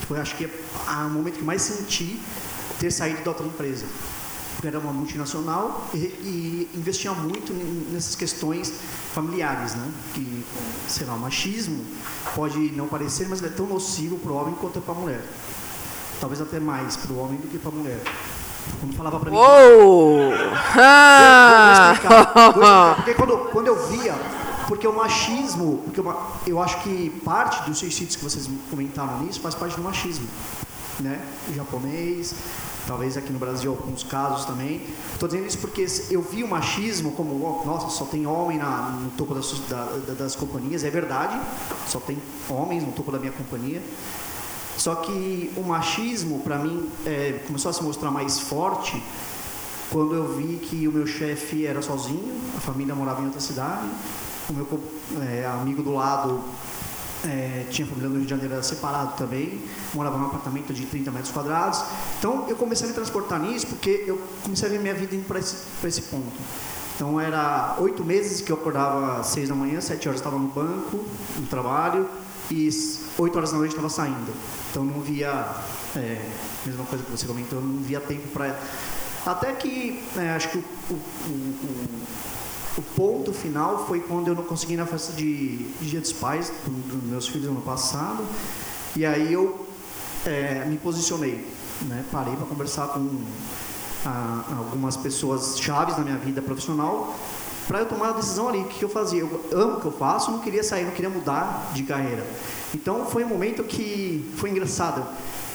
foi 0.06 0.18
acho 0.20 0.36
que 0.36 0.46
o 0.46 1.10
momento 1.10 1.38
que 1.38 1.44
mais 1.44 1.62
senti 1.62 2.20
ter 2.78 2.90
saído 2.90 3.22
da 3.22 3.30
outra 3.30 3.46
empresa. 3.46 3.84
Porque 4.56 4.68
era 4.68 4.78
uma 4.78 4.92
multinacional 4.92 5.86
e, 5.92 5.98
e 5.98 6.70
investia 6.74 7.12
muito 7.12 7.52
nessas 7.92 8.14
questões 8.14 8.72
familiares, 9.14 9.74
né? 9.74 9.90
Que, 10.14 10.44
sei 10.88 11.06
lá, 11.06 11.14
o 11.14 11.18
machismo 11.18 11.84
pode 12.34 12.58
não 12.72 12.88
parecer, 12.88 13.28
mas 13.28 13.40
ele 13.40 13.52
é 13.52 13.56
tão 13.56 13.66
nocivo 13.66 14.16
para 14.18 14.32
o 14.32 14.36
homem 14.36 14.54
quanto 14.54 14.78
é 14.78 14.82
para 14.82 14.94
a 14.94 14.96
mulher. 14.96 15.22
Talvez 16.20 16.40
até 16.40 16.58
mais 16.58 16.96
para 16.96 17.12
o 17.12 17.18
homem 17.18 17.38
do 17.38 17.48
que 17.48 17.58
para 17.58 17.70
a 17.70 17.74
mulher. 17.74 18.00
Como 18.80 18.92
falava 18.94 19.20
para 19.20 19.30
mim. 19.30 19.36
Uou! 19.36 20.32
Ah! 20.74 21.94
Vou, 21.94 22.08
vou, 22.08 22.22
explicar, 22.22 22.48
explicar, 22.48 22.94
porque 22.96 23.14
quando, 23.14 23.38
quando 23.50 23.66
eu 23.68 23.88
via, 23.88 24.14
porque 24.66 24.86
o 24.86 24.92
machismo, 24.92 25.82
porque 25.84 26.00
uma, 26.00 26.16
eu 26.46 26.60
acho 26.60 26.82
que 26.82 27.10
parte 27.24 27.62
dos 27.68 27.78
suicídios 27.78 28.16
que 28.16 28.24
vocês 28.24 28.48
comentaram 28.68 29.20
nisso 29.20 29.40
faz 29.40 29.54
parte 29.54 29.76
do 29.76 29.82
machismo, 29.82 30.26
né? 31.00 31.20
O 31.48 31.54
japonês, 31.54 32.34
talvez 32.86 33.16
aqui 33.16 33.32
no 33.32 33.38
Brasil 33.38 33.70
alguns 33.70 34.02
casos 34.02 34.44
também. 34.44 34.82
Estou 35.12 35.28
dizendo 35.28 35.46
isso 35.46 35.58
porque 35.58 35.86
eu 36.10 36.22
vi 36.22 36.42
o 36.42 36.48
machismo 36.48 37.12
como, 37.12 37.62
nossa, 37.64 37.88
só 37.88 38.04
tem 38.04 38.26
homem 38.26 38.58
na, 38.58 38.90
no 38.90 39.10
topo 39.10 39.34
das, 39.34 39.52
da, 39.68 39.84
das 40.18 40.36
companhias, 40.36 40.84
é 40.84 40.90
verdade, 40.90 41.40
só 41.88 41.98
tem 41.98 42.18
homens 42.48 42.84
no 42.84 42.92
topo 42.92 43.10
da 43.10 43.18
minha 43.18 43.32
companhia. 43.32 43.82
Só 44.76 44.94
que 44.94 45.52
o 45.56 45.62
machismo, 45.62 46.40
para 46.40 46.58
mim, 46.58 46.88
é, 47.04 47.40
começou 47.46 47.70
a 47.70 47.72
se 47.72 47.82
mostrar 47.82 48.10
mais 48.10 48.38
forte 48.38 49.02
quando 49.90 50.14
eu 50.14 50.36
vi 50.36 50.56
que 50.56 50.86
o 50.86 50.92
meu 50.92 51.06
chefe 51.06 51.66
era 51.66 51.80
sozinho, 51.80 52.34
a 52.56 52.60
família 52.60 52.94
morava 52.94 53.22
em 53.22 53.26
outra 53.26 53.40
cidade, 53.40 53.88
o 54.50 54.52
meu 54.52 54.66
é, 55.22 55.46
amigo 55.46 55.82
do 55.82 55.94
lado 55.94 56.40
é, 57.24 57.66
tinha 57.70 57.86
família 57.86 58.08
no 58.08 58.16
Rio 58.16 58.24
de 58.24 58.30
Janeiro, 58.30 58.54
era 58.54 58.62
separado 58.62 59.16
também, 59.16 59.60
morava 59.94 60.18
num 60.18 60.26
apartamento 60.26 60.72
de 60.72 60.86
30 60.86 61.10
metros 61.10 61.32
quadrados. 61.32 61.82
Então 62.18 62.46
eu 62.48 62.56
comecei 62.56 62.86
a 62.86 62.88
me 62.88 62.94
transportar 62.94 63.40
nisso 63.40 63.66
porque 63.66 64.04
eu 64.06 64.20
comecei 64.42 64.68
a 64.68 64.72
ver 64.72 64.80
minha 64.80 64.94
vida 64.94 65.14
indo 65.14 65.26
para 65.26 65.38
esse, 65.38 65.56
esse 65.84 66.02
ponto. 66.02 66.36
Então 66.94 67.20
era 67.20 67.76
oito 67.78 68.02
meses 68.02 68.40
que 68.40 68.50
eu 68.50 68.56
acordava 68.56 69.20
às 69.20 69.26
seis 69.26 69.48
da 69.48 69.54
manhã, 69.54 69.80
sete 69.80 70.08
horas 70.08 70.20
estava 70.20 70.38
no 70.38 70.48
banco, 70.48 71.04
no 71.36 71.46
trabalho, 71.46 72.08
e 72.50 72.68
oito 73.18 73.36
horas 73.36 73.52
da 73.52 73.58
noite 73.58 73.72
estava 73.72 73.90
saindo. 73.90 74.32
Então 74.70 74.84
não 74.84 75.00
via, 75.00 75.46
é, 75.94 76.22
mesma 76.64 76.84
coisa 76.84 77.04
que 77.04 77.10
você 77.10 77.26
comentou, 77.26 77.60
não 77.60 77.82
via 77.82 78.00
tempo 78.00 78.28
para. 78.28 78.58
Até 79.26 79.52
que, 79.52 80.02
é, 80.16 80.30
acho 80.30 80.48
que 80.48 80.58
o, 80.58 80.62
o, 80.90 80.94
o, 80.94 81.86
o, 82.76 82.82
ponto 82.82 83.32
final 83.32 83.86
foi 83.86 84.00
quando 84.00 84.28
eu 84.28 84.34
não 84.34 84.42
consegui 84.42 84.76
na 84.76 84.86
festa 84.86 85.12
de, 85.12 85.58
de 85.58 85.90
Dia 85.90 86.00
dos 86.00 86.12
Pais 86.12 86.52
dos 86.66 87.00
do 87.00 87.08
meus 87.08 87.26
filhos 87.26 87.46
no 87.46 87.52
ano 87.52 87.62
passado. 87.62 88.24
E 88.94 89.04
aí 89.04 89.32
eu 89.32 89.66
é, 90.24 90.64
me 90.66 90.76
posicionei, 90.76 91.46
né? 91.82 92.04
parei 92.10 92.34
para 92.36 92.46
conversar 92.46 92.88
com 92.88 93.08
a, 94.04 94.44
algumas 94.58 94.96
pessoas 94.96 95.58
chaves 95.58 95.96
na 95.96 96.04
minha 96.04 96.16
vida 96.16 96.40
profissional 96.40 97.14
para 97.66 97.80
eu 97.80 97.86
tomar 97.86 98.10
a 98.10 98.12
decisão 98.12 98.48
ali, 98.48 98.60
o 98.60 98.64
que 98.66 98.84
eu 98.84 98.88
fazia. 98.88 99.20
Eu 99.20 99.44
amo 99.52 99.78
o 99.78 99.80
que 99.80 99.86
eu 99.86 99.92
faço, 99.92 100.30
não 100.30 100.38
queria 100.38 100.62
sair, 100.62 100.84
não 100.84 100.92
queria 100.92 101.10
mudar 101.10 101.72
de 101.74 101.82
carreira. 101.82 102.24
Então 102.74 103.06
foi 103.06 103.24
um 103.24 103.28
momento 103.28 103.64
que 103.64 104.30
foi 104.36 104.50
engraçado, 104.50 105.04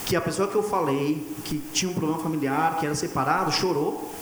que 0.05 0.15
a 0.15 0.21
pessoa 0.21 0.47
que 0.47 0.55
eu 0.55 0.63
falei, 0.63 1.25
que 1.45 1.59
tinha 1.73 1.89
um 1.89 1.93
problema 1.93 2.21
familiar, 2.21 2.77
que 2.77 2.85
era 2.85 2.95
separado, 2.95 3.51
chorou, 3.51 4.13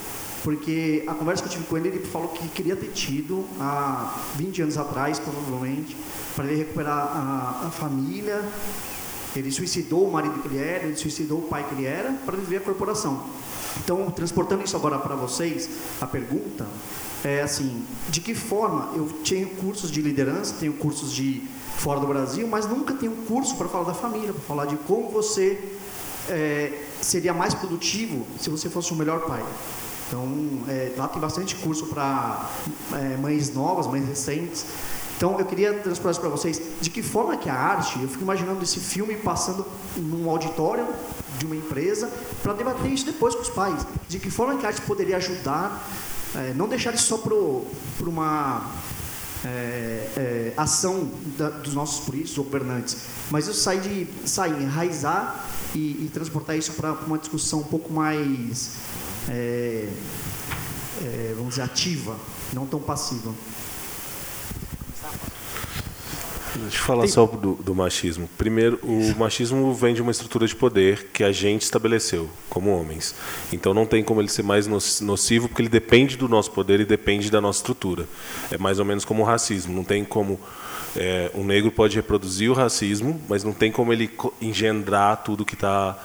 porque 0.43 1.03
a 1.07 1.13
conversa 1.13 1.43
que 1.43 1.49
eu 1.49 1.53
tive 1.53 1.65
com 1.65 1.77
ele, 1.77 1.89
ele 1.89 1.99
falou 2.05 2.29
que 2.29 2.47
queria 2.49 2.75
ter 2.75 2.91
tido 2.91 3.45
há 3.59 4.17
20 4.35 4.61
anos 4.61 4.77
atrás, 4.77 5.19
provavelmente, 5.19 5.95
para 6.35 6.45
ele 6.45 6.55
recuperar 6.55 6.97
a, 6.97 7.67
a 7.67 7.71
família 7.71 8.41
Ele 9.35 9.51
suicidou 9.51 10.07
o 10.07 10.11
marido 10.11 10.41
que 10.41 10.47
ele 10.47 10.57
era, 10.57 10.85
ele 10.85 10.95
suicidou 10.95 11.39
o 11.39 11.41
pai 11.43 11.63
que 11.67 11.75
ele 11.75 11.85
era 11.85 12.13
para 12.25 12.35
viver 12.35 12.57
a 12.57 12.61
corporação. 12.61 13.23
Então, 13.83 14.09
transportando 14.11 14.63
isso 14.63 14.75
agora 14.75 14.97
para 14.97 15.15
vocês, 15.15 15.69
a 16.01 16.07
pergunta 16.07 16.65
é 17.23 17.41
assim: 17.41 17.85
de 18.09 18.21
que 18.21 18.33
forma 18.33 18.91
eu 18.95 19.07
tenho 19.23 19.49
cursos 19.49 19.91
de 19.91 20.01
liderança, 20.01 20.55
tenho 20.59 20.73
cursos 20.73 21.13
de 21.13 21.43
fora 21.77 21.99
do 21.99 22.07
Brasil, 22.07 22.47
mas 22.47 22.67
nunca 22.67 22.93
tenho 22.93 23.11
curso 23.27 23.55
para 23.55 23.67
falar 23.67 23.85
da 23.85 23.93
família, 23.93 24.33
para 24.33 24.41
falar 24.41 24.65
de 24.65 24.75
como 24.77 25.09
você 25.09 25.61
é, 26.27 26.83
seria 27.01 27.33
mais 27.33 27.53
produtivo 27.53 28.25
se 28.39 28.49
você 28.49 28.69
fosse 28.69 28.91
o 28.91 28.95
melhor 28.95 29.21
pai. 29.21 29.43
Então, 30.09 30.27
é, 30.67 30.91
lá 30.97 31.07
tem 31.07 31.21
bastante 31.21 31.55
curso 31.57 31.85
para 31.85 32.49
é, 32.93 33.15
mães 33.17 33.53
novas, 33.53 33.85
mães 33.85 34.07
recentes. 34.07 34.65
Então, 35.15 35.39
eu 35.39 35.45
queria 35.45 35.71
transportar 35.73 36.11
isso 36.13 36.19
para 36.19 36.29
vocês. 36.29 36.61
De 36.81 36.89
que 36.89 37.03
forma 37.03 37.37
que 37.37 37.47
a 37.47 37.53
arte, 37.53 38.01
eu 38.01 38.09
fico 38.09 38.23
imaginando 38.23 38.63
esse 38.63 38.79
filme 38.79 39.15
passando 39.15 39.65
num 39.95 40.27
auditório 40.27 40.87
de 41.37 41.45
uma 41.45 41.55
empresa 41.55 42.09
para 42.41 42.53
debater 42.53 42.91
isso 42.91 43.05
depois 43.05 43.35
com 43.35 43.41
os 43.41 43.49
pais. 43.49 43.85
De 44.07 44.17
que 44.17 44.31
forma 44.31 44.57
que 44.57 44.65
a 44.65 44.69
arte 44.69 44.81
poderia 44.81 45.17
ajudar, 45.17 45.87
é, 46.35 46.53
não 46.55 46.67
deixar 46.67 46.93
isso 46.95 47.05
só 47.05 47.17
para 47.19 48.09
uma 48.09 48.65
é, 49.45 50.09
é, 50.17 50.53
ação 50.57 51.09
da, 51.37 51.49
dos 51.49 51.73
nossos 51.73 52.05
políticos 52.05 52.37
governantes, 52.37 52.97
mas 53.29 53.47
isso 53.47 53.59
sair 53.59 53.79
de 53.79 54.27
sair, 54.27 54.61
enraizar 54.61 55.45
e, 55.73 56.05
e 56.05 56.11
transportar 56.13 56.57
isso 56.57 56.73
para 56.73 56.93
uma 56.93 57.17
discussão 57.17 57.59
um 57.59 57.63
pouco 57.63 57.91
mais, 57.91 58.71
é, 59.29 59.87
é, 61.01 61.33
vamos 61.35 61.51
dizer, 61.51 61.61
ativa, 61.61 62.17
não 62.53 62.65
tão 62.65 62.79
passiva. 62.79 63.33
Deixa 66.55 66.77
eu 66.77 66.81
falar 66.81 67.07
só 67.07 67.25
do, 67.25 67.53
do, 67.55 67.73
machismo. 67.73 68.29
Primeiro, 68.37 68.79
o 68.83 69.17
machismo 69.17 69.73
vem 69.73 69.93
de 69.93 70.01
uma 70.01 70.11
estrutura 70.11 70.45
de 70.45 70.55
poder 70.55 71.07
que 71.13 71.23
a 71.23 71.31
gente 71.31 71.61
estabeleceu 71.61 72.29
como 72.49 72.71
homens. 72.71 73.15
Então 73.53 73.73
não 73.73 73.85
tem 73.85 74.03
como 74.03 74.19
ele 74.19 74.27
ser 74.27 74.43
mais 74.43 74.67
nocivo, 74.67 75.47
porque 75.47 75.61
ele 75.61 75.69
depende 75.69 76.17
do 76.17 76.27
nosso 76.27 76.51
poder 76.51 76.79
e 76.79 76.85
depende 76.85 77.29
da 77.31 77.39
nossa 77.39 77.59
estrutura. 77.59 78.05
É 78.51 78.57
mais 78.57 78.79
ou 78.79 78.85
menos 78.85 79.05
como 79.05 79.23
o 79.23 79.25
racismo. 79.25 79.73
Não 79.73 79.83
tem 79.83 80.03
como 80.03 80.39
é, 80.95 81.31
um 81.33 81.43
negro 81.43 81.71
pode 81.71 81.95
reproduzir 81.95 82.49
o 82.49 82.53
racismo, 82.53 83.21
mas 83.29 83.43
não 83.43 83.53
tem 83.53 83.71
como 83.71 83.93
ele 83.93 84.09
engendrar 84.41 85.23
tudo 85.23 85.45
que 85.45 85.53
está 85.53 85.97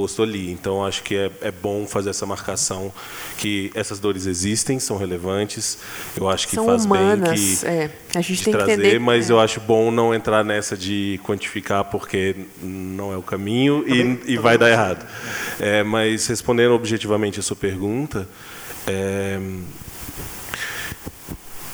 posto 0.00 0.22
ali. 0.22 0.50
Então, 0.50 0.84
acho 0.84 1.02
que 1.02 1.14
é, 1.14 1.30
é 1.42 1.50
bom 1.50 1.86
fazer 1.86 2.08
essa 2.08 2.24
marcação 2.24 2.90
que 3.36 3.70
essas 3.74 3.98
dores 3.98 4.24
existem, 4.24 4.78
são 4.80 4.96
relevantes. 4.96 5.78
Eu 6.16 6.28
acho 6.28 6.48
que 6.48 6.54
são 6.54 6.64
faz 6.64 6.86
humanas, 6.86 7.28
bem 7.28 7.56
que, 7.56 7.66
é. 7.66 7.90
a 8.14 8.22
gente 8.22 8.42
tem 8.42 8.52
trazer, 8.52 8.76
que 8.76 8.80
entender, 8.80 8.98
mas 8.98 9.28
é. 9.28 9.32
eu 9.32 9.38
acho 9.38 9.60
bom 9.60 9.90
não 9.90 10.14
entrar 10.14 10.42
nessa 10.42 10.74
de 10.74 11.20
quantificar 11.22 11.84
porque 11.84 12.34
não 12.62 13.12
é 13.12 13.16
o 13.16 13.22
caminho 13.22 13.84
e, 13.86 14.32
e 14.32 14.38
vai 14.38 14.56
dar 14.56 14.70
errado. 14.70 15.06
É, 15.60 15.82
mas 15.82 16.26
respondendo 16.26 16.72
objetivamente 16.72 17.38
a 17.38 17.42
sua 17.42 17.56
pergunta, 17.56 18.26
é, 18.86 19.38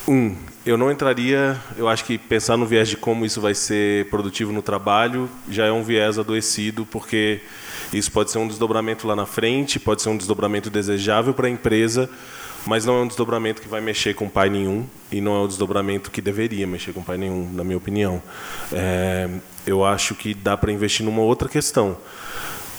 um, 0.05 0.35
eu 0.65 0.77
não 0.77 0.91
entraria, 0.91 1.57
eu 1.77 1.87
acho 1.87 2.03
que 2.03 2.17
pensar 2.17 2.57
no 2.57 2.65
viés 2.65 2.89
de 2.89 2.97
como 2.97 3.25
isso 3.25 3.39
vai 3.39 3.53
ser 3.53 4.09
produtivo 4.09 4.51
no 4.51 4.61
trabalho 4.61 5.29
já 5.49 5.65
é 5.65 5.71
um 5.71 5.81
viés 5.81 6.19
adoecido, 6.19 6.85
porque 6.85 7.39
isso 7.93 8.11
pode 8.11 8.31
ser 8.31 8.37
um 8.37 8.47
desdobramento 8.47 9.07
lá 9.07 9.15
na 9.15 9.25
frente, 9.25 9.79
pode 9.79 10.01
ser 10.01 10.09
um 10.09 10.17
desdobramento 10.17 10.69
desejável 10.69 11.33
para 11.33 11.47
a 11.47 11.49
empresa, 11.49 12.09
mas 12.65 12.85
não 12.85 12.97
é 12.97 13.01
um 13.01 13.07
desdobramento 13.07 13.61
que 13.61 13.67
vai 13.67 13.79
mexer 13.79 14.13
com 14.13 14.27
pai 14.27 14.49
nenhum 14.49 14.85
e 15.11 15.21
não 15.21 15.35
é 15.35 15.39
um 15.39 15.47
desdobramento 15.47 16.11
que 16.11 16.21
deveria 16.21 16.67
mexer 16.67 16.91
com 16.93 17.01
pai 17.01 17.17
nenhum, 17.17 17.49
na 17.53 17.63
minha 17.63 17.77
opinião. 17.77 18.21
É, 18.73 19.29
eu 19.65 19.85
acho 19.85 20.15
que 20.15 20.33
dá 20.33 20.57
para 20.57 20.71
investir 20.71 21.05
numa 21.05 21.21
outra 21.21 21.47
questão. 21.47 21.97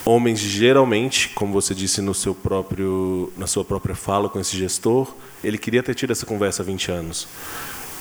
Homens 0.04 0.40
geralmente, 0.40 1.30
como 1.30 1.52
você 1.52 1.74
disse 1.74 2.00
no 2.00 2.14
seu 2.14 2.34
próprio, 2.34 3.32
na 3.36 3.46
sua 3.46 3.64
própria 3.64 3.94
fala 3.94 4.28
com 4.28 4.38
esse 4.38 4.56
gestor, 4.56 5.14
ele 5.42 5.58
queria 5.58 5.82
ter 5.82 5.94
tido 5.94 6.12
essa 6.12 6.26
conversa 6.26 6.62
há 6.62 6.64
20 6.64 6.90
anos. 6.90 7.28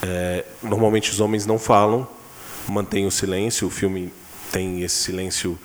É, 0.02 0.46
normalmente 0.62 1.12
os 1.12 1.20
homens 1.20 1.46
não 1.46 1.58
falam, 1.58 2.08
mantêm 2.68 3.06
o 3.06 3.12
silêncio. 3.12 3.68
O 3.68 3.72
filme 3.72 4.12
tem 4.52 4.84
esse 4.84 4.96
silêncio 4.96 5.58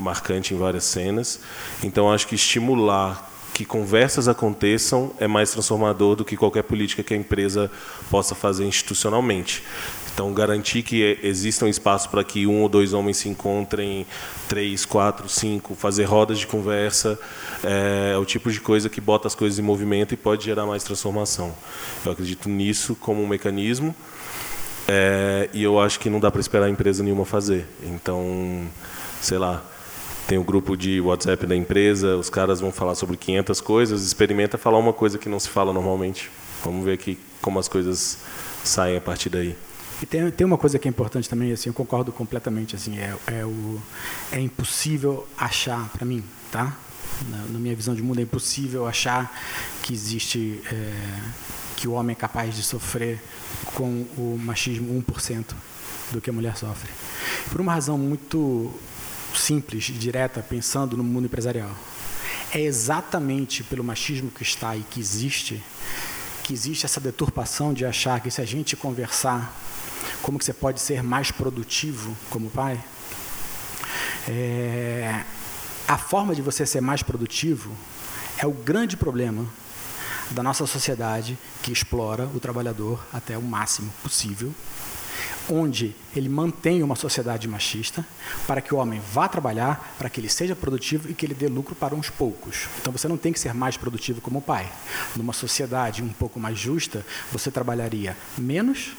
marcante 0.00 0.54
em 0.54 0.58
várias 0.58 0.84
cenas. 0.84 1.40
Então 1.82 2.10
acho 2.10 2.26
que 2.26 2.34
estimular 2.34 3.28
que 3.52 3.64
conversas 3.64 4.26
aconteçam 4.26 5.12
é 5.18 5.26
mais 5.26 5.50
transformador 5.50 6.16
do 6.16 6.24
que 6.24 6.36
qualquer 6.36 6.62
política 6.62 7.02
que 7.02 7.12
a 7.12 7.16
empresa 7.16 7.70
possa 8.10 8.34
fazer 8.34 8.64
institucionalmente. 8.64 9.62
Então, 10.12 10.32
garantir 10.34 10.82
que 10.82 11.18
exista 11.22 11.64
um 11.64 11.68
espaço 11.68 12.10
para 12.10 12.22
que 12.24 12.46
um 12.46 12.62
ou 12.62 12.68
dois 12.68 12.92
homens 12.92 13.18
se 13.18 13.28
encontrem, 13.28 14.06
três, 14.48 14.84
quatro, 14.84 15.28
cinco, 15.28 15.74
fazer 15.74 16.04
rodas 16.04 16.38
de 16.38 16.46
conversa, 16.46 17.18
é, 17.62 18.12
é, 18.14 18.18
o 18.18 18.24
tipo 18.24 18.50
de 18.50 18.60
coisa 18.60 18.88
que 18.88 19.00
bota 19.00 19.28
as 19.28 19.34
coisas 19.34 19.58
em 19.58 19.62
movimento 19.62 20.12
e 20.12 20.16
pode 20.16 20.44
gerar 20.44 20.66
mais 20.66 20.82
transformação. 20.82 21.54
Eu 22.04 22.12
acredito 22.12 22.48
nisso 22.48 22.94
como 22.96 23.22
um 23.22 23.26
mecanismo 23.26 23.94
é, 24.88 25.48
e 25.52 25.62
eu 25.62 25.78
acho 25.80 26.00
que 26.00 26.10
não 26.10 26.18
dá 26.18 26.30
para 26.30 26.40
esperar 26.40 26.66
a 26.66 26.70
empresa 26.70 27.02
nenhuma 27.02 27.24
fazer. 27.24 27.66
Então, 27.84 28.66
sei 29.20 29.38
lá, 29.38 29.62
tem 30.30 30.38
o 30.38 30.42
um 30.42 30.44
grupo 30.44 30.76
de 30.76 31.00
WhatsApp 31.00 31.44
da 31.44 31.56
empresa, 31.56 32.16
os 32.16 32.30
caras 32.30 32.60
vão 32.60 32.70
falar 32.70 32.94
sobre 32.94 33.16
500 33.16 33.60
coisas, 33.60 34.04
experimenta 34.04 34.56
falar 34.56 34.78
uma 34.78 34.92
coisa 34.92 35.18
que 35.18 35.28
não 35.28 35.40
se 35.40 35.48
fala 35.48 35.72
normalmente. 35.72 36.30
Vamos 36.64 36.84
ver 36.84 36.92
aqui 36.92 37.18
como 37.42 37.58
as 37.58 37.66
coisas 37.66 38.18
saem 38.62 38.96
a 38.96 39.00
partir 39.00 39.28
daí. 39.28 39.56
E 40.00 40.06
tem, 40.06 40.30
tem 40.30 40.46
uma 40.46 40.56
coisa 40.56 40.78
que 40.78 40.86
é 40.86 40.88
importante 40.88 41.28
também, 41.28 41.50
assim, 41.50 41.68
eu 41.68 41.74
concordo 41.74 42.12
completamente, 42.12 42.76
assim, 42.76 42.96
é, 42.96 43.12
é, 43.26 43.44
o, 43.44 43.82
é 44.30 44.38
impossível 44.38 45.26
achar, 45.36 45.88
para 45.88 46.06
mim, 46.06 46.22
tá? 46.52 46.76
Na, 47.28 47.38
na, 47.38 47.58
minha 47.58 47.74
visão 47.74 47.92
de 47.92 48.00
mundo, 48.00 48.20
é 48.20 48.22
impossível 48.22 48.86
achar 48.86 49.36
que 49.82 49.92
existe, 49.92 50.62
é, 50.70 50.92
que 51.74 51.88
o 51.88 51.92
homem 51.94 52.12
é 52.12 52.16
capaz 52.16 52.54
de 52.54 52.62
sofrer 52.62 53.20
com 53.74 54.06
o 54.16 54.38
machismo 54.40 54.94
1% 55.02 55.44
do 56.12 56.20
que 56.20 56.30
a 56.30 56.32
mulher 56.32 56.56
sofre. 56.56 56.88
Por 57.50 57.60
uma 57.60 57.72
razão 57.72 57.98
muito 57.98 58.72
simples 59.34 59.88
e 59.88 59.92
direta, 59.92 60.42
pensando 60.42 60.96
no 60.96 61.04
mundo 61.04 61.26
empresarial. 61.26 61.70
É 62.52 62.60
exatamente 62.60 63.62
pelo 63.62 63.84
machismo 63.84 64.30
que 64.30 64.42
está 64.42 64.76
e 64.76 64.82
que 64.82 65.00
existe, 65.00 65.62
que 66.42 66.52
existe 66.52 66.84
essa 66.84 67.00
deturpação 67.00 67.72
de 67.72 67.84
achar 67.84 68.20
que 68.20 68.30
se 68.30 68.40
a 68.40 68.44
gente 68.44 68.76
conversar 68.76 69.54
como 70.22 70.38
que 70.38 70.44
você 70.44 70.52
pode 70.52 70.80
ser 70.80 71.02
mais 71.02 71.30
produtivo 71.30 72.16
como 72.28 72.50
pai, 72.50 72.82
é, 74.28 75.24
a 75.86 75.96
forma 75.96 76.34
de 76.34 76.42
você 76.42 76.66
ser 76.66 76.80
mais 76.80 77.02
produtivo 77.02 77.74
é 78.38 78.46
o 78.46 78.52
grande 78.52 78.96
problema 78.96 79.46
da 80.30 80.42
nossa 80.42 80.66
sociedade 80.66 81.38
que 81.62 81.72
explora 81.72 82.26
o 82.34 82.40
trabalhador 82.40 83.04
até 83.12 83.36
o 83.36 83.42
máximo 83.42 83.92
possível 84.02 84.54
onde 85.50 85.94
ele 86.14 86.28
mantém 86.28 86.82
uma 86.82 86.94
sociedade 86.94 87.48
machista 87.48 88.06
para 88.46 88.60
que 88.60 88.74
o 88.74 88.78
homem 88.78 89.00
vá 89.12 89.28
trabalhar, 89.28 89.94
para 89.98 90.08
que 90.08 90.20
ele 90.20 90.28
seja 90.28 90.54
produtivo 90.54 91.10
e 91.10 91.14
que 91.14 91.26
ele 91.26 91.34
dê 91.34 91.48
lucro 91.48 91.74
para 91.74 91.94
uns 91.94 92.08
poucos. 92.08 92.68
Então 92.80 92.92
você 92.92 93.08
não 93.08 93.16
tem 93.16 93.32
que 93.32 93.40
ser 93.40 93.52
mais 93.52 93.76
produtivo 93.76 94.20
como 94.20 94.40
pai. 94.40 94.70
Numa 95.16 95.32
sociedade 95.32 96.02
um 96.02 96.08
pouco 96.08 96.38
mais 96.38 96.58
justa, 96.58 97.04
você 97.32 97.50
trabalharia 97.50 98.16
menos, 98.38 98.92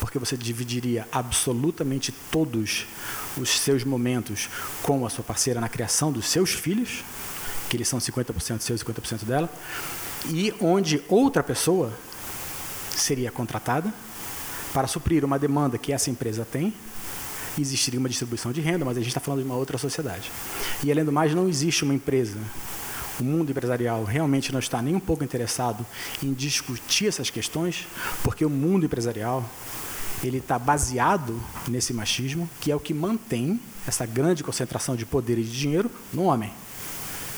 porque 0.00 0.18
você 0.18 0.36
dividiria 0.36 1.06
absolutamente 1.12 2.12
todos 2.30 2.86
os 3.36 3.48
seus 3.48 3.84
momentos 3.84 4.48
com 4.82 5.06
a 5.06 5.10
sua 5.10 5.24
parceira 5.24 5.60
na 5.60 5.68
criação 5.68 6.10
dos 6.10 6.26
seus 6.26 6.50
filhos, 6.50 7.04
que 7.68 7.76
eles 7.76 7.88
são 7.88 7.98
50% 7.98 8.60
seu 8.60 8.76
e 8.76 8.78
50% 8.78 9.24
dela, 9.24 9.50
e 10.28 10.52
onde 10.60 11.02
outra 11.08 11.42
pessoa 11.42 11.92
seria 12.90 13.30
contratada 13.30 13.92
para 14.76 14.86
suprir 14.86 15.24
uma 15.24 15.38
demanda 15.38 15.78
que 15.78 15.90
essa 15.90 16.10
empresa 16.10 16.44
tem, 16.44 16.70
existiria 17.58 17.98
uma 17.98 18.10
distribuição 18.10 18.52
de 18.52 18.60
renda, 18.60 18.84
mas 18.84 18.98
a 18.98 19.00
gente 19.00 19.08
está 19.08 19.20
falando 19.20 19.40
de 19.40 19.46
uma 19.46 19.56
outra 19.56 19.78
sociedade. 19.78 20.30
E 20.84 20.92
além 20.92 21.02
do 21.02 21.10
mais, 21.10 21.32
não 21.34 21.48
existe 21.48 21.82
uma 21.82 21.94
empresa, 21.94 22.36
o 23.18 23.24
mundo 23.24 23.48
empresarial 23.48 24.04
realmente 24.04 24.52
não 24.52 24.60
está 24.60 24.82
nem 24.82 24.94
um 24.94 25.00
pouco 25.00 25.24
interessado 25.24 25.86
em 26.22 26.30
discutir 26.34 27.06
essas 27.06 27.30
questões, 27.30 27.86
porque 28.22 28.44
o 28.44 28.50
mundo 28.50 28.84
empresarial 28.84 29.42
ele 30.22 30.36
está 30.36 30.58
baseado 30.58 31.40
nesse 31.66 31.94
machismo, 31.94 32.46
que 32.60 32.70
é 32.70 32.76
o 32.76 32.80
que 32.80 32.92
mantém 32.92 33.58
essa 33.86 34.04
grande 34.04 34.44
concentração 34.44 34.94
de 34.94 35.06
poder 35.06 35.38
e 35.38 35.42
de 35.42 35.58
dinheiro 35.58 35.90
no 36.12 36.24
homem. 36.24 36.52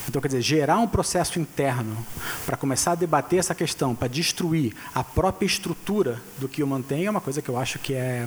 Então, 0.09 0.23
quer 0.23 0.29
dizer, 0.29 0.41
gerar 0.41 0.79
um 0.79 0.87
processo 0.87 1.39
interno 1.39 1.97
para 2.47 2.57
começar 2.57 2.93
a 2.93 2.95
debater 2.95 3.39
essa 3.39 3.55
questão, 3.55 3.95
para 3.95 4.09
destruir 4.09 4.75
a 4.95 5.05
própria 5.05 5.47
estrutura 5.47 6.21
do 6.39 6.49
que 6.49 6.63
o 6.63 6.67
mantém, 6.67 7.07
é 7.07 7.11
uma 7.11 7.21
coisa 7.21 7.43
que 7.43 7.49
eu 7.49 7.59
acho 7.59 7.79
que 7.79 7.95
é, 7.95 8.27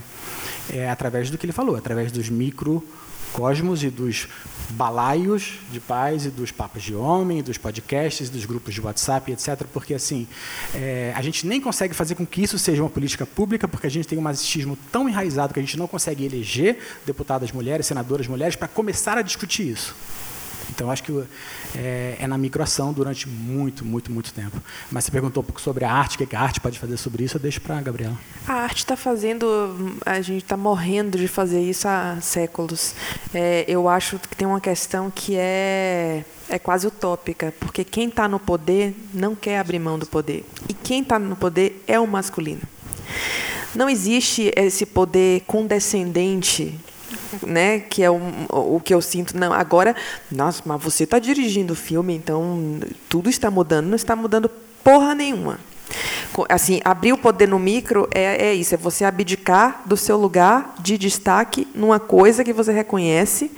é 0.69 0.89
através 0.89 1.29
do 1.29 1.37
que 1.37 1.45
ele 1.45 1.53
falou, 1.53 1.75
através 1.75 2.11
dos 2.11 2.29
micro 2.29 2.83
cosmos 3.31 3.83
e 3.83 3.89
dos 3.89 4.27
balaios 4.71 5.53
de 5.71 5.79
paz 5.79 6.25
e 6.25 6.29
dos 6.29 6.51
papos 6.51 6.83
de 6.83 6.93
homem, 6.93 7.41
dos 7.41 7.57
podcasts, 7.57 8.29
dos 8.29 8.45
grupos 8.45 8.73
de 8.73 8.81
WhatsApp, 8.81 9.31
etc. 9.31 9.63
Porque 9.73 9.93
assim, 9.93 10.27
é, 10.73 11.13
a 11.15 11.21
gente 11.21 11.47
nem 11.47 11.59
consegue 11.59 11.93
fazer 11.93 12.15
com 12.15 12.25
que 12.25 12.41
isso 12.43 12.57
seja 12.59 12.83
uma 12.83 12.89
política 12.89 13.25
pública, 13.25 13.67
porque 13.67 13.87
a 13.87 13.89
gente 13.89 14.07
tem 14.07 14.17
um 14.17 14.21
machismo 14.21 14.77
tão 14.91 15.09
enraizado 15.09 15.53
que 15.53 15.59
a 15.59 15.63
gente 15.63 15.77
não 15.77 15.87
consegue 15.87 16.25
eleger 16.25 16.77
deputadas 17.05 17.51
mulheres, 17.51 17.85
senadoras 17.85 18.27
mulheres, 18.27 18.55
para 18.55 18.67
começar 18.67 19.17
a 19.17 19.21
discutir 19.21 19.69
isso. 19.69 19.95
Então, 20.73 20.89
acho 20.89 21.03
que 21.03 21.23
é, 21.75 22.17
é, 22.19 22.27
na 22.27 22.37
microação 22.37 22.93
durante 22.93 23.27
muito, 23.27 23.85
muito, 23.85 24.11
muito 24.11 24.33
tempo. 24.33 24.61
Mas 24.89 25.05
você 25.05 25.11
perguntou 25.11 25.43
um 25.43 25.45
pouco 25.45 25.61
sobre 25.61 25.85
a 25.85 25.91
arte, 25.91 26.21
o 26.21 26.27
que 26.27 26.35
a 26.35 26.39
arte 26.39 26.59
pode 26.59 26.79
fazer 26.79 26.97
sobre 26.97 27.23
isso, 27.23 27.37
eu 27.37 27.41
deixo 27.41 27.61
para 27.61 27.77
a 27.77 27.81
Gabriela. 27.81 28.17
A 28.47 28.53
arte 28.53 28.77
está 28.77 28.95
fazendo, 28.95 29.95
a 30.05 30.21
gente 30.21 30.43
está 30.43 30.57
morrendo 30.57 31.17
de 31.17 31.27
fazer 31.27 31.61
isso 31.61 31.87
há 31.87 32.17
séculos. 32.21 32.95
É, 33.33 33.65
eu 33.67 33.89
acho 33.89 34.17
que 34.19 34.35
tem 34.35 34.47
uma 34.47 34.61
questão 34.61 35.11
que 35.13 35.35
é, 35.35 36.23
é 36.49 36.59
quase 36.59 36.87
utópica, 36.87 37.53
porque 37.59 37.83
quem 37.83 38.07
está 38.07 38.27
no 38.27 38.39
poder 38.39 38.95
não 39.13 39.35
quer 39.35 39.59
abrir 39.59 39.79
mão 39.79 39.99
do 39.99 40.05
poder. 40.05 40.45
E 40.69 40.73
quem 40.73 41.01
está 41.01 41.19
no 41.19 41.35
poder 41.35 41.83
é 41.87 41.99
o 41.99 42.07
masculino. 42.07 42.61
Não 43.73 43.89
existe 43.89 44.51
esse 44.55 44.85
poder 44.85 45.41
condescendente 45.47 46.77
né? 47.45 47.79
Que 47.79 48.03
é 48.03 48.09
o, 48.09 48.81
que 48.83 48.93
eu 48.93 49.01
sinto. 49.01 49.37
Não, 49.37 49.53
agora, 49.53 49.95
nossa, 50.31 50.61
mas 50.65 50.81
você 50.81 51.03
está 51.03 51.19
dirigindo 51.19 51.73
o 51.73 51.75
filme, 51.75 52.15
então 52.15 52.79
tudo 53.09 53.29
está 53.29 53.49
mudando. 53.49 53.87
Não 53.87 53.95
está 53.95 54.15
mudando 54.15 54.49
porra 54.83 55.15
nenhuma. 55.15 55.59
Assim, 56.47 56.79
abrir 56.85 57.11
o 57.11 57.17
poder 57.17 57.47
no 57.47 57.59
micro 57.59 58.07
é, 58.13 58.47
é 58.47 58.53
isso, 58.53 58.73
é 58.73 58.77
você 58.77 59.03
abdicar 59.03 59.81
do 59.85 59.97
seu 59.97 60.17
lugar 60.17 60.75
de 60.79 60.97
destaque 60.97 61.67
numa 61.75 61.99
coisa 61.99 62.43
que 62.43 62.53
você 62.53 62.71
reconhece 62.71 63.51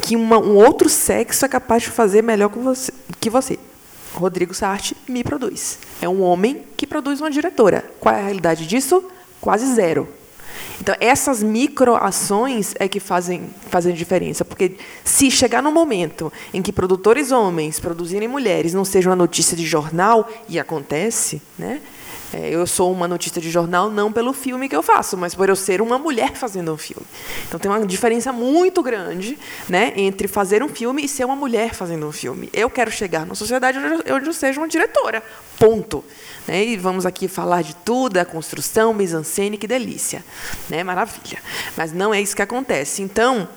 que 0.00 0.16
uma, 0.16 0.38
um 0.38 0.54
outro 0.54 0.88
sexo 0.88 1.44
é 1.44 1.48
capaz 1.48 1.82
de 1.82 1.90
fazer 1.90 2.22
melhor 2.22 2.48
você. 2.48 2.92
Que 3.20 3.28
você. 3.28 3.58
Rodrigo 4.14 4.54
Sartre 4.54 4.96
me 5.08 5.22
produz. 5.22 5.78
É 6.00 6.08
um 6.08 6.22
homem 6.22 6.62
que 6.76 6.86
produz 6.86 7.20
uma 7.20 7.30
diretora. 7.30 7.84
Qual 8.00 8.14
é 8.14 8.20
a 8.20 8.24
realidade 8.24 8.66
disso? 8.66 9.04
Quase 9.40 9.74
zero. 9.74 10.08
Então, 10.80 10.94
essas 11.00 11.42
microações 11.42 12.74
é 12.78 12.88
que 12.88 13.00
fazem, 13.00 13.50
fazem 13.70 13.94
diferença. 13.94 14.44
Porque 14.44 14.76
se 15.04 15.30
chegar 15.30 15.62
no 15.62 15.72
momento 15.72 16.32
em 16.52 16.60
que 16.62 16.72
produtores 16.72 17.30
homens 17.30 17.78
produzirem 17.78 18.28
mulheres 18.28 18.74
não 18.74 18.84
seja 18.84 19.10
uma 19.10 19.16
notícia 19.16 19.56
de 19.56 19.64
jornal, 19.64 20.28
e 20.48 20.58
acontece, 20.58 21.40
né? 21.58 21.80
É, 22.34 22.48
eu 22.50 22.66
sou 22.66 22.90
uma 22.90 23.06
notícia 23.06 23.40
de 23.40 23.48
jornal 23.48 23.88
não 23.88 24.12
pelo 24.12 24.32
filme 24.32 24.68
que 24.68 24.74
eu 24.74 24.82
faço, 24.82 25.16
mas 25.16 25.36
por 25.36 25.48
eu 25.48 25.54
ser 25.54 25.80
uma 25.80 25.98
mulher 25.98 26.34
fazendo 26.34 26.72
um 26.72 26.76
filme. 26.76 27.06
Então 27.46 27.60
tem 27.60 27.70
uma 27.70 27.86
diferença 27.86 28.32
muito 28.32 28.82
grande 28.82 29.38
né, 29.68 29.92
entre 29.94 30.26
fazer 30.26 30.60
um 30.60 30.68
filme 30.68 31.04
e 31.04 31.08
ser 31.08 31.24
uma 31.24 31.36
mulher 31.36 31.74
fazendo 31.74 32.08
um 32.08 32.10
filme. 32.10 32.50
Eu 32.52 32.68
quero 32.68 32.90
chegar 32.90 33.20
numa 33.20 33.36
sociedade 33.36 33.78
onde 33.78 34.08
eu, 34.08 34.16
onde 34.16 34.26
eu 34.26 34.32
seja 34.32 34.58
uma 34.58 34.66
diretora. 34.66 35.22
Ponto. 35.60 36.04
Né? 36.48 36.64
E 36.64 36.76
vamos 36.76 37.06
aqui 37.06 37.28
falar 37.28 37.62
de 37.62 37.76
tudo, 37.76 38.16
a 38.16 38.24
construção, 38.24 38.92
mise-en-scène, 38.92 39.56
que 39.56 39.68
delícia. 39.68 40.24
Né? 40.68 40.82
Maravilha. 40.82 41.38
Mas 41.76 41.92
não 41.92 42.12
é 42.12 42.20
isso 42.20 42.34
que 42.34 42.42
acontece. 42.42 43.00
Então, 43.00 43.48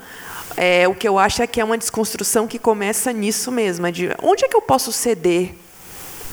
é, 0.55 0.87
o 0.87 0.93
que 0.93 1.07
eu 1.07 1.17
acho 1.17 1.41
é 1.41 1.47
que 1.47 1.59
é 1.59 1.63
uma 1.63 1.79
desconstrução 1.79 2.45
que 2.45 2.59
começa 2.59 3.11
nisso 3.11 3.51
mesmo, 3.51 3.87
é 3.87 3.91
de 3.91 4.09
onde 4.21 4.45
é 4.45 4.47
que 4.47 4.55
eu 4.55 4.61
posso 4.61 4.91
ceder, 4.91 5.55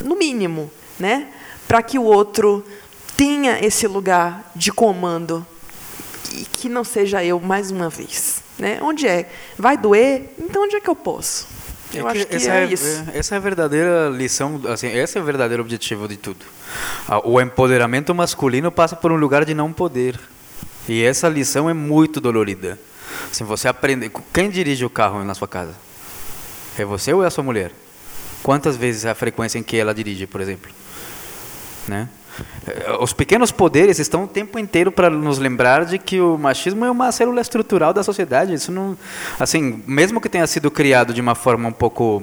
no 0.03 0.15
mínimo, 0.15 0.71
né? 0.99 1.29
Para 1.67 1.83
que 1.83 1.99
o 1.99 2.05
outro 2.05 2.65
tenha 3.17 3.65
esse 3.65 3.87
lugar 3.87 4.51
de 4.55 4.73
comando 4.73 5.47
e 6.33 6.45
que 6.45 6.69
não 6.69 6.85
seja 6.85 7.25
eu 7.25 7.41
mais 7.41 7.71
uma 7.71 7.89
vez. 7.89 8.43
Né? 8.59 8.79
Onde 8.83 9.07
é? 9.07 9.29
Vai 9.59 9.77
doer? 9.77 10.35
Então 10.39 10.65
onde 10.65 10.77
é 10.77 10.81
que 10.81 10.89
eu 10.89 10.97
posso? 10.97 11.47
Eu 11.93 12.09
é 12.09 12.13
acho 12.13 12.27
que 12.27 12.37
essa 12.37 12.51
é, 12.51 12.65
é, 12.65 12.67
isso. 12.67 13.05
Essa 13.13 13.35
é 13.35 13.39
a 13.39 13.41
verdadeira 13.41 14.09
lição, 14.09 14.61
assim, 14.69 14.89
esse 14.89 15.17
é 15.17 15.21
o 15.21 15.25
verdadeiro 15.25 15.63
objetivo 15.63 16.09
de 16.09 16.17
tudo. 16.17 16.45
O 17.25 17.41
empoderamento 17.41 18.15
masculino 18.15 18.71
passa 18.73 18.97
por 18.97 19.13
um 19.13 19.17
lugar 19.17 19.45
de 19.45 19.55
não 19.55 19.73
poder. 19.73 20.19
E 20.89 21.03
essa 21.03 21.29
lição 21.29 21.71
é 21.71 21.73
muito 21.73 22.21
dolorida. 22.21 22.79
Assim, 23.31 23.45
você 23.45 23.69
aprende, 23.69 24.11
quem 24.33 24.51
dirige 24.51 24.85
o 24.85 24.91
carro 24.91 25.23
na 25.25 25.35
sua 25.35 25.49
casa? 25.49 25.75
É 26.77 26.85
você 26.85 27.13
ou 27.13 27.23
é 27.23 27.27
a 27.27 27.31
sua 27.31 27.45
mulher? 27.45 27.71
Quantas 28.43 28.77
vezes 28.77 29.05
é 29.05 29.11
a 29.11 29.15
frequência 29.15 29.59
em 29.59 29.63
que 29.63 29.77
ela 29.77 29.95
dirige, 29.95 30.27
por 30.27 30.41
exemplo? 30.41 30.71
Né? 31.89 32.09
Os 33.01 33.13
pequenos 33.13 33.53
poderes 33.53 33.99
estão 33.99 34.25
o 34.25 34.29
tempo 34.29 34.59
inteiro 34.59 34.91
para 34.91 35.09
nos 35.09 35.39
lembrar 35.39 35.85
de 35.85 35.99
que 35.99 36.21
o 36.21 36.37
machismo 36.37 36.85
é 36.85 36.91
uma 36.91 37.13
célula 37.13 37.41
estrutural 37.41 37.93
da 37.93 38.03
sociedade. 38.03 38.53
Isso 38.53 38.73
não, 38.73 38.97
assim, 39.39 39.83
mesmo 39.87 40.21
que 40.21 40.29
tenha 40.29 40.47
sido 40.47 40.71
criado 40.71 41.15
de 41.15 41.21
uma 41.21 41.35
forma 41.35 41.69
um 41.69 41.73
pouco, 41.73 42.23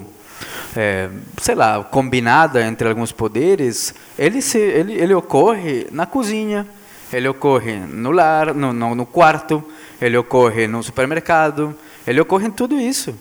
é, 0.76 1.08
sei 1.40 1.54
lá, 1.54 1.82
combinada 1.84 2.62
entre 2.62 2.88
alguns 2.88 3.10
poderes, 3.10 3.94
ele 4.18 4.42
se, 4.42 4.58
ele, 4.58 4.92
ele 4.92 5.14
ocorre 5.14 5.86
na 5.90 6.04
cozinha, 6.04 6.66
ele 7.12 7.28
ocorre 7.28 7.76
no 7.76 8.10
lar, 8.10 8.54
no, 8.54 8.72
no, 8.72 8.94
no 8.94 9.06
quarto, 9.06 9.64
ele 10.00 10.16
ocorre 10.16 10.66
no 10.66 10.82
supermercado, 10.82 11.74
ele 12.06 12.20
ocorre 12.20 12.48
em 12.48 12.50
tudo 12.50 12.78
isso. 12.78 13.14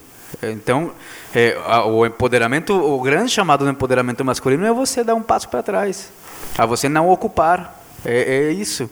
Então, 0.44 0.92
é, 1.34 1.58
o 1.86 2.06
empoderamento, 2.06 2.74
o 2.74 3.00
grande 3.02 3.32
chamado 3.32 3.64
do 3.64 3.72
empoderamento 3.72 4.26
masculino 4.26 4.66
é 4.66 4.74
você 4.74 5.04
dar 5.04 5.16
um 5.16 5.22
passo 5.22 5.48
para 5.48 5.62
trás 5.62 6.10
a 6.58 6.66
você 6.66 6.90
não 6.90 7.10
ocupar. 7.10 7.84
É, 8.04 8.50
é 8.50 8.52
isso. 8.52 8.90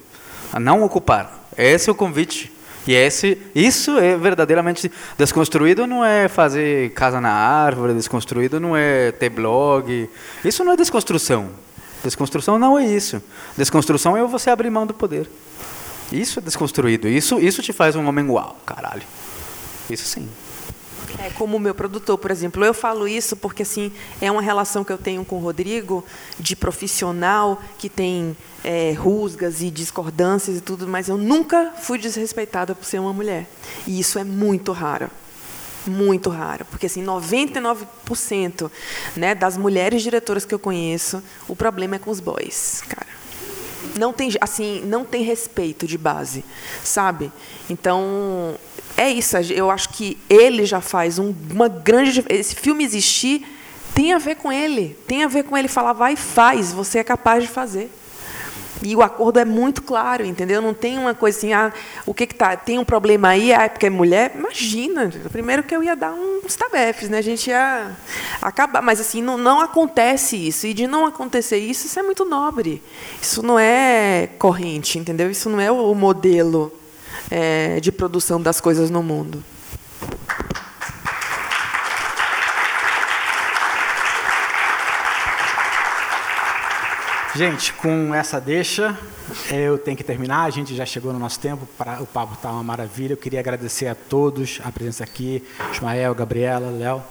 A 0.51 0.59
não 0.59 0.83
ocupar. 0.83 1.47
Esse 1.57 1.89
é 1.89 1.91
o 1.91 1.95
convite. 1.95 2.51
E 2.87 2.93
esse, 2.93 3.37
isso 3.53 3.97
é 3.97 4.17
verdadeiramente 4.17 4.91
desconstruído. 5.17 5.85
Não 5.85 6.03
é 6.03 6.27
fazer 6.27 6.91
casa 6.91 7.19
na 7.21 7.31
árvore. 7.31 7.93
Desconstruído 7.93 8.59
não 8.59 8.75
é 8.75 9.11
ter 9.11 9.29
blog. 9.29 10.09
Isso 10.43 10.63
não 10.63 10.73
é 10.73 10.77
desconstrução. 10.77 11.49
Desconstrução 12.03 12.57
não 12.57 12.79
é 12.79 12.85
isso. 12.85 13.21
Desconstrução 13.57 14.15
é 14.15 14.23
você 14.23 14.49
abrir 14.49 14.69
mão 14.69 14.87
do 14.87 14.93
poder. 14.93 15.29
Isso 16.11 16.39
é 16.39 16.41
desconstruído. 16.41 17.07
Isso, 17.07 17.39
isso 17.39 17.61
te 17.61 17.73
faz 17.73 17.95
um 17.95 18.07
homem 18.07 18.27
uau, 18.27 18.57
caralho. 18.65 19.03
Isso 19.89 20.05
sim. 20.05 20.27
É, 21.21 21.29
como 21.31 21.57
o 21.57 21.59
meu 21.59 21.75
produtor, 21.75 22.17
por 22.17 22.31
exemplo, 22.31 22.63
eu 22.63 22.73
falo 22.73 23.05
isso 23.05 23.35
porque 23.35 23.63
assim 23.63 23.91
é 24.21 24.31
uma 24.31 24.41
relação 24.41 24.85
que 24.85 24.91
eu 24.91 24.97
tenho 24.97 25.25
com 25.25 25.35
o 25.35 25.39
Rodrigo 25.39 26.05
de 26.39 26.55
profissional 26.55 27.61
que 27.77 27.89
tem 27.89 28.37
é, 28.63 28.93
rusgas 28.93 29.61
e 29.61 29.69
discordâncias 29.69 30.57
e 30.57 30.61
tudo, 30.61 30.87
mas 30.87 31.09
eu 31.09 31.17
nunca 31.17 31.73
fui 31.77 31.97
desrespeitada 31.97 32.73
por 32.73 32.85
ser 32.85 32.99
uma 32.99 33.11
mulher. 33.11 33.47
E 33.85 33.99
isso 33.99 34.17
é 34.17 34.23
muito 34.23 34.71
raro. 34.71 35.09
Muito 35.85 36.29
raro, 36.29 36.65
porque 36.65 36.85
assim, 36.85 37.03
99% 37.03 38.69
né, 39.15 39.33
das 39.33 39.57
mulheres 39.57 40.03
diretoras 40.03 40.45
que 40.45 40.53
eu 40.53 40.59
conheço, 40.59 41.23
o 41.47 41.55
problema 41.55 41.95
é 41.95 41.99
com 41.99 42.11
os 42.11 42.19
boys, 42.19 42.83
cara 42.87 43.19
não 43.97 44.13
tem 44.13 44.31
assim 44.39 44.81
não 44.85 45.03
tem 45.03 45.23
respeito 45.23 45.87
de 45.87 45.97
base 45.97 46.43
sabe 46.83 47.31
então 47.69 48.55
é 48.97 49.09
isso. 49.09 49.37
Eu 49.37 49.71
acho 49.71 49.89
que 49.89 50.17
ele 50.29 50.65
já 50.65 50.81
faz 50.81 51.19
um, 51.19 51.33
uma 51.51 51.67
grande. 51.67 52.23
Esse 52.29 52.55
filme 52.55 52.83
existir 52.83 53.45
tem 53.93 54.13
a 54.13 54.17
ver 54.17 54.35
com 54.35 54.51
ele. 54.51 54.97
Tem 55.07 55.23
a 55.23 55.27
ver 55.27 55.43
com 55.43 55.57
ele 55.57 55.67
falar, 55.67 55.93
vai, 55.93 56.15
faz, 56.15 56.71
você 56.71 56.99
é 56.99 57.03
capaz 57.03 57.43
de 57.43 57.49
fazer. 57.49 57.91
E 58.81 58.95
o 58.95 59.01
acordo 59.01 59.39
é 59.39 59.45
muito 59.45 59.81
claro, 59.81 60.25
entendeu? 60.25 60.61
Não 60.61 60.73
tem 60.73 60.97
uma 60.97 61.13
coisa 61.13 61.37
assim, 61.37 61.51
ah, 61.51 61.73
o 62.05 62.13
que 62.13 62.25
que 62.25 62.35
tá? 62.35 62.55
Tem 62.55 62.79
um 62.79 62.85
problema 62.85 63.29
aí, 63.29 63.51
ah, 63.51 63.63
é 63.63 63.69
porque 63.69 63.87
é 63.87 63.89
mulher? 63.89 64.31
Imagina, 64.37 65.11
primeiro 65.31 65.63
que 65.63 65.75
eu 65.75 65.83
ia 65.83 65.95
dar 65.95 66.13
uns 66.13 66.55
tabefes, 66.55 67.09
né? 67.09 67.17
A 67.17 67.21
gente 67.21 67.49
ia 67.49 67.91
acabar, 68.41 68.81
mas 68.81 69.01
assim, 69.01 69.21
não, 69.21 69.37
não 69.37 69.59
acontece 69.59 70.37
isso. 70.37 70.65
E 70.65 70.73
de 70.73 70.87
não 70.87 71.05
acontecer 71.05 71.57
isso, 71.57 71.87
isso 71.87 71.99
é 71.99 72.03
muito 72.03 72.23
nobre. 72.23 72.81
Isso 73.21 73.43
não 73.43 73.59
é 73.59 74.29
corrente, 74.39 74.97
entendeu? 74.97 75.29
Isso 75.29 75.49
não 75.49 75.59
é 75.59 75.69
o 75.69 75.93
modelo 75.93 76.78
é, 77.29 77.79
de 77.79 77.91
produção 77.91 78.41
das 78.41 78.59
coisas 78.59 78.89
no 78.89 79.03
mundo. 79.03 79.43
Gente, 87.35 87.71
com 87.73 88.13
essa 88.13 88.39
deixa, 88.41 88.97
eu 89.51 89.77
tenho 89.77 89.95
que 89.95 90.03
terminar. 90.03 90.43
A 90.43 90.49
gente 90.49 90.75
já 90.75 90.85
chegou 90.85 91.13
no 91.13 91.19
nosso 91.19 91.39
tempo. 91.39 91.67
o 91.99 92.05
papo 92.05 92.33
está 92.33 92.51
uma 92.51 92.63
maravilha. 92.63 93.13
Eu 93.13 93.17
queria 93.17 93.39
agradecer 93.39 93.87
a 93.87 93.95
todos 93.95 94.59
a 94.63 94.71
presença 94.71 95.03
aqui, 95.03 95.43
Ismael, 95.73 96.13
Gabriela, 96.15 96.69
Léo. 96.71 97.01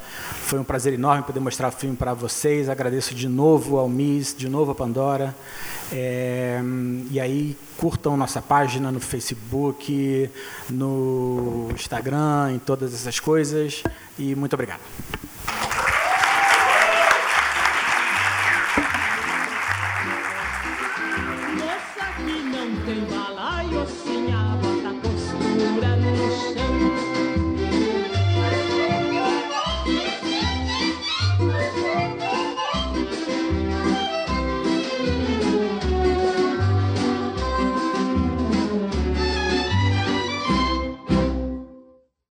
Foi 0.45 0.59
um 0.59 0.65
prazer 0.65 0.93
enorme 0.93 1.23
poder 1.23 1.41
mostrar 1.41 1.69
o 1.69 1.73
filme 1.73 1.97
para 1.97 2.15
vocês. 2.15 2.69
Agradeço 2.69 3.15
de 3.15 3.29
novo 3.29 3.79
ao 3.79 3.89
Miss, 3.89 4.35
de 4.37 4.49
novo 4.49 4.73
a 4.73 4.75
Pandora. 4.75 5.35
É, 5.93 6.61
e 7.11 7.19
aí, 7.19 7.57
curtam 7.77 8.17
nossa 8.17 8.43
página 8.43 8.93
no 8.93 9.01
Facebook, 9.01 10.31
no 10.69 11.69
Instagram, 11.75 12.53
em 12.55 12.59
todas 12.59 12.93
essas 12.93 13.19
coisas. 13.19 13.83
E 14.19 14.35
muito 14.35 14.55
obrigado. 14.55 14.81